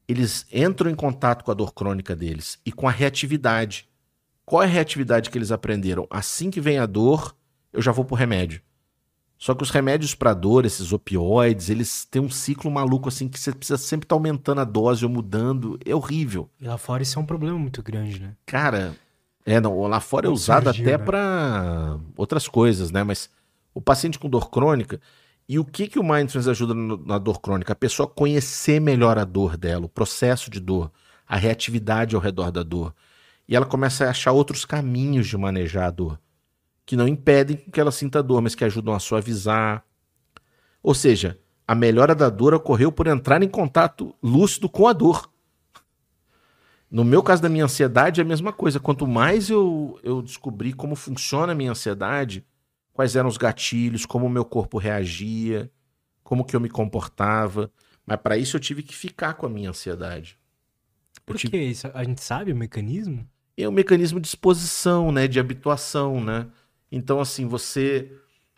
[0.07, 3.87] eles entram em contato com a dor crônica deles e com a reatividade.
[4.49, 6.07] Qual é a reatividade que eles aprenderam?
[6.09, 7.35] Assim que vem a dor,
[7.71, 8.63] eu já vou pro remédio.
[9.37, 13.39] Só que os remédios para dor, esses opioides, eles têm um ciclo maluco assim que
[13.39, 15.77] você precisa sempre estar tá aumentando a dose ou mudando.
[15.85, 16.49] É horrível.
[16.59, 18.35] E lá fora isso é um problema muito grande, né?
[18.47, 18.95] Cara,
[19.45, 20.97] é, não, lá fora é usado até né?
[20.97, 23.03] para outras coisas, né?
[23.03, 23.29] Mas
[23.71, 24.99] o paciente com dor crônica,
[25.47, 27.71] e o que, que o Mindfulness ajuda na dor crônica?
[27.71, 30.91] A pessoa conhecer melhor a dor dela, o processo de dor,
[31.27, 32.95] a reatividade ao redor da dor.
[33.49, 36.19] E ela começa a achar outros caminhos de manejar a dor
[36.89, 39.85] que não impedem que ela sinta dor, mas que ajudam a suavizar.
[40.81, 45.31] Ou seja, a melhora da dor ocorreu por entrar em contato lúcido com a dor.
[46.89, 48.79] No meu caso da minha ansiedade é a mesma coisa.
[48.79, 52.43] Quanto mais eu, eu descobri como funciona a minha ansiedade,
[52.91, 55.71] quais eram os gatilhos, como o meu corpo reagia,
[56.23, 57.71] como que eu me comportava.
[58.03, 60.39] Mas para isso eu tive que ficar com a minha ansiedade.
[61.23, 61.51] Por tive...
[61.51, 61.87] que isso?
[61.93, 63.29] A gente sabe o mecanismo?
[63.61, 65.27] É um mecanismo de exposição, né?
[65.27, 66.47] De habituação, né?
[66.91, 68.11] Então, assim, você.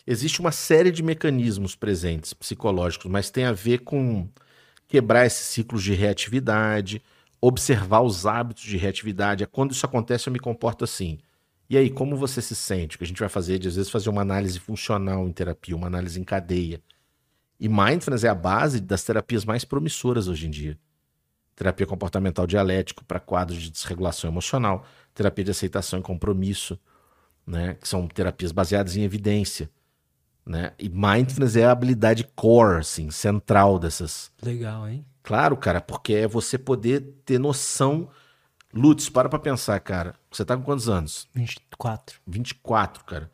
[0.05, 4.27] Existe uma série de mecanismos presentes psicológicos, mas tem a ver com
[4.87, 7.03] quebrar esses ciclos de reatividade,
[7.39, 9.43] observar os hábitos de reatividade.
[9.43, 11.19] É quando isso acontece, eu me comporto assim.
[11.69, 12.95] E aí, como você se sente?
[12.95, 15.75] O que a gente vai fazer de, às vezes, fazer uma análise funcional em terapia,
[15.75, 16.81] uma análise em cadeia.
[17.59, 20.77] E mindfulness é a base das terapias mais promissoras hoje em dia.
[21.61, 24.83] Terapia comportamental dialético para quadros de desregulação emocional,
[25.13, 26.75] terapia de aceitação e compromisso,
[27.45, 27.75] né?
[27.75, 29.69] Que são terapias baseadas em evidência.
[30.43, 30.73] Né?
[30.79, 34.31] E mindfulness é a habilidade core, assim, central dessas.
[34.41, 35.05] Legal, hein?
[35.21, 38.09] Claro, cara, porque é você poder ter noção.
[38.73, 40.15] Lutz, para pra pensar, cara.
[40.31, 41.27] Você tá com quantos anos?
[41.35, 42.19] 24.
[42.25, 43.29] 24, cara.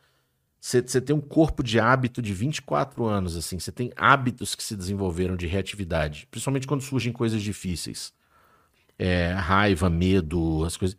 [0.59, 3.57] Você, você tem um corpo de hábito de 24 anos, assim.
[3.57, 6.27] Você tem hábitos que se desenvolveram de reatividade.
[6.29, 8.16] Principalmente quando surgem coisas difíceis.
[8.97, 10.97] É, raiva, medo, as coisas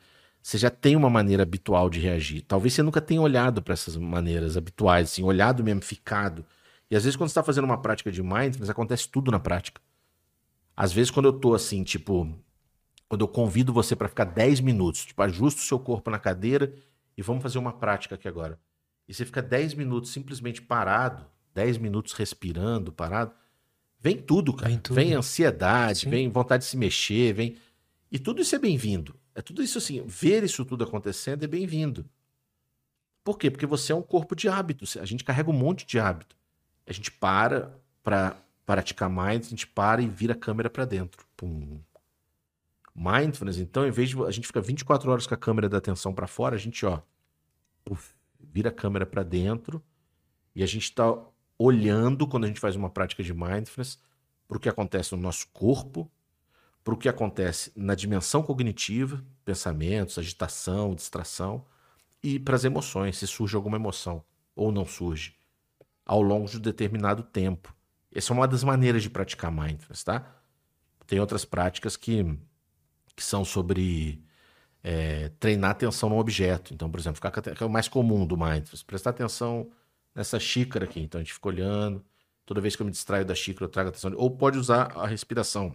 [0.49, 2.41] você já tem uma maneira habitual de reagir.
[2.41, 6.43] Talvez você nunca tenha olhado para essas maneiras habituais, assim, olhado mesmo, ficado.
[6.91, 9.81] E às vezes quando você está fazendo uma prática de mindfulness, acontece tudo na prática.
[10.75, 12.35] Às vezes quando eu tô assim, tipo,
[13.09, 16.73] quando eu convido você para ficar 10 minutos, tipo, ajusta o seu corpo na cadeira
[17.15, 18.59] e vamos fazer uma prática aqui agora.
[19.07, 23.33] E você fica 10 minutos simplesmente parado, 10 minutos respirando, parado,
[24.01, 24.71] vem tudo, cara.
[24.71, 24.95] Vem, tudo.
[24.95, 26.11] vem ansiedade, Sim.
[26.11, 27.57] vem vontade de se mexer, vem.
[28.11, 29.15] E tudo isso é bem-vindo.
[29.35, 32.09] É tudo isso assim, ver isso tudo acontecendo é bem-vindo.
[33.23, 33.51] Por quê?
[33.51, 34.97] Porque você é um corpo de hábitos.
[34.97, 36.37] A gente carrega um monte de hábito.
[36.87, 41.27] A gente para para praticar mais, a gente para e vira a câmera para dentro.
[41.37, 41.79] Pum.
[42.95, 46.15] Mindfulness, então, em vez de a gente ficar 24 horas com a câmera da atenção
[46.15, 47.01] para fora, a gente, ó,
[48.41, 49.83] vira a câmera para dentro
[50.55, 51.05] e a gente está
[51.59, 53.99] olhando quando a gente faz uma prática de mindfulness
[54.49, 56.11] para o que acontece no nosso corpo,
[56.89, 61.67] para o que acontece na dimensão cognitiva, pensamentos, agitação, distração,
[62.23, 64.25] e para as emoções, se surge alguma emoção
[64.57, 65.37] ou não surge,
[66.07, 67.77] ao longo de um determinado tempo.
[68.11, 70.35] Essa é uma das maneiras de praticar mindfulness, tá?
[71.07, 72.25] Tem outras práticas que,
[73.15, 74.25] que são sobre
[74.83, 76.73] é, treinar atenção no objeto.
[76.73, 79.71] Então, por exemplo, ficar que é o mais comum do mindfulness, prestar atenção
[80.15, 81.01] nessa xícara aqui.
[81.01, 82.03] Então, a gente fica olhando.
[82.47, 84.11] Toda vez que eu me distraio da xícara, eu trago atenção.
[84.17, 85.71] Ou pode usar a respiração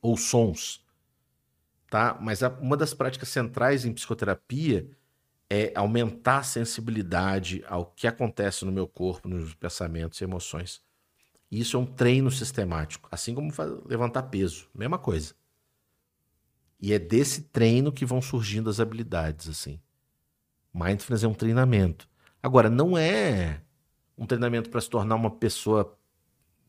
[0.00, 0.84] ou sons,
[1.90, 2.16] tá?
[2.20, 4.88] Mas a, uma das práticas centrais em psicoterapia
[5.50, 10.82] é aumentar a sensibilidade ao que acontece no meu corpo, nos pensamentos e emoções.
[11.50, 13.50] Isso é um treino sistemático, assim como
[13.86, 15.34] levantar peso, mesma coisa.
[16.80, 19.80] E é desse treino que vão surgindo as habilidades, assim.
[20.72, 22.08] Mindfulness é um treinamento.
[22.42, 23.62] Agora, não é
[24.16, 25.98] um treinamento para se tornar uma pessoa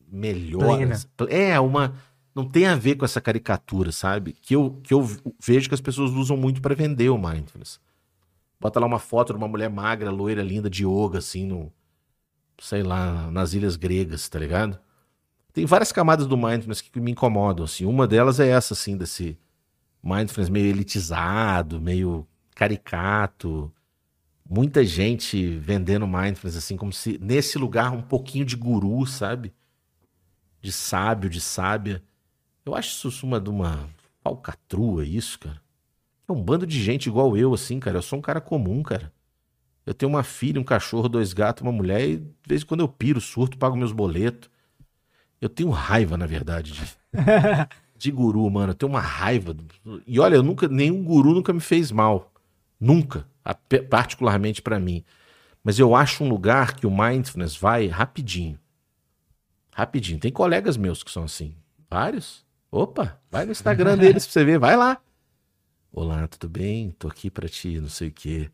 [0.08, 0.76] melhor.
[0.76, 0.96] Plena.
[1.28, 1.94] É, uma.
[2.34, 4.32] Não tem a ver com essa caricatura, sabe?
[4.32, 5.04] Que eu, que eu
[5.40, 7.80] vejo que as pessoas usam muito para vender o mindfulness.
[8.60, 11.72] Bota lá uma foto de uma mulher magra, loira, linda, de yoga, assim, no.
[12.60, 14.78] Sei lá, nas ilhas gregas, tá ligado?
[15.52, 17.86] Tem várias camadas do mindfulness que me incomodam, assim.
[17.86, 19.38] Uma delas é essa, assim, desse
[20.02, 23.72] mindfulness meio elitizado, meio caricato.
[24.48, 29.54] Muita gente vendendo mindfulness, assim, como se nesse lugar um pouquinho de guru, sabe?
[30.60, 32.02] De sábio, de sábia.
[32.70, 33.88] Eu acho isso uma de uma
[34.22, 35.60] falcatrua, isso, cara.
[36.28, 37.98] É um bando de gente igual eu, assim, cara.
[37.98, 39.12] Eu sou um cara comum, cara.
[39.84, 42.80] Eu tenho uma filha, um cachorro, dois gatos, uma mulher, e de vez em quando
[42.80, 44.48] eu piro, surto, pago meus boletos.
[45.40, 46.82] Eu tenho raiva, na verdade, de,
[47.98, 48.70] de guru, mano.
[48.70, 49.56] Eu tenho uma raiva.
[50.06, 52.32] E olha, eu nunca, nenhum guru nunca me fez mal.
[52.78, 53.26] Nunca.
[53.88, 55.02] Particularmente para mim.
[55.64, 58.56] Mas eu acho um lugar que o mindfulness vai rapidinho.
[59.72, 60.20] Rapidinho.
[60.20, 61.52] Tem colegas meus que são assim.
[61.90, 62.48] Vários.
[62.70, 64.58] Opa, vai no Instagram deles pra você ver.
[64.58, 65.02] Vai lá.
[65.92, 66.92] Olá, tudo bem?
[66.92, 68.48] Tô aqui para ti, não sei o quê.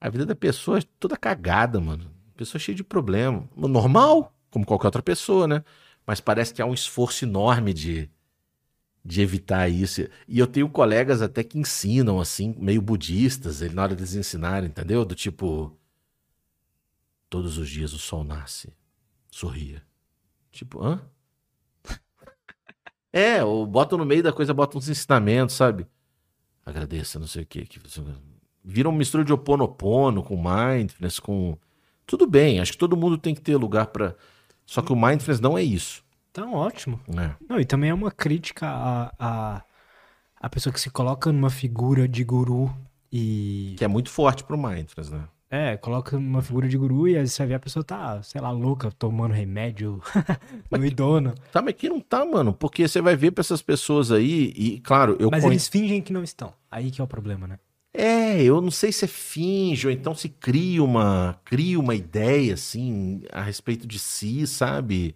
[0.00, 2.10] A vida da pessoa é toda cagada, mano.
[2.34, 3.46] Pessoa cheia de problema.
[3.54, 5.62] Normal, como qualquer outra pessoa, né?
[6.06, 8.10] Mas parece que há um esforço enorme de,
[9.04, 10.08] de evitar isso.
[10.26, 14.70] E eu tenho colegas até que ensinam, assim, meio budistas, na hora de eles ensinarem,
[14.70, 15.04] entendeu?
[15.04, 15.76] Do tipo.
[17.28, 18.72] Todos os dias o sol nasce.
[19.30, 19.82] Sorria.
[20.50, 21.02] Tipo, hã?
[23.12, 25.86] É, ou bota no meio da coisa, bota uns ensinamentos, sabe?
[26.64, 27.66] agradeça, não sei o quê.
[27.66, 27.80] Que
[28.64, 31.56] vira uma mistura de oponopono com mindfulness, com.
[32.06, 34.16] Tudo bem, acho que todo mundo tem que ter lugar para.
[34.64, 36.04] Só que o mindfulness não é isso.
[36.30, 37.00] Então, ótimo.
[37.18, 37.34] É.
[37.48, 39.62] Não, e também é uma crítica a, a,
[40.40, 42.74] a pessoa que se coloca numa figura de guru
[43.12, 43.74] e.
[43.76, 45.28] Que é muito forte pro mindfulness, né?
[45.54, 48.50] É, coloca uma figura de guru e aí você vê a pessoa tá, sei lá,
[48.50, 50.00] louca, tomando remédio
[50.70, 51.34] doidona.
[51.52, 54.80] Tá, mas que não tá, mano, porque você vai ver pra essas pessoas aí e,
[54.80, 55.30] claro, eu...
[55.30, 57.58] Mas eles fingem que não estão, aí que é o problema, né?
[57.92, 62.54] É, eu não sei se é finge ou então se cria uma, cria uma ideia,
[62.54, 65.14] assim, a respeito de si, sabe?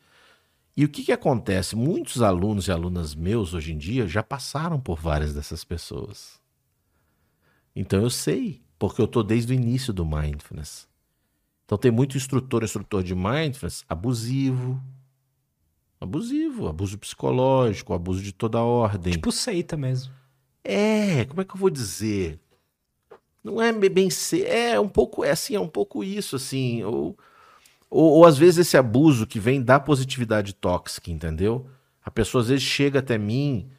[0.76, 1.74] E o que que acontece?
[1.74, 6.38] Muitos alunos e alunas meus hoje em dia já passaram por várias dessas pessoas.
[7.74, 10.86] Então eu sei porque eu tô desde o início do mindfulness.
[11.64, 14.80] Então tem muito instrutor, instrutor de mindfulness abusivo.
[16.00, 19.14] Abusivo, abuso psicológico, abuso de toda ordem.
[19.14, 20.12] Tipo seita mesmo.
[20.62, 22.38] É, como é que eu vou dizer?
[23.42, 27.16] Não é bem ser, é um pouco, é assim, é um pouco isso, assim, ou,
[27.88, 31.68] ou, ou às vezes esse abuso que vem da positividade tóxica, entendeu?
[32.04, 33.70] A pessoa às vezes chega até mim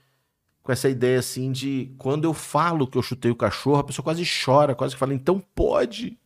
[0.68, 4.04] com essa ideia assim de quando eu falo que eu chutei o cachorro, a pessoa
[4.04, 6.20] quase chora, quase fala, então pode.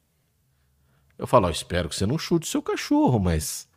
[1.15, 3.69] Eu falo, oh, espero que você não chute seu cachorro, mas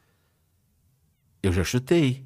[1.42, 2.24] eu já chutei.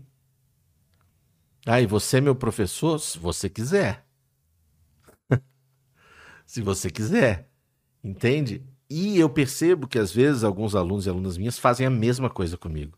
[1.67, 3.01] Ah, e você é meu professor?
[3.01, 4.07] Se você quiser.
[6.47, 7.51] se você quiser.
[8.05, 8.63] Entende?
[8.89, 12.57] E eu percebo que às vezes alguns alunos e alunas minhas fazem a mesma coisa
[12.57, 12.97] comigo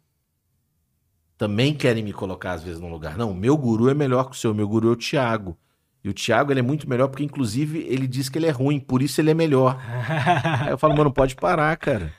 [1.40, 3.16] também querem me colocar às vezes num lugar.
[3.16, 5.56] Não, meu guru é melhor que o seu, meu guru é o Tiago.
[6.04, 8.78] E o Thiago ele é muito melhor porque, inclusive, ele diz que ele é ruim,
[8.78, 9.80] por isso ele é melhor.
[10.60, 12.12] Aí eu falo, mano, pode parar, cara.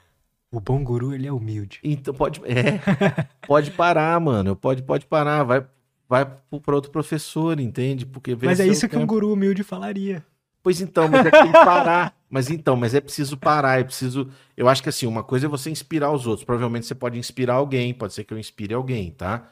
[0.52, 1.80] O bom guru, ele é humilde.
[1.84, 2.42] Então pode.
[2.46, 2.80] É.
[3.46, 4.56] pode parar, mano.
[4.56, 5.44] Pode, pode parar.
[5.44, 5.68] Vai,
[6.10, 8.08] vai para outro professor, entende?
[8.08, 10.26] Porque Mas é isso que um guru humilde falaria.
[10.64, 12.16] Pois então, mas é que tem que parar.
[12.32, 14.30] Mas então, mas é preciso parar, é preciso.
[14.56, 16.46] Eu acho que assim, uma coisa é você inspirar os outros.
[16.46, 19.52] Provavelmente você pode inspirar alguém, pode ser que eu inspire alguém, tá?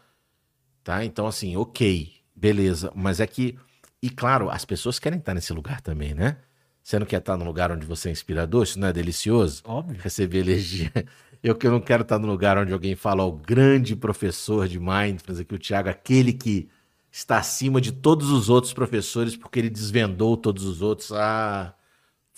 [0.82, 1.03] Tá?
[1.03, 2.90] Então, assim, ok, beleza.
[2.95, 3.59] Mas é que.
[4.01, 6.38] E claro, as pessoas querem estar nesse lugar também, né?
[6.82, 8.64] Você não quer estar num lugar onde você é inspirador?
[8.64, 9.61] Isso não é delicioso?
[9.66, 9.99] Óbvio.
[10.01, 10.91] Receber energia.
[11.43, 15.40] Eu que não quero estar num lugar onde alguém fala, o grande professor de mindfulness
[15.40, 16.69] aqui, o Thiago, aquele que
[17.11, 21.11] está acima de todos os outros professores porque ele desvendou todos os outros.
[21.11, 21.74] Ah,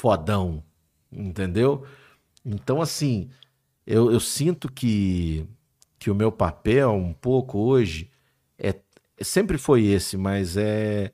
[0.01, 0.63] fodão,
[1.11, 1.85] entendeu?
[2.43, 3.29] Então, assim,
[3.85, 5.45] eu, eu sinto que,
[5.99, 8.09] que o meu papel um pouco hoje
[8.57, 8.73] é
[9.21, 11.11] sempre foi esse, mas é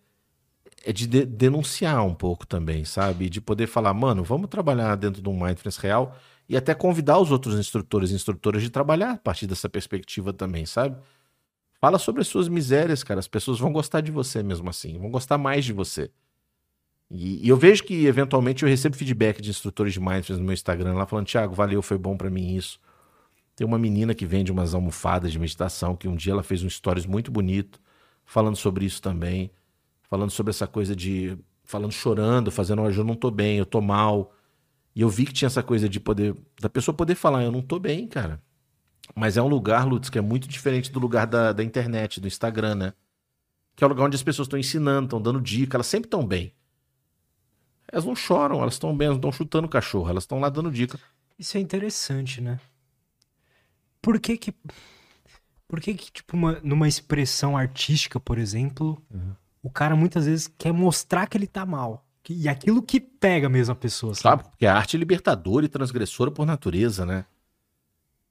[0.86, 3.30] é de, de denunciar um pouco também, sabe?
[3.30, 6.16] De poder falar, mano, vamos trabalhar dentro de um mindfulness real
[6.48, 10.66] e até convidar os outros instrutores e instrutoras de trabalhar a partir dessa perspectiva também,
[10.66, 10.98] sabe?
[11.82, 13.20] Fala sobre as suas misérias, cara.
[13.20, 16.10] As pessoas vão gostar de você mesmo assim, vão gostar mais de você.
[17.10, 20.54] E, e eu vejo que, eventualmente, eu recebo feedback de instrutores de mindfulness no meu
[20.54, 22.80] Instagram lá falando: Thiago, valeu, foi bom para mim isso.
[23.56, 26.70] Tem uma menina que vende umas almofadas de meditação que um dia ela fez um
[26.70, 27.80] stories muito bonito
[28.26, 29.50] falando sobre isso também.
[30.10, 31.38] Falando sobre essa coisa de.
[31.64, 34.34] Falando chorando, fazendo, hoje eu não tô bem, eu tô mal.
[34.96, 36.36] E eu vi que tinha essa coisa de poder.
[36.62, 38.42] Da pessoa poder falar, eu não tô bem, cara.
[39.16, 42.28] Mas é um lugar, Lutz, que é muito diferente do lugar da, da internet, do
[42.28, 42.94] Instagram, né?
[43.76, 46.26] Que é o lugar onde as pessoas estão ensinando, estão dando dica, elas sempre estão
[46.26, 46.54] bem.
[47.92, 50.50] Elas não choram, elas estão bem, elas não estão chutando o cachorro, elas estão lá
[50.50, 51.00] dando dica.
[51.40, 52.60] Isso é interessante, né?
[54.02, 54.54] Por que que.
[55.68, 59.34] Por que que, tipo, uma, numa expressão artística, por exemplo, Uhum.
[59.62, 62.06] o cara muitas vezes quer mostrar que ele tá mal?
[62.24, 64.44] Que- e aquilo que pega mesmo a pessoa, sabe?
[64.44, 64.50] Sabe?
[64.52, 67.26] Porque a arte é libertadora e transgressora por natureza, né?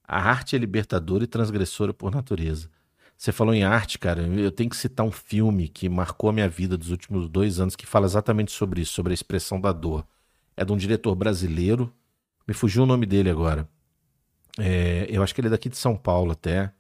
[0.07, 2.71] A arte é libertadora e transgressora por natureza.
[3.17, 4.23] Você falou em arte, cara.
[4.23, 7.75] Eu tenho que citar um filme que marcou a minha vida dos últimos dois anos
[7.75, 10.07] que fala exatamente sobre isso, sobre a expressão da dor.
[10.57, 11.93] É de um diretor brasileiro.
[12.47, 13.69] Me fugiu o nome dele agora.
[14.59, 16.73] É, eu acho que ele é daqui de São Paulo até.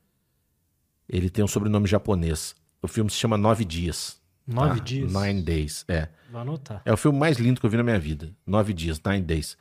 [1.08, 2.55] Ele tem um sobrenome japonês.
[2.82, 4.20] O filme se chama Nove Dias.
[4.47, 4.84] Nove tá?
[4.84, 5.12] dias.
[5.12, 6.08] Nine Days, é.
[6.31, 6.81] Vou anotar.
[6.84, 8.31] É o filme mais lindo que eu vi na minha vida.
[8.47, 9.56] Nove dias, Nine Days.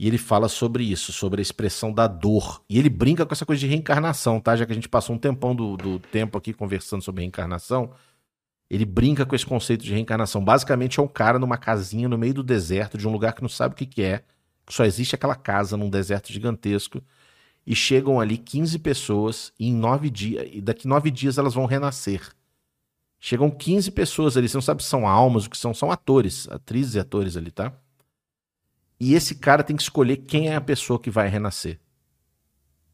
[0.00, 2.64] E ele fala sobre isso, sobre a expressão da dor.
[2.70, 4.56] E ele brinca com essa coisa de reencarnação, tá?
[4.56, 7.90] Já que a gente passou um tempão do, do tempo aqui conversando sobre reencarnação.
[8.70, 10.42] Ele brinca com esse conceito de reencarnação.
[10.42, 13.48] Basicamente é um cara numa casinha no meio do deserto, de um lugar que não
[13.50, 14.24] sabe o que, que é.
[14.64, 17.02] Que só existe aquela casa num deserto gigantesco.
[17.66, 20.48] E chegam ali 15 pessoas e em nove dias.
[20.50, 22.26] E daqui nove dias elas vão renascer.
[23.18, 26.48] Chegam 15 pessoas ali, você não sabe se são almas, o que são, são atores,
[26.48, 27.70] atrizes e atores ali, tá?
[29.00, 31.80] E esse cara tem que escolher quem é a pessoa que vai renascer.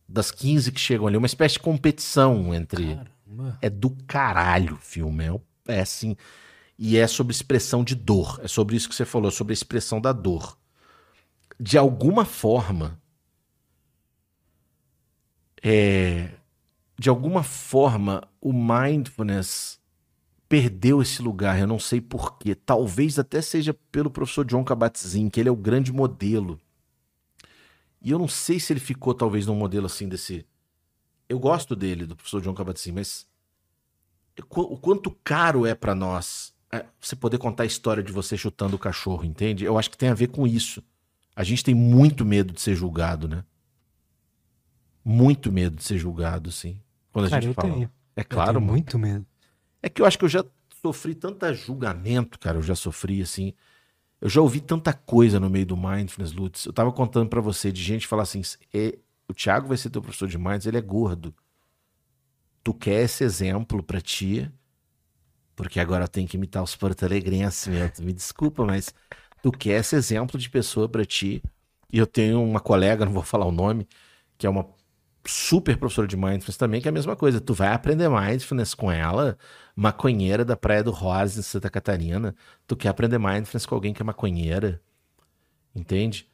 [0.08, 2.94] Das 15 que chegam ali, uma espécie de competição entre.
[2.94, 3.58] Caramba.
[3.60, 6.16] É do caralho o filme, é, é assim.
[6.78, 10.00] E é sobre expressão de dor, é sobre isso que você falou, sobre a expressão
[10.00, 10.56] da dor.
[11.58, 13.00] De alguma forma,
[15.60, 16.30] é,
[16.98, 19.80] de alguma forma, o mindfulness
[20.48, 21.58] perdeu esse lugar.
[21.58, 22.54] Eu não sei porquê.
[22.54, 26.58] Talvez até seja pelo professor John Kabat-Zinn, que ele é o grande modelo.
[28.00, 30.46] E eu não sei se ele ficou talvez num modelo assim desse.
[31.28, 33.26] Eu gosto dele, do professor John Kabat-Zinn, mas
[34.38, 38.76] o quanto caro é pra nós é, você poder contar a história de você chutando
[38.76, 39.64] o cachorro, entende?
[39.64, 40.82] Eu acho que tem a ver com isso.
[41.34, 43.44] A gente tem muito medo de ser julgado, né?
[45.04, 46.80] Muito medo de ser julgado, sim.
[47.12, 47.72] Quando a Cara, gente eu fala.
[47.72, 47.90] tenho.
[48.14, 48.72] É Eu claro, tenho mano.
[48.72, 49.26] muito medo.
[49.86, 50.44] É que eu acho que eu já
[50.82, 52.58] sofri tanta julgamento, cara.
[52.58, 53.52] Eu já sofri, assim.
[54.20, 56.66] Eu já ouvi tanta coisa no meio do Mindfulness, Lutz.
[56.66, 58.42] Eu tava contando pra você de gente falar assim:
[58.74, 58.98] "É,
[59.28, 61.32] o Thiago vai ser teu professor de Mindfulness, ele é gordo.
[62.64, 64.50] Tu quer esse exemplo pra ti?
[65.54, 68.00] Porque agora tem que imitar os porto-alegrenses.
[68.00, 68.92] Me desculpa, mas
[69.40, 71.40] tu quer esse exemplo de pessoa pra ti?
[71.92, 73.86] E eu tenho uma colega, não vou falar o nome,
[74.36, 74.66] que é uma
[75.30, 77.40] super professora de mindfulness também, que é a mesma coisa.
[77.40, 79.38] Tu vai aprender mindfulness com ela,
[79.74, 82.34] maconheira da Praia do Rosa, em Santa Catarina.
[82.66, 84.80] Tu quer aprender mindfulness com alguém que é maconheira.
[85.74, 86.28] Entende?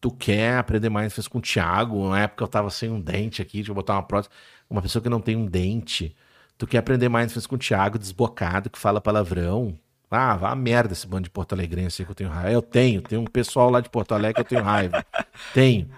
[0.00, 2.08] Tu quer aprender mindfulness com o Thiago.
[2.08, 4.34] Na época eu tava sem um dente aqui, deixa eu botar uma prótese.
[4.68, 6.14] Uma pessoa que não tem um dente.
[6.58, 9.78] Tu quer aprender mindfulness com o Thiago desbocado, que fala palavrão.
[10.10, 12.52] Ah, vá a merda esse bando de Porto Alegrense que eu tenho raiva.
[12.52, 15.04] Eu tenho, tem um pessoal lá de Porto Alegre que eu tenho raiva.
[15.54, 15.88] tenho,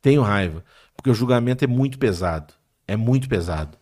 [0.00, 0.64] tenho raiva.
[0.96, 2.54] Porque o julgamento é muito pesado.
[2.86, 3.76] É muito pesado.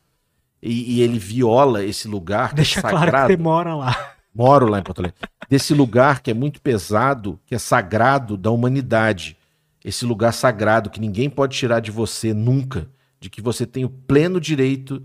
[0.62, 3.26] E, e ele viola esse lugar que Deixa é claro sagrado.
[3.28, 4.14] que você mora lá.
[4.34, 5.18] Moro lá em Porto Alegre.
[5.48, 9.36] Desse lugar que é muito pesado, que é sagrado da humanidade.
[9.84, 12.88] Esse lugar sagrado que ninguém pode tirar de você nunca.
[13.20, 15.04] De que você tem o pleno direito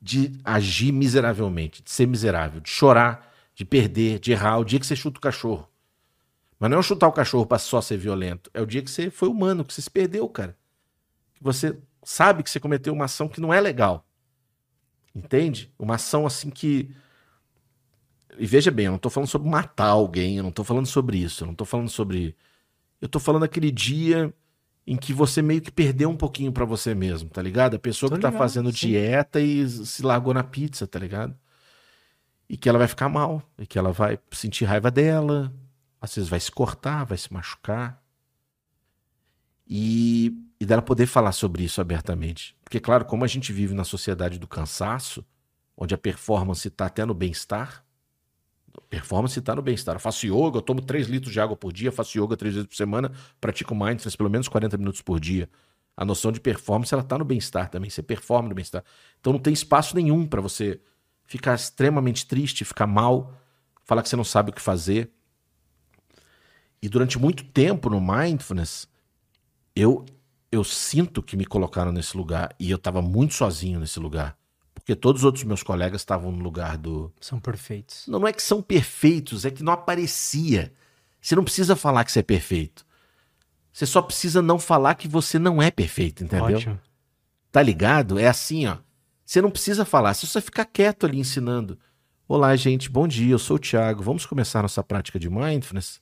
[0.00, 4.58] de agir miseravelmente, de ser miserável, de chorar, de perder, de errar.
[4.58, 5.66] O dia que você chuta o cachorro.
[6.58, 8.50] Mas não é chutar o cachorro pra só ser violento.
[8.52, 10.54] É o dia que você foi humano, que você se perdeu, cara.
[11.44, 14.04] Você sabe que você cometeu uma ação que não é legal.
[15.14, 15.72] Entende?
[15.78, 16.90] Uma ação assim que.
[18.38, 21.18] E veja bem, eu não tô falando sobre matar alguém, eu não tô falando sobre
[21.18, 22.34] isso, eu não tô falando sobre.
[23.00, 24.34] Eu tô falando aquele dia
[24.86, 27.76] em que você meio que perdeu um pouquinho pra você mesmo, tá ligado?
[27.76, 28.88] A pessoa Tô que tá ligado, fazendo sim.
[28.88, 31.36] dieta e se largou na pizza, tá ligado?
[32.48, 35.52] E que ela vai ficar mal, e que ela vai sentir raiva dela,
[36.00, 38.02] às vezes vai se cortar, vai se machucar.
[39.66, 42.56] E, e dela poder falar sobre isso abertamente.
[42.64, 45.24] Porque, claro, como a gente vive na sociedade do cansaço,
[45.76, 47.84] onde a performance está até no bem-estar,
[48.88, 49.96] performance está no bem-estar.
[49.96, 52.68] Eu faço yoga, eu tomo 3 litros de água por dia, faço yoga 3 vezes
[52.68, 55.48] por semana, pratico mindfulness pelo menos 40 minutos por dia.
[55.96, 58.84] A noção de performance, ela tá no bem-estar também, você performa no bem-estar.
[59.20, 60.80] Então não tem espaço nenhum para você
[61.24, 63.32] ficar extremamente triste, ficar mal,
[63.84, 65.10] falar que você não sabe o que fazer.
[66.82, 68.88] E durante muito tempo no mindfulness,
[69.74, 70.04] eu
[70.54, 74.36] eu sinto que me colocaram nesse lugar e eu estava muito sozinho nesse lugar,
[74.72, 78.06] porque todos os outros meus colegas estavam no lugar do São perfeitos.
[78.06, 80.72] não, não é que são perfeitos, é que não aparecia.
[81.20, 82.86] Você não precisa falar que você é perfeito.
[83.72, 86.56] Você só precisa não falar que você não é perfeito, entendeu?
[86.56, 86.80] Ótimo.
[87.50, 88.18] Tá ligado?
[88.18, 88.78] É assim, ó.
[89.24, 91.78] Você não precisa falar, você só ficar quieto ali ensinando.
[92.28, 94.02] Olá, gente, bom dia, eu sou o Thiago.
[94.02, 96.00] Vamos começar nossa prática de mindfulness?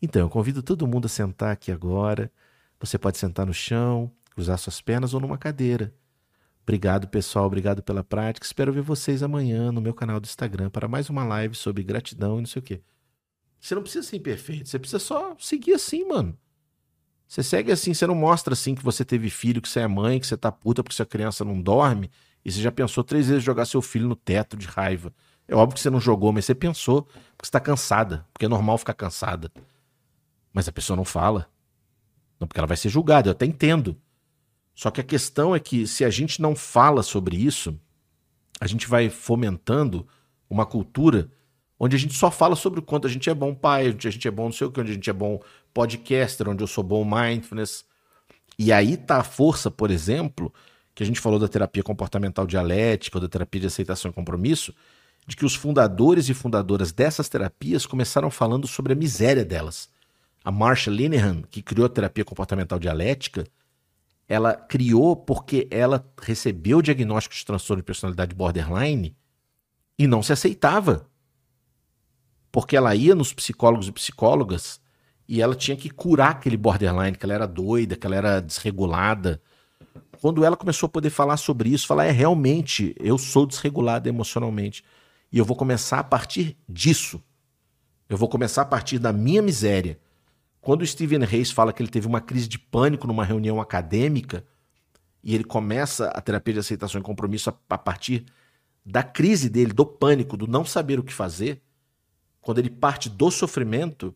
[0.00, 2.30] Então, eu convido todo mundo a sentar aqui agora.
[2.80, 5.94] Você pode sentar no chão, cruzar suas pernas ou numa cadeira.
[6.62, 7.46] Obrigado, pessoal.
[7.46, 8.46] Obrigado pela prática.
[8.46, 12.38] Espero ver vocês amanhã no meu canal do Instagram para mais uma live sobre gratidão
[12.38, 12.80] e não sei o quê.
[13.60, 14.68] Você não precisa ser imperfeito.
[14.68, 16.36] Você precisa só seguir assim, mano.
[17.28, 20.18] Você segue assim, você não mostra assim que você teve filho, que você é mãe,
[20.18, 22.10] que você tá puta porque sua criança não dorme.
[22.44, 25.12] E você já pensou três vezes jogar seu filho no teto de raiva.
[25.46, 28.26] É óbvio que você não jogou, mas você pensou porque você tá cansada.
[28.32, 29.52] Porque é normal ficar cansada.
[30.52, 31.48] Mas a pessoa não fala.
[32.40, 33.96] Não, porque ela vai ser julgada, eu até entendo.
[34.74, 37.78] Só que a questão é que se a gente não fala sobre isso,
[38.58, 40.08] a gente vai fomentando
[40.48, 41.30] uma cultura
[41.78, 44.10] onde a gente só fala sobre o quanto a gente é bom pai, onde a
[44.10, 45.40] gente é bom não sei o que, onde a gente é bom
[45.72, 47.84] podcaster, onde eu sou bom mindfulness.
[48.58, 50.52] E aí tá a força, por exemplo,
[50.94, 54.74] que a gente falou da terapia comportamental dialética, ou da terapia de aceitação e compromisso,
[55.26, 59.88] de que os fundadores e fundadoras dessas terapias começaram falando sobre a miséria delas.
[60.44, 63.46] A Marsha Linehan, que criou a terapia comportamental dialética,
[64.26, 69.16] ela criou porque ela recebeu o diagnóstico de transtorno de personalidade borderline
[69.98, 71.06] e não se aceitava.
[72.50, 74.80] Porque ela ia nos psicólogos e psicólogas
[75.28, 79.42] e ela tinha que curar aquele borderline, que ela era doida, que ela era desregulada.
[80.20, 84.84] Quando ela começou a poder falar sobre isso, falar é realmente, eu sou desregulada emocionalmente
[85.30, 87.22] e eu vou começar a partir disso.
[88.08, 89.98] Eu vou começar a partir da minha miséria
[90.60, 94.44] quando o Stephen Reis fala que ele teve uma crise de pânico numa reunião acadêmica
[95.22, 98.26] e ele começa a terapia de aceitação e compromisso a, a partir
[98.84, 101.62] da crise dele, do pânico, do não saber o que fazer,
[102.40, 104.14] quando ele parte do sofrimento,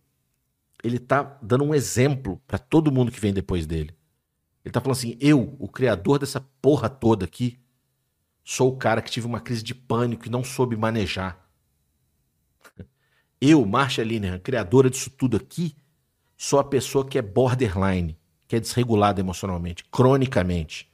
[0.83, 3.95] ele está dando um exemplo para todo mundo que vem depois dele.
[4.65, 7.59] Ele está falando assim: eu, o criador dessa porra toda aqui,
[8.43, 11.49] sou o cara que tive uma crise de pânico e não soube manejar.
[13.41, 15.77] Eu, Marcia Linehan, criadora disso tudo aqui,
[16.45, 20.93] sou a pessoa que é borderline, que é desregulada emocionalmente, cronicamente.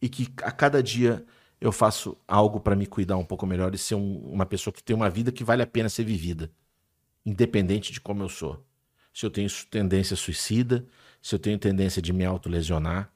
[0.00, 1.24] E que a cada dia
[1.60, 4.82] eu faço algo para me cuidar um pouco melhor e ser um, uma pessoa que
[4.82, 6.48] tem uma vida que vale a pena ser vivida,
[7.26, 8.64] independente de como eu sou.
[9.12, 10.86] Se eu tenho tendência suicida,
[11.20, 13.10] se eu tenho tendência de me autolesionar,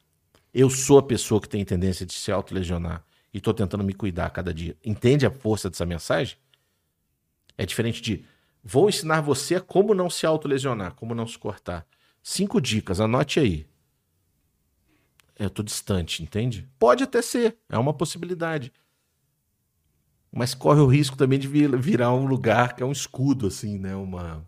[0.52, 4.26] eu sou a pessoa que tem tendência de se autolesionar e estou tentando me cuidar
[4.26, 4.76] a cada dia.
[4.84, 6.36] Entende a força dessa mensagem?
[7.56, 8.24] É diferente de
[8.62, 11.86] Vou ensinar você como não se autolesionar, como não se cortar.
[12.22, 13.66] Cinco dicas, anote aí.
[15.38, 16.68] Eu tô distante, entende?
[16.78, 18.72] Pode até ser, é uma possibilidade.
[20.30, 23.94] Mas corre o risco também de virar um lugar que é um escudo, assim, né?
[23.94, 24.44] Uma.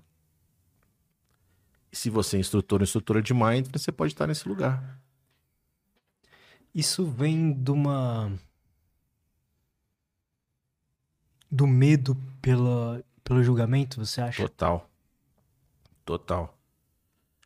[1.92, 5.00] Se você é instrutor ou instrutora de mindfulness, você pode estar nesse lugar.
[6.74, 8.32] Isso vem de uma.
[11.50, 14.42] do medo pela pelo julgamento, você acha?
[14.42, 14.90] Total.
[16.04, 16.58] Total.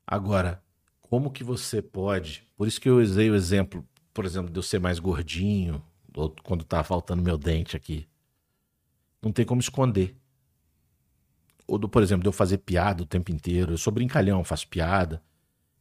[0.06, 0.62] Agora,
[1.02, 2.48] como que você pode.
[2.56, 5.84] Por isso que eu usei o exemplo, por exemplo, de eu ser mais gordinho,
[6.16, 8.08] ou quando tá faltando meu dente aqui.
[9.20, 10.16] Não tem como esconder.
[11.66, 13.74] Ou, do, por exemplo, de eu fazer piada o tempo inteiro.
[13.74, 15.22] Eu sou brincalhão, faço piada.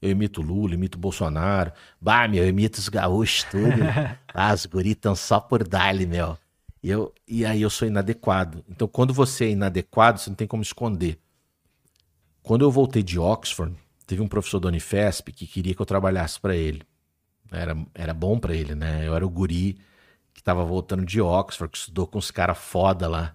[0.01, 1.71] Eu imito Lula, imito Bolsonaro.
[2.01, 3.83] Bah, meu, eu imito os gaúchos tudo.
[4.33, 6.37] ah, os guris só por dar meu.
[6.83, 8.63] E, eu, e aí eu sou inadequado.
[8.67, 11.17] Então, quando você é inadequado, você não tem como esconder.
[12.41, 13.73] Quando eu voltei de Oxford,
[14.05, 16.83] teve um professor da Unifesp que queria que eu trabalhasse para ele.
[17.49, 19.07] Era, era bom para ele, né?
[19.07, 19.79] Eu era o guri
[20.33, 23.33] que estava voltando de Oxford, que estudou com os caras foda lá.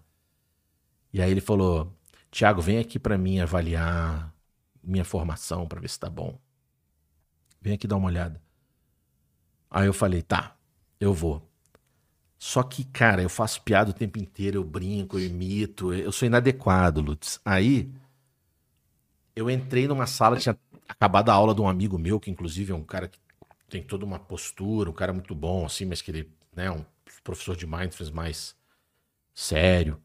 [1.10, 1.97] E aí ele falou:
[2.31, 4.35] Tiago, vem aqui para mim avaliar
[4.83, 6.39] minha formação para ver se tá bom.
[7.62, 8.43] Vem aqui dar uma olhada.
[9.70, 10.55] Aí eu falei: tá,
[11.01, 11.48] eu vou.
[12.39, 16.26] Só que, cara, eu faço piada o tempo inteiro, eu brinco, eu imito, eu sou
[16.26, 17.41] inadequado, Lutz.
[17.44, 17.91] Aí,
[19.34, 20.57] eu entrei numa sala, tinha
[20.89, 23.18] acabado a aula de um amigo meu, que inclusive é um cara que
[23.68, 26.84] tem toda uma postura, um cara muito bom, assim, mas que ele, né, um
[27.25, 28.57] professor de mindfulness mais
[29.34, 30.00] sério.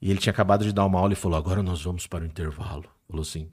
[0.00, 2.26] E ele tinha acabado de dar uma aula e falou: agora nós vamos para o
[2.26, 2.88] intervalo.
[3.08, 3.50] Falou assim.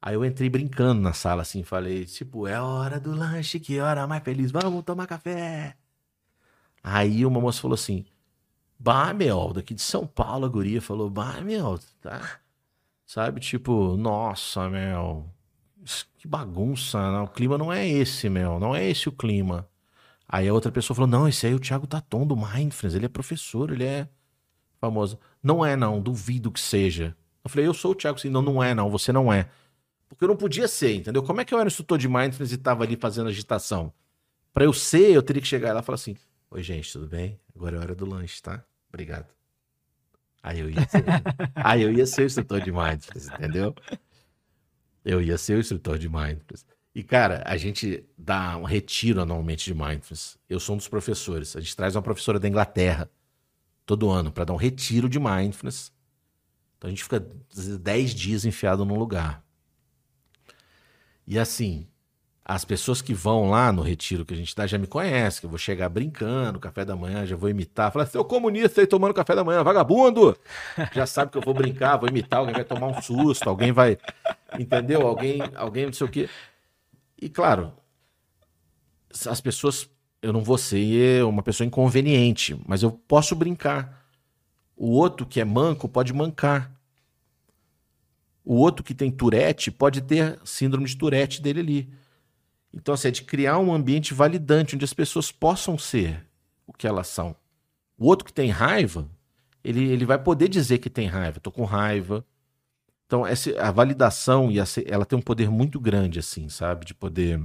[0.00, 4.06] Aí eu entrei brincando na sala, assim, falei, tipo, é hora do lanche, que hora
[4.06, 5.76] mais feliz, vamos tomar café.
[6.90, 8.06] Aí uma moça falou assim:
[8.78, 12.40] Bah, meu, daqui de São Paulo a guria falou: Bah, meu, tá.
[13.06, 15.26] Sabe, tipo, nossa, meu,
[16.18, 19.68] que bagunça, não, o clima não é esse, meu, não é esse o clima.
[20.28, 23.06] Aí a outra pessoa falou: Não, esse aí é o Thiago Taton do Mindfulness, ele
[23.06, 24.08] é professor, ele é
[24.80, 25.18] famoso.
[25.42, 27.14] Não é, não, duvido que seja.
[27.44, 29.50] Eu falei: Eu sou o Thiago, sim, não, não é, não, você não é.
[30.08, 31.22] Porque eu não podia ser, entendeu?
[31.22, 33.92] Como é que eu era instrutor de Mindfulness e tava ali fazendo agitação?
[34.54, 36.16] Pra eu ser, eu teria que chegar lá e falar assim:
[36.50, 37.38] Oi, gente, tudo bem?
[37.54, 38.64] Agora é hora do lanche, tá?
[38.88, 39.26] Obrigado.
[40.42, 41.04] Aí eu ia ser,
[41.54, 43.74] aí eu ia ser o instrutor de mindfulness, entendeu?
[45.04, 46.66] Eu ia ser o instrutor de mindfulness.
[46.94, 50.38] E, cara, a gente dá um retiro anualmente de mindfulness.
[50.48, 51.54] Eu sou um dos professores.
[51.54, 53.10] A gente traz uma professora da Inglaterra
[53.84, 55.92] todo ano para dar um retiro de mindfulness.
[56.78, 59.44] Então a gente fica 10 dias enfiado num lugar.
[61.26, 61.86] E assim,
[62.48, 65.44] as pessoas que vão lá no retiro que a gente dá já me conhecem, que
[65.44, 69.12] eu vou chegar brincando, café da manhã, já vou imitar, falar, seu comunista aí tomando
[69.12, 70.34] café da manhã, vagabundo!
[70.94, 73.98] Já sabe que eu vou brincar, vou imitar, alguém vai tomar um susto, alguém vai.
[74.58, 75.06] Entendeu?
[75.06, 76.26] Alguém, alguém não sei o quê.
[77.20, 77.70] E claro,
[79.26, 79.88] as pessoas.
[80.20, 84.04] Eu não vou ser uma pessoa inconveniente, mas eu posso brincar.
[84.76, 86.72] O outro que é manco pode mancar.
[88.44, 91.97] O outro que tem Tourette pode ter síndrome de Tourette dele ali.
[92.72, 96.26] Então, assim, é de criar um ambiente validante onde as pessoas possam ser
[96.66, 97.34] o que elas são.
[97.96, 99.08] O outro que tem raiva,
[99.64, 101.40] ele, ele vai poder dizer que tem raiva.
[101.40, 102.24] Tô com raiva.
[103.06, 106.84] Então, essa, a validação, e ela tem um poder muito grande, assim, sabe?
[106.84, 107.40] De poder.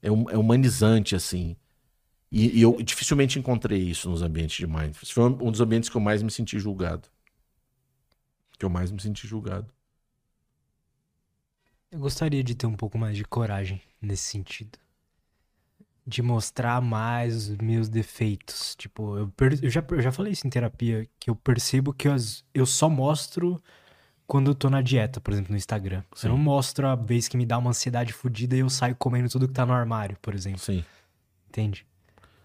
[0.00, 1.56] É, é humanizante, assim.
[2.30, 5.10] E, e, eu dificilmente encontrei isso nos ambientes de mindfulness.
[5.10, 7.08] Foi um dos ambientes que eu mais me senti julgado.
[8.56, 9.66] Que eu mais me senti julgado.
[11.90, 14.78] Eu gostaria de ter um pouco mais de coragem nesse sentido.
[16.06, 18.74] De mostrar mais os meus defeitos.
[18.76, 22.14] Tipo, eu, eu, já, eu já falei isso em terapia, que eu percebo que eu,
[22.54, 23.60] eu só mostro
[24.26, 26.04] quando eu tô na dieta, por exemplo, no Instagram.
[26.14, 26.28] Sim.
[26.28, 29.28] Eu não mostro a vez que me dá uma ansiedade fodida e eu saio comendo
[29.28, 30.60] tudo que tá no armário, por exemplo.
[30.60, 30.84] Sim.
[31.48, 31.84] Entende?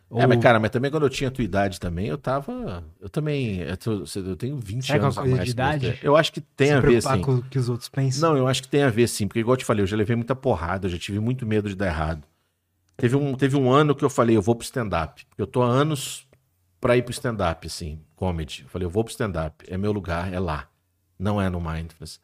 [0.10, 0.22] Ou...
[0.22, 2.84] É, mas cara, mas também quando eu tinha a tua idade também, eu tava.
[3.00, 3.60] Eu também.
[3.60, 5.18] Eu, tô, eu tenho 20 Será anos.
[5.18, 6.00] É uma coisa de idade?
[6.02, 7.22] Eu acho que tem Se a ver, sim.
[7.22, 8.30] com o que os outros pensam.
[8.30, 9.28] Não, eu acho que tem a ver, sim.
[9.28, 11.68] Porque, igual eu te falei, eu já levei muita porrada, eu já tive muito medo
[11.68, 12.24] de dar errado.
[12.96, 15.26] Teve um, teve um ano que eu falei, eu vou pro stand-up.
[15.38, 16.28] Eu tô há anos
[16.80, 18.62] pra ir pro stand-up, assim, comedy.
[18.64, 19.66] Eu falei, eu vou pro stand-up.
[19.68, 20.70] É meu lugar, é lá.
[21.18, 22.20] Não é no Mindfulness.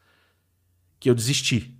[1.00, 1.74] Que eu desisti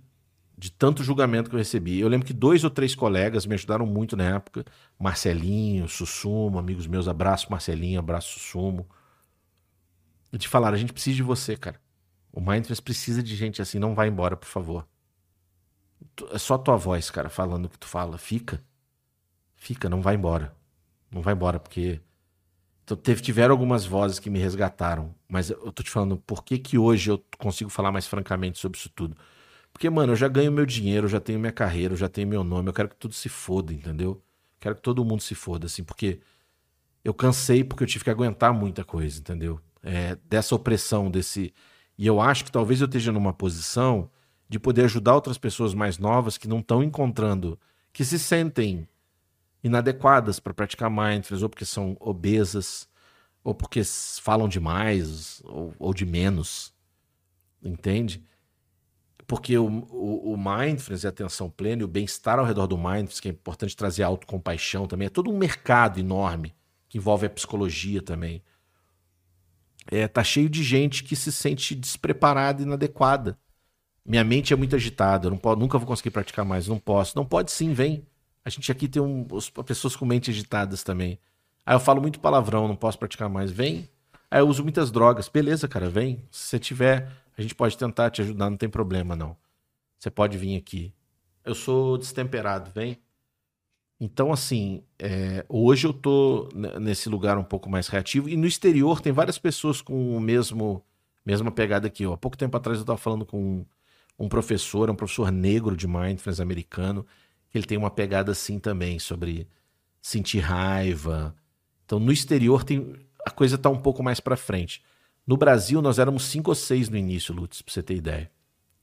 [0.63, 1.99] de tanto julgamento que eu recebi.
[1.99, 4.63] Eu lembro que dois ou três colegas me ajudaram muito na época.
[4.97, 8.87] Marcelinho, Sussumo, amigos meus, abraço Marcelinho, abraço Sussumo.
[10.31, 11.81] E te falaram, a gente precisa de você, cara.
[12.31, 14.87] O Mindfulness precisa de gente assim, não vai embora, por favor.
[16.31, 18.17] É só tua voz, cara, falando o que tu fala.
[18.17, 18.63] Fica.
[19.57, 20.55] Fica, não vai embora.
[21.11, 21.99] Não vai embora, porque
[22.85, 25.13] então, teve, tiveram algumas vozes que me resgataram.
[25.27, 28.77] Mas eu tô te falando, por que que hoje eu consigo falar mais francamente sobre
[28.79, 29.17] isso tudo?
[29.73, 32.27] Porque, mano, eu já ganho meu dinheiro, eu já tenho minha carreira, eu já tenho
[32.27, 34.23] meu nome, eu quero que tudo se foda, entendeu?
[34.59, 36.21] Quero que todo mundo se foda, assim, porque
[37.03, 39.59] eu cansei porque eu tive que aguentar muita coisa, entendeu?
[39.81, 41.53] É, dessa opressão, desse.
[41.97, 44.09] E eu acho que talvez eu esteja numa posição
[44.47, 47.59] de poder ajudar outras pessoas mais novas que não estão encontrando,
[47.91, 48.87] que se sentem
[49.63, 52.87] inadequadas para praticar mindfulness, ou porque são obesas,
[53.43, 53.81] ou porque
[54.21, 56.73] falam demais, ou, ou de menos.
[57.61, 58.23] Entende?
[59.27, 63.19] Porque o, o, o mindfulness a atenção plena e o bem-estar ao redor do mindfulness,
[63.19, 66.53] que é importante trazer autocompaixão também, é todo um mercado enorme
[66.89, 68.43] que envolve a psicologia também.
[69.91, 73.37] É, tá cheio de gente que se sente despreparada e inadequada.
[74.05, 77.15] Minha mente é muito agitada, não posso, nunca vou conseguir praticar mais, não posso.
[77.15, 78.05] Não pode sim, vem.
[78.43, 79.25] A gente aqui tem um,
[79.65, 81.17] pessoas com mente agitadas também.
[81.65, 83.89] Aí eu falo muito palavrão, não posso praticar mais, vem.
[84.29, 86.23] Aí eu uso muitas drogas, beleza, cara, vem.
[86.29, 89.35] Se você tiver a gente pode tentar te ajudar, não tem problema, não.
[89.97, 90.93] Você pode vir aqui.
[91.43, 92.99] Eu sou destemperado, vem.
[93.99, 98.27] Então, assim, é, hoje eu tô nesse lugar um pouco mais reativo.
[98.27, 100.83] E no exterior tem várias pessoas com o mesmo
[101.25, 102.11] mesma pegada eu.
[102.11, 103.65] Há pouco tempo atrás eu estava falando com um,
[104.19, 107.05] um professor, um professor negro de mindfulness americano,
[107.49, 109.47] que ele tem uma pegada assim também, sobre
[110.01, 111.33] sentir raiva.
[111.85, 112.93] Então, no exterior tem
[113.25, 114.83] a coisa está um pouco mais para frente.
[115.25, 118.29] No Brasil, nós éramos cinco ou seis no início, Lutz, pra você ter ideia.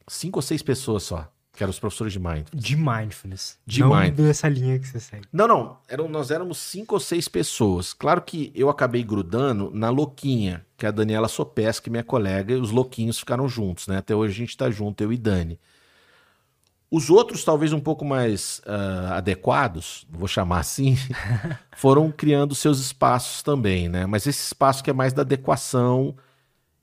[0.08, 2.50] Cinco ou seis pessoas só, que eram os professores de mindfulness.
[2.54, 3.58] De mindfulness.
[3.66, 4.26] De não mindfulness.
[4.26, 5.28] dessa linha que você segue.
[5.30, 5.78] Não, não.
[5.86, 7.92] Eram, nós éramos cinco ou seis pessoas.
[7.92, 12.56] Claro que eu acabei grudando na Louquinha, que é a Daniela Sopes, minha colega, e
[12.56, 13.98] os louquinhos ficaram juntos, né?
[13.98, 15.60] Até hoje a gente tá junto, eu e Dani.
[16.90, 20.96] Os outros, talvez um pouco mais uh, adequados, vou chamar assim,
[21.76, 24.06] foram criando seus espaços também, né?
[24.06, 26.16] Mas esse espaço que é mais da adequação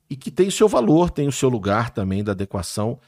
[0.10, 3.00] e que tem o seu valor, tem o seu lugar também da adequação,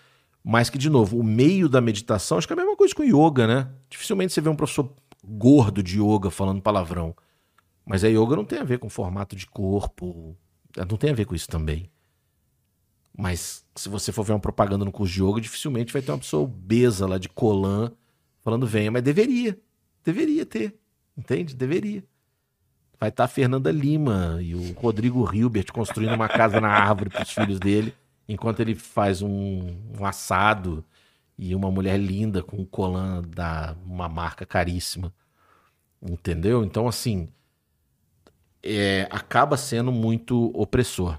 [0.44, 3.04] mas que, de novo, o meio da meditação, acho que é a mesma coisa com
[3.04, 3.70] yoga, né?
[3.90, 7.16] Dificilmente você vê um professor gordo de yoga falando palavrão.
[7.86, 10.36] Mas a yoga não tem a ver com formato de corpo,
[10.78, 11.90] não tem a ver com isso também.
[13.18, 16.20] Mas se você for ver uma propaganda no curso de yoga, dificilmente vai ter uma
[16.20, 17.92] pessoa obesa lá de colã
[18.42, 19.60] falando venha, mas deveria.
[20.04, 20.80] Deveria ter,
[21.18, 21.54] entende?
[21.56, 22.04] Deveria.
[23.00, 27.10] Vai estar tá a Fernanda Lima e o Rodrigo Hilbert construindo uma casa na árvore
[27.10, 27.96] para os filhos dele,
[28.28, 30.84] enquanto ele faz um, um, assado
[31.38, 35.14] e uma mulher linda com um colã da uma marca caríssima.
[36.02, 36.64] Entendeu?
[36.64, 37.30] Então, assim,
[38.62, 41.18] é, acaba sendo muito opressor.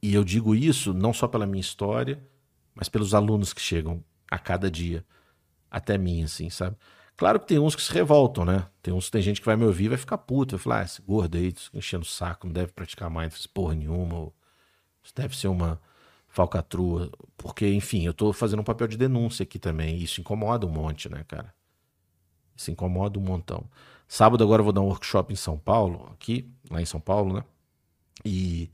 [0.00, 2.22] E eu digo isso não só pela minha história,
[2.74, 5.04] mas pelos alunos que chegam a cada dia
[5.70, 6.76] até mim, assim, sabe?
[7.20, 8.66] Claro que tem uns que se revoltam, né?
[8.82, 10.56] Tem uns tem gente que vai me ouvir e vai ficar puto.
[10.56, 14.32] Vai falar, ah, esse gordo aí, enchendo o saco, não deve praticar mindfulness porra nenhuma.
[15.04, 15.78] Isso deve ser uma
[16.28, 17.12] falcatrua.
[17.36, 19.98] Porque, enfim, eu tô fazendo um papel de denúncia aqui também.
[19.98, 21.52] Isso incomoda um monte, né, cara?
[22.56, 23.68] Isso incomoda um montão.
[24.08, 27.34] Sábado agora eu vou dar um workshop em São Paulo, aqui, lá em São Paulo,
[27.34, 27.44] né?
[28.24, 28.70] E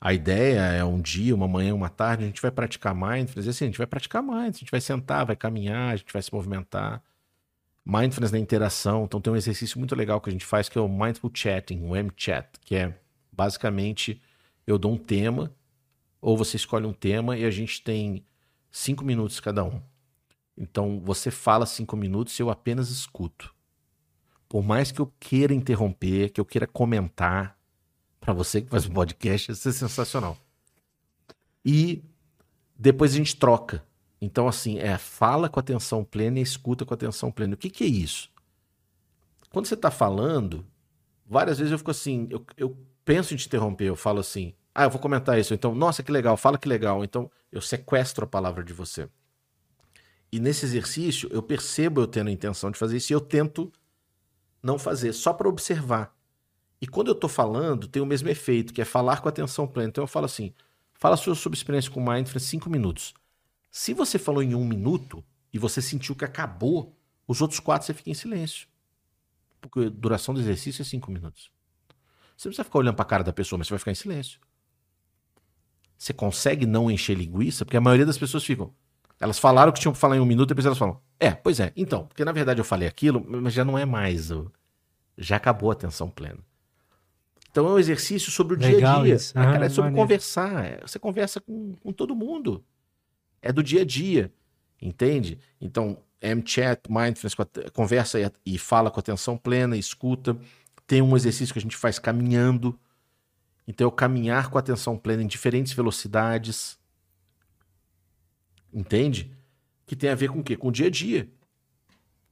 [0.00, 3.46] a ideia é um dia, uma manhã, uma tarde, a gente vai praticar mindfulness.
[3.46, 6.20] Assim, a gente vai praticar mindfulness, a gente vai sentar, vai caminhar, a gente vai
[6.20, 7.00] se movimentar.
[7.86, 9.04] Mindfulness na interação.
[9.04, 11.82] Então tem um exercício muito legal que a gente faz que é o Mindful Chatting,
[11.82, 12.98] o M-Chat, que é
[13.30, 14.20] basicamente
[14.66, 15.54] eu dou um tema,
[16.20, 18.24] ou você escolhe um tema e a gente tem
[18.72, 19.80] cinco minutos cada um.
[20.58, 23.54] Então você fala cinco minutos e eu apenas escuto.
[24.48, 27.56] Por mais que eu queira interromper, que eu queira comentar,
[28.20, 30.36] para você que faz um podcast, isso é sensacional.
[31.64, 32.02] E
[32.76, 33.85] depois a gente troca.
[34.20, 37.54] Então, assim, é fala com atenção plena e escuta com atenção plena.
[37.54, 38.30] O que, que é isso?
[39.50, 40.66] Quando você está falando,
[41.26, 44.84] várias vezes eu fico assim, eu, eu penso em te interromper, eu falo assim, ah,
[44.84, 45.54] eu vou comentar isso.
[45.54, 47.04] Então, nossa, que legal, fala que legal.
[47.04, 49.08] Então, eu sequestro a palavra de você.
[50.30, 53.72] E nesse exercício, eu percebo eu tendo a intenção de fazer isso e eu tento
[54.62, 56.14] não fazer, só para observar.
[56.80, 59.88] E quando eu estou falando, tem o mesmo efeito, que é falar com atenção plena.
[59.88, 60.52] Então eu falo assim:
[60.94, 63.14] fala sua experiência com Mindfulness cinco minutos.
[63.76, 65.22] Se você falou em um minuto
[65.52, 66.96] e você sentiu que acabou,
[67.28, 68.66] os outros quatro você fica em silêncio.
[69.60, 71.50] Porque a duração do exercício é cinco minutos.
[72.34, 73.94] Você não precisa ficar olhando para a cara da pessoa, mas você vai ficar em
[73.94, 74.40] silêncio.
[75.98, 78.72] Você consegue não encher linguiça, porque a maioria das pessoas ficam.
[79.20, 81.60] Elas falaram que tinham que falar em um minuto, e depois elas falam: É, pois
[81.60, 84.30] é, então, porque na verdade eu falei aquilo, mas já não é mais.
[85.18, 86.40] Já acabou a atenção plena.
[87.50, 89.14] Então é um exercício sobre o Legal dia a dia.
[89.16, 89.34] Isso.
[89.36, 89.96] Ah, é sobre maneiro.
[89.96, 90.64] conversar.
[90.64, 92.64] É, você conversa com, com todo mundo.
[93.46, 94.32] É do dia a dia.
[94.80, 95.38] Entende?
[95.60, 97.34] Então, M-Chat, Mindfulness,
[97.72, 100.36] conversa e, fala com atenção plena, escuta.
[100.86, 102.78] Tem um exercício que a gente faz caminhando.
[103.66, 106.78] Então, é o caminhar com atenção plena em diferentes velocidades.
[108.72, 109.32] Entende?
[109.86, 110.56] Que tem a ver com o quê?
[110.56, 111.28] Com o dia a dia.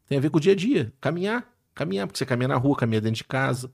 [0.07, 0.93] Tem a ver com o dia a dia.
[1.01, 1.51] Caminhar.
[1.75, 3.73] Caminhar, porque você caminha na rua, caminha dentro de casa.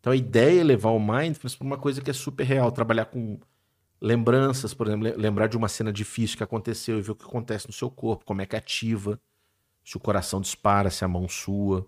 [0.00, 3.06] Então a ideia é levar o mindfulness para uma coisa que é super real, trabalhar
[3.06, 3.38] com
[4.04, 7.66] lembranças, por exemplo, lembrar de uma cena difícil que aconteceu e ver o que acontece
[7.66, 9.18] no seu corpo, como é que ativa,
[9.82, 11.86] se o coração dispara, se a mão sua.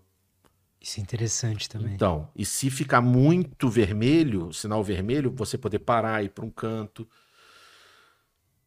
[0.81, 1.93] Isso é interessante também.
[1.93, 6.49] Então, e se ficar muito vermelho, sinal vermelho, você poder parar e ir para um
[6.49, 7.07] canto,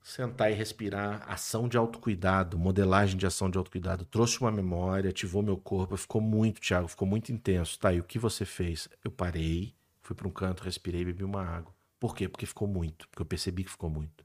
[0.01, 5.43] sentar e respirar, ação de autocuidado, modelagem de ação de autocuidado, trouxe uma memória, ativou
[5.43, 7.77] meu corpo, ficou muito, Thiago, ficou muito intenso.
[7.81, 8.89] Tá, e o que você fez?
[9.05, 11.80] Eu parei, fui para um canto, respirei, bebi uma água.
[12.01, 12.29] Por quê?
[12.29, 14.25] Porque ficou muito, porque eu percebi que ficou muito.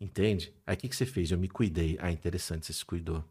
[0.00, 0.54] Entende?
[0.66, 1.30] Aí o que, que você fez?
[1.30, 1.96] Eu me cuidei.
[2.00, 3.24] Ah, interessante, você se cuidou.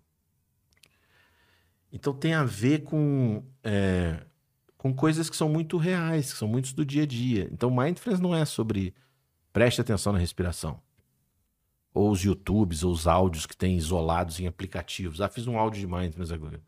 [1.94, 4.26] Então tem a ver com, é,
[4.78, 7.48] com coisas que são muito reais, que são muitos do dia a dia.
[7.52, 8.94] Então mindfulness não é sobre
[9.54, 10.82] preste atenção na respiração
[11.94, 15.22] ou os YouTubes, ou os áudios que tem isolados em aplicativos.
[15.22, 16.62] Ah, fiz um áudio de mindfulness agora.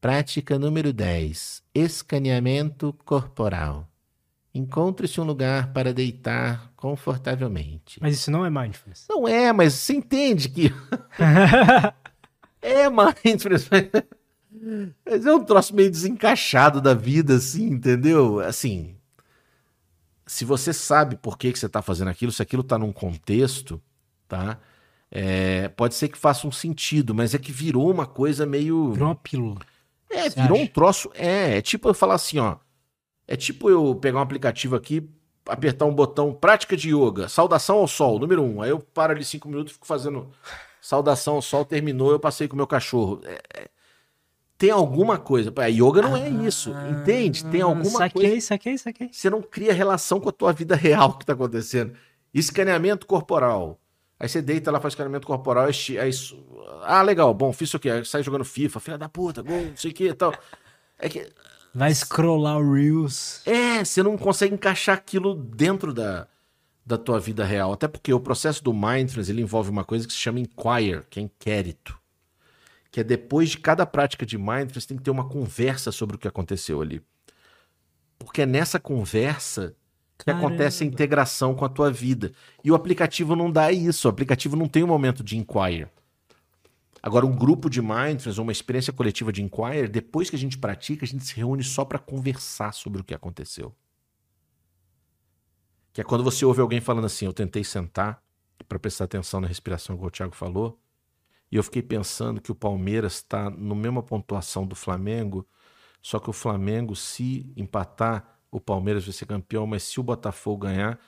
[0.00, 1.62] Prática número 10.
[1.74, 3.89] Escaneamento corporal.
[4.52, 8.00] Encontre-se um lugar para deitar confortavelmente.
[8.00, 9.06] Mas isso não é mindfulness.
[9.08, 10.72] Não é, mas você entende que.
[12.60, 13.68] é mindfulness.
[15.06, 18.40] Mas é um troço meio desencaixado da vida, assim, entendeu?
[18.40, 18.96] Assim.
[20.26, 23.80] Se você sabe por que, que você está fazendo aquilo, se aquilo está num contexto,
[24.28, 24.58] tá?
[25.10, 28.92] É, pode ser que faça um sentido, mas é que virou uma coisa meio.
[28.92, 29.60] Virou uma pílula.
[30.08, 30.64] É, virou acha?
[30.64, 31.10] um troço.
[31.14, 32.56] É, é tipo eu falar assim, ó.
[33.30, 35.08] É tipo eu pegar um aplicativo aqui,
[35.46, 38.60] apertar um botão prática de yoga, saudação ao sol, número um.
[38.60, 40.28] Aí eu paro ali cinco minutos e fico fazendo
[40.82, 43.20] saudação ao sol, terminou, eu passei com o meu cachorro.
[43.24, 43.68] É, é,
[44.58, 45.52] tem alguma coisa.
[45.56, 47.44] A yoga não é isso, entende?
[47.44, 48.40] Tem alguma saquei, coisa.
[48.40, 49.08] Saquei, saquei, saquei.
[49.12, 51.92] Você não cria relação com a tua vida real que tá acontecendo.
[52.34, 53.78] Escaneamento corporal.
[54.18, 56.10] Aí você deita lá, faz escaneamento corporal, aí, aí,
[56.82, 59.76] ah, legal, bom, fiz isso aqui, aí sai jogando FIFA, filha da puta, gol, não
[59.76, 60.34] sei o que e tal.
[60.98, 61.32] É que.
[61.74, 63.46] Vai scrollar o Reels.
[63.46, 66.26] É, você não consegue encaixar aquilo dentro da,
[66.84, 67.72] da tua vida real.
[67.72, 71.20] Até porque o processo do mindfulness ele envolve uma coisa que se chama inquire, que
[71.20, 71.98] é inquérito.
[72.90, 76.18] que é depois de cada prática de mindfulness tem que ter uma conversa sobre o
[76.18, 77.00] que aconteceu ali.
[78.18, 79.74] Porque é nessa conversa
[80.18, 80.46] que Caramba.
[80.46, 82.32] acontece a integração com a tua vida.
[82.64, 85.86] E o aplicativo não dá isso, o aplicativo não tem um momento de inquire.
[87.02, 91.04] Agora, um grupo de mindfulness, uma experiência coletiva de inquire, depois que a gente pratica,
[91.04, 93.74] a gente se reúne só para conversar sobre o que aconteceu.
[95.92, 98.22] Que é quando você ouve alguém falando assim: Eu tentei sentar
[98.68, 100.78] para prestar atenção na respiração, como o Thiago falou,
[101.50, 105.46] e eu fiquei pensando que o Palmeiras está na mesma pontuação do Flamengo,
[106.02, 110.66] só que o Flamengo, se empatar, o Palmeiras vai ser campeão, mas se o Botafogo
[110.66, 110.98] ganhar.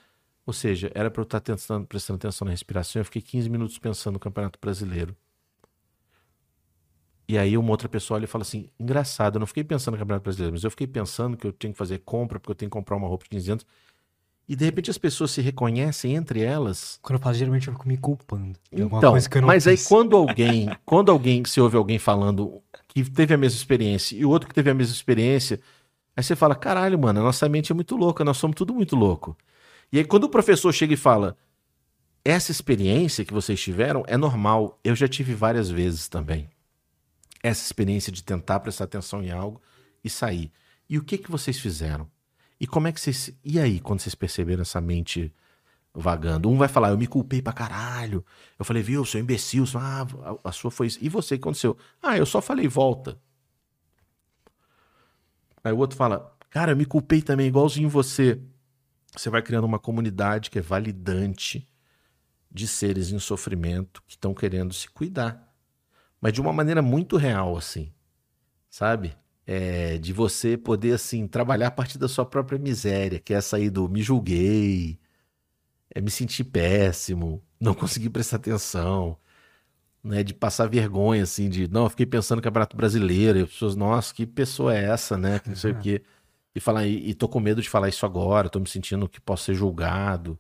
[0.45, 3.49] Ou seja, era para eu estar tá tentando, prestando atenção na respiração, eu fiquei 15
[3.49, 5.17] minutos pensando no Campeonato Brasileiro.
[7.33, 9.99] E aí uma outra pessoa olha e fala assim: engraçado, eu não fiquei pensando no
[9.99, 12.69] Campeonato Brasileiro, mas eu fiquei pensando que eu tenho que fazer compra, porque eu tenho
[12.69, 13.67] que comprar uma roupa de 15 anos.
[14.47, 16.99] E de repente as pessoas se reconhecem entre elas.
[17.01, 18.59] Quando eu faço, geralmente eu fico me culpando.
[18.71, 19.15] então,
[19.47, 24.15] mas aí quando alguém, quando alguém, se ouve alguém falando que teve a mesma experiência
[24.15, 25.59] e o outro que teve a mesma experiência,
[26.15, 28.95] aí você fala: caralho, mano, a nossa mente é muito louca, nós somos tudo muito
[28.95, 29.35] louco.
[29.91, 31.35] E aí quando o professor chega e fala:
[32.23, 36.52] essa experiência que vocês tiveram é normal, eu já tive várias vezes também
[37.43, 39.61] essa experiência de tentar prestar atenção em algo
[40.05, 40.53] e sair.
[40.89, 42.09] E o que que vocês fizeram?
[42.61, 43.33] E como é que vocês.
[43.45, 45.35] E aí, quando vocês perceberam essa mente
[45.93, 46.49] vagando?
[46.49, 48.25] Um vai falar, eu me culpei pra caralho.
[48.59, 49.65] Eu falei, viu, seu imbecil.
[49.75, 50.07] Ah,
[50.45, 50.99] a sua foi isso.
[51.03, 51.77] E você, o que aconteceu?
[52.01, 53.21] Ah, eu só falei, volta.
[55.65, 58.41] Aí o outro fala, cara, eu me culpei também, igualzinho você.
[59.15, 61.67] Você vai criando uma comunidade que é validante
[62.51, 65.52] de seres em sofrimento que estão querendo se cuidar
[66.23, 67.93] mas de uma maneira muito real, assim,
[68.71, 69.17] sabe?
[69.45, 73.71] É, de você poder, assim, trabalhar a partir da sua própria miséria, que é sair
[73.71, 75.01] do me julguei,
[75.93, 79.19] é me sentir péssimo, não conseguir prestar atenção,
[80.03, 80.23] né?
[80.23, 83.75] De passar vergonha, assim, de, não, eu fiquei pensando no Campeonato Brasileiro, e as pessoas,
[83.75, 85.41] nossa, que pessoa é essa, né?
[85.41, 86.03] Que não sei o quê.
[86.55, 89.21] E falar, e, e tô com medo de falar isso agora, tô me sentindo que
[89.21, 90.39] posso ser julgado.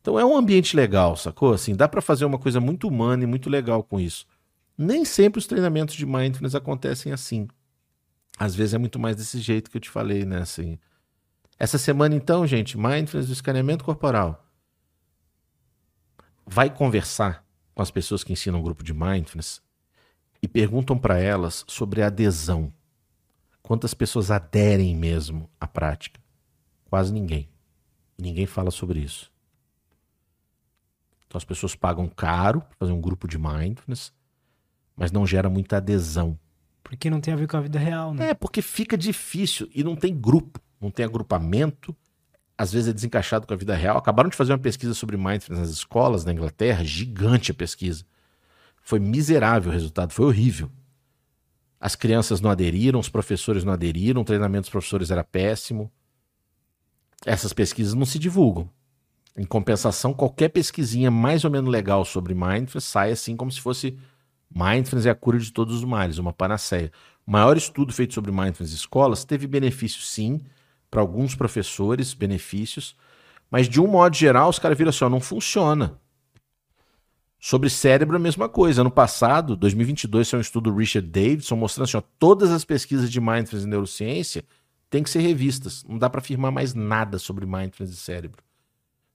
[0.00, 1.52] Então é um ambiente legal, sacou?
[1.52, 4.26] Assim, dá para fazer uma coisa muito humana e muito legal com isso.
[4.78, 7.48] Nem sempre os treinamentos de mindfulness acontecem assim.
[8.38, 10.38] Às vezes é muito mais desse jeito que eu te falei, né?
[10.38, 10.78] Assim,
[11.58, 14.46] essa semana, então, gente, mindfulness do escaneamento corporal.
[16.46, 19.60] Vai conversar com as pessoas que ensinam o grupo de mindfulness
[20.40, 22.72] e perguntam para elas sobre a adesão.
[23.60, 26.20] Quantas pessoas aderem mesmo à prática?
[26.84, 27.48] Quase ninguém.
[28.16, 29.32] Ninguém fala sobre isso.
[31.26, 34.16] Então as pessoas pagam caro para fazer um grupo de mindfulness
[34.98, 36.36] mas não gera muita adesão.
[36.82, 38.30] Porque não tem a ver com a vida real, né?
[38.30, 41.96] É, porque fica difícil e não tem grupo, não tem agrupamento.
[42.56, 43.96] Às vezes é desencaixado com a vida real.
[43.96, 48.04] Acabaram de fazer uma pesquisa sobre mindfulness nas escolas na Inglaterra, gigante a pesquisa.
[48.82, 50.68] Foi miserável o resultado, foi horrível.
[51.80, 55.92] As crianças não aderiram, os professores não aderiram, o treinamento dos professores era péssimo.
[57.24, 58.68] Essas pesquisas não se divulgam.
[59.36, 63.96] Em compensação, qualquer pesquisinha mais ou menos legal sobre mindfulness sai assim como se fosse
[64.54, 66.90] Mindfulness é a cura de todos os males, uma panaceia.
[67.26, 70.40] O maior estudo feito sobre mindfulness em escolas teve benefícios, sim,
[70.90, 72.96] para alguns professores, benefícios,
[73.50, 75.98] mas de um modo geral, os caras viram assim: ó, não funciona.
[77.40, 78.80] Sobre cérebro, a mesma coisa.
[78.80, 83.10] Ano passado, 2022, saiu um estudo do Richard Davidson mostrando assim: ó, todas as pesquisas
[83.10, 84.44] de mindfulness e neurociência
[84.90, 85.84] têm que ser revistas.
[85.84, 88.47] Não dá para afirmar mais nada sobre mindfulness e cérebro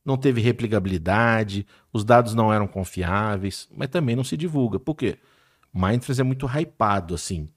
[0.06, 4.80] não teve replicabilidade, os dados não eram confiáveis, mas também não se divulga.
[4.80, 5.18] Por quê?
[5.74, 7.50] Mindfulness é muito hypado, assim,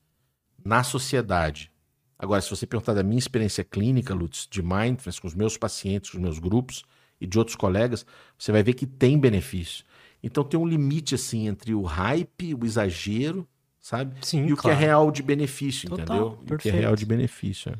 [0.64, 1.70] na sociedade.
[2.18, 6.10] Agora, se você perguntar da minha experiência clínica, Lutz, de Mindfulness, com os meus pacientes,
[6.10, 6.84] com os meus grupos
[7.20, 8.06] e de outros colegas,
[8.38, 9.84] você vai ver que tem benefício.
[10.22, 13.46] Então tem um limite, assim, entre o hype, o exagero,
[13.80, 14.16] sabe?
[14.22, 14.76] Sim, e o claro.
[14.76, 16.30] que é real de benefício, Total, entendeu?
[16.38, 16.54] Perfeito.
[16.54, 17.72] o que é real de benefício.
[17.72, 17.76] É.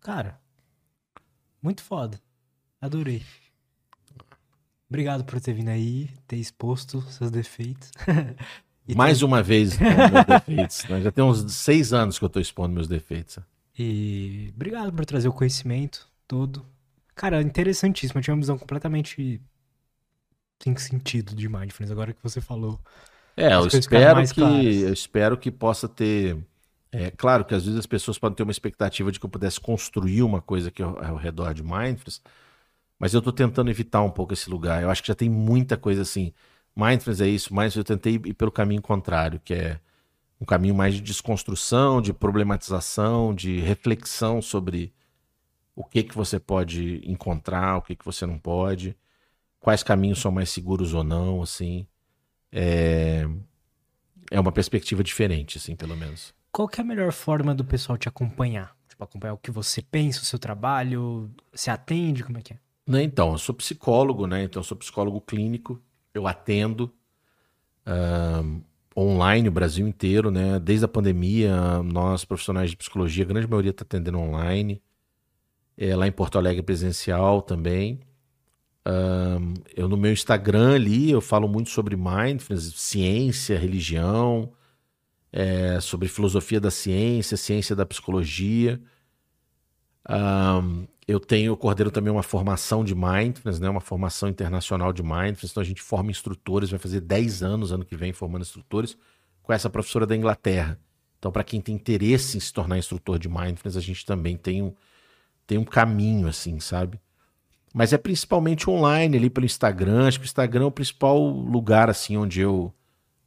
[0.00, 0.40] Cara,
[1.60, 2.20] muito foda.
[2.80, 3.22] Adorei.
[4.88, 7.90] Obrigado por ter vindo aí, ter exposto seus defeitos.
[8.94, 9.24] Mais ter...
[9.24, 9.94] uma vez meus
[10.26, 10.84] defeitos.
[10.88, 11.02] Né?
[11.02, 13.38] Já tem uns seis anos que eu estou expondo meus defeitos.
[13.78, 16.64] E obrigado por trazer o conhecimento todo.
[17.14, 18.18] Cara, interessantíssimo.
[18.18, 19.40] Eu tinha uma visão completamente
[20.62, 22.80] sem sentido de mindfulness, agora que você falou.
[23.36, 26.38] É, eu espero que eu espero que possa ter.
[26.90, 29.60] É claro que às vezes as pessoas podem ter uma expectativa de que eu pudesse
[29.60, 32.22] construir uma coisa que é ao redor de mindfulness,
[32.98, 34.82] mas eu tô tentando evitar um pouco esse lugar.
[34.82, 36.32] Eu acho que já tem muita coisa assim.
[36.74, 39.80] Mindfulness é isso, mas eu tentei ir pelo caminho contrário, que é
[40.40, 44.92] um caminho mais de desconstrução, de problematização, de reflexão sobre
[45.74, 48.96] o que que você pode encontrar, o que que você não pode,
[49.60, 51.86] quais caminhos são mais seguros ou não, assim.
[52.52, 53.26] É...
[54.30, 56.34] é uma perspectiva diferente, assim, pelo menos.
[56.52, 58.74] Qual que é a melhor forma do pessoal te acompanhar?
[58.88, 62.58] Tipo, acompanhar o que você pensa, o seu trabalho, se atende, como é que é?
[62.86, 64.44] Né, então, eu sou psicólogo, né?
[64.44, 65.82] Então, eu sou psicólogo clínico,
[66.14, 66.94] eu atendo
[67.86, 68.62] uh,
[68.96, 70.60] online o Brasil inteiro, né?
[70.60, 74.80] Desde a pandemia, nós, profissionais de psicologia, a grande maioria está atendendo online.
[75.76, 78.00] É, lá em Porto Alegre presencial também.
[78.86, 84.52] Um, eu no meu Instagram ali eu falo muito sobre mindfulness, ciência, religião,
[85.32, 88.80] é, sobre filosofia da ciência, ciência da psicologia.
[90.08, 95.02] Um, eu tenho, eu coordeno também uma formação de mindfulness, né, uma formação internacional de
[95.02, 95.50] mindfulness.
[95.52, 98.96] Então a gente forma instrutores, vai fazer 10 anos ano que vem formando instrutores
[99.42, 100.78] com essa professora da Inglaterra.
[101.18, 104.62] Então, para quem tem interesse em se tornar instrutor de mindfulness, a gente também tem
[104.62, 104.74] um,
[105.46, 107.00] tem um caminho, assim, sabe?
[107.72, 110.06] Mas é principalmente online, ali pelo Instagram.
[110.06, 112.72] Acho que o Instagram é o principal lugar, assim, onde eu,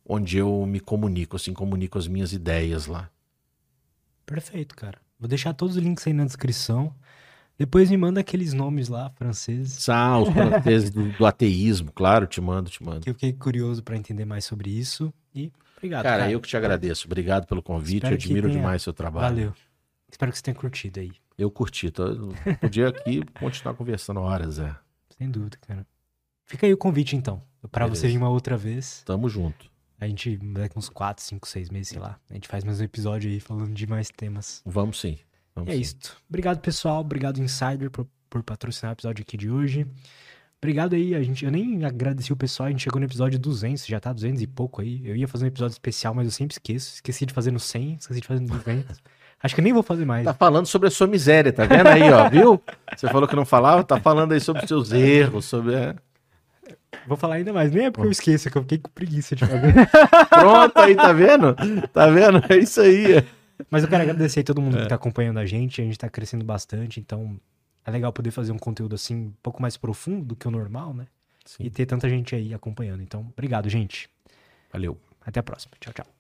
[0.06, 3.10] onde eu me comunico, assim, comunico as minhas ideias lá.
[4.26, 5.00] Perfeito, cara.
[5.20, 6.94] Vou deixar todos os links aí na descrição.
[7.60, 9.90] Depois me manda aqueles nomes lá, franceses.
[9.90, 13.02] Ah, os franceses do, do, ateísmo, claro, te mando, te mando.
[13.02, 15.14] Que eu fiquei curioso para entender mais sobre isso.
[15.36, 16.04] E obrigado.
[16.04, 17.06] Cara, cara, eu que te agradeço.
[17.06, 17.98] Obrigado pelo convite.
[17.98, 18.60] Espero eu admiro tenha...
[18.62, 19.36] demais seu trabalho.
[19.36, 19.54] Valeu.
[20.10, 21.12] Espero que você tenha curtido aí.
[21.38, 21.92] Eu curti.
[21.92, 22.06] Tô,
[22.62, 24.74] podia aqui continuar conversando horas, é.
[25.18, 25.86] Sem dúvida, cara.
[26.46, 27.44] Fica aí o convite, então.
[27.70, 29.04] para você vir uma outra vez.
[29.06, 29.70] Tamo junto.
[30.00, 32.18] A gente, daqui uns 4, 5, 6 meses, sei lá.
[32.30, 34.62] A gente faz mais um episódio aí falando de mais temas.
[34.66, 35.20] Vamos sim.
[35.60, 35.82] Vamos é sim.
[35.82, 35.96] isso.
[36.28, 37.02] Obrigado, pessoal.
[37.02, 39.86] Obrigado, Insider, por, por patrocinar o episódio aqui de hoje.
[40.62, 43.86] Obrigado aí, a gente, eu nem agradeci o pessoal, a gente chegou no episódio 200,
[43.86, 45.02] já tá 200 e pouco aí.
[45.06, 46.96] Eu ia fazer um episódio especial, mas eu sempre esqueço.
[46.96, 48.98] Esqueci de fazer no 100, esqueci de fazer no 200.
[49.42, 50.26] Acho que nem vou fazer mais.
[50.26, 52.62] Tá falando sobre a sua miséria, tá vendo aí, ó, viu?
[52.94, 55.76] Você falou que não falava, tá falando aí sobre os seus erros, sobre.
[55.76, 55.96] É...
[57.08, 59.38] Vou falar ainda mais, nem é porque eu esqueço, é que eu fiquei com preguiça
[59.38, 59.74] de fazer.
[60.30, 61.56] Pronto, aí, tá vendo?
[61.94, 62.44] Tá vendo?
[62.50, 63.24] É isso aí.
[63.70, 64.84] Mas eu quero agradecer a todo mundo é.
[64.84, 67.40] que tá acompanhando a gente, a gente tá crescendo bastante, então
[67.86, 70.94] é legal poder fazer um conteúdo assim, um pouco mais profundo do que o normal,
[70.94, 71.08] né?
[71.46, 71.64] Sim.
[71.64, 73.02] E ter tanta gente aí acompanhando.
[73.02, 74.10] Então, obrigado, gente.
[74.72, 74.98] Valeu.
[75.26, 75.74] Até a próxima.
[75.80, 76.19] Tchau, tchau.